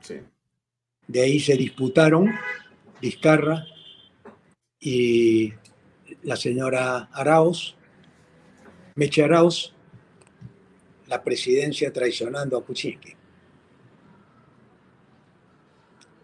Sí. 0.00 0.20
De 1.06 1.20
ahí 1.20 1.40
se 1.40 1.56
disputaron 1.56 2.30
Vizcarra 3.00 3.66
y 4.80 5.52
la 6.24 6.36
señora 6.36 7.10
Arauz, 7.12 7.76
Meche 8.96 9.22
Arauz, 9.22 9.74
la 11.06 11.22
presidencia 11.22 11.92
traicionando 11.92 12.56
a 12.56 12.64
Kuczynski. 12.64 13.14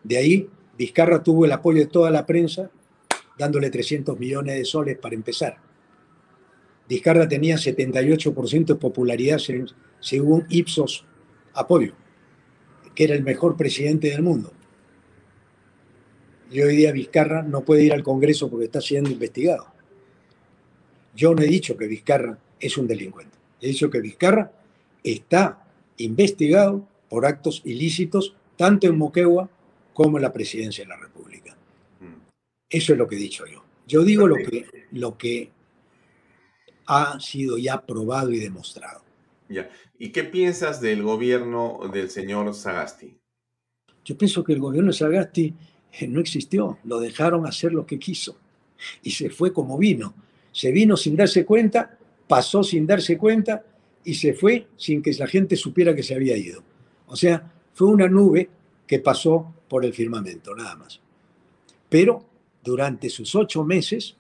De 0.03 0.17
ahí, 0.17 0.51
Vizcarra 0.77 1.23
tuvo 1.23 1.45
el 1.45 1.53
apoyo 1.53 1.81
de 1.81 1.87
toda 1.87 2.11
la 2.11 2.25
prensa, 2.25 2.71
dándole 3.37 3.71
300 3.71 4.19
millones 4.19 4.57
de 4.57 4.65
soles 4.65 4.99
para 4.99 5.15
empezar. 5.15 5.59
Vizcarra 6.89 7.29
tenía 7.29 7.57
78% 7.57 8.65
de 8.65 8.75
popularidad 8.77 9.39
según 10.01 10.47
Ipsos 10.49 11.05
Apoyo, 11.53 11.93
que 12.95 13.05
era 13.05 13.15
el 13.15 13.23
mejor 13.23 13.57
presidente 13.57 14.09
del 14.09 14.23
mundo. 14.23 14.53
Y 16.51 16.63
hoy 16.63 16.77
día 16.77 16.93
Vizcarra 16.93 17.43
no 17.43 17.65
puede 17.65 17.85
ir 17.85 17.93
al 17.93 18.03
Congreso 18.03 18.49
porque 18.49 18.65
está 18.65 18.81
siendo 18.81 19.11
investigado. 19.11 19.80
Yo 21.15 21.35
no 21.35 21.43
he 21.43 21.47
dicho 21.47 21.77
que 21.77 21.87
Vizcarra 21.87 22.39
es 22.59 22.77
un 22.79 22.87
delincuente. 22.87 23.37
He 23.61 23.69
dicho 23.69 23.91
que 23.91 24.01
Vizcarra 24.01 24.53
está 25.03 25.67
investigado 25.99 26.87
por 27.09 27.27
actos 27.27 27.63
ilícitos 27.65 28.35
tanto 28.57 28.87
en 28.87 28.97
Moquegua 28.97 29.51
como 29.93 30.19
en 30.19 30.23
la 30.23 30.33
presidencia 30.33 30.85
de 30.85 30.89
la 30.89 30.97
República. 30.97 31.57
Mm. 32.01 32.21
Eso 32.69 32.93
es 32.93 32.99
lo 32.99 33.07
que 33.09 33.17
he 33.17 33.19
dicho 33.19 33.45
yo. 33.47 33.63
Yo 33.87 34.05
digo 34.05 34.27
lo 34.27 34.37
que, 34.37 34.67
lo 34.93 35.19
que 35.19 35.51
ha 36.87 37.19
sido 37.21 37.59
ya 37.59 37.85
probado 37.85 38.31
y 38.31 38.39
demostrado. 38.39 39.03
Ya. 39.49 39.69
¿Y 39.99 40.11
qué 40.11 40.25
piensas 40.25 40.81
del 40.81 41.03
gobierno 41.03 41.81
del 41.93 42.09
señor 42.09 42.55
Sagasti? 42.55 43.17
Yo 44.05 44.17
pienso 44.17 44.45
que 44.45 44.53
el 44.53 44.61
gobierno 44.61 44.93
de 44.93 44.97
Sagasti 44.97 45.55
eh, 45.93 46.07
no 46.07 46.21
existió, 46.21 46.79
lo 46.85 47.01
dejaron 47.01 47.47
hacer 47.47 47.73
lo 47.73 47.85
que 47.85 47.99
quiso 47.99 48.39
y 49.03 49.11
se 49.11 49.31
fue 49.31 49.53
como 49.53 49.77
vino. 49.77 50.15
Se 50.53 50.71
vino 50.73 50.97
sin 50.97 51.17
darse 51.17 51.45
cuenta, 51.45 51.99
pasó 52.27 52.63
sin 52.63 52.87
darse 52.87 53.17
cuenta 53.17 53.65
y 54.05 54.15
se 54.15 54.35
fue 54.35 54.69
sin 54.77 55.03
que 55.03 55.13
la 55.15 55.27
gente 55.27 55.57
supiera 55.57 55.95
que 55.95 56.03
se 56.03 56.15
había 56.15 56.37
ido. 56.37 56.63
O 57.07 57.17
sea, 57.17 57.53
fue 57.75 57.89
una 57.89 58.09
nube 58.09 58.49
que 58.87 58.99
pasó 58.99 59.55
por 59.69 59.85
el 59.85 59.93
firmamento, 59.93 60.55
nada 60.55 60.77
más. 60.77 61.01
Pero 61.89 62.25
durante 62.63 63.09
sus 63.09 63.35
ocho 63.35 63.65
meses, 63.65 64.17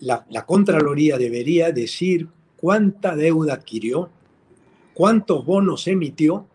la, 0.00 0.24
Contraloría 0.46 1.16
debería 1.16 1.70
decir 1.70 2.28
cuánta 2.56 3.14
deuda 3.14 3.54
adquirió, 3.54 4.10
cuántos 4.94 5.44
bonos 5.44 5.86
emitió 5.86 6.46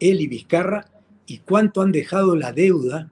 él 0.00 0.20
y 0.20 0.26
Vizcarra 0.26 0.86
y 1.26 1.38
cuánto 1.38 1.82
han 1.82 1.92
dejado 1.92 2.36
la 2.36 2.52
deuda 2.52 3.10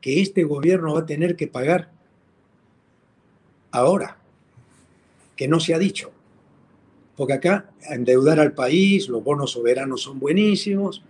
que 0.00 0.20
este 0.20 0.44
gobierno 0.44 0.94
va 0.94 1.00
a 1.00 1.06
tener 1.06 1.36
que 1.36 1.46
pagar 1.46 1.92
ahora, 3.70 4.18
que 5.36 5.48
no 5.48 5.60
se 5.60 5.74
ha 5.74 5.78
dicho. 5.78 6.12
Porque 7.16 7.34
acá 7.34 7.70
endeudar 7.90 8.40
al 8.40 8.52
país, 8.52 9.08
los 9.08 9.22
bonos 9.22 9.52
soberanos 9.52 10.02
son 10.02 10.18
buenísimos, 10.18 11.02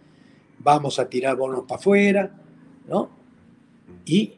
vamos 0.59 0.99
a 0.99 1.09
tirar 1.09 1.37
bonos 1.37 1.65
para 1.67 1.79
afuera, 1.79 2.35
¿no? 2.89 3.11
Y 4.05 4.35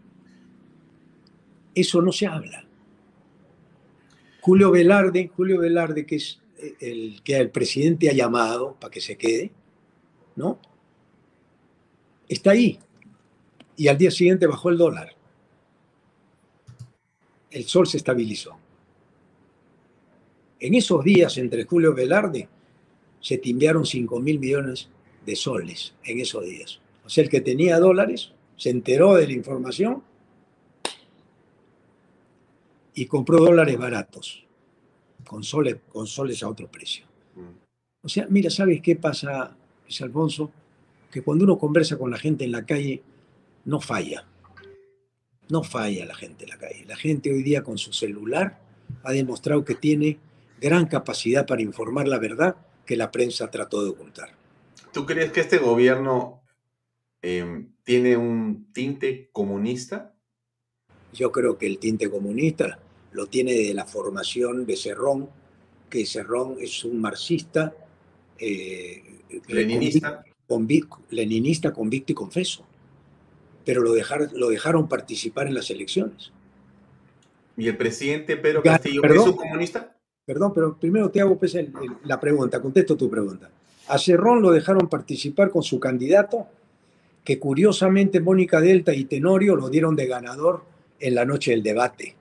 eso 1.75 2.03
no 2.03 2.13
se 2.13 2.27
habla. 2.27 2.65
Julio 4.41 4.71
Velarde, 4.71 5.31
Julio 5.35 5.61
Velarde, 5.61 6.05
que 6.05 6.17
es 6.17 6.41
el 6.81 7.23
que 7.23 7.37
el 7.37 7.51
presidente 7.51 8.11
ha 8.11 8.13
llamado 8.13 8.77
para 8.79 8.91
que 8.91 9.01
se 9.01 9.17
quede, 9.17 9.53
¿no? 10.37 10.59
Está 12.29 12.53
ahí. 12.53 12.79
Y 13.77 13.89
al 13.89 13.99
día 13.99 14.11
siguiente 14.11 14.47
bajó 14.47 14.71
el 14.71 14.79
dólar. 14.79 15.15
El 17.53 17.65
sol 17.65 17.87
se 17.87 17.99
estabilizó. 17.99 18.57
En 20.59 20.75
esos 20.75 21.05
días, 21.05 21.37
entre 21.39 21.65
Julio 21.65 21.95
Velarde, 21.95 22.49
se 23.21 23.39
timbiaron 23.39 23.85
5 23.85 24.21
mil 24.21 24.39
millones 24.39 24.89
de 25.25 25.37
soles 25.37 25.95
en 26.05 26.21
esos 26.21 26.45
días. 26.45 26.81
O 27.05 27.09
sea, 27.09 27.25
el 27.25 27.31
que 27.31 27.41
tenía 27.41 27.79
dólares 27.79 28.33
se 28.57 28.71
enteró 28.71 29.15
de 29.15 29.27
la 29.27 29.33
información 29.33 30.03
y 32.95 33.07
compró 33.07 33.39
dólares 33.39 33.79
baratos, 33.79 34.45
con 35.27 35.43
soles, 35.43 35.77
con 35.89 36.07
soles 36.07 36.43
a 36.43 36.49
otro 36.49 36.71
precio. 36.71 37.07
O 38.03 38.09
sea, 38.09 38.27
mira, 38.29 38.51
¿sabes 38.51 38.81
qué 38.81 38.97
pasa, 38.97 39.57
Luis 39.85 40.03
Alfonso? 40.03 40.51
Que 41.11 41.23
cuando 41.23 41.45
uno 41.45 41.59
conversa 41.59 41.97
con 41.97 42.11
la 42.11 42.19
gente 42.19 42.45
en 42.45 42.53
la 42.53 42.67
calle, 42.67 43.03
no 43.65 43.81
falla. 43.81 44.27
No 45.49 45.63
falla 45.63 46.07
la 46.07 46.15
gente 46.15 46.45
en 46.45 46.51
la 46.51 46.59
calle. 46.59 46.85
La 46.87 46.97
gente 46.97 47.33
hoy 47.33 47.43
día 47.43 47.63
con 47.63 47.79
su 47.79 47.93
celular 47.93 48.61
ha 49.03 49.13
demostrado 49.13 49.65
que 49.65 49.75
tiene 49.75 50.19
gran 50.61 50.87
capacidad 50.87 51.47
para 51.47 51.63
informar 51.63 52.09
la 52.09 52.19
verdad 52.19 52.57
que 52.87 52.97
la 52.97 53.11
prensa 53.11 53.51
trató 53.51 53.83
de 53.83 53.91
ocultar. 53.91 54.31
¿Tú 54.93 55.07
crees 55.07 55.33
que 55.33 55.41
este 55.41 55.59
gobierno 55.59 56.43
em, 57.21 57.73
tiene 57.83 58.17
un 58.17 58.73
tinte 58.73 59.31
comunista? 59.33 60.15
Yo 61.13 61.33
creo 61.33 61.59
que 61.59 61.67
el 61.67 61.79
tinte 61.79 62.11
comunista 62.11 62.79
lo 63.13 63.27
tiene 63.27 63.55
de 63.55 63.75
la 63.75 63.87
formación 63.87 64.67
de 64.67 64.77
Cerrón, 64.77 65.29
que 65.91 66.07
Cerrón 66.07 66.57
es 66.61 66.85
un 66.85 67.01
marxista, 67.01 67.75
eh, 68.39 69.03
leninista. 69.49 70.25
leninista 71.11 71.73
convicto 71.73 72.13
y 72.13 72.15
confeso, 72.15 72.67
pero 73.65 73.83
lo, 73.83 73.95
lo 74.35 74.49
dejaron 74.49 74.89
participar 74.89 75.47
en 75.47 75.55
las 75.55 75.71
elecciones. 75.71 76.33
¿Y 77.57 77.69
el 77.69 77.77
presidente 77.77 78.37
Pedro 78.37 78.63
Castillo 78.63 79.03
es 79.05 79.21
un 79.21 79.37
comunista? 79.37 79.97
Perdón, 80.25 80.53
pero 80.55 80.77
primero 80.77 81.11
te 81.11 81.21
hago 81.21 81.39
pues, 81.39 81.57
la 82.05 82.21
pregunta, 82.21 82.61
contesto 82.63 82.97
tu 82.97 83.11
pregunta. 83.11 83.51
A 83.89 83.99
Cerrón 83.99 84.41
lo 84.41 84.53
dejaron 84.53 84.89
participar 84.89 85.51
con 85.51 85.63
su 85.63 85.81
candidato, 85.81 86.47
que 87.25 87.39
curiosamente 87.39 88.21
Mónica 88.21 88.61
Delta 88.61 88.95
y 88.95 89.05
Tenorio 89.05 89.57
lo 89.57 89.69
dieron 89.69 89.97
de 89.97 90.07
ganador 90.07 90.63
en 91.01 91.15
la 91.15 91.25
noche 91.25 91.51
del 91.51 91.63
debate. 91.63 92.15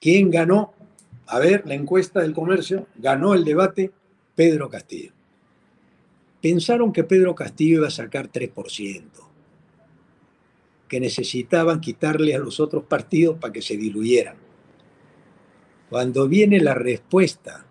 ¿Quién 0.00 0.30
ganó? 0.30 0.74
A 1.26 1.38
ver, 1.38 1.66
la 1.66 1.74
encuesta 1.74 2.20
del 2.20 2.34
comercio, 2.34 2.86
ganó 2.96 3.34
el 3.34 3.44
debate 3.44 3.90
Pedro 4.34 4.68
Castillo. 4.68 5.12
pensaron 6.40 6.92
que 6.92 7.04
Pedro 7.04 7.34
Castillo 7.34 7.78
iba 7.78 7.88
a 7.88 7.90
sacar 7.90 8.30
3%, 8.30 9.02
que 10.92 11.00
necesitaban 11.00 11.80
quitarle 11.80 12.34
a 12.34 12.38
los 12.38 12.60
otros 12.60 12.84
partidos 12.84 13.38
para 13.38 13.50
que 13.50 13.62
se 13.62 13.78
diluyeran. 13.78 14.36
Cuando 15.88 16.28
viene 16.28 16.60
la 16.60 16.74
respuesta 16.74 17.64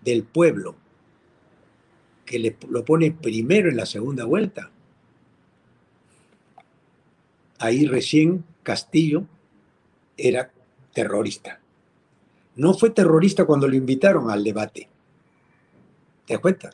del 0.00 0.22
pueblo, 0.22 0.74
que 2.24 2.38
le, 2.38 2.56
lo 2.70 2.82
pone 2.82 3.10
primero 3.10 3.68
en 3.68 3.76
la 3.76 3.84
segunda 3.84 4.24
vuelta, 4.24 4.70
ahí 7.58 7.84
recién 7.84 8.42
Castillo 8.62 9.26
era 10.16 10.50
terrorista. 10.94 11.60
No 12.56 12.72
fue 12.72 12.88
terrorista 12.88 13.44
cuando 13.44 13.68
lo 13.68 13.76
invitaron 13.76 14.30
al 14.30 14.42
debate. 14.42 14.88
¿Te 16.24 16.32
das 16.32 16.40
cuenta? 16.40 16.70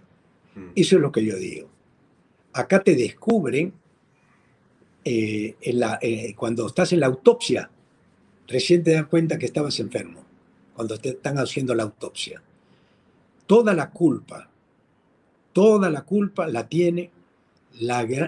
Mm. 0.54 0.68
Eso 0.76 0.94
es 0.94 1.02
lo 1.02 1.10
que 1.10 1.24
yo 1.24 1.34
digo. 1.34 1.68
Acá 2.52 2.84
te 2.84 2.94
descubren 2.94 3.72
eh, 5.04 5.56
eh, 5.60 6.34
cuando 6.36 6.66
estás 6.66 6.92
en 6.92 7.00
la 7.00 7.06
autopsia, 7.06 7.70
recién 8.46 8.82
te 8.82 8.92
das 8.92 9.06
cuenta 9.06 9.38
que 9.38 9.46
estabas 9.46 9.78
enfermo, 9.80 10.24
cuando 10.74 10.98
te 10.98 11.10
están 11.10 11.38
haciendo 11.38 11.74
la 11.74 11.84
autopsia. 11.84 12.42
Toda 13.46 13.74
la 13.74 13.90
culpa, 13.90 14.48
toda 15.52 15.90
la 15.90 16.02
culpa 16.02 16.46
la 16.46 16.68
tiene 16.68 17.10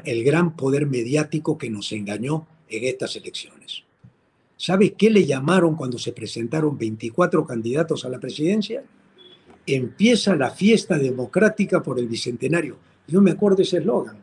el 0.04 0.24
gran 0.24 0.56
poder 0.56 0.86
mediático 0.86 1.56
que 1.56 1.70
nos 1.70 1.92
engañó 1.92 2.46
en 2.68 2.84
estas 2.84 3.16
elecciones. 3.16 3.84
¿Sabes 4.56 4.94
qué 4.96 5.10
le 5.10 5.24
llamaron 5.24 5.76
cuando 5.76 5.98
se 5.98 6.12
presentaron 6.12 6.76
24 6.76 7.46
candidatos 7.46 8.04
a 8.04 8.08
la 8.08 8.18
presidencia? 8.18 8.82
empieza 9.66 10.36
la 10.36 10.50
fiesta 10.50 10.96
democrática 10.98 11.82
por 11.82 11.98
el 11.98 12.06
Bicentenario. 12.06 12.76
Yo 13.08 13.20
me 13.20 13.32
acuerdo 13.32 13.62
ese 13.62 13.78
eslogan, 13.78 14.16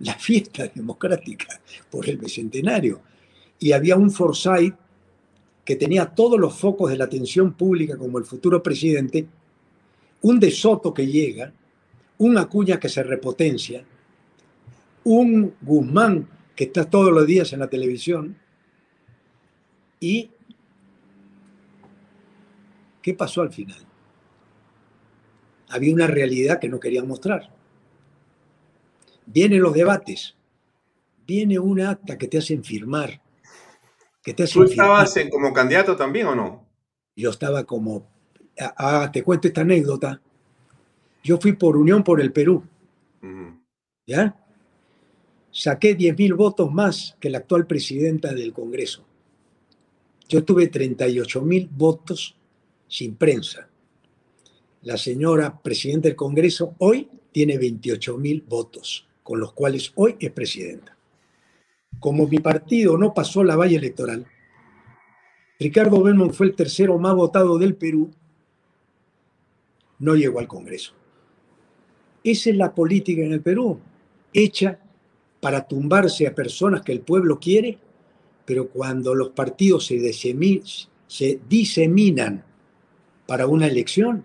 la 0.00 0.14
fiesta 0.14 0.68
democrática 0.68 1.60
por 1.90 2.08
el 2.08 2.16
Bicentenario. 2.16 3.00
Y 3.58 3.72
había 3.72 3.96
un 3.96 4.10
Forsyth 4.10 4.74
que 5.64 5.76
tenía 5.76 6.06
todos 6.06 6.38
los 6.38 6.54
focos 6.58 6.90
de 6.90 6.98
la 6.98 7.04
atención 7.04 7.54
pública 7.54 7.96
como 7.96 8.18
el 8.18 8.24
futuro 8.24 8.62
presidente, 8.62 9.26
un 10.22 10.40
De 10.40 10.50
Soto 10.50 10.92
que 10.92 11.06
llega, 11.06 11.52
un 12.18 12.36
Acuña 12.36 12.78
que 12.78 12.88
se 12.88 13.02
repotencia, 13.02 13.84
un 15.04 15.54
Guzmán 15.60 16.28
que 16.54 16.64
está 16.64 16.88
todos 16.88 17.12
los 17.12 17.26
días 17.26 17.52
en 17.52 17.60
la 17.60 17.68
televisión, 17.68 18.36
y 20.00 20.30
¿qué 23.00 23.14
pasó 23.14 23.42
al 23.42 23.52
final? 23.52 23.84
había 25.74 25.92
una 25.92 26.06
realidad 26.06 26.60
que 26.60 26.68
no 26.68 26.78
querían 26.78 27.08
mostrar. 27.08 27.50
Vienen 29.26 29.62
los 29.62 29.72
debates, 29.72 30.34
viene 31.26 31.58
una 31.58 31.90
acta 31.90 32.18
que 32.18 32.28
te 32.28 32.38
hacen 32.38 32.62
firmar. 32.62 33.20
Que 34.22 34.32
te 34.32 34.46
¿Tú 34.46 34.64
estabas 34.64 35.14
como 35.30 35.52
candidato 35.52 35.96
también 35.96 36.26
o 36.28 36.34
no? 36.34 36.66
Yo 37.16 37.30
estaba 37.30 37.64
como, 37.64 38.06
ah, 38.58 38.74
ah, 38.76 39.10
te 39.12 39.22
cuento 39.22 39.48
esta 39.48 39.60
anécdota. 39.60 40.20
Yo 41.22 41.38
fui 41.38 41.52
por 41.52 41.76
Unión 41.76 42.02
por 42.02 42.20
el 42.20 42.32
Perú. 42.32 42.64
¿Ya? 44.06 44.36
Saqué 45.50 45.96
10.000 45.96 46.36
votos 46.36 46.72
más 46.72 47.16
que 47.20 47.30
la 47.30 47.38
actual 47.38 47.66
presidenta 47.66 48.34
del 48.34 48.52
Congreso. 48.52 49.06
Yo 50.28 50.44
tuve 50.44 50.70
38.000 50.70 51.68
votos 51.70 52.36
sin 52.88 53.16
prensa 53.16 53.68
la 54.84 54.98
señora 54.98 55.60
presidenta 55.62 56.08
del 56.08 56.16
Congreso 56.16 56.74
hoy 56.78 57.08
tiene 57.32 57.58
28 57.58 58.18
mil 58.18 58.42
votos, 58.42 59.06
con 59.24 59.40
los 59.40 59.52
cuales 59.52 59.90
hoy 59.96 60.14
es 60.20 60.30
presidenta. 60.30 60.96
Como 61.98 62.28
mi 62.28 62.38
partido 62.38 62.96
no 62.96 63.14
pasó 63.14 63.42
la 63.42 63.56
valla 63.56 63.78
electoral, 63.78 64.26
Ricardo 65.58 66.02
Belmont 66.02 66.32
fue 66.32 66.46
el 66.46 66.54
tercero 66.54 66.98
más 66.98 67.14
votado 67.14 67.58
del 67.58 67.74
Perú, 67.74 68.10
no 69.98 70.14
llegó 70.14 70.38
al 70.38 70.46
Congreso. 70.46 70.92
Esa 72.22 72.50
es 72.50 72.56
la 72.56 72.74
política 72.74 73.22
en 73.22 73.32
el 73.32 73.40
Perú, 73.40 73.80
hecha 74.32 74.78
para 75.40 75.66
tumbarse 75.66 76.26
a 76.26 76.34
personas 76.34 76.82
que 76.82 76.92
el 76.92 77.00
pueblo 77.00 77.38
quiere, 77.38 77.78
pero 78.44 78.68
cuando 78.68 79.14
los 79.14 79.30
partidos 79.30 79.86
se, 79.86 80.12
se 81.06 81.40
diseminan 81.48 82.44
para 83.26 83.46
una 83.46 83.66
elección, 83.66 84.24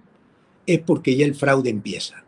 es 0.66 0.80
porque 0.80 1.16
ya 1.16 1.26
el 1.26 1.36
fraude 1.36 1.70
empieza. 1.70 2.24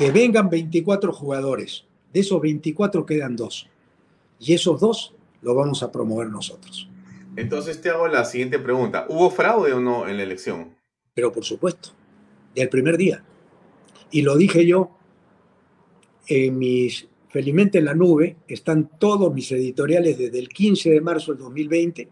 Que 0.00 0.10
vengan 0.10 0.48
24 0.48 1.12
jugadores, 1.12 1.84
de 2.10 2.20
esos 2.20 2.40
24 2.40 3.04
quedan 3.04 3.36
dos. 3.36 3.68
Y 4.38 4.54
esos 4.54 4.80
dos 4.80 5.14
lo 5.42 5.54
vamos 5.54 5.82
a 5.82 5.92
promover 5.92 6.30
nosotros. 6.30 6.88
Entonces 7.36 7.82
te 7.82 7.90
hago 7.90 8.08
la 8.08 8.24
siguiente 8.24 8.58
pregunta. 8.58 9.04
¿Hubo 9.10 9.28
fraude 9.28 9.74
o 9.74 9.80
no 9.80 10.08
en 10.08 10.16
la 10.16 10.22
elección? 10.22 10.74
Pero 11.12 11.30
por 11.30 11.44
supuesto, 11.44 11.90
del 12.54 12.70
primer 12.70 12.96
día. 12.96 13.22
Y 14.10 14.22
lo 14.22 14.38
dije 14.38 14.66
yo, 14.66 14.96
en 16.28 16.58
mis, 16.58 17.06
felizmente 17.28 17.76
en 17.76 17.84
la 17.84 17.94
nube, 17.94 18.36
están 18.48 18.88
todos 18.98 19.34
mis 19.34 19.52
editoriales 19.52 20.16
desde 20.16 20.38
el 20.38 20.48
15 20.48 20.92
de 20.92 21.00
marzo 21.02 21.32
del 21.32 21.42
2020, 21.42 22.08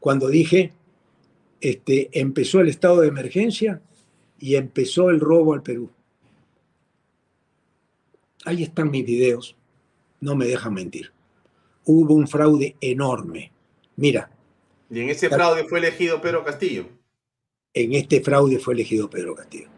cuando 0.00 0.28
dije, 0.28 0.74
este, 1.62 2.10
empezó 2.12 2.60
el 2.60 2.68
estado 2.68 3.00
de 3.00 3.08
emergencia 3.08 3.80
y 4.38 4.56
empezó 4.56 5.08
el 5.08 5.18
robo 5.18 5.54
al 5.54 5.62
Perú. 5.62 5.88
Ahí 8.44 8.62
están 8.62 8.90
mis 8.90 9.04
videos, 9.04 9.56
no 10.20 10.34
me 10.34 10.46
dejan 10.46 10.74
mentir. 10.74 11.12
Hubo 11.84 12.14
un 12.14 12.26
fraude 12.26 12.76
enorme. 12.80 13.52
Mira. 13.96 14.30
¿Y 14.90 15.00
en 15.00 15.10
ese 15.10 15.28
fraude 15.28 15.64
fue 15.64 15.78
elegido 15.78 16.20
Pedro 16.20 16.44
Castillo? 16.44 16.86
En 17.74 17.92
este 17.94 18.20
fraude 18.20 18.58
fue 18.58 18.74
elegido 18.74 19.08
Pedro 19.10 19.34
Castillo. 19.34 19.68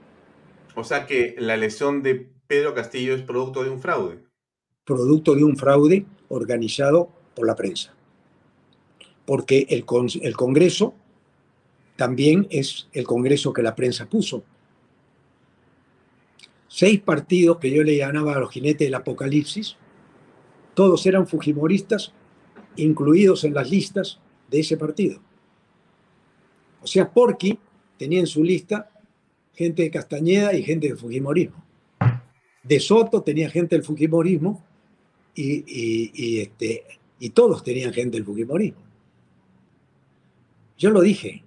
O 0.75 0.85
sea 0.85 1.07
que 1.07 1.35
la 1.39 1.55
elección 1.55 2.03
de 2.03 2.29
Pedro 2.47 2.75
Castillo 2.75 3.15
es 3.15 3.23
producto 3.23 3.65
de 3.65 3.71
un 3.71 3.81
fraude. 3.81 4.19
Producto 4.85 5.35
de 5.35 5.45
un 5.45 5.57
fraude 5.57 6.07
organizado 6.29 7.11
por 7.35 7.47
la 7.47 7.57
prensa. 7.57 7.95
Porque 9.27 9.67
el, 9.69 9.85
el 10.23 10.37
Congreso 10.37 10.95
también 11.97 12.47
es 12.51 12.89
el 12.93 13.05
Congreso 13.05 13.53
que 13.53 13.63
la 13.63 13.75
prensa 13.75 14.07
puso 14.07 14.45
seis 16.75 17.01
partidos 17.01 17.59
que 17.59 17.71
yo 17.71 17.83
le 17.83 17.99
llamaba 17.99 18.35
a 18.35 18.41
los 18.41 18.51
jinetes 18.51 18.87
del 18.87 18.95
apocalipsis, 18.95 19.77
todos 20.73 21.05
eran 21.05 21.27
fujimoristas, 21.27 22.15
incluidos 22.77 23.45
en 23.45 23.53
las 23.53 23.69
listas 23.71 24.21
de 24.51 24.61
ese 24.61 24.79
partido. 24.79 25.21
O 26.81 26.87
sea, 26.87 27.13
Porqui 27.13 27.59
tenía 27.99 28.21
en 28.21 28.27
su 28.27 28.43
lista 28.43 28.91
gente 29.53 29.83
de 29.83 29.91
Castañeda 29.91 30.55
y 30.55 30.63
gente 30.63 30.89
de 30.89 30.97
Fujimorismo. 30.97 31.63
De 32.63 32.81
Soto 32.81 33.23
tenía 33.23 33.51
gente 33.51 33.77
del 33.77 33.85
Fujimorismo 33.85 34.65
y, 35.35 36.41
este, 36.41 36.85
y 37.19 37.31
todos 37.31 37.63
tenían 37.63 37.93
gente 37.93 38.17
del 38.17 38.25
Fujimorismo. 38.25 38.81
Yo 40.79 40.89
lo 40.89 41.03
dije. 41.03 41.45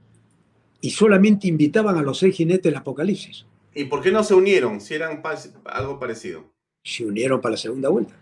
Y 0.81 0.91
solamente 0.91 1.47
invitaban 1.47 1.97
a 1.97 2.03
los 2.03 2.19
seis 2.19 2.35
jinetes 2.35 2.65
del 2.65 2.75
Apocalipsis. 2.75 3.47
¿Y 3.75 3.85
por 3.85 4.01
qué 4.01 4.09
no 4.09 4.23
se 4.23 4.33
unieron 4.33 4.79
si 4.79 4.95
eran 4.95 5.21
algo 5.65 5.99
parecido? 5.99 6.53
Se 6.81 7.05
unieron 7.05 7.41
para 7.41 7.51
la 7.51 7.57
segunda 7.57 7.89
vuelta. 7.89 8.15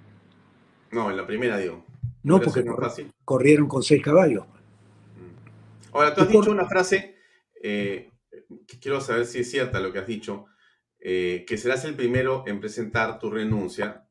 No, 0.91 1.11
en 1.11 1.17
la 1.17 1.27
primera 1.27 1.59
digo. 1.59 1.85
No, 2.23 2.41
porque 2.41 2.65
corrieron 3.23 3.67
con 3.67 3.83
seis 3.83 4.01
caballos. 4.01 4.45
Mm. 4.47 5.95
Ahora, 5.95 6.15
tú 6.15 6.21
has 6.21 6.29
dicho 6.29 6.49
una 6.49 6.67
frase 6.67 7.17
eh, 7.61 8.11
que 8.67 8.79
quiero 8.79 8.99
saber 8.99 9.27
si 9.27 9.39
es 9.39 9.51
cierta 9.51 9.79
lo 9.79 9.93
que 9.93 9.99
has 9.99 10.07
dicho, 10.07 10.45
eh, 10.99 11.45
que 11.47 11.57
serás 11.57 11.85
el 11.85 11.95
primero 11.95 12.43
en 12.47 12.59
presentar 12.59 13.19
tu 13.19 13.29
renuncia 13.29 14.09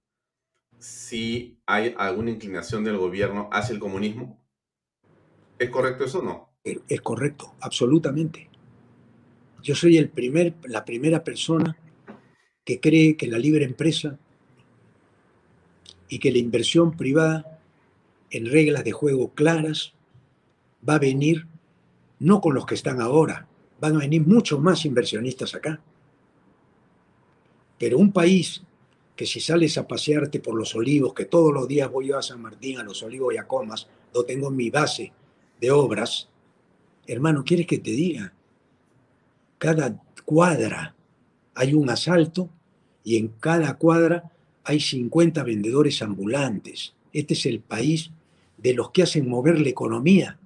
si 0.78 1.60
hay 1.66 1.94
alguna 1.98 2.30
inclinación 2.30 2.84
del 2.84 2.98
gobierno 2.98 3.48
hacia 3.52 3.72
el 3.72 3.80
comunismo. 3.80 4.44
¿Es 5.58 5.70
correcto 5.70 6.04
eso 6.04 6.20
o 6.20 6.22
no? 6.22 6.54
Es 6.64 7.00
correcto, 7.00 7.54
absolutamente. 7.60 8.51
Yo 9.62 9.74
soy 9.74 9.96
el 9.96 10.08
primer, 10.08 10.54
la 10.64 10.84
primera 10.84 11.22
persona 11.22 11.76
que 12.64 12.80
cree 12.80 13.16
que 13.16 13.26
la 13.26 13.38
libre 13.38 13.64
empresa 13.64 14.18
y 16.08 16.18
que 16.18 16.32
la 16.32 16.38
inversión 16.38 16.96
privada 16.96 17.60
en 18.30 18.46
reglas 18.46 18.84
de 18.84 18.92
juego 18.92 19.32
claras 19.34 19.94
va 20.88 20.96
a 20.96 20.98
venir 20.98 21.46
no 22.18 22.40
con 22.40 22.54
los 22.54 22.66
que 22.66 22.74
están 22.74 23.00
ahora, 23.00 23.48
van 23.80 23.96
a 23.96 24.00
venir 24.00 24.26
muchos 24.26 24.60
más 24.60 24.84
inversionistas 24.84 25.54
acá. 25.54 25.80
Pero 27.78 27.98
un 27.98 28.12
país 28.12 28.62
que 29.16 29.26
si 29.26 29.40
sales 29.40 29.76
a 29.76 29.86
pasearte 29.86 30.40
por 30.40 30.54
los 30.54 30.74
olivos, 30.74 31.14
que 31.14 31.24
todos 31.24 31.52
los 31.52 31.68
días 31.68 31.90
voy 31.90 32.08
yo 32.08 32.18
a 32.18 32.22
San 32.22 32.40
Martín, 32.40 32.78
a 32.78 32.82
los 32.82 33.02
olivos 33.02 33.34
y 33.34 33.38
a 33.38 33.46
Comas, 33.46 33.88
donde 34.12 34.34
tengo 34.34 34.50
mi 34.50 34.70
base 34.70 35.12
de 35.60 35.70
obras, 35.70 36.28
hermano, 37.06 37.44
¿quieres 37.44 37.66
que 37.66 37.78
te 37.78 37.90
diga? 37.90 38.32
Cada 39.62 39.96
cuadra 40.24 40.92
hay 41.54 41.72
un 41.72 41.88
asalto 41.88 42.50
y 43.04 43.16
en 43.16 43.28
cada 43.28 43.74
cuadra 43.74 44.32
hay 44.64 44.80
50 44.80 45.40
vendedores 45.44 46.02
ambulantes. 46.02 46.94
Este 47.12 47.34
es 47.34 47.46
el 47.46 47.60
país 47.60 48.10
de 48.58 48.74
los 48.74 48.90
que 48.90 49.04
hacen 49.04 49.28
mover 49.28 49.60
la 49.60 49.68
economía, 49.68 50.36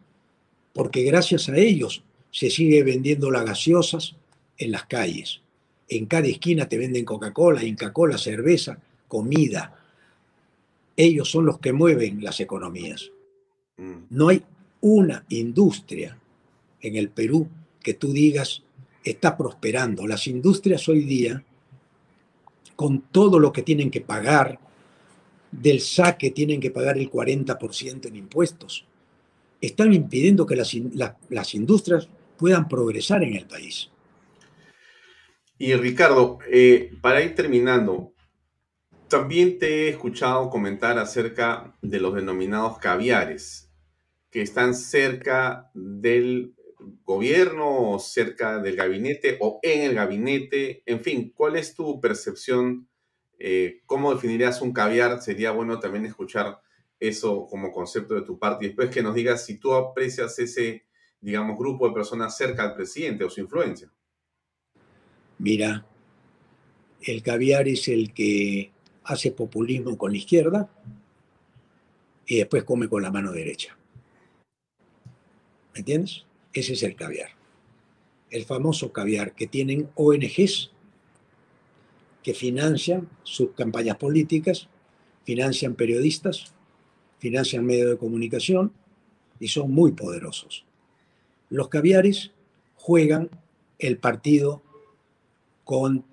porque 0.74 1.02
gracias 1.02 1.48
a 1.48 1.56
ellos 1.56 2.02
se 2.30 2.50
sigue 2.50 2.82
vendiendo 2.82 3.30
las 3.30 3.46
gaseosas 3.46 4.16
en 4.58 4.72
las 4.72 4.84
calles. 4.84 5.40
En 5.88 6.04
cada 6.04 6.26
esquina 6.26 6.68
te 6.68 6.76
venden 6.76 7.06
Coca-Cola, 7.06 7.64
Inca-Cola, 7.64 8.18
cerveza, 8.18 8.78
comida. 9.08 9.80
Ellos 10.94 11.30
son 11.30 11.46
los 11.46 11.58
que 11.58 11.72
mueven 11.72 12.22
las 12.22 12.38
economías. 12.40 13.10
Mm. 13.78 13.94
No 14.10 14.28
hay 14.28 14.42
una 14.82 15.24
industria 15.30 16.18
en 16.82 16.96
el 16.96 17.08
Perú 17.08 17.48
que 17.82 17.94
tú 17.94 18.12
digas 18.12 18.62
está 19.10 19.36
prosperando. 19.36 20.06
Las 20.06 20.26
industrias 20.26 20.88
hoy 20.88 21.04
día, 21.04 21.42
con 22.74 23.02
todo 23.02 23.38
lo 23.38 23.52
que 23.52 23.62
tienen 23.62 23.90
que 23.90 24.00
pagar, 24.00 24.58
del 25.50 25.80
saque 25.80 26.30
tienen 26.30 26.60
que 26.60 26.70
pagar 26.70 26.98
el 26.98 27.10
40% 27.10 28.06
en 28.06 28.16
impuestos, 28.16 28.84
están 29.60 29.92
impidiendo 29.92 30.44
que 30.44 30.56
las, 30.56 30.76
las 31.30 31.54
industrias 31.54 32.08
puedan 32.36 32.68
progresar 32.68 33.22
en 33.22 33.34
el 33.34 33.46
país. 33.46 33.90
Y 35.58 35.74
Ricardo, 35.74 36.38
eh, 36.50 36.92
para 37.00 37.22
ir 37.22 37.34
terminando, 37.34 38.12
también 39.08 39.58
te 39.58 39.84
he 39.84 39.88
escuchado 39.88 40.50
comentar 40.50 40.98
acerca 40.98 41.74
de 41.80 42.00
los 42.00 42.14
denominados 42.14 42.78
caviares, 42.78 43.70
que 44.30 44.42
están 44.42 44.74
cerca 44.74 45.70
del 45.72 46.55
gobierno 47.04 47.90
o 47.90 47.98
cerca 47.98 48.58
del 48.58 48.76
gabinete 48.76 49.36
o 49.40 49.58
en 49.62 49.82
el 49.82 49.94
gabinete. 49.94 50.82
En 50.86 51.00
fin, 51.00 51.32
¿cuál 51.34 51.56
es 51.56 51.74
tu 51.74 52.00
percepción? 52.00 52.88
Eh, 53.38 53.82
¿Cómo 53.86 54.14
definirías 54.14 54.62
un 54.62 54.72
caviar? 54.72 55.20
Sería 55.20 55.50
bueno 55.50 55.78
también 55.78 56.06
escuchar 56.06 56.60
eso 56.98 57.46
como 57.46 57.72
concepto 57.72 58.14
de 58.14 58.22
tu 58.22 58.38
parte 58.38 58.64
y 58.64 58.68
después 58.68 58.90
que 58.90 59.02
nos 59.02 59.14
digas 59.14 59.44
si 59.44 59.58
tú 59.58 59.74
aprecias 59.74 60.38
ese, 60.38 60.86
digamos, 61.20 61.58
grupo 61.58 61.86
de 61.88 61.94
personas 61.94 62.36
cerca 62.36 62.62
al 62.62 62.74
presidente 62.74 63.24
o 63.24 63.30
su 63.30 63.40
influencia. 63.40 63.90
Mira, 65.38 65.84
el 67.02 67.22
caviar 67.22 67.68
es 67.68 67.88
el 67.88 68.14
que 68.14 68.70
hace 69.04 69.30
populismo 69.30 69.96
con 69.98 70.12
la 70.12 70.18
izquierda 70.18 70.70
y 72.26 72.38
después 72.38 72.64
come 72.64 72.88
con 72.88 73.02
la 73.02 73.10
mano 73.10 73.32
derecha. 73.32 73.76
¿Me 75.74 75.80
entiendes? 75.80 76.24
Ese 76.56 76.72
es 76.72 76.82
el 76.82 76.96
caviar. 76.96 77.28
El 78.30 78.46
famoso 78.46 78.90
caviar 78.90 79.34
que 79.34 79.46
tienen 79.46 79.90
ONGs 79.94 80.70
que 82.22 82.32
financian 82.32 83.10
sus 83.24 83.50
campañas 83.50 83.98
políticas, 83.98 84.66
financian 85.24 85.74
periodistas, 85.74 86.54
financian 87.18 87.66
medios 87.66 87.90
de 87.90 87.98
comunicación 87.98 88.72
y 89.38 89.48
son 89.48 89.70
muy 89.70 89.92
poderosos. 89.92 90.64
Los 91.50 91.68
caviares 91.68 92.30
juegan 92.76 93.28
el 93.78 93.98
partido 93.98 94.62
con 95.62 96.06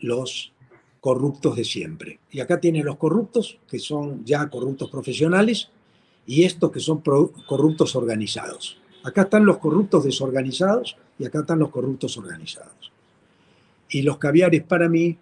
los 0.00 0.54
corruptos 1.02 1.56
de 1.56 1.64
siempre. 1.64 2.20
Y 2.30 2.40
acá 2.40 2.58
tienen 2.58 2.86
los 2.86 2.96
corruptos, 2.96 3.58
que 3.68 3.78
son 3.78 4.24
ya 4.24 4.48
corruptos 4.48 4.90
profesionales, 4.90 5.68
y 6.26 6.44
estos 6.44 6.72
que 6.72 6.80
son 6.80 7.02
corruptos 7.02 7.94
organizados. 7.94 8.79
Acá 9.02 9.22
están 9.22 9.46
los 9.46 9.58
corruptos 9.58 10.04
desorganizados 10.04 10.96
y 11.18 11.24
acá 11.24 11.40
están 11.40 11.58
los 11.58 11.70
corruptos 11.70 12.16
organizados. 12.18 12.92
Y 13.88 14.02
los 14.02 14.18
caviares 14.18 14.62
para 14.62 14.88
mí 14.88 15.18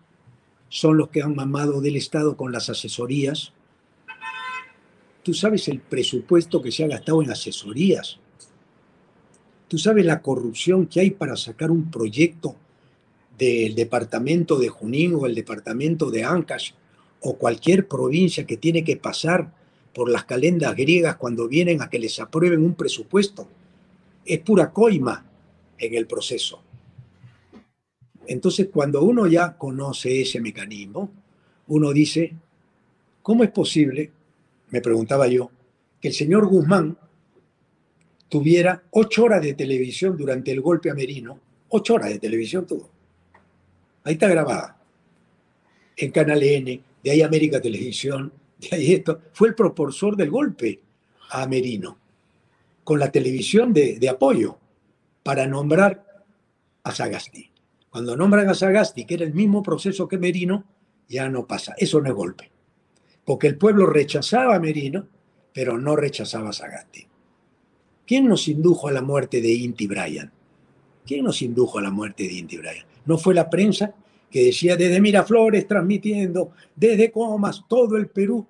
son 0.68 0.98
los 0.98 1.08
que 1.08 1.22
han 1.22 1.34
mamado 1.34 1.80
del 1.80 1.96
Estado 1.96 2.36
con 2.36 2.52
las 2.52 2.68
asesorías. 2.68 3.52
Tú 5.22 5.32
sabes 5.32 5.68
el 5.68 5.80
presupuesto 5.80 6.60
que 6.60 6.72
se 6.72 6.84
ha 6.84 6.88
gastado 6.88 7.22
en 7.22 7.30
asesorías. 7.30 8.18
Tú 9.68 9.78
sabes 9.78 10.04
la 10.04 10.22
corrupción 10.22 10.86
que 10.86 11.00
hay 11.00 11.10
para 11.10 11.36
sacar 11.36 11.70
un 11.70 11.90
proyecto 11.90 12.56
del 13.38 13.74
departamento 13.74 14.58
de 14.58 14.68
Junín 14.68 15.14
o 15.14 15.26
el 15.26 15.34
departamento 15.34 16.10
de 16.10 16.24
Ancash 16.24 16.72
o 17.20 17.36
cualquier 17.36 17.86
provincia 17.86 18.44
que 18.44 18.56
tiene 18.56 18.82
que 18.82 18.96
pasar 18.96 19.52
por 19.94 20.10
las 20.10 20.24
calendas 20.24 20.74
griegas 20.74 21.16
cuando 21.16 21.48
vienen 21.48 21.82
a 21.82 21.90
que 21.90 21.98
les 21.98 22.18
aprueben 22.18 22.64
un 22.64 22.74
presupuesto. 22.74 23.48
Es 24.28 24.40
pura 24.40 24.70
coima 24.70 25.24
en 25.78 25.94
el 25.94 26.06
proceso. 26.06 26.62
Entonces, 28.26 28.68
cuando 28.70 29.02
uno 29.02 29.26
ya 29.26 29.56
conoce 29.56 30.20
ese 30.20 30.38
mecanismo, 30.40 31.10
uno 31.68 31.92
dice, 31.94 32.34
¿cómo 33.22 33.42
es 33.42 33.50
posible, 33.50 34.10
me 34.68 34.82
preguntaba 34.82 35.26
yo, 35.28 35.50
que 35.98 36.08
el 36.08 36.14
señor 36.14 36.46
Guzmán 36.46 36.98
tuviera 38.28 38.82
ocho 38.90 39.24
horas 39.24 39.42
de 39.42 39.54
televisión 39.54 40.14
durante 40.16 40.52
el 40.52 40.60
golpe 40.60 40.90
a 40.90 40.94
Merino? 40.94 41.40
Ocho 41.70 41.94
horas 41.94 42.10
de 42.10 42.18
televisión 42.18 42.66
tuvo 42.66 42.90
Ahí 44.04 44.14
está 44.14 44.28
grabada. 44.28 44.78
En 45.96 46.10
Canal 46.10 46.42
N, 46.42 46.80
de 47.02 47.10
ahí 47.10 47.22
América 47.22 47.60
Televisión, 47.60 48.32
de 48.58 48.76
ahí 48.76 48.92
esto. 48.92 49.20
Fue 49.32 49.48
el 49.48 49.54
propulsor 49.54 50.16
del 50.16 50.30
golpe 50.30 50.80
a 51.30 51.46
Merino, 51.46 51.98
con 52.88 52.98
la 52.98 53.12
televisión 53.12 53.74
de, 53.74 54.08
apoyo, 54.08 54.56
para 55.22 55.46
nombrar 55.46 56.24
a 56.82 56.90
Sagasti. 56.90 57.50
Cuando 57.90 58.16
nombran 58.16 58.48
a 58.48 58.54
Sagasti, 58.54 59.04
que 59.04 59.12
era 59.12 59.26
el 59.26 59.34
mismo 59.34 59.62
proceso 59.62 60.08
que 60.08 60.16
Merino, 60.16 60.64
ya 61.06 61.28
no 61.28 61.46
pasa. 61.46 61.74
Eso 61.76 62.00
no 62.00 62.08
es 62.08 62.14
golpe. 62.14 62.50
Porque 63.26 63.46
el 63.46 63.58
pueblo 63.58 63.84
rechazaba 63.84 64.54
a 64.54 64.58
Merino, 64.58 65.06
pero 65.52 65.76
no 65.76 65.96
rechazaba 65.96 66.48
a 66.48 66.52
Sagasti. 66.54 67.06
¿Quién 68.06 68.26
nos 68.26 68.48
indujo 68.48 68.88
a 68.88 68.92
la 68.92 69.02
muerte 69.02 69.42
de 69.42 69.52
Inti 69.52 69.86
Bryan? 69.86 70.32
¿Quién 71.04 71.26
nos 71.26 71.42
indujo 71.42 71.80
a 71.80 71.82
la 71.82 71.90
muerte 71.90 72.22
de 72.22 72.32
Inti 72.32 72.56
Bryan? 72.56 72.86
No 73.04 73.18
fue 73.18 73.34
la 73.34 73.50
prensa 73.50 73.94
que 74.30 74.44
decía 74.44 74.78
desde 74.78 74.98
Miraflores 74.98 75.68
transmitiendo, 75.68 76.52
desde 76.74 77.12
Comas, 77.12 77.64
todo 77.68 77.98
el 77.98 78.06
Perú. 78.06 78.46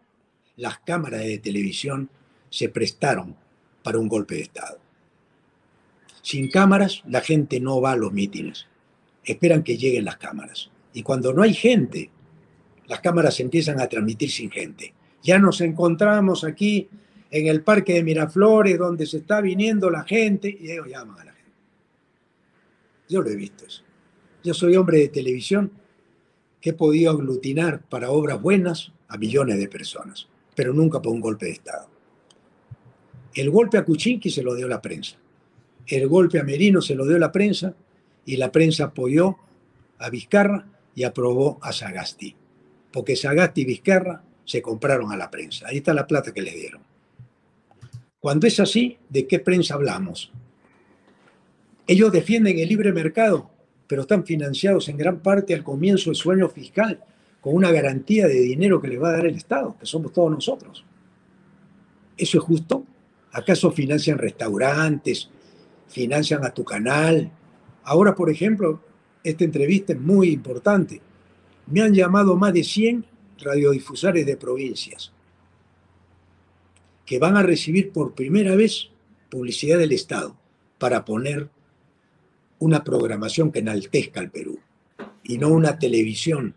Las 0.58 0.78
cámaras 0.78 1.22
de 1.22 1.38
televisión 1.38 2.08
se 2.48 2.68
prestaron 2.68 3.34
para 3.82 3.98
un 3.98 4.08
golpe 4.08 4.36
de 4.36 4.42
Estado. 4.42 4.78
Sin 6.22 6.50
cámaras, 6.50 7.02
la 7.06 7.20
gente 7.20 7.60
no 7.60 7.80
va 7.80 7.92
a 7.92 7.96
los 7.96 8.12
mítines. 8.12 8.66
Esperan 9.24 9.62
que 9.62 9.76
lleguen 9.76 10.04
las 10.04 10.16
cámaras. 10.16 10.70
Y 10.92 11.02
cuando 11.02 11.32
no 11.32 11.42
hay 11.42 11.54
gente, 11.54 12.10
las 12.86 13.00
cámaras 13.00 13.38
empiezan 13.40 13.80
a 13.80 13.88
transmitir 13.88 14.30
sin 14.30 14.50
gente. 14.50 14.92
Ya 15.22 15.38
nos 15.38 15.60
encontramos 15.60 16.44
aquí 16.44 16.88
en 17.30 17.46
el 17.46 17.62
parque 17.62 17.94
de 17.94 18.02
Miraflores, 18.02 18.78
donde 18.78 19.06
se 19.06 19.18
está 19.18 19.40
viniendo 19.40 19.90
la 19.90 20.04
gente, 20.04 20.48
y 20.48 20.70
ellos 20.70 20.88
llaman 20.88 21.20
a 21.20 21.24
la 21.24 21.32
gente. 21.32 21.52
Yo 23.08 23.22
lo 23.22 23.30
he 23.30 23.36
visto 23.36 23.66
eso. 23.66 23.82
Yo 24.42 24.54
soy 24.54 24.76
hombre 24.76 24.98
de 24.98 25.08
televisión 25.08 25.72
que 26.60 26.70
he 26.70 26.74
podido 26.74 27.12
aglutinar 27.12 27.82
para 27.82 28.10
obras 28.10 28.40
buenas 28.40 28.92
a 29.08 29.16
millones 29.16 29.58
de 29.58 29.68
personas, 29.68 30.28
pero 30.54 30.72
nunca 30.72 31.00
por 31.00 31.12
un 31.12 31.20
golpe 31.20 31.46
de 31.46 31.52
Estado. 31.52 31.88
El 33.38 33.50
golpe 33.50 33.78
a 33.78 33.84
Kuczynski 33.84 34.30
se 34.30 34.42
lo 34.42 34.56
dio 34.56 34.66
la 34.66 34.82
prensa. 34.82 35.16
El 35.86 36.08
golpe 36.08 36.40
a 36.40 36.42
Merino 36.42 36.82
se 36.82 36.96
lo 36.96 37.06
dio 37.06 37.18
la 37.18 37.30
prensa 37.30 37.72
y 38.26 38.36
la 38.36 38.50
prensa 38.50 38.86
apoyó 38.86 39.36
a 39.98 40.10
Vizcarra 40.10 40.66
y 40.92 41.04
aprobó 41.04 41.58
a 41.62 41.72
Sagasti. 41.72 42.34
Porque 42.92 43.14
Sagasti 43.14 43.60
y 43.60 43.64
Vizcarra 43.64 44.24
se 44.44 44.60
compraron 44.60 45.12
a 45.12 45.16
la 45.16 45.30
prensa. 45.30 45.68
Ahí 45.68 45.76
está 45.76 45.94
la 45.94 46.08
plata 46.08 46.34
que 46.34 46.42
les 46.42 46.54
dieron. 46.54 46.82
Cuando 48.18 48.48
es 48.48 48.58
así, 48.58 48.98
¿de 49.08 49.28
qué 49.28 49.38
prensa 49.38 49.74
hablamos? 49.74 50.32
Ellos 51.86 52.10
defienden 52.10 52.58
el 52.58 52.68
libre 52.68 52.92
mercado 52.92 53.50
pero 53.86 54.02
están 54.02 54.24
financiados 54.24 54.88
en 54.88 54.98
gran 54.98 55.20
parte 55.20 55.54
al 55.54 55.64
comienzo 55.64 56.10
del 56.10 56.16
sueño 56.16 56.48
fiscal 56.50 57.00
con 57.40 57.54
una 57.54 57.72
garantía 57.72 58.26
de 58.26 58.40
dinero 58.40 58.80
que 58.82 58.88
les 58.88 59.00
va 59.00 59.08
a 59.08 59.12
dar 59.12 59.26
el 59.26 59.36
Estado, 59.36 59.76
que 59.80 59.86
somos 59.86 60.12
todos 60.12 60.30
nosotros. 60.30 60.84
¿Eso 62.16 62.38
es 62.38 62.44
justo? 62.44 62.84
¿Acaso 63.32 63.70
financian 63.70 64.18
restaurantes? 64.18 65.30
¿Financian 65.88 66.44
a 66.44 66.50
tu 66.50 66.64
canal? 66.64 67.30
Ahora, 67.84 68.14
por 68.14 68.30
ejemplo, 68.30 68.80
esta 69.22 69.44
entrevista 69.44 69.92
es 69.92 70.00
muy 70.00 70.30
importante. 70.30 71.00
Me 71.66 71.82
han 71.82 71.94
llamado 71.94 72.36
más 72.36 72.52
de 72.52 72.64
100 72.64 73.04
radiodifusores 73.38 74.26
de 74.26 74.36
provincias 74.36 75.12
que 77.04 77.18
van 77.18 77.36
a 77.36 77.42
recibir 77.42 77.90
por 77.90 78.14
primera 78.14 78.54
vez 78.54 78.90
publicidad 79.30 79.78
del 79.78 79.92
Estado 79.92 80.36
para 80.78 81.04
poner 81.04 81.48
una 82.58 82.84
programación 82.84 83.50
que 83.50 83.60
enaltezca 83.60 84.20
al 84.20 84.30
Perú 84.30 84.58
y 85.22 85.38
no 85.38 85.48
una 85.48 85.78
televisión 85.78 86.54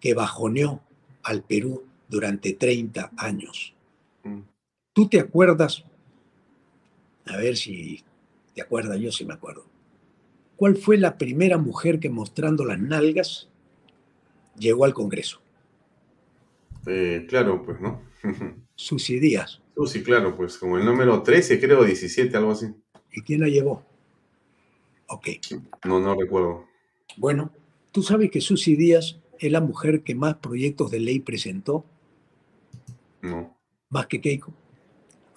que 0.00 0.14
bajoneó 0.14 0.82
al 1.22 1.42
Perú 1.42 1.84
durante 2.08 2.54
30 2.54 3.12
años. 3.16 3.74
¿Tú 4.98 5.08
te 5.08 5.20
acuerdas? 5.20 5.84
A 7.26 7.36
ver 7.36 7.56
si 7.56 8.02
te 8.52 8.62
acuerdas, 8.62 8.98
yo 8.98 9.12
sí 9.12 9.24
me 9.24 9.32
acuerdo. 9.32 9.64
¿Cuál 10.56 10.76
fue 10.76 10.98
la 10.98 11.16
primera 11.16 11.56
mujer 11.56 12.00
que 12.00 12.10
mostrando 12.10 12.64
las 12.64 12.80
nalgas 12.80 13.48
llegó 14.58 14.84
al 14.84 14.94
Congreso. 14.94 15.40
Eh, 16.84 17.26
claro, 17.28 17.62
pues, 17.64 17.80
¿no? 17.80 18.02
Susi 18.74 19.20
Díaz. 19.20 19.60
Susi, 19.76 20.02
claro, 20.02 20.36
pues 20.36 20.58
como 20.58 20.76
el 20.76 20.84
número 20.84 21.22
13, 21.22 21.60
creo, 21.60 21.84
17, 21.84 22.36
algo 22.36 22.50
así. 22.50 22.66
¿Y 23.12 23.22
quién 23.22 23.42
la 23.42 23.46
llevó? 23.46 23.84
Ok. 25.06 25.28
No, 25.84 26.00
no 26.00 26.16
recuerdo. 26.16 26.66
Bueno, 27.16 27.52
tú 27.92 28.02
sabes 28.02 28.32
que 28.32 28.40
Susi 28.40 28.74
Díaz 28.74 29.20
es 29.38 29.52
la 29.52 29.60
mujer 29.60 30.02
que 30.02 30.16
más 30.16 30.38
proyectos 30.38 30.90
de 30.90 30.98
ley 30.98 31.20
presentó. 31.20 31.84
No. 33.22 33.56
Más 33.90 34.08
que 34.08 34.20
Keiko. 34.20 34.52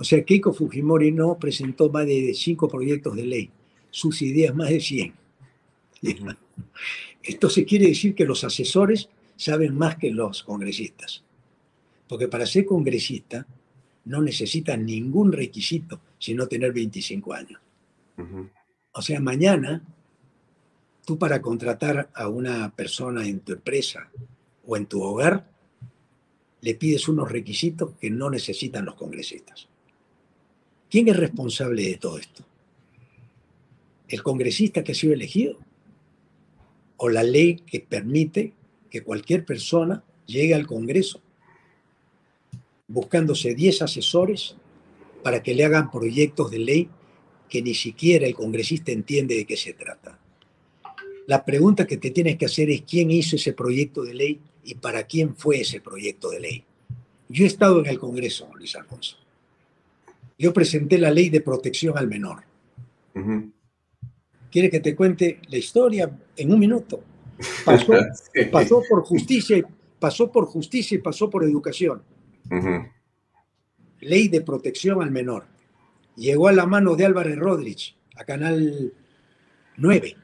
O 0.01 0.03
sea, 0.03 0.25
Keiko 0.25 0.51
Fujimori 0.51 1.11
no 1.11 1.37
presentó 1.37 1.91
más 1.91 2.07
de 2.07 2.33
cinco 2.33 2.67
proyectos 2.67 3.15
de 3.15 3.23
ley. 3.23 3.51
Susi 3.91 4.31
Díaz 4.31 4.55
más 4.55 4.69
de 4.69 4.79
100. 4.79 5.13
Esto 7.21 7.51
se 7.51 7.65
quiere 7.65 7.85
decir 7.85 8.15
que 8.15 8.25
los 8.25 8.43
asesores 8.43 9.09
saben 9.35 9.77
más 9.77 9.97
que 9.97 10.09
los 10.09 10.41
congresistas. 10.41 11.23
Porque 12.07 12.27
para 12.27 12.47
ser 12.47 12.65
congresista 12.65 13.45
no 14.05 14.23
necesitas 14.23 14.79
ningún 14.79 15.31
requisito 15.31 16.01
sino 16.17 16.47
tener 16.47 16.73
25 16.73 17.33
años. 17.33 17.61
O 18.93 19.03
sea, 19.03 19.19
mañana 19.19 19.83
tú 21.05 21.19
para 21.19 21.43
contratar 21.43 22.09
a 22.15 22.27
una 22.27 22.75
persona 22.75 23.27
en 23.27 23.41
tu 23.41 23.53
empresa 23.53 24.09
o 24.65 24.75
en 24.77 24.87
tu 24.87 24.99
hogar, 25.03 25.47
le 26.61 26.73
pides 26.73 27.07
unos 27.07 27.31
requisitos 27.31 27.91
que 27.99 28.09
no 28.09 28.31
necesitan 28.31 28.85
los 28.85 28.95
congresistas. 28.95 29.69
¿Quién 30.91 31.07
es 31.07 31.15
responsable 31.15 31.83
de 31.83 31.95
todo 31.95 32.17
esto? 32.17 32.43
¿El 34.09 34.21
congresista 34.21 34.83
que 34.83 34.91
ha 34.91 34.95
sido 34.95 35.13
elegido? 35.13 35.57
¿O 36.97 37.07
la 37.07 37.23
ley 37.23 37.55
que 37.65 37.79
permite 37.79 38.51
que 38.89 39.01
cualquier 39.01 39.45
persona 39.45 40.03
llegue 40.25 40.53
al 40.53 40.67
Congreso 40.67 41.21
buscándose 42.89 43.55
10 43.55 43.83
asesores 43.83 44.57
para 45.23 45.41
que 45.41 45.55
le 45.55 45.63
hagan 45.63 45.89
proyectos 45.89 46.51
de 46.51 46.59
ley 46.59 46.89
que 47.47 47.61
ni 47.61 47.73
siquiera 47.73 48.27
el 48.27 48.35
congresista 48.35 48.91
entiende 48.91 49.35
de 49.35 49.45
qué 49.45 49.55
se 49.55 49.71
trata? 49.71 50.19
La 51.25 51.45
pregunta 51.45 51.87
que 51.87 51.95
te 51.95 52.11
tienes 52.11 52.35
que 52.35 52.47
hacer 52.47 52.69
es 52.69 52.81
quién 52.81 53.11
hizo 53.11 53.37
ese 53.37 53.53
proyecto 53.53 54.03
de 54.03 54.13
ley 54.13 54.41
y 54.65 54.75
para 54.75 55.03
quién 55.07 55.37
fue 55.37 55.61
ese 55.61 55.79
proyecto 55.79 56.31
de 56.31 56.41
ley. 56.41 56.63
Yo 57.29 57.45
he 57.45 57.47
estado 57.47 57.79
en 57.79 57.85
el 57.85 57.97
Congreso, 57.97 58.49
Luis 58.57 58.75
Alfonso. 58.75 59.20
Yo 60.41 60.51
presenté 60.51 60.97
la 60.97 61.11
ley 61.11 61.29
de 61.29 61.41
protección 61.41 61.95
al 61.99 62.07
menor. 62.07 62.41
¿Quiere 64.49 64.71
que 64.71 64.79
te 64.79 64.95
cuente 64.95 65.39
la 65.49 65.57
historia 65.57 66.11
en 66.35 66.51
un 66.51 66.59
minuto? 66.59 67.03
Pasó, 68.51 68.81
por 68.89 69.03
justicia 69.03 69.57
y 69.59 69.63
pasó 69.99 70.31
por 70.31 70.45
justicia 70.47 70.95
y 70.95 70.97
pasó 70.97 71.29
por 71.29 71.43
educación. 71.43 72.01
Ley 73.99 74.29
de 74.29 74.41
protección 74.41 75.03
al 75.03 75.11
menor. 75.11 75.45
Llegó 76.15 76.47
a 76.47 76.53
la 76.53 76.65
mano 76.65 76.95
de 76.95 77.05
Álvarez 77.05 77.37
Rodríguez, 77.37 77.93
a 78.15 78.23
Canal 78.23 78.93
9. 79.77 80.15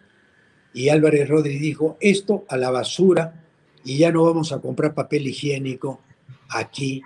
Y 0.73 0.89
Álvarez 0.89 1.29
Rodríguez 1.29 1.61
dijo, 1.61 1.97
esto 1.99 2.43
a 2.49 2.57
la 2.57 2.71
basura 2.71 3.45
y 3.83 3.99
ya 3.99 4.11
no 4.11 4.23
vamos 4.23 4.51
a 4.51 4.61
comprar 4.61 4.95
papel 4.95 5.27
higiénico 5.27 6.01
aquí 6.49 7.03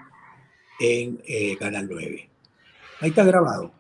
en 0.80 1.22
eh, 1.26 1.58
Canal 1.58 1.90
9. 1.90 2.31
Ahí 3.02 3.10
está 3.10 3.24
grabado. 3.24 3.72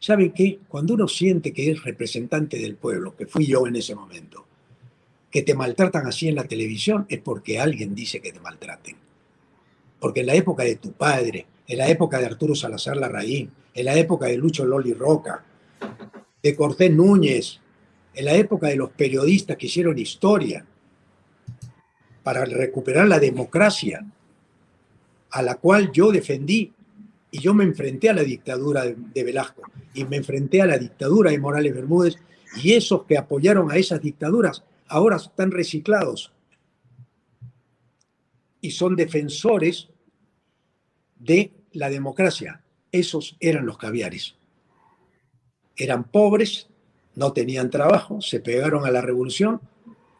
¿Saben 0.00 0.32
qué? 0.32 0.58
Cuando 0.68 0.94
uno 0.94 1.08
siente 1.08 1.52
que 1.52 1.70
es 1.70 1.82
representante 1.82 2.58
del 2.58 2.74
pueblo, 2.74 3.16
que 3.16 3.26
fui 3.26 3.46
yo 3.46 3.66
en 3.66 3.76
ese 3.76 3.94
momento, 3.94 4.44
que 5.30 5.42
te 5.42 5.54
maltratan 5.54 6.06
así 6.06 6.28
en 6.28 6.34
la 6.34 6.44
televisión, 6.44 7.06
es 7.08 7.20
porque 7.20 7.60
alguien 7.60 7.94
dice 7.94 8.20
que 8.20 8.32
te 8.32 8.40
maltraten. 8.40 8.96
Porque 10.00 10.20
en 10.20 10.26
la 10.26 10.34
época 10.34 10.64
de 10.64 10.76
tu 10.76 10.92
padre, 10.92 11.46
en 11.68 11.78
la 11.78 11.88
época 11.88 12.18
de 12.18 12.26
Arturo 12.26 12.54
Salazar 12.54 12.96
Larraín, 12.96 13.50
en 13.72 13.84
la 13.84 13.96
época 13.96 14.26
de 14.26 14.36
Lucho 14.36 14.66
Loli 14.66 14.92
Roca, 14.92 15.44
de 16.42 16.56
Cortés 16.56 16.92
Núñez, 16.92 17.60
en 18.14 18.24
la 18.24 18.34
época 18.34 18.68
de 18.68 18.76
los 18.76 18.90
periodistas 18.90 19.56
que 19.56 19.66
hicieron 19.66 19.98
historia 19.98 20.64
para 22.22 22.44
recuperar 22.44 23.06
la 23.06 23.20
democracia, 23.20 24.04
a 25.30 25.42
la 25.42 25.54
cual 25.56 25.92
yo 25.92 26.10
defendí, 26.10 26.72
y 27.30 27.40
yo 27.40 27.54
me 27.54 27.64
enfrenté 27.64 28.08
a 28.10 28.14
la 28.14 28.22
dictadura 28.22 28.84
de 28.84 29.24
Velasco, 29.24 29.62
y 29.94 30.04
me 30.04 30.16
enfrenté 30.16 30.62
a 30.62 30.66
la 30.66 30.78
dictadura 30.78 31.30
de 31.30 31.38
Morales 31.38 31.74
Bermúdez, 31.74 32.16
y 32.62 32.72
esos 32.72 33.04
que 33.04 33.18
apoyaron 33.18 33.70
a 33.70 33.76
esas 33.76 34.00
dictaduras 34.00 34.64
ahora 34.88 35.16
están 35.16 35.50
reciclados 35.50 36.32
y 38.66 38.72
son 38.72 38.96
defensores 38.96 39.88
de 41.20 41.52
la 41.72 41.88
democracia. 41.88 42.64
Esos 42.90 43.36
eran 43.38 43.64
los 43.64 43.78
caviares. 43.78 44.34
Eran 45.76 46.02
pobres, 46.02 46.68
no 47.14 47.32
tenían 47.32 47.70
trabajo, 47.70 48.20
se 48.20 48.40
pegaron 48.40 48.84
a 48.84 48.90
la 48.90 49.02
revolución 49.02 49.60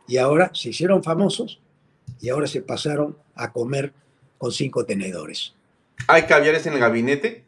y 0.07 0.19
ahora 0.19 0.53
se 0.55 0.69
hicieron 0.69 1.03
famosos 1.03 1.61
y 2.21 2.29
ahora 2.29 2.47
se 2.47 2.63
pasaron 2.63 3.19
a 3.35 3.53
comer 3.53 3.93
con 4.39 4.53
cinco 4.53 4.85
tenedores. 4.85 5.56
¿Hay 6.09 6.23
caviares 6.23 6.67
en 6.67 6.75
el 6.75 6.81
gabinete? 6.81 7.47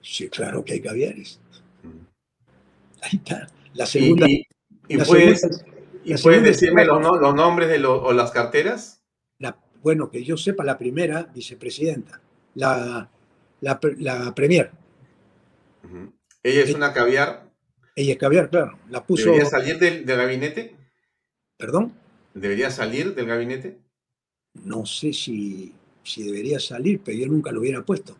Sí, 0.00 0.28
claro 0.28 0.64
que 0.64 0.74
hay 0.74 0.80
caviares. 0.80 1.40
Mm. 1.82 2.06
Ahí 3.02 3.16
está. 3.18 3.46
La 3.74 3.86
segunda. 3.86 4.26
¿Y, 4.28 4.98
puedes, 4.98 5.42
decirme 6.42 6.84
los, 6.84 7.00
nombres 7.34 7.68
de 7.68 7.78
los, 7.78 8.02
o 8.02 8.12
las 8.12 8.30
carteras? 8.32 9.02
La, 9.38 9.56
bueno, 9.82 10.10
que 10.10 10.24
yo 10.24 10.36
sepa, 10.36 10.64
la 10.64 10.76
primera 10.76 11.30
vicepresidenta, 11.34 12.20
la, 12.54 13.08
la, 13.60 13.80
la 13.98 14.34
premier. 14.34 14.72
¿Ella 16.42 16.62
es 16.62 16.74
una 16.74 16.92
caviar? 16.92 17.50
Ella 17.94 18.12
es 18.12 18.18
caviar, 18.18 18.50
claro. 18.50 18.78
La 18.88 19.04
puso... 19.04 19.26
¿Debería 19.26 19.46
salir 19.46 19.78
del, 19.78 20.04
gabinete? 20.04 20.76
¿Perdón? 21.56 21.94
¿Debería 22.34 22.70
salir 22.70 23.14
del 23.14 23.26
gabinete? 23.26 23.78
No 24.54 24.84
sé 24.84 25.12
si, 25.12 25.74
si 26.02 26.22
debería 26.22 26.58
salir, 26.58 27.00
pero 27.04 27.18
yo 27.18 27.26
nunca 27.26 27.52
lo 27.52 27.60
hubiera 27.60 27.84
puesto. 27.84 28.16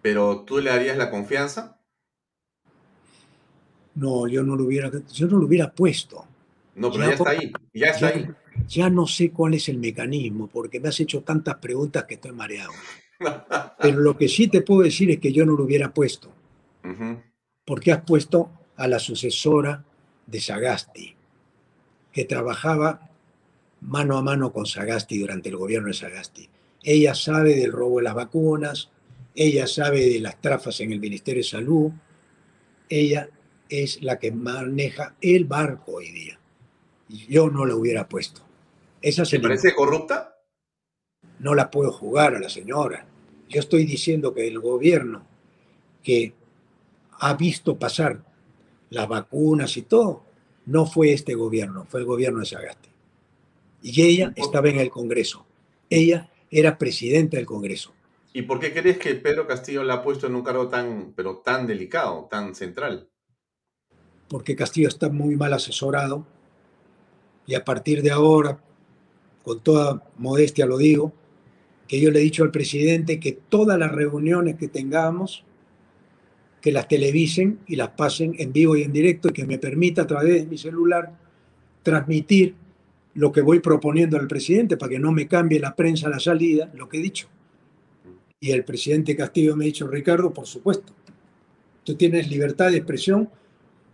¿Pero 0.00 0.40
tú 0.40 0.58
le 0.58 0.70
darías 0.70 0.96
la 0.96 1.10
confianza? 1.10 1.78
No, 3.94 4.26
yo 4.26 4.42
no 4.42 4.56
lo 4.56 4.64
hubiera, 4.64 4.90
yo 5.12 5.26
no 5.28 5.38
lo 5.38 5.46
hubiera 5.46 5.72
puesto. 5.72 6.26
No, 6.74 6.90
pero 6.90 7.04
ya, 7.04 7.12
está 7.12 7.30
ahí, 7.30 7.52
ya 7.72 7.86
está 7.88 8.08
ahí. 8.08 8.28
Ya 8.66 8.90
no 8.90 9.06
sé 9.06 9.30
cuál 9.30 9.54
es 9.54 9.68
el 9.68 9.78
mecanismo, 9.78 10.48
porque 10.48 10.80
me 10.80 10.88
has 10.88 10.98
hecho 11.00 11.22
tantas 11.22 11.56
preguntas 11.56 12.04
que 12.04 12.14
estoy 12.14 12.32
mareado. 12.32 12.72
pero 13.80 14.00
lo 14.00 14.16
que 14.16 14.28
sí 14.28 14.48
te 14.48 14.62
puedo 14.62 14.82
decir 14.82 15.10
es 15.10 15.20
que 15.20 15.32
yo 15.32 15.44
no 15.46 15.52
lo 15.52 15.64
hubiera 15.64 15.92
puesto. 15.92 16.32
Porque 17.64 17.92
has 17.92 18.02
puesto 18.02 18.50
a 18.76 18.88
la 18.88 18.98
sucesora 18.98 19.84
de 20.26 20.40
Sagasti, 20.40 21.14
que 22.10 22.24
trabajaba 22.24 23.08
mano 23.80 24.16
a 24.16 24.22
mano 24.22 24.52
con 24.52 24.66
Sagasti 24.66 25.18
durante 25.18 25.48
el 25.48 25.56
gobierno 25.56 25.88
de 25.88 25.94
Sagasti. 25.94 26.48
Ella 26.82 27.14
sabe 27.14 27.56
del 27.56 27.72
robo 27.72 27.98
de 27.98 28.04
las 28.04 28.14
vacunas, 28.14 28.90
ella 29.34 29.66
sabe 29.66 30.08
de 30.08 30.20
las 30.20 30.40
trafas 30.40 30.80
en 30.80 30.92
el 30.92 31.00
Ministerio 31.00 31.42
de 31.42 31.48
Salud, 31.48 31.92
ella 32.88 33.28
es 33.68 34.02
la 34.02 34.18
que 34.18 34.32
maneja 34.32 35.14
el 35.20 35.44
barco 35.44 35.92
hoy 35.92 36.10
día. 36.10 36.38
Yo 37.08 37.48
no 37.50 37.64
la 37.64 37.74
hubiera 37.74 38.08
puesto. 38.08 38.42
Esa 39.00 39.24
¿Te 39.24 39.40
parece 39.40 39.74
corrupta? 39.74 40.36
No 41.38 41.54
la 41.54 41.70
puedo 41.70 41.92
jugar 41.92 42.34
a 42.34 42.40
la 42.40 42.48
señora. 42.48 43.06
Yo 43.48 43.60
estoy 43.60 43.84
diciendo 43.84 44.34
que 44.34 44.46
el 44.46 44.60
gobierno 44.60 45.26
que 46.02 46.34
ha 47.18 47.34
visto 47.34 47.78
pasar 47.78 48.22
las 48.90 49.08
vacunas 49.08 49.76
y 49.76 49.82
todo, 49.82 50.24
no 50.66 50.86
fue 50.86 51.12
este 51.12 51.34
gobierno, 51.34 51.86
fue 51.88 52.00
el 52.00 52.06
gobierno 52.06 52.40
de 52.40 52.46
Sagasti. 52.46 52.88
Y 53.82 54.02
ella 54.02 54.32
estaba 54.36 54.68
en 54.68 54.78
el 54.78 54.90
Congreso. 54.90 55.44
Ella 55.88 56.30
era 56.52 56.78
presidenta 56.78 57.36
del 57.36 57.46
Congreso. 57.46 57.92
¿Y 58.32 58.42
por 58.42 58.60
qué 58.60 58.72
crees 58.72 58.98
que 58.98 59.16
Pedro 59.16 59.48
Castillo 59.48 59.82
la 59.82 59.94
ha 59.94 60.02
puesto 60.02 60.28
en 60.28 60.36
un 60.36 60.44
cargo 60.44 60.68
tan, 60.68 61.12
pero 61.16 61.38
tan 61.38 61.66
delicado, 61.66 62.28
tan 62.30 62.54
central? 62.54 63.08
porque 64.32 64.56
Castillo 64.56 64.88
está 64.88 65.10
muy 65.10 65.36
mal 65.36 65.52
asesorado 65.52 66.26
y 67.46 67.54
a 67.54 67.64
partir 67.66 68.00
de 68.00 68.12
ahora, 68.12 68.58
con 69.44 69.60
toda 69.60 70.02
modestia 70.16 70.64
lo 70.64 70.78
digo, 70.78 71.12
que 71.86 72.00
yo 72.00 72.10
le 72.10 72.20
he 72.20 72.22
dicho 72.22 72.42
al 72.42 72.50
presidente 72.50 73.20
que 73.20 73.32
todas 73.32 73.78
las 73.78 73.92
reuniones 73.92 74.56
que 74.56 74.68
tengamos, 74.68 75.44
que 76.62 76.72
las 76.72 76.88
televisen 76.88 77.58
y 77.66 77.76
las 77.76 77.90
pasen 77.90 78.34
en 78.38 78.54
vivo 78.54 78.74
y 78.74 78.84
en 78.84 78.92
directo 78.92 79.28
y 79.28 79.32
que 79.34 79.44
me 79.44 79.58
permita 79.58 80.02
a 80.02 80.06
través 80.06 80.32
de 80.32 80.46
mi 80.46 80.56
celular 80.56 81.12
transmitir 81.82 82.54
lo 83.14 83.32
que 83.32 83.42
voy 83.42 83.60
proponiendo 83.60 84.18
al 84.18 84.26
presidente 84.26 84.76
para 84.76 84.90
que 84.90 84.98
no 84.98 85.12
me 85.12 85.28
cambie 85.28 85.60
la 85.60 85.76
prensa 85.76 86.08
la 86.08 86.20
salida, 86.20 86.70
lo 86.74 86.88
que 86.88 86.98
he 86.98 87.02
dicho. 87.02 87.28
Y 88.40 88.50
el 88.50 88.64
presidente 88.64 89.16
Castillo 89.16 89.54
me 89.54 89.64
ha 89.64 89.66
dicho, 89.66 89.86
Ricardo, 89.86 90.32
por 90.32 90.46
supuesto, 90.46 90.92
tú 91.84 91.94
tienes 91.94 92.28
libertad 92.28 92.70
de 92.70 92.78
expresión 92.78 93.28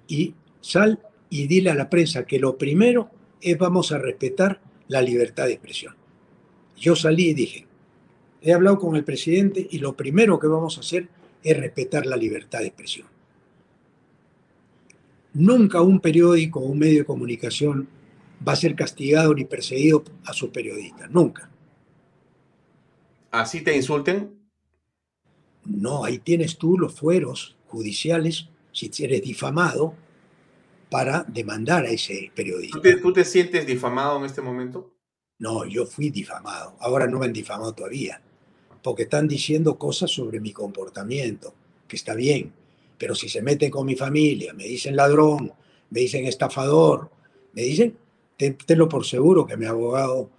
y 0.07 0.35
sal 0.61 1.01
y 1.31 1.47
dile 1.47 1.71
a 1.71 1.75
la 1.75 1.91
prensa 1.91 2.25
que 2.25 2.39
lo 2.39 2.57
primero 2.57 3.11
es 3.41 3.59
vamos 3.59 3.93
a 3.93 3.99
respetar 3.99 4.61
la 4.89 5.03
libertad 5.03 5.47
de 5.47 5.53
expresión. 5.53 5.95
Yo 6.77 6.97
salí 6.97 7.29
y 7.29 7.35
dije, 7.35 7.67
he 8.41 8.53
hablado 8.53 8.79
con 8.79 8.97
el 8.97 9.05
presidente 9.05 9.67
y 9.71 9.79
lo 9.79 9.95
primero 9.95 10.39
que 10.39 10.47
vamos 10.47 10.77
a 10.77 10.81
hacer 10.81 11.09
es 11.43 11.57
respetar 11.57 12.07
la 12.07 12.17
libertad 12.17 12.61
de 12.61 12.67
expresión. 12.67 13.07
Nunca 15.35 15.83
un 15.83 16.01
periódico 16.01 16.61
o 16.61 16.67
un 16.67 16.79
medio 16.79 17.01
de 17.01 17.05
comunicación 17.05 17.89
va 18.47 18.53
a 18.53 18.57
ser 18.57 18.75
castigado 18.75 19.35
ni 19.35 19.45
perseguido 19.45 20.05
a 20.25 20.33
sus 20.33 20.51
periodistas, 20.51 21.11
nunca. 21.11 21.51
¿Así 23.31 23.61
te 23.61 23.77
insulten? 23.77 24.39
No, 25.65 26.05
ahí 26.05 26.19
tienes 26.19 26.57
tú 26.57 26.79
los 26.79 26.95
fueros 26.95 27.57
judiciales, 27.67 28.49
si 28.73 28.91
eres 29.05 29.23
difamado, 29.23 29.95
para 30.91 31.25
demandar 31.29 31.85
a 31.85 31.91
ese 31.91 32.33
periodista. 32.35 32.81
¿Tú 33.03 33.13
te, 33.13 33.25
sientes 33.25 33.67
difamado 33.67 34.19
en 34.19 34.25
este 34.25 34.41
momento? 34.41 34.95
No, 35.39 35.67
yo 35.67 35.85
fui 35.85 36.11
difamado. 36.11 36.77
Ahora 36.81 37.07
no 37.07 37.19
me 37.19 37.27
han 37.27 37.33
difamado 37.33 37.75
todavía, 37.75 38.21
porque 38.83 39.03
están 39.03 39.29
diciendo 39.29 39.79
cosas 39.79 40.11
sobre 40.11 40.41
mi 40.41 40.53
comportamiento, 40.53 41.55
que 41.87 41.97
está 41.97 42.15
bien. 42.15 42.53
Pero 42.97 43.15
si 43.15 43.29
se 43.29 43.43
meten 43.43 43.71
con 43.71 43.87
mi 43.87 43.95
familia, 43.95 44.55
me 44.55 44.65
dicen 44.65 44.97
ladrón, 44.97 45.53
me 45.91 46.01
dicen 46.01 46.27
estafador, 46.27 47.11
me 47.53 47.63
dicen, 47.63 47.97
tenlo 48.39 48.89
por 48.89 49.05
seguro 49.05 49.47
que 49.47 49.57
mi 49.57 49.67
abogado 49.67 50.31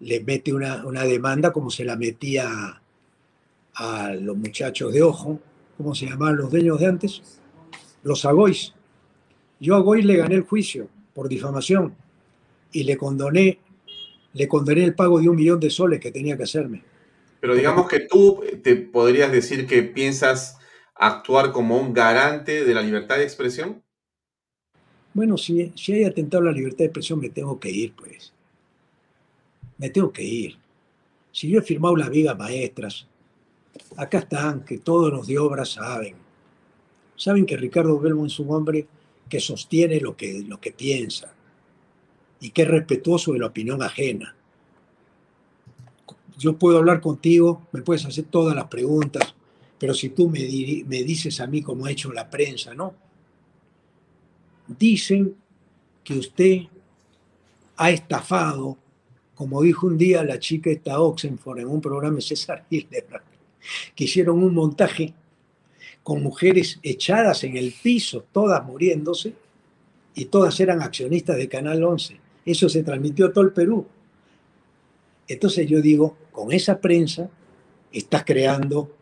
le 0.00 0.20
mete 0.20 0.52
una, 0.52 0.84
una 0.84 1.04
demanda 1.04 1.52
como 1.52 1.70
se 1.70 1.84
la 1.84 1.96
metía 1.96 2.82
a 3.74 4.12
los 4.14 4.36
muchachos 4.36 4.92
de 4.92 5.02
ojo, 5.02 5.40
¿cómo 5.76 5.94
se 5.94 6.06
llamaban 6.06 6.36
los 6.36 6.50
dueños 6.50 6.80
de 6.80 6.86
antes? 6.86 7.22
Los 8.02 8.24
Agois. 8.24 8.74
Yo 9.60 9.74
a 9.74 9.78
Agois 9.78 10.04
le 10.04 10.16
gané 10.16 10.34
el 10.34 10.42
juicio 10.42 10.88
por 11.14 11.28
difamación 11.28 11.94
y 12.72 12.84
le 12.84 12.96
condoné, 12.96 13.60
le 14.32 14.48
condoné 14.48 14.84
el 14.84 14.94
pago 14.94 15.20
de 15.20 15.28
un 15.28 15.36
millón 15.36 15.60
de 15.60 15.70
soles 15.70 16.00
que 16.00 16.10
tenía 16.10 16.36
que 16.36 16.42
hacerme. 16.44 16.82
Pero 17.40 17.54
digamos 17.54 17.88
que 17.88 18.00
tú 18.00 18.42
te 18.62 18.76
podrías 18.76 19.30
decir 19.30 19.66
que 19.66 19.82
piensas 19.82 20.58
actuar 20.94 21.52
como 21.52 21.78
un 21.78 21.92
garante 21.92 22.64
de 22.64 22.74
la 22.74 22.82
libertad 22.82 23.16
de 23.16 23.24
expresión. 23.24 23.82
Bueno, 25.14 25.36
si, 25.36 25.72
si 25.74 25.92
hay 25.92 26.04
atentado 26.04 26.42
a 26.42 26.46
la 26.46 26.52
libertad 26.52 26.78
de 26.78 26.84
expresión, 26.86 27.20
me 27.20 27.28
tengo 27.28 27.58
que 27.60 27.70
ir, 27.70 27.92
pues. 27.94 28.32
Me 29.78 29.90
tengo 29.90 30.12
que 30.12 30.22
ir. 30.22 30.56
Si 31.30 31.48
yo 31.48 31.58
he 31.58 31.62
firmado 31.62 31.96
las 31.96 32.10
vigas 32.10 32.38
maestras, 32.38 33.06
acá 33.96 34.18
están, 34.18 34.64
que 34.64 34.78
todos 34.78 35.12
los 35.12 35.26
de 35.26 35.38
obra 35.38 35.64
saben. 35.64 36.14
Saben 37.16 37.46
que 37.46 37.56
Ricardo 37.56 37.98
Belmo 37.98 38.26
es 38.26 38.38
un 38.38 38.50
hombre 38.50 38.86
que 39.28 39.40
sostiene 39.40 40.00
lo 40.00 40.16
que, 40.16 40.44
lo 40.46 40.60
que 40.60 40.72
piensa 40.72 41.32
y 42.40 42.50
que 42.50 42.62
es 42.62 42.68
respetuoso 42.68 43.32
de 43.32 43.38
la 43.38 43.46
opinión 43.46 43.82
ajena. 43.82 44.34
Yo 46.38 46.58
puedo 46.58 46.78
hablar 46.78 47.00
contigo, 47.00 47.66
me 47.72 47.82
puedes 47.82 48.04
hacer 48.04 48.24
todas 48.24 48.54
las 48.56 48.66
preguntas, 48.66 49.34
pero 49.78 49.94
si 49.94 50.08
tú 50.10 50.28
me, 50.28 50.40
me 50.86 51.02
dices 51.04 51.40
a 51.40 51.46
mí 51.46 51.62
como 51.62 51.86
ha 51.86 51.90
hecho 51.90 52.12
la 52.12 52.28
prensa, 52.28 52.74
¿no? 52.74 52.94
Dicen 54.66 55.34
que 56.04 56.14
usted 56.14 56.62
ha 57.76 57.90
estafado, 57.90 58.78
como 59.34 59.62
dijo 59.62 59.86
un 59.86 59.98
día 59.98 60.22
la 60.22 60.38
chica 60.38 60.70
esta 60.70 61.00
Oxenford 61.00 61.60
en 61.60 61.68
un 61.68 61.80
programa 61.80 62.16
de 62.16 62.22
César 62.22 62.64
Hildebrand, 62.70 63.24
que 63.94 64.04
hicieron 64.04 64.42
un 64.42 64.54
montaje 64.54 65.14
con 66.02 66.22
mujeres 66.22 66.80
echadas 66.82 67.44
en 67.44 67.56
el 67.56 67.72
piso, 67.82 68.24
todas 68.32 68.64
muriéndose, 68.64 69.34
y 70.14 70.26
todas 70.26 70.58
eran 70.60 70.82
accionistas 70.82 71.36
de 71.36 71.48
Canal 71.48 71.82
11. 71.82 72.20
Eso 72.44 72.68
se 72.68 72.82
transmitió 72.82 73.26
a 73.26 73.32
todo 73.32 73.44
el 73.44 73.52
Perú. 73.52 73.86
Entonces 75.28 75.66
yo 75.68 75.80
digo, 75.80 76.16
con 76.30 76.52
esa 76.52 76.80
prensa 76.80 77.30
estás 77.92 78.24
creando 78.24 78.94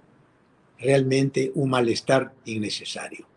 realmente 0.78 1.51
un 1.55 1.70
malestar 1.70 2.32
innecesario. 2.45 3.30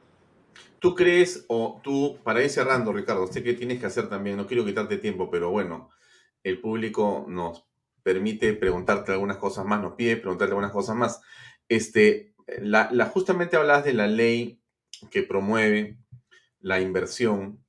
¿Tú 0.84 0.96
crees, 0.96 1.46
o 1.48 1.80
tú, 1.82 2.20
para 2.26 2.44
ir 2.44 2.50
cerrando, 2.50 2.92
Ricardo, 2.92 3.26
sé 3.28 3.42
que 3.42 3.54
tienes 3.54 3.80
que 3.80 3.86
hacer 3.86 4.10
también, 4.10 4.36
no 4.36 4.46
quiero 4.46 4.66
quitarte 4.66 4.98
tiempo, 4.98 5.32
pero 5.32 5.50
bueno, 5.50 5.90
el 6.44 6.60
público 6.60 7.24
nos 7.26 7.66
permite 8.04 8.52
preguntarte 8.52 9.14
algunas 9.14 9.38
cosas 9.38 9.64
más, 9.66 9.82
nos 9.82 9.94
pide 9.94 10.18
preguntarte 10.18 10.52
algunas 10.52 10.74
cosas 10.74 10.98
más. 10.98 11.22
Este, 11.70 12.34
la, 12.60 12.90
justamente 13.06 13.56
hablas 13.56 13.86
de 13.86 13.94
la 13.94 14.08
ley 14.08 14.60
que 15.10 15.24
promueve 15.24 16.00
la 16.60 16.82
inversión 16.82 17.64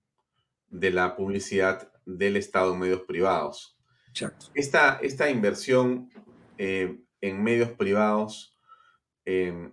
de 0.67 0.91
la 0.91 1.15
publicidad 1.15 1.93
del 2.07 2.37
Estado 2.37 2.73
en 2.73 2.81
medios 2.81 3.03
privados. 3.03 3.79
Exacto. 4.09 4.47
Esta, 4.55 4.99
esta 5.03 5.31
inversión 5.31 6.11
eh, 6.59 6.99
en 7.21 7.45
medios 7.45 7.71
privados, 7.71 8.59
em, 9.25 9.73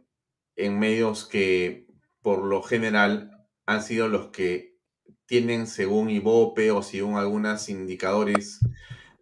en 0.56 0.78
medios 0.78 1.28
que 1.28 1.88
por 2.22 2.44
lo 2.44 2.62
general 2.62 3.48
han 3.66 3.84
sido 3.84 4.08
los 4.08 4.28
que 4.28 4.78
tienen, 5.26 5.68
según 5.68 6.10
IVOPE 6.10 6.72
o 6.72 6.84
según 6.84 7.16
algunos 7.16 7.70
indicadores, 7.70 8.60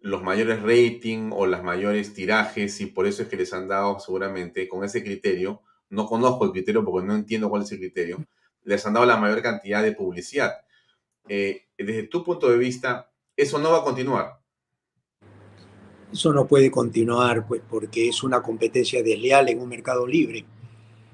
los 0.00 0.22
mayores 0.22 0.62
rating 0.62 1.30
o 1.32 1.46
las 1.46 1.62
mayores 1.62 2.14
tirajes 2.14 2.80
y 2.80 2.86
por 2.86 3.06
eso 3.06 3.22
es 3.22 3.28
que 3.28 3.36
les 3.36 3.52
han 3.52 3.68
dado 3.68 3.98
seguramente 4.00 4.66
con 4.68 4.84
ese 4.84 5.04
criterio, 5.04 5.62
no 5.88 6.06
conozco 6.06 6.44
el 6.44 6.52
criterio 6.52 6.84
porque 6.84 7.06
no 7.06 7.14
entiendo 7.14 7.48
cuál 7.48 7.62
es 7.62 7.72
el 7.72 7.78
criterio, 7.78 8.24
les 8.64 8.84
han 8.86 8.94
dado 8.94 9.06
la 9.06 9.16
mayor 9.16 9.42
cantidad 9.42 9.82
de 9.82 9.92
publicidad. 9.92 10.54
Eh, 11.28 11.68
desde 11.76 12.04
tu 12.04 12.24
punto 12.24 12.48
de 12.50 12.58
vista, 12.58 13.12
eso 13.36 13.58
no 13.58 13.70
va 13.70 13.78
a 13.78 13.84
continuar. 13.84 14.40
Eso 16.12 16.32
no 16.32 16.46
puede 16.46 16.70
continuar 16.70 17.46
pues, 17.46 17.62
porque 17.68 18.08
es 18.08 18.22
una 18.22 18.42
competencia 18.42 19.02
desleal 19.02 19.48
en 19.48 19.60
un 19.60 19.68
mercado 19.68 20.06
libre. 20.06 20.44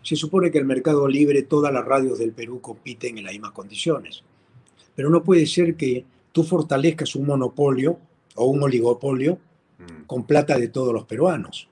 Se 0.06 0.14
supone 0.14 0.52
que 0.52 0.58
el 0.58 0.66
mercado 0.66 1.08
libre, 1.08 1.42
todas 1.42 1.72
las 1.72 1.84
radios 1.84 2.20
del 2.20 2.30
Perú 2.30 2.60
compiten 2.60 3.18
en 3.18 3.24
las 3.24 3.32
mismas 3.32 3.50
condiciones. 3.50 4.22
Pero 4.94 5.10
no 5.10 5.24
puede 5.24 5.46
ser 5.46 5.74
que 5.74 6.04
tú 6.30 6.44
fortalezcas 6.44 7.16
un 7.16 7.26
monopolio 7.26 7.98
o 8.36 8.44
un 8.44 8.62
oligopolio 8.62 9.40
mm. 9.78 10.04
con 10.06 10.24
plata 10.24 10.60
de 10.60 10.68
todos 10.68 10.94
los 10.94 11.06
peruanos. 11.06 11.68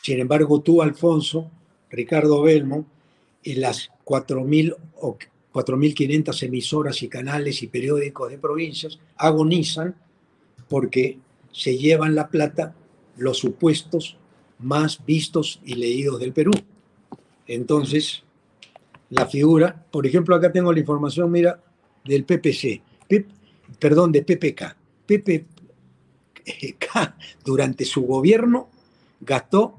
Sin 0.00 0.20
embargo, 0.20 0.60
tú, 0.60 0.80
Alfonso, 0.80 1.50
Ricardo 1.90 2.40
Belmo, 2.42 2.86
y 3.42 3.54
las 3.54 3.90
4.000 4.04 4.76
o 5.00 5.18
4.500 5.52 6.42
emisoras 6.44 7.02
y 7.02 7.08
canales 7.08 7.64
y 7.64 7.66
periódicos 7.66 8.30
de 8.30 8.38
provincias 8.38 9.00
agonizan 9.16 9.96
porque 10.68 11.18
se 11.50 11.76
llevan 11.76 12.14
la 12.14 12.28
plata 12.28 12.76
los 13.16 13.38
supuestos 13.38 14.18
más 14.60 15.04
vistos 15.04 15.60
y 15.64 15.74
leídos 15.74 16.20
del 16.20 16.32
Perú. 16.32 16.52
Entonces, 17.52 18.22
la 19.08 19.26
figura, 19.26 19.84
por 19.90 20.06
ejemplo, 20.06 20.36
acá 20.36 20.52
tengo 20.52 20.72
la 20.72 20.78
información, 20.78 21.32
mira, 21.32 21.60
del 22.04 22.24
PPC, 22.24 22.80
perdón, 23.76 24.12
de 24.12 24.22
PPK. 24.22 24.76
PPK 25.04 25.56
durante 27.44 27.84
su 27.84 28.02
gobierno 28.02 28.68
gastó 29.20 29.74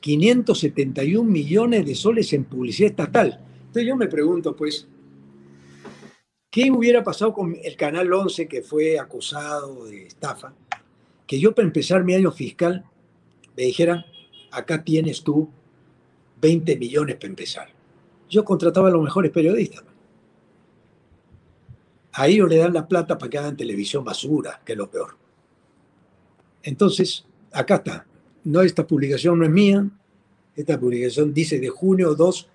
571 0.00 1.26
millones 1.26 1.86
de 1.86 1.94
soles 1.94 2.34
en 2.34 2.44
publicidad 2.44 2.90
estatal. 2.90 3.40
Entonces 3.60 3.86
yo 3.86 3.96
me 3.96 4.08
pregunto, 4.08 4.54
pues, 4.54 4.86
¿qué 6.50 6.70
hubiera 6.70 7.02
pasado 7.02 7.32
con 7.32 7.56
el 7.64 7.76
Canal 7.76 8.12
11 8.12 8.46
que 8.46 8.60
fue 8.60 8.98
acusado 8.98 9.86
de 9.86 10.06
estafa? 10.06 10.52
Que 11.26 11.40
yo 11.40 11.54
para 11.54 11.66
empezar 11.66 12.04
mi 12.04 12.12
año 12.12 12.30
fiscal 12.30 12.84
me 13.56 13.62
dijeran, 13.62 14.04
acá 14.50 14.84
tienes 14.84 15.22
tú 15.22 15.48
20 16.40 16.76
millones 16.76 17.16
para 17.16 17.28
empezar. 17.28 17.68
Yo 18.28 18.44
contrataba 18.44 18.88
a 18.88 18.90
los 18.92 19.02
mejores 19.02 19.30
periodistas. 19.30 19.84
A 22.12 22.26
ellos 22.26 22.48
le 22.48 22.56
dan 22.56 22.72
la 22.72 22.86
plata 22.86 23.16
para 23.16 23.30
que 23.30 23.38
hagan 23.38 23.56
televisión 23.56 24.04
basura, 24.04 24.60
que 24.64 24.72
es 24.72 24.78
lo 24.78 24.90
peor. 24.90 25.16
Entonces, 26.62 27.24
acá 27.52 27.76
está. 27.76 28.06
No, 28.44 28.62
esta 28.62 28.86
publicación 28.86 29.38
no 29.38 29.44
es 29.44 29.50
mía. 29.50 29.88
Esta 30.56 30.78
publicación 30.78 31.32
dice 31.32 31.60
de 31.60 31.68
junio 31.68 32.14
2, 32.14 32.48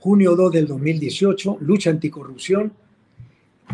junio 0.00 0.34
2 0.34 0.52
del 0.52 0.66
2018, 0.66 1.58
lucha 1.60 1.90
anticorrupción. 1.90 2.72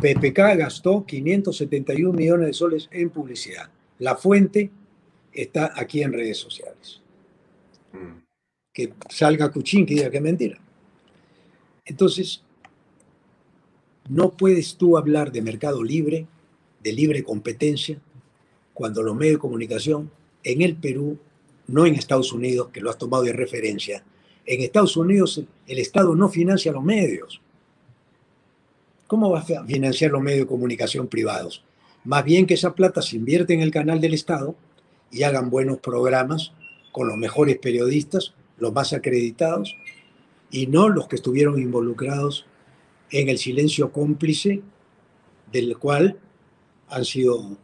PPK 0.00 0.56
gastó 0.58 1.06
571 1.06 2.12
millones 2.12 2.48
de 2.48 2.52
soles 2.52 2.88
en 2.92 3.08
publicidad. 3.08 3.70
La 3.98 4.16
fuente 4.16 4.70
está 5.32 5.72
aquí 5.74 6.02
en 6.02 6.12
redes 6.12 6.36
sociales. 6.36 7.00
Mm. 7.92 8.25
Que 8.76 8.92
salga 9.08 9.50
Cuchín 9.50 9.86
que 9.86 9.94
diga 9.94 10.10
que 10.10 10.18
es 10.18 10.22
mentira. 10.22 10.58
Entonces, 11.86 12.42
no 14.06 14.32
puedes 14.32 14.76
tú 14.76 14.98
hablar 14.98 15.32
de 15.32 15.40
mercado 15.40 15.82
libre, 15.82 16.26
de 16.82 16.92
libre 16.92 17.24
competencia, 17.24 17.98
cuando 18.74 19.02
los 19.02 19.16
medios 19.16 19.36
de 19.36 19.40
comunicación 19.40 20.10
en 20.44 20.60
el 20.60 20.76
Perú, 20.76 21.16
no 21.68 21.86
en 21.86 21.94
Estados 21.94 22.34
Unidos, 22.34 22.68
que 22.70 22.82
lo 22.82 22.90
has 22.90 22.98
tomado 22.98 23.22
de 23.22 23.32
referencia, 23.32 24.04
en 24.44 24.60
Estados 24.60 24.94
Unidos 24.98 25.42
el 25.66 25.78
Estado 25.78 26.14
no 26.14 26.28
financia 26.28 26.70
los 26.70 26.84
medios. 26.84 27.40
¿Cómo 29.06 29.30
va 29.30 29.40
a 29.40 29.64
financiar 29.64 30.10
los 30.10 30.20
medios 30.20 30.40
de 30.40 30.48
comunicación 30.48 31.08
privados? 31.08 31.64
Más 32.04 32.26
bien 32.26 32.44
que 32.44 32.52
esa 32.52 32.74
plata 32.74 33.00
se 33.00 33.16
invierte 33.16 33.54
en 33.54 33.62
el 33.62 33.70
canal 33.70 34.02
del 34.02 34.12
Estado 34.12 34.54
y 35.10 35.22
hagan 35.22 35.48
buenos 35.48 35.78
programas 35.78 36.52
con 36.92 37.08
los 37.08 37.16
mejores 37.16 37.56
periodistas, 37.56 38.34
los 38.58 38.72
más 38.72 38.92
acreditados, 38.92 39.76
y 40.50 40.66
no 40.66 40.88
los 40.88 41.08
que 41.08 41.16
estuvieron 41.16 41.60
involucrados 41.60 42.46
en 43.10 43.28
el 43.28 43.38
silencio 43.38 43.92
cómplice 43.92 44.62
del 45.52 45.76
cual 45.78 46.18
han 46.88 47.04
sido, 47.04 47.56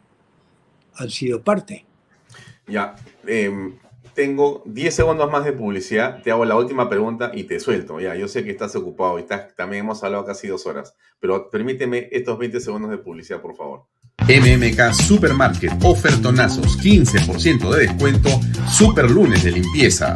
han 0.95 1.09
sido 1.09 1.41
parte. 1.41 1.85
Ya, 2.67 2.95
em, 3.25 3.75
tengo 4.13 4.63
10 4.65 4.93
segundos 4.93 5.31
más 5.31 5.43
de 5.43 5.53
publicidad, 5.53 6.21
te 6.21 6.31
hago 6.31 6.45
la 6.45 6.55
última 6.55 6.89
pregunta 6.89 7.31
y 7.33 7.43
te 7.43 7.59
suelto. 7.59 7.99
Ya, 7.99 8.15
yo 8.15 8.27
sé 8.27 8.43
que 8.43 8.51
estás 8.51 8.75
ocupado 8.75 9.17
y 9.17 9.23
estás, 9.23 9.55
también 9.55 9.85
hemos 9.85 10.03
hablado 10.03 10.25
casi 10.25 10.47
dos 10.47 10.65
horas, 10.65 10.95
pero 11.19 11.49
permíteme 11.49 12.09
estos 12.11 12.37
20 12.37 12.59
segundos 12.59 12.91
de 12.91 12.97
publicidad, 12.97 13.41
por 13.41 13.55
favor. 13.55 13.85
MMK 14.27 14.93
Supermarket, 14.93 15.73
ofertonazos, 15.83 16.77
15% 16.77 17.69
de 17.71 17.87
descuento, 17.87 18.29
super 18.71 19.09
lunes 19.09 19.43
de 19.43 19.51
limpieza. 19.51 20.15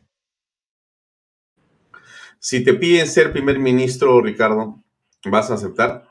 Si 2.39 2.63
te 2.63 2.73
piden 2.73 3.07
ser 3.07 3.31
primer 3.31 3.59
ministro, 3.59 4.21
Ricardo, 4.21 4.79
¿vas 5.25 5.51
a 5.51 5.55
aceptar? 5.55 6.09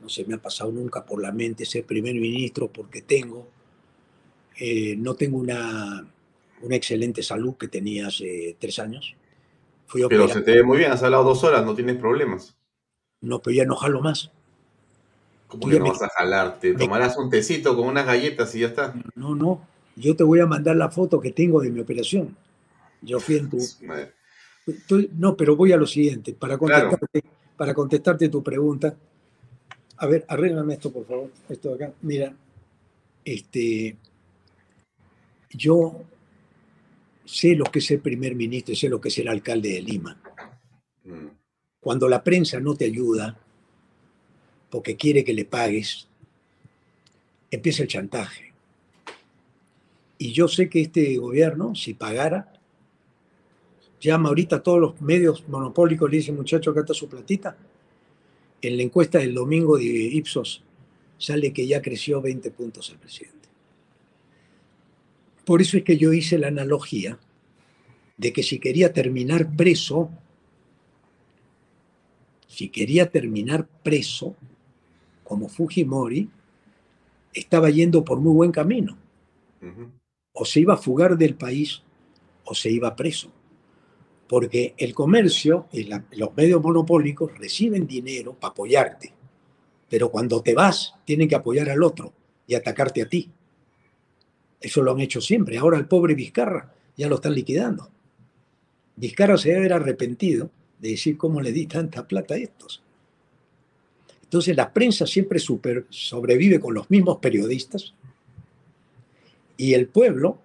No 0.00 0.08
se 0.08 0.24
me 0.24 0.34
ha 0.34 0.38
pasado 0.38 0.70
nunca 0.72 1.04
por 1.04 1.20
la 1.20 1.32
mente 1.32 1.64
ser 1.64 1.84
primer 1.84 2.14
ministro 2.14 2.68
porque 2.68 3.02
tengo, 3.02 3.48
eh, 4.58 4.96
no 4.96 5.14
tengo 5.14 5.38
una, 5.38 6.06
una, 6.62 6.76
excelente 6.76 7.22
salud 7.22 7.54
que 7.56 7.68
tenía 7.68 8.08
hace 8.08 8.56
tres 8.58 8.78
años. 8.78 9.14
pero 10.08 10.28
se 10.28 10.42
te 10.42 10.52
ve 10.52 10.62
muy 10.62 10.78
bien, 10.78 10.92
has 10.92 11.02
hablado 11.02 11.24
dos 11.24 11.42
horas, 11.44 11.64
no 11.64 11.74
tienes 11.74 11.96
problemas. 11.96 12.56
No, 13.20 13.40
pero 13.40 13.56
ya 13.56 13.64
no 13.64 13.76
jalo 13.76 14.00
más. 14.00 14.30
¿Cómo 15.48 15.68
que 15.68 15.78
no 15.78 15.86
vas 15.86 16.02
a 16.02 16.08
jalarte? 16.08 16.74
tomarás 16.74 17.16
un 17.16 17.30
tecito 17.30 17.76
con 17.76 17.86
unas 17.86 18.06
galletas 18.06 18.54
y 18.54 18.60
ya 18.60 18.68
está. 18.68 18.94
No, 19.14 19.34
no, 19.34 19.66
yo 19.96 20.16
te 20.16 20.24
voy 20.24 20.40
a 20.40 20.46
mandar 20.46 20.76
la 20.76 20.90
foto 20.90 21.20
que 21.20 21.30
tengo 21.30 21.60
de 21.60 21.70
mi 21.70 21.80
operación. 21.80 22.36
Yo 23.00 23.20
fui 23.20 23.36
en 23.36 23.50
tu 23.50 23.58
no, 25.18 25.36
pero 25.36 25.56
voy 25.56 25.72
a 25.72 25.76
lo 25.76 25.86
siguiente, 25.86 26.32
para 26.34 26.56
contestarte, 26.56 27.22
para 27.56 27.74
contestarte 27.74 28.28
tu 28.28 28.42
pregunta. 28.42 28.96
A 29.96 30.06
ver, 30.06 30.24
arréglame 30.28 30.74
esto, 30.74 30.92
por 30.92 31.06
favor. 31.06 31.30
Esto 31.48 31.68
de 31.74 31.84
acá. 31.84 31.94
Mira, 32.02 32.34
este, 33.24 33.96
yo 35.50 36.04
sé 37.24 37.54
lo 37.54 37.64
que 37.64 37.78
es 37.78 37.90
el 37.90 38.00
primer 38.00 38.34
ministro 38.34 38.72
y 38.72 38.76
sé 38.76 38.88
lo 38.88 39.00
que 39.00 39.08
es 39.08 39.18
el 39.18 39.28
alcalde 39.28 39.70
de 39.70 39.82
Lima. 39.82 40.20
Mm. 41.04 41.26
Cuando 41.80 42.08
la 42.08 42.24
prensa 42.24 42.60
no 42.60 42.74
te 42.74 42.86
ayuda 42.86 43.38
porque 44.70 44.96
quiere 44.96 45.22
que 45.22 45.34
le 45.34 45.44
pagues, 45.44 46.08
empieza 47.50 47.82
el 47.82 47.88
chantaje. 47.88 48.52
Y 50.18 50.32
yo 50.32 50.48
sé 50.48 50.68
que 50.68 50.80
este 50.80 51.16
gobierno, 51.18 51.74
si 51.74 51.94
pagara, 51.94 52.53
llama 54.08 54.28
ahorita 54.28 54.56
a 54.56 54.62
todos 54.62 54.80
los 54.80 55.00
medios 55.00 55.48
monopólicos, 55.48 56.10
le 56.10 56.18
dice, 56.18 56.32
muchacho, 56.32 56.70
acá 56.70 56.80
está 56.80 56.94
su 56.94 57.08
platita. 57.08 57.56
En 58.60 58.76
la 58.76 58.82
encuesta 58.82 59.18
del 59.18 59.34
domingo 59.34 59.76
de 59.76 59.84
Ipsos 59.84 60.62
sale 61.18 61.52
que 61.52 61.66
ya 61.66 61.80
creció 61.80 62.20
20 62.20 62.50
puntos 62.50 62.90
el 62.90 62.98
presidente. 62.98 63.48
Por 65.44 65.60
eso 65.60 65.76
es 65.76 65.84
que 65.84 65.96
yo 65.96 66.12
hice 66.12 66.38
la 66.38 66.48
analogía 66.48 67.18
de 68.16 68.32
que 68.32 68.42
si 68.42 68.58
quería 68.58 68.92
terminar 68.92 69.54
preso, 69.54 70.10
si 72.46 72.68
quería 72.68 73.10
terminar 73.10 73.66
preso, 73.82 74.36
como 75.22 75.48
Fujimori, 75.48 76.28
estaba 77.32 77.70
yendo 77.70 78.04
por 78.04 78.20
muy 78.20 78.32
buen 78.32 78.52
camino. 78.52 78.96
O 80.32 80.44
se 80.44 80.60
iba 80.60 80.74
a 80.74 80.78
fugar 80.78 81.16
del 81.16 81.34
país 81.34 81.82
o 82.44 82.54
se 82.54 82.70
iba 82.70 82.96
preso 82.96 83.30
porque 84.28 84.74
el 84.78 84.94
comercio 84.94 85.68
y 85.72 85.84
los 85.84 86.36
medios 86.36 86.62
monopólicos 86.62 87.36
reciben 87.38 87.86
dinero 87.86 88.34
para 88.34 88.52
apoyarte, 88.52 89.12
pero 89.88 90.10
cuando 90.10 90.42
te 90.42 90.54
vas 90.54 90.94
tienen 91.04 91.28
que 91.28 91.34
apoyar 91.34 91.68
al 91.70 91.82
otro 91.82 92.12
y 92.46 92.54
atacarte 92.54 93.02
a 93.02 93.08
ti. 93.08 93.30
Eso 94.60 94.82
lo 94.82 94.92
han 94.92 95.00
hecho 95.00 95.20
siempre. 95.20 95.58
Ahora 95.58 95.78
el 95.78 95.86
pobre 95.86 96.14
Vizcarra 96.14 96.72
ya 96.96 97.08
lo 97.08 97.16
están 97.16 97.34
liquidando. 97.34 97.90
Vizcarra 98.96 99.36
se 99.36 99.48
debe 99.48 99.60
haber 99.60 99.72
arrepentido 99.74 100.50
de 100.78 100.90
decir 100.90 101.16
cómo 101.16 101.40
le 101.40 101.52
di 101.52 101.66
tanta 101.66 102.06
plata 102.06 102.34
a 102.34 102.38
estos. 102.38 102.82
Entonces 104.22 104.56
la 104.56 104.72
prensa 104.72 105.06
siempre 105.06 105.38
sobrevive 105.38 106.58
con 106.58 106.74
los 106.74 106.90
mismos 106.90 107.18
periodistas 107.18 107.94
y 109.56 109.74
el 109.74 109.86
pueblo 109.86 110.38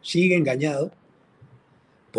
sigue 0.00 0.36
engañado 0.36 0.92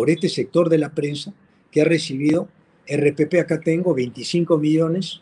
por 0.00 0.08
este 0.08 0.30
sector 0.30 0.70
de 0.70 0.78
la 0.78 0.94
prensa 0.94 1.34
que 1.70 1.82
ha 1.82 1.84
recibido 1.84 2.48
RPP, 2.88 3.34
acá 3.34 3.60
tengo 3.60 3.92
25 3.92 4.56
millones 4.56 5.20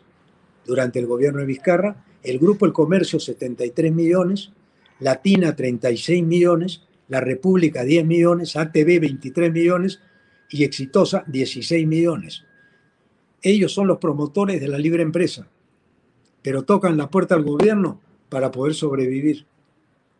durante 0.65 0.99
el 0.99 1.05
gobierno 1.05 1.41
de 1.41 1.47
Vizcarra, 1.47 2.05
el 2.23 2.39
Grupo 2.39 2.65
El 2.65 2.71
Comercio 2.71 3.19
73 3.19 3.91
millones, 3.91 4.53
Latina 5.01 5.53
36 5.53 6.23
millones, 6.23 6.83
La 7.09 7.19
República 7.19 7.83
10 7.83 8.05
millones, 8.05 8.55
ATV 8.55 9.01
23 9.01 9.51
millones 9.51 9.99
y 10.49 10.63
Exitosa 10.63 11.25
16 11.27 11.85
millones. 11.85 12.45
Ellos 13.41 13.73
son 13.73 13.85
los 13.85 13.97
promotores 13.97 14.61
de 14.61 14.69
la 14.69 14.77
libre 14.77 15.03
empresa, 15.03 15.49
pero 16.41 16.63
tocan 16.63 16.95
la 16.95 17.09
puerta 17.09 17.35
al 17.35 17.43
gobierno 17.43 17.99
para 18.29 18.49
poder 18.49 18.75
sobrevivir. 18.75 19.45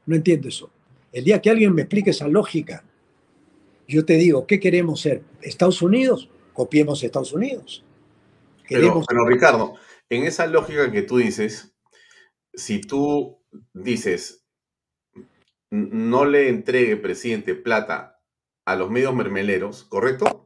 No 0.06 0.18
entiendo 0.18 0.50
eso. 0.50 0.70
El 1.14 1.24
día 1.24 1.42
que 1.42 1.50
alguien 1.50 1.74
me 1.74 1.84
explique 1.84 2.10
esa 2.10 2.28
lógica 2.28 2.84
yo 3.90 4.06
te 4.06 4.14
digo, 4.14 4.46
¿qué 4.46 4.60
queremos 4.60 5.02
ser? 5.02 5.24
¿Estados 5.42 5.82
Unidos? 5.82 6.30
Copiemos 6.54 7.04
Estados 7.04 7.34
Unidos. 7.34 7.84
Queremos... 8.68 9.06
Pero, 9.08 9.26
Ricardo, 9.26 9.74
en 10.10 10.26
esa 10.26 10.46
lógica 10.46 10.92
que 10.92 11.02
tú 11.02 11.18
dices, 11.18 11.76
si 12.54 12.80
tú 12.80 13.40
dices, 13.74 14.46
no 15.72 16.26
le 16.26 16.50
entregue, 16.50 16.98
presidente, 16.98 17.56
plata 17.56 18.22
a 18.64 18.76
los 18.76 18.92
medios 18.92 19.16
mermeleros, 19.16 19.86
¿correcto? 19.86 20.46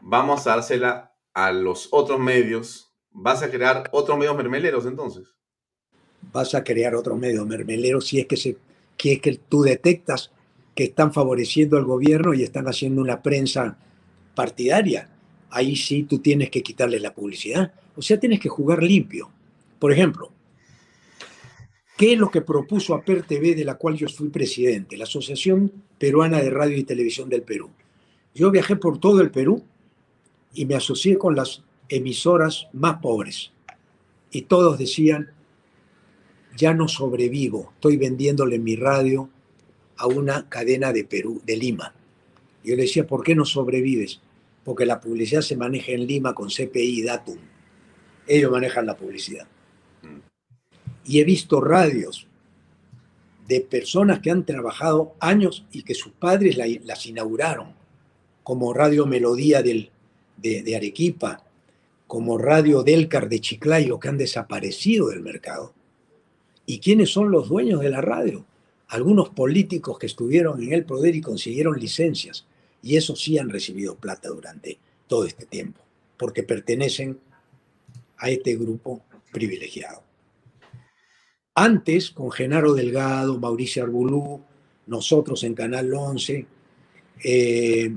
Vamos 0.00 0.46
a 0.46 0.56
dársela 0.56 1.14
a 1.34 1.52
los 1.52 1.88
otros 1.92 2.18
medios. 2.18 2.94
¿Vas 3.10 3.42
a 3.42 3.50
crear 3.50 3.90
otros 3.92 4.16
medios 4.16 4.36
mermeleros 4.36 4.86
entonces? 4.86 5.34
Vas 6.32 6.54
a 6.54 6.64
crear 6.64 6.94
otros 6.94 7.18
medios 7.18 7.46
mermeleros 7.46 8.06
si 8.06 8.20
es 8.20 8.26
que, 8.26 8.38
se, 8.38 8.56
que, 8.96 9.12
es 9.12 9.20
que 9.20 9.34
tú 9.36 9.60
detectas 9.62 10.32
que 10.74 10.84
están 10.84 11.12
favoreciendo 11.12 11.76
al 11.76 11.84
gobierno 11.84 12.34
y 12.34 12.42
están 12.42 12.66
haciendo 12.66 13.00
una 13.00 13.22
prensa 13.22 13.76
partidaria. 14.34 15.10
Ahí 15.50 15.76
sí 15.76 16.04
tú 16.04 16.18
tienes 16.18 16.50
que 16.50 16.62
quitarle 16.62 17.00
la 17.00 17.14
publicidad. 17.14 17.72
O 17.96 18.02
sea, 18.02 18.20
tienes 18.20 18.40
que 18.40 18.48
jugar 18.48 18.82
limpio. 18.82 19.30
Por 19.78 19.92
ejemplo, 19.92 20.30
¿qué 21.96 22.12
es 22.12 22.18
lo 22.18 22.30
que 22.30 22.40
propuso 22.40 22.94
APER 22.94 23.24
TV, 23.24 23.54
de 23.54 23.64
la 23.64 23.74
cual 23.74 23.96
yo 23.96 24.08
fui 24.08 24.28
presidente, 24.28 24.96
la 24.96 25.04
Asociación 25.04 25.72
Peruana 25.98 26.40
de 26.40 26.50
Radio 26.50 26.76
y 26.76 26.84
Televisión 26.84 27.28
del 27.28 27.42
Perú? 27.42 27.70
Yo 28.34 28.50
viajé 28.50 28.76
por 28.76 28.98
todo 28.98 29.20
el 29.20 29.30
Perú 29.30 29.64
y 30.54 30.66
me 30.66 30.76
asocié 30.76 31.18
con 31.18 31.34
las 31.34 31.62
emisoras 31.88 32.68
más 32.72 32.98
pobres. 33.00 33.52
Y 34.30 34.42
todos 34.42 34.78
decían, 34.78 35.32
ya 36.56 36.74
no 36.74 36.88
sobrevivo, 36.88 37.72
estoy 37.74 37.96
vendiéndole 37.96 38.58
mi 38.58 38.76
radio 38.76 39.28
a 40.00 40.06
una 40.06 40.48
cadena 40.48 40.94
de 40.94 41.04
Perú, 41.04 41.42
de 41.44 41.58
Lima. 41.58 41.92
Yo 42.64 42.74
le 42.74 42.82
decía, 42.82 43.06
¿por 43.06 43.22
qué 43.22 43.34
no 43.34 43.44
sobrevives? 43.44 44.22
Porque 44.64 44.86
la 44.86 44.98
publicidad 44.98 45.42
se 45.42 45.58
maneja 45.58 45.92
en 45.92 46.06
Lima 46.06 46.34
con 46.34 46.48
CPI 46.48 47.00
y 47.00 47.02
Datum. 47.02 47.36
Ellos 48.26 48.50
manejan 48.50 48.86
la 48.86 48.96
publicidad. 48.96 49.46
Y 51.04 51.20
he 51.20 51.24
visto 51.24 51.60
radios 51.60 52.26
de 53.46 53.60
personas 53.60 54.20
que 54.20 54.30
han 54.30 54.46
trabajado 54.46 55.14
años 55.20 55.66
y 55.70 55.82
que 55.82 55.94
sus 55.94 56.12
padres 56.12 56.56
las 56.56 57.04
inauguraron, 57.04 57.74
como 58.42 58.72
Radio 58.72 59.04
Melodía 59.04 59.62
del, 59.62 59.90
de, 60.38 60.62
de 60.62 60.76
Arequipa, 60.76 61.44
como 62.06 62.38
Radio 62.38 62.82
Delcar 62.82 63.28
de 63.28 63.40
Chiclayo, 63.40 64.00
que 64.00 64.08
han 64.08 64.16
desaparecido 64.16 65.08
del 65.08 65.20
mercado. 65.20 65.74
¿Y 66.64 66.78
quiénes 66.78 67.10
son 67.10 67.30
los 67.30 67.50
dueños 67.50 67.80
de 67.80 67.90
la 67.90 68.00
radio? 68.00 68.46
Algunos 68.90 69.28
políticos 69.28 70.00
que 70.00 70.06
estuvieron 70.06 70.60
en 70.62 70.72
el 70.72 70.84
poder 70.84 71.14
y 71.14 71.20
consiguieron 71.20 71.78
licencias. 71.78 72.44
Y 72.82 72.96
esos 72.96 73.20
sí 73.22 73.38
han 73.38 73.48
recibido 73.48 73.94
plata 73.94 74.28
durante 74.28 74.78
todo 75.06 75.24
este 75.24 75.46
tiempo, 75.46 75.80
porque 76.16 76.42
pertenecen 76.42 77.20
a 78.18 78.30
este 78.30 78.56
grupo 78.56 79.02
privilegiado. 79.32 80.02
Antes, 81.54 82.10
con 82.10 82.32
Genaro 82.32 82.74
Delgado, 82.74 83.38
Mauricio 83.38 83.84
Arbulú, 83.84 84.42
nosotros 84.88 85.44
en 85.44 85.54
Canal 85.54 85.94
11, 85.94 86.46
eh, 87.22 87.96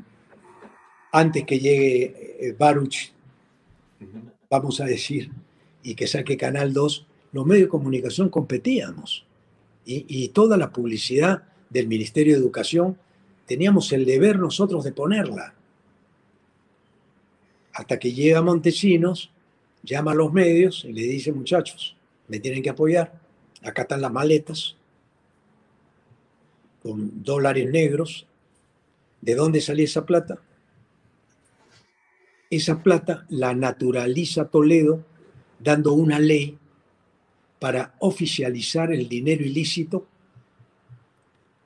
antes 1.12 1.44
que 1.44 1.60
llegue 1.60 2.38
eh, 2.40 2.56
Baruch, 2.58 3.14
vamos 4.48 4.80
a 4.80 4.86
decir, 4.86 5.32
y 5.82 5.96
que 5.96 6.06
saque 6.06 6.38
Canal 6.38 6.72
2, 6.72 7.08
los 7.32 7.46
medios 7.48 7.66
de 7.66 7.70
comunicación 7.70 8.30
competíamos. 8.30 9.26
Y, 9.86 10.30
toda 10.30 10.56
la 10.58 10.72
publicidad 10.72 11.44
del 11.70 11.88
Ministerio 11.88 12.34
de 12.34 12.40
Educación 12.40 12.98
teníamos 13.46 13.92
el 13.92 14.06
deber 14.06 14.40
nosotros 14.40 14.84
de 14.84 14.94
ponerla. 14.94 15.54
Hasta 17.74 18.00
que 18.00 18.14
llega 18.14 18.42
Montesinos, 18.42 19.32
llama 19.82 20.12
a 20.12 20.16
los 20.16 20.32
medios 20.32 20.86
y 20.86 20.94
le 20.94 21.02
dice, 21.02 21.34
muchachos, 21.34 21.98
me 22.28 22.40
tienen 22.40 22.64
que 22.64 22.70
apoyar. 22.70 23.20
Acá 23.62 23.82
están 23.82 24.02
las 24.02 24.12
maletas 24.12 24.78
con 26.82 27.24
dólares 27.24 27.70
negros. 27.70 28.26
¿De 29.22 29.36
dónde 29.36 29.62
salía 29.62 29.86
esa 29.86 30.06
plata? 30.06 30.40
Esa 32.50 32.84
plata 32.84 33.26
la 33.30 33.54
naturaliza 33.54 34.46
Toledo 34.46 35.04
dando 35.60 35.94
una 35.94 36.20
ley 36.20 36.58
para 37.64 37.96
oficializar 38.00 38.92
el 38.92 39.08
dinero 39.08 39.42
ilícito, 39.42 40.06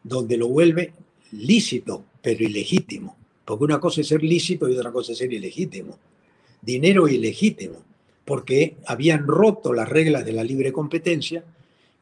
donde 0.04 0.38
lo 0.38 0.48
vuelve 0.48 0.94
lícito, 1.32 2.06
pero 2.22 2.44
ilegítimo. 2.44 3.18
Porque 3.44 3.64
una 3.64 3.80
cosa 3.80 4.02
es 4.02 4.08
ser 4.08 4.22
lícito 4.22 4.70
y 4.70 4.78
otra 4.78 4.92
cosa 4.92 5.14
es 5.14 5.18
ser 5.18 5.34
ilegítimo. 5.34 5.98
Dinero 6.62 7.08
ilegítimo, 7.08 7.78
porque 8.26 8.78
habían 8.86 9.26
roto 9.26 9.74
las 9.74 9.90
reglas 9.90 10.24
de 10.24 10.34
la 10.34 10.44
libre 10.44 10.72
competencia 10.72 11.44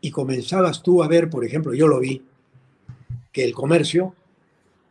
y 0.02 0.12
comenzabas 0.12 0.84
tú 0.84 1.02
a 1.02 1.08
ver, 1.08 1.30
por 1.30 1.46
ejemplo, 1.46 1.74
yo 1.74 1.88
lo 1.88 2.02
vi, 2.02 2.22
que 3.32 3.46
el 3.46 3.54
comercio 3.54 4.14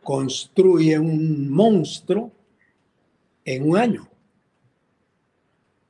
construye 0.01 0.97
un 0.97 1.51
monstruo 1.51 2.31
en 3.45 3.69
un 3.69 3.77
año. 3.77 4.09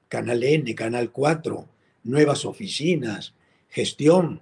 Canal 0.09 0.43
N, 0.43 0.75
Canal 0.75 1.11
4, 1.13 1.74
nuevas 2.06 2.45
oficinas, 2.45 3.34
gestión, 3.69 4.41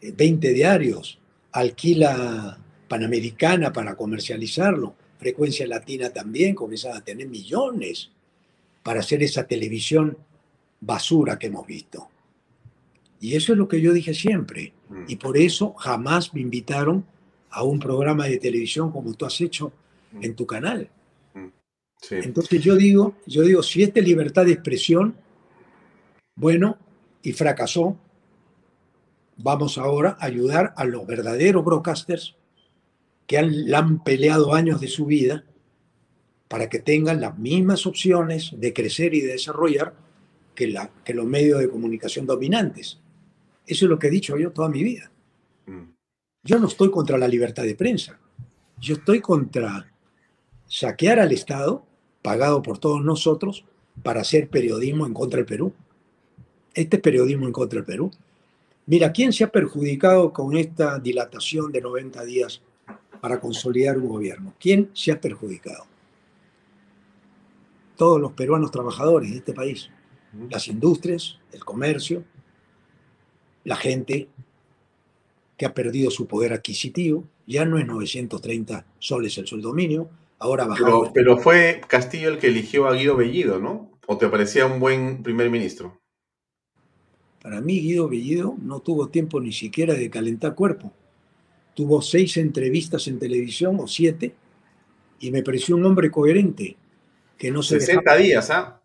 20 0.00 0.48
eh, 0.48 0.54
diarios, 0.54 1.18
alquila 1.52 2.58
Panamericana 2.88 3.72
para 3.72 3.96
comercializarlo, 3.96 4.94
frecuencia 5.18 5.66
latina 5.66 6.10
también, 6.10 6.54
comienzan 6.54 6.96
a 6.96 7.04
tener 7.04 7.28
millones 7.28 8.10
para 8.82 9.00
hacer 9.00 9.22
esa 9.22 9.44
televisión 9.46 10.16
basura 10.80 11.38
que 11.38 11.48
hemos 11.48 11.66
visto. 11.66 12.08
Y 13.20 13.34
eso 13.34 13.52
es 13.52 13.58
lo 13.58 13.66
que 13.66 13.80
yo 13.80 13.92
dije 13.92 14.14
siempre. 14.14 14.72
Mm. 14.88 15.04
Y 15.08 15.16
por 15.16 15.36
eso 15.36 15.72
jamás 15.74 16.32
me 16.34 16.40
invitaron 16.40 17.04
a 17.50 17.64
un 17.64 17.80
programa 17.80 18.26
de 18.26 18.38
televisión 18.38 18.92
como 18.92 19.14
tú 19.14 19.26
has 19.26 19.40
hecho 19.40 19.72
mm. 20.12 20.24
en 20.24 20.34
tu 20.36 20.46
canal. 20.46 20.88
Mm. 21.34 21.48
Entonces 22.10 22.62
yo 22.62 22.76
digo, 22.76 23.16
yo 23.26 23.42
digo, 23.42 23.62
si 23.62 23.82
esta 23.82 24.00
es 24.00 24.06
libertad 24.06 24.44
de 24.44 24.52
expresión, 24.52 25.16
bueno, 26.36 26.78
y 27.22 27.32
fracasó, 27.32 27.98
vamos 29.36 29.78
ahora 29.78 30.16
a 30.20 30.26
ayudar 30.26 30.72
a 30.76 30.84
los 30.84 31.06
verdaderos 31.06 31.64
broadcasters 31.64 32.36
que 33.26 33.38
han, 33.38 33.74
han 33.74 34.04
peleado 34.04 34.54
años 34.54 34.80
de 34.80 34.88
su 34.88 35.06
vida 35.06 35.44
para 36.48 36.68
que 36.68 36.78
tengan 36.78 37.20
las 37.20 37.38
mismas 37.38 37.86
opciones 37.86 38.52
de 38.56 38.72
crecer 38.72 39.14
y 39.14 39.20
de 39.20 39.32
desarrollar 39.32 39.94
que, 40.54 40.68
la, 40.68 40.90
que 41.04 41.14
los 41.14 41.26
medios 41.26 41.58
de 41.58 41.68
comunicación 41.68 42.26
dominantes. 42.26 43.00
Eso 43.66 43.86
es 43.86 43.90
lo 43.90 43.98
que 43.98 44.06
he 44.06 44.10
dicho 44.10 44.36
yo 44.36 44.52
toda 44.52 44.68
mi 44.68 44.84
vida. 44.84 45.10
Mm. 45.66 45.92
Yo 46.44 46.58
no 46.60 46.68
estoy 46.68 46.90
contra 46.90 47.18
la 47.18 47.26
libertad 47.26 47.64
de 47.64 47.74
prensa. 47.74 48.18
Yo 48.78 48.94
estoy 48.94 49.20
contra 49.20 49.92
saquear 50.68 51.18
al 51.18 51.32
Estado, 51.32 51.84
pagado 52.22 52.62
por 52.62 52.78
todos 52.78 53.02
nosotros, 53.02 53.64
para 54.02 54.20
hacer 54.20 54.48
periodismo 54.48 55.06
en 55.06 55.14
contra 55.14 55.38
del 55.38 55.46
Perú. 55.46 55.72
Este 56.76 56.96
es 56.96 57.02
periodismo 57.02 57.46
en 57.46 57.52
contra 57.52 57.78
del 57.78 57.86
Perú. 57.86 58.10
Mira, 58.84 59.10
¿quién 59.10 59.32
se 59.32 59.44
ha 59.44 59.48
perjudicado 59.48 60.30
con 60.30 60.54
esta 60.54 60.98
dilatación 60.98 61.72
de 61.72 61.80
90 61.80 62.22
días 62.24 62.60
para 63.22 63.40
consolidar 63.40 63.96
un 63.96 64.08
gobierno? 64.08 64.52
¿Quién 64.60 64.90
se 64.92 65.10
ha 65.10 65.18
perjudicado? 65.18 65.86
Todos 67.96 68.20
los 68.20 68.32
peruanos 68.32 68.70
trabajadores 68.70 69.30
de 69.30 69.38
este 69.38 69.54
país, 69.54 69.90
las 70.50 70.68
industrias, 70.68 71.38
el 71.50 71.64
comercio, 71.64 72.24
la 73.64 73.76
gente 73.76 74.28
que 75.56 75.64
ha 75.64 75.72
perdido 75.72 76.10
su 76.10 76.26
poder 76.26 76.52
adquisitivo, 76.52 77.24
ya 77.46 77.64
no 77.64 77.78
es 77.78 77.86
930 77.86 78.84
soles 78.98 79.38
el 79.38 79.46
sueldo 79.46 79.72
mínimo, 79.72 80.10
ahora 80.38 80.66
bajó. 80.66 80.84
Pero, 80.84 81.12
pero, 81.14 81.38
fue 81.38 81.80
Castillo 81.88 82.28
el 82.28 82.38
que 82.38 82.48
eligió 82.48 82.86
a 82.86 82.92
Guido 82.92 83.16
Bellido, 83.16 83.58
¿no? 83.58 83.90
¿O 84.06 84.18
te 84.18 84.28
parecía 84.28 84.66
un 84.66 84.78
buen 84.78 85.22
primer 85.22 85.48
ministro? 85.48 85.98
Para 87.46 87.60
mí 87.60 87.80
Guido 87.80 88.08
Bellido 88.08 88.56
no 88.60 88.80
tuvo 88.80 89.06
tiempo 89.06 89.40
ni 89.40 89.52
siquiera 89.52 89.94
de 89.94 90.10
calentar 90.10 90.56
cuerpo. 90.56 90.92
Tuvo 91.76 92.02
seis 92.02 92.38
entrevistas 92.38 93.06
en 93.06 93.20
televisión 93.20 93.76
o 93.78 93.86
siete 93.86 94.34
y 95.20 95.30
me 95.30 95.44
pareció 95.44 95.76
un 95.76 95.84
hombre 95.84 96.10
coherente 96.10 96.76
que 97.38 97.52
no 97.52 97.62
se 97.62 97.78
60 97.78 98.16
días, 98.16 98.50
¿ah? 98.50 98.80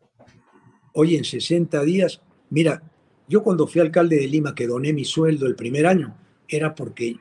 Oye, 0.93 1.17
en 1.17 1.23
60 1.23 1.81
días, 1.81 2.21
mira, 2.51 2.83
yo 3.27 3.41
cuando 3.41 3.65
fui 3.65 3.81
alcalde 3.81 4.17
de 4.17 4.27
Lima, 4.27 4.53
que 4.53 4.67
doné 4.67 4.93
mi 4.93 5.05
sueldo 5.05 5.47
el 5.47 5.55
primer 5.55 5.87
año, 5.87 6.15
era 6.47 6.75
porque 6.75 7.15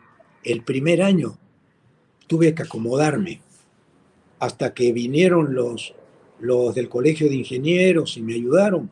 el 0.44 0.62
primer 0.62 1.00
año 1.00 1.38
tuve 2.26 2.54
que 2.54 2.64
acomodarme 2.64 3.40
hasta 4.40 4.74
que 4.74 4.92
vinieron 4.92 5.54
los, 5.54 5.94
los 6.38 6.74
del 6.74 6.90
Colegio 6.90 7.30
de 7.30 7.36
Ingenieros 7.36 8.18
y 8.18 8.20
me 8.20 8.34
ayudaron 8.34 8.90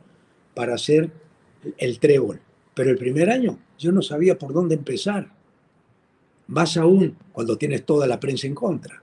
para 0.55 0.77
hacer 0.77 1.28
el 1.77 1.99
trébol. 1.99 2.41
Pero 2.75 2.91
el 2.91 2.99
primer 2.99 3.31
año 3.31 3.59
yo 3.79 3.93
no 3.93 4.03
sabía 4.03 4.39
por 4.39 4.53
dónde 4.53 4.75
empezar. 4.75 5.33
Más 6.47 6.77
aún 6.77 7.17
cuando 7.33 7.59
tienes 7.59 7.85
toda 7.85 8.07
la 8.07 8.21
prensa 8.21 8.47
en 8.47 8.55
contra. 8.55 9.03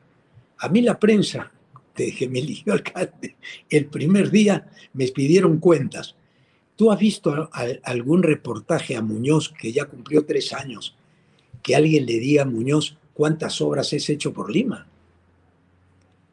A 0.57 0.69
mí 0.69 0.81
la 0.81 0.99
prensa, 0.99 1.51
desde 1.95 2.15
que 2.15 2.29
me 2.29 2.39
eligió 2.39 2.73
alcalde, 2.73 3.35
el 3.69 3.85
primer 3.87 4.31
día 4.31 4.69
me 4.93 5.07
pidieron 5.07 5.59
cuentas 5.59 6.15
¿Tú 6.75 6.91
has 6.91 6.99
visto 6.99 7.49
algún 7.83 8.21
reportaje 8.21 8.95
a 8.95 9.01
Muñoz, 9.01 9.49
que 9.49 9.71
ya 9.71 9.85
cumplió 9.85 10.25
tres 10.25 10.51
años, 10.51 10.95
que 11.63 11.75
alguien 11.75 12.05
le 12.05 12.19
diga 12.19 12.43
a 12.43 12.45
Muñoz 12.45 12.97
cuántas 13.13 13.61
obras 13.61 13.93
es 13.93 14.09
hecho 14.09 14.33
por 14.33 14.51
Lima? 14.51 14.85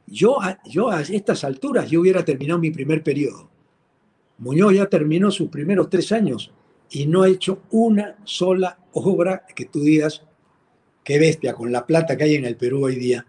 Yo, 0.08 0.38
yo 0.66 0.90
a 0.90 1.02
estas 1.02 1.44
alturas 1.44 1.88
yo 1.88 2.00
hubiera 2.00 2.24
terminado 2.24 2.58
mi 2.58 2.72
primer 2.72 3.04
periodo. 3.04 3.48
Muñoz 4.42 4.74
ya 4.74 4.86
terminó 4.86 5.30
sus 5.30 5.48
primeros 5.50 5.88
tres 5.88 6.10
años 6.10 6.50
y 6.90 7.06
no 7.06 7.22
ha 7.22 7.28
hecho 7.28 7.62
una 7.70 8.16
sola 8.24 8.76
obra 8.92 9.46
que 9.54 9.66
tú 9.66 9.80
digas, 9.80 10.24
qué 11.04 11.20
bestia, 11.20 11.54
con 11.54 11.70
la 11.70 11.86
plata 11.86 12.16
que 12.16 12.24
hay 12.24 12.34
en 12.34 12.44
el 12.44 12.56
Perú 12.56 12.84
hoy 12.84 12.96
día, 12.96 13.24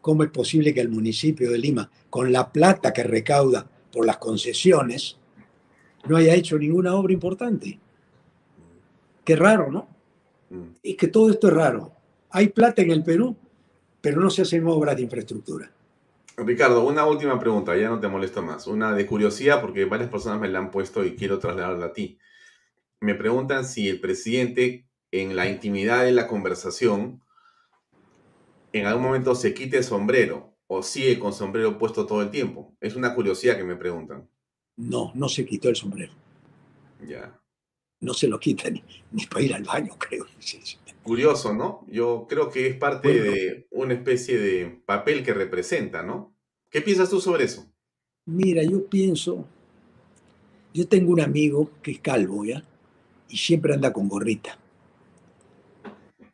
¿cómo 0.00 0.24
es 0.24 0.30
posible 0.30 0.72
que 0.72 0.80
el 0.80 0.88
municipio 0.88 1.50
de 1.50 1.58
Lima, 1.58 1.90
con 2.08 2.32
la 2.32 2.50
plata 2.50 2.94
que 2.94 3.02
recauda 3.02 3.68
por 3.92 4.06
las 4.06 4.16
concesiones, 4.16 5.18
no 6.06 6.16
haya 6.16 6.34
hecho 6.34 6.58
ninguna 6.58 6.94
obra 6.94 7.12
importante. 7.12 7.78
Qué 9.22 9.36
raro, 9.36 9.70
¿no? 9.70 9.86
Mm. 10.48 10.76
Es 10.82 10.96
que 10.96 11.08
todo 11.08 11.30
esto 11.30 11.48
es 11.48 11.52
raro. 11.52 11.92
Hay 12.30 12.48
plata 12.48 12.80
en 12.80 12.90
el 12.90 13.04
Perú, 13.04 13.36
pero 14.00 14.18
no 14.18 14.30
se 14.30 14.42
hacen 14.42 14.66
obras 14.66 14.96
de 14.96 15.02
infraestructura. 15.02 15.70
Ricardo, 16.36 16.84
una 16.84 17.06
última 17.06 17.38
pregunta, 17.38 17.76
ya 17.76 17.88
no 17.88 18.00
te 18.00 18.08
molesto 18.08 18.42
más. 18.42 18.66
Una 18.66 18.92
de 18.92 19.06
curiosidad, 19.06 19.60
porque 19.60 19.84
varias 19.84 20.10
personas 20.10 20.40
me 20.40 20.48
la 20.48 20.58
han 20.58 20.70
puesto 20.70 21.04
y 21.04 21.14
quiero 21.14 21.38
trasladarla 21.38 21.86
a 21.86 21.92
ti. 21.92 22.18
Me 23.00 23.14
preguntan 23.14 23.64
si 23.64 23.88
el 23.88 24.00
presidente, 24.00 24.86
en 25.12 25.36
la 25.36 25.48
intimidad 25.48 26.04
de 26.04 26.12
la 26.12 26.26
conversación, 26.26 27.22
en 28.72 28.86
algún 28.86 29.04
momento 29.04 29.34
se 29.36 29.54
quite 29.54 29.78
el 29.78 29.84
sombrero 29.84 30.56
o 30.66 30.82
sigue 30.82 31.18
con 31.18 31.32
sombrero 31.32 31.78
puesto 31.78 32.06
todo 32.06 32.22
el 32.22 32.30
tiempo. 32.30 32.74
Es 32.80 32.96
una 32.96 33.14
curiosidad 33.14 33.56
que 33.56 33.64
me 33.64 33.76
preguntan. 33.76 34.28
No, 34.76 35.12
no 35.14 35.28
se 35.28 35.44
quitó 35.44 35.68
el 35.68 35.76
sombrero. 35.76 36.12
Ya. 37.06 37.38
No 38.00 38.12
se 38.12 38.26
lo 38.26 38.40
quita 38.40 38.68
ni, 38.70 38.82
para 39.26 39.44
ir 39.44 39.54
al 39.54 39.62
baño, 39.62 39.96
creo. 39.96 40.26
Curioso, 41.04 41.52
¿no? 41.52 41.84
Yo 41.86 42.26
creo 42.28 42.48
que 42.48 42.66
es 42.66 42.76
parte 42.76 43.20
de 43.20 43.68
una 43.70 43.92
especie 43.92 44.38
de 44.38 44.82
papel 44.86 45.22
que 45.22 45.34
representa, 45.34 46.02
¿no? 46.02 46.34
¿Qué 46.70 46.80
piensas 46.80 47.10
tú 47.10 47.20
sobre 47.20 47.44
eso? 47.44 47.70
Mira, 48.24 48.62
yo 48.62 48.86
pienso, 48.86 49.46
yo 50.72 50.88
tengo 50.88 51.12
un 51.12 51.20
amigo 51.20 51.70
que 51.82 51.90
es 51.90 52.00
calvo, 52.00 52.46
¿ya? 52.46 52.64
Y 53.28 53.36
siempre 53.36 53.74
anda 53.74 53.92
con 53.92 54.08
gorrita. 54.08 54.58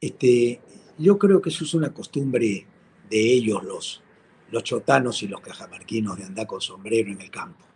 Este, 0.00 0.60
yo 0.98 1.18
creo 1.18 1.42
que 1.42 1.48
eso 1.48 1.64
es 1.64 1.74
una 1.74 1.92
costumbre 1.92 2.64
de 3.10 3.32
ellos, 3.32 3.64
los, 3.64 4.02
los 4.52 4.62
chotanos 4.62 5.22
y 5.24 5.26
los 5.26 5.40
cajamarquinos, 5.40 6.16
de 6.16 6.24
andar 6.26 6.46
con 6.46 6.60
sombrero 6.60 7.10
en 7.10 7.20
el 7.20 7.30
campo. 7.30 7.66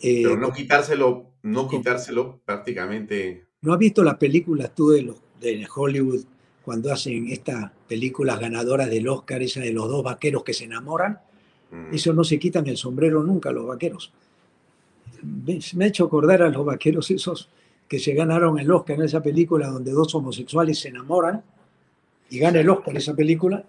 Pero 0.00 0.36
no 0.36 0.50
quitárselo, 0.50 1.34
no 1.42 1.68
quitárselo 1.68 2.40
prácticamente. 2.44 3.48
¿No 3.60 3.72
has 3.72 3.78
visto 3.78 4.02
las 4.02 4.16
películas 4.16 4.74
tú 4.74 4.90
de, 4.90 5.02
los, 5.02 5.23
de 5.44 5.66
Hollywood 5.74 6.24
cuando 6.64 6.92
hacen 6.92 7.28
estas 7.28 7.70
películas 7.88 8.40
ganadoras 8.40 8.88
del 8.88 9.08
Oscar, 9.08 9.42
esa 9.42 9.60
de 9.60 9.72
los 9.72 9.88
dos 9.88 10.02
vaqueros 10.02 10.42
que 10.44 10.54
se 10.54 10.64
enamoran? 10.64 11.20
Mm. 11.70 11.94
Eso 11.94 12.12
no 12.12 12.24
se 12.24 12.38
quitan 12.38 12.66
el 12.66 12.76
sombrero 12.76 13.22
nunca 13.22 13.52
los 13.52 13.66
vaqueros. 13.66 14.12
Me 15.22 15.84
ha 15.84 15.88
hecho 15.88 16.04
acordar 16.04 16.42
a 16.42 16.48
los 16.48 16.64
vaqueros 16.64 17.10
esos 17.10 17.48
que 17.88 17.98
se 17.98 18.14
ganaron 18.14 18.58
el 18.58 18.70
Oscar 18.70 18.96
en 18.96 19.04
esa 19.04 19.22
película 19.22 19.68
donde 19.68 19.92
dos 19.92 20.14
homosexuales 20.14 20.78
se 20.78 20.88
enamoran 20.88 21.42
y 22.30 22.38
gana 22.38 22.60
el 22.60 22.68
Oscar 22.68 22.96
esa 22.96 23.14
película, 23.14 23.64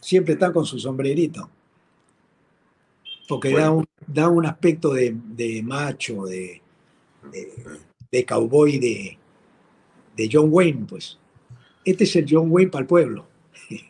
siempre 0.00 0.34
están 0.34 0.52
con 0.52 0.66
su 0.66 0.78
sombrerito. 0.78 1.48
Porque 3.26 3.52
da, 3.52 3.70
un, 3.70 3.86
da 4.06 4.28
un 4.28 4.44
aspecto 4.44 4.92
de, 4.92 5.62
macho, 5.64 6.24
de, 6.26 6.60
de, 8.10 8.24
cowboy, 8.24 8.78
de, 8.78 9.18
de 10.16 10.28
John 10.30 10.48
Wayne, 10.50 10.86
pues. 10.88 11.18
Este 11.84 12.04
es 12.04 12.16
el 12.16 12.26
John 12.28 12.48
Wayne 12.50 12.70
para 12.70 12.82
el 12.82 12.86
pueblo. 12.86 13.28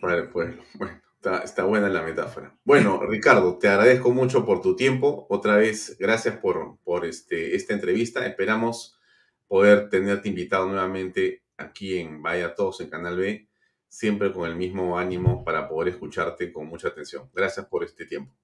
Para 0.00 0.16
el 0.18 0.28
pueblo. 0.28 0.62
Bueno, 0.74 1.00
está, 1.44 1.64
buena 1.64 1.88
la 1.88 2.02
metáfora. 2.02 2.56
Bueno, 2.64 3.00
Ricardo, 3.06 3.58
te 3.58 3.68
agradezco 3.68 4.12
mucho 4.12 4.44
por 4.44 4.60
tu 4.60 4.76
tiempo. 4.76 5.26
Otra 5.30 5.56
vez, 5.56 5.96
gracias 5.98 6.36
por, 6.36 6.78
por 6.84 7.04
este, 7.04 7.54
esta 7.56 7.74
entrevista. 7.74 8.26
Esperamos 8.26 8.98
poder 9.46 9.88
tenerte 9.88 10.28
invitado 10.28 10.66
nuevamente 10.66 11.44
aquí 11.56 11.98
en 11.98 12.22
Vaya 12.22 12.54
Todos 12.54 12.80
en 12.80 12.90
Canal 12.90 13.16
B, 13.16 13.48
siempre 13.88 14.32
con 14.32 14.48
el 14.48 14.56
mismo 14.56 14.98
ánimo 14.98 15.44
para 15.44 15.68
poder 15.68 15.94
escucharte 15.94 16.52
con 16.52 16.66
mucha 16.66 16.88
atención. 16.88 17.30
Gracias 17.32 17.66
por 17.66 17.84
este 17.84 18.06
tiempo. 18.06 18.34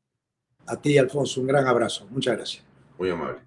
A 0.66 0.80
ti, 0.80 0.98
Alfonso, 0.98 1.40
un 1.40 1.46
gran 1.46 1.66
abrazo. 1.66 2.06
Muchas 2.10 2.36
gracias. 2.36 2.64
Muy 2.98 3.10
amable. 3.10 3.40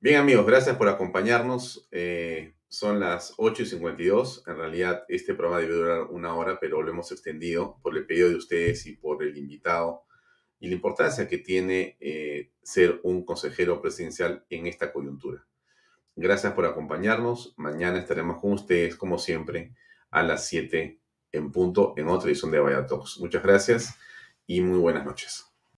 Bien, 0.00 0.16
amigos, 0.20 0.46
gracias 0.46 0.76
por 0.76 0.88
acompañarnos. 0.88 1.88
Eh, 1.90 2.54
son 2.68 3.00
las 3.00 3.34
8 3.36 3.62
y 3.62 3.66
52. 3.66 4.44
En 4.46 4.56
realidad, 4.56 5.04
este 5.08 5.34
programa 5.34 5.60
debe 5.60 5.74
durar 5.74 6.02
una 6.10 6.34
hora, 6.34 6.58
pero 6.60 6.82
lo 6.82 6.90
hemos 6.90 7.12
extendido 7.12 7.78
por 7.82 7.96
el 7.96 8.06
pedido 8.06 8.28
de 8.28 8.36
ustedes 8.36 8.86
y 8.86 8.96
por 8.96 9.22
el 9.22 9.36
invitado 9.36 10.02
y 10.58 10.68
la 10.68 10.74
importancia 10.74 11.28
que 11.28 11.38
tiene 11.38 11.96
eh, 12.00 12.50
ser 12.62 13.00
un 13.02 13.24
consejero 13.24 13.80
presidencial 13.80 14.44
en 14.50 14.66
esta 14.66 14.92
coyuntura. 14.92 15.46
Gracias 16.14 16.54
por 16.54 16.64
acompañarnos. 16.64 17.54
Mañana 17.56 17.98
estaremos 17.98 18.40
con 18.40 18.52
ustedes, 18.52 18.96
como 18.96 19.18
siempre, 19.18 19.74
a 20.10 20.22
las 20.22 20.48
7 20.48 20.98
en 21.32 21.52
punto 21.52 21.92
en 21.96 22.08
otra 22.08 22.30
edición 22.30 22.50
de 22.50 22.60
Vaya 22.60 22.86
Talks. 22.86 23.18
Muchas 23.20 23.42
gracias 23.42 23.98
y 24.46 24.60
muy 24.62 24.78
buenas 24.78 25.04
noches. 25.04 25.55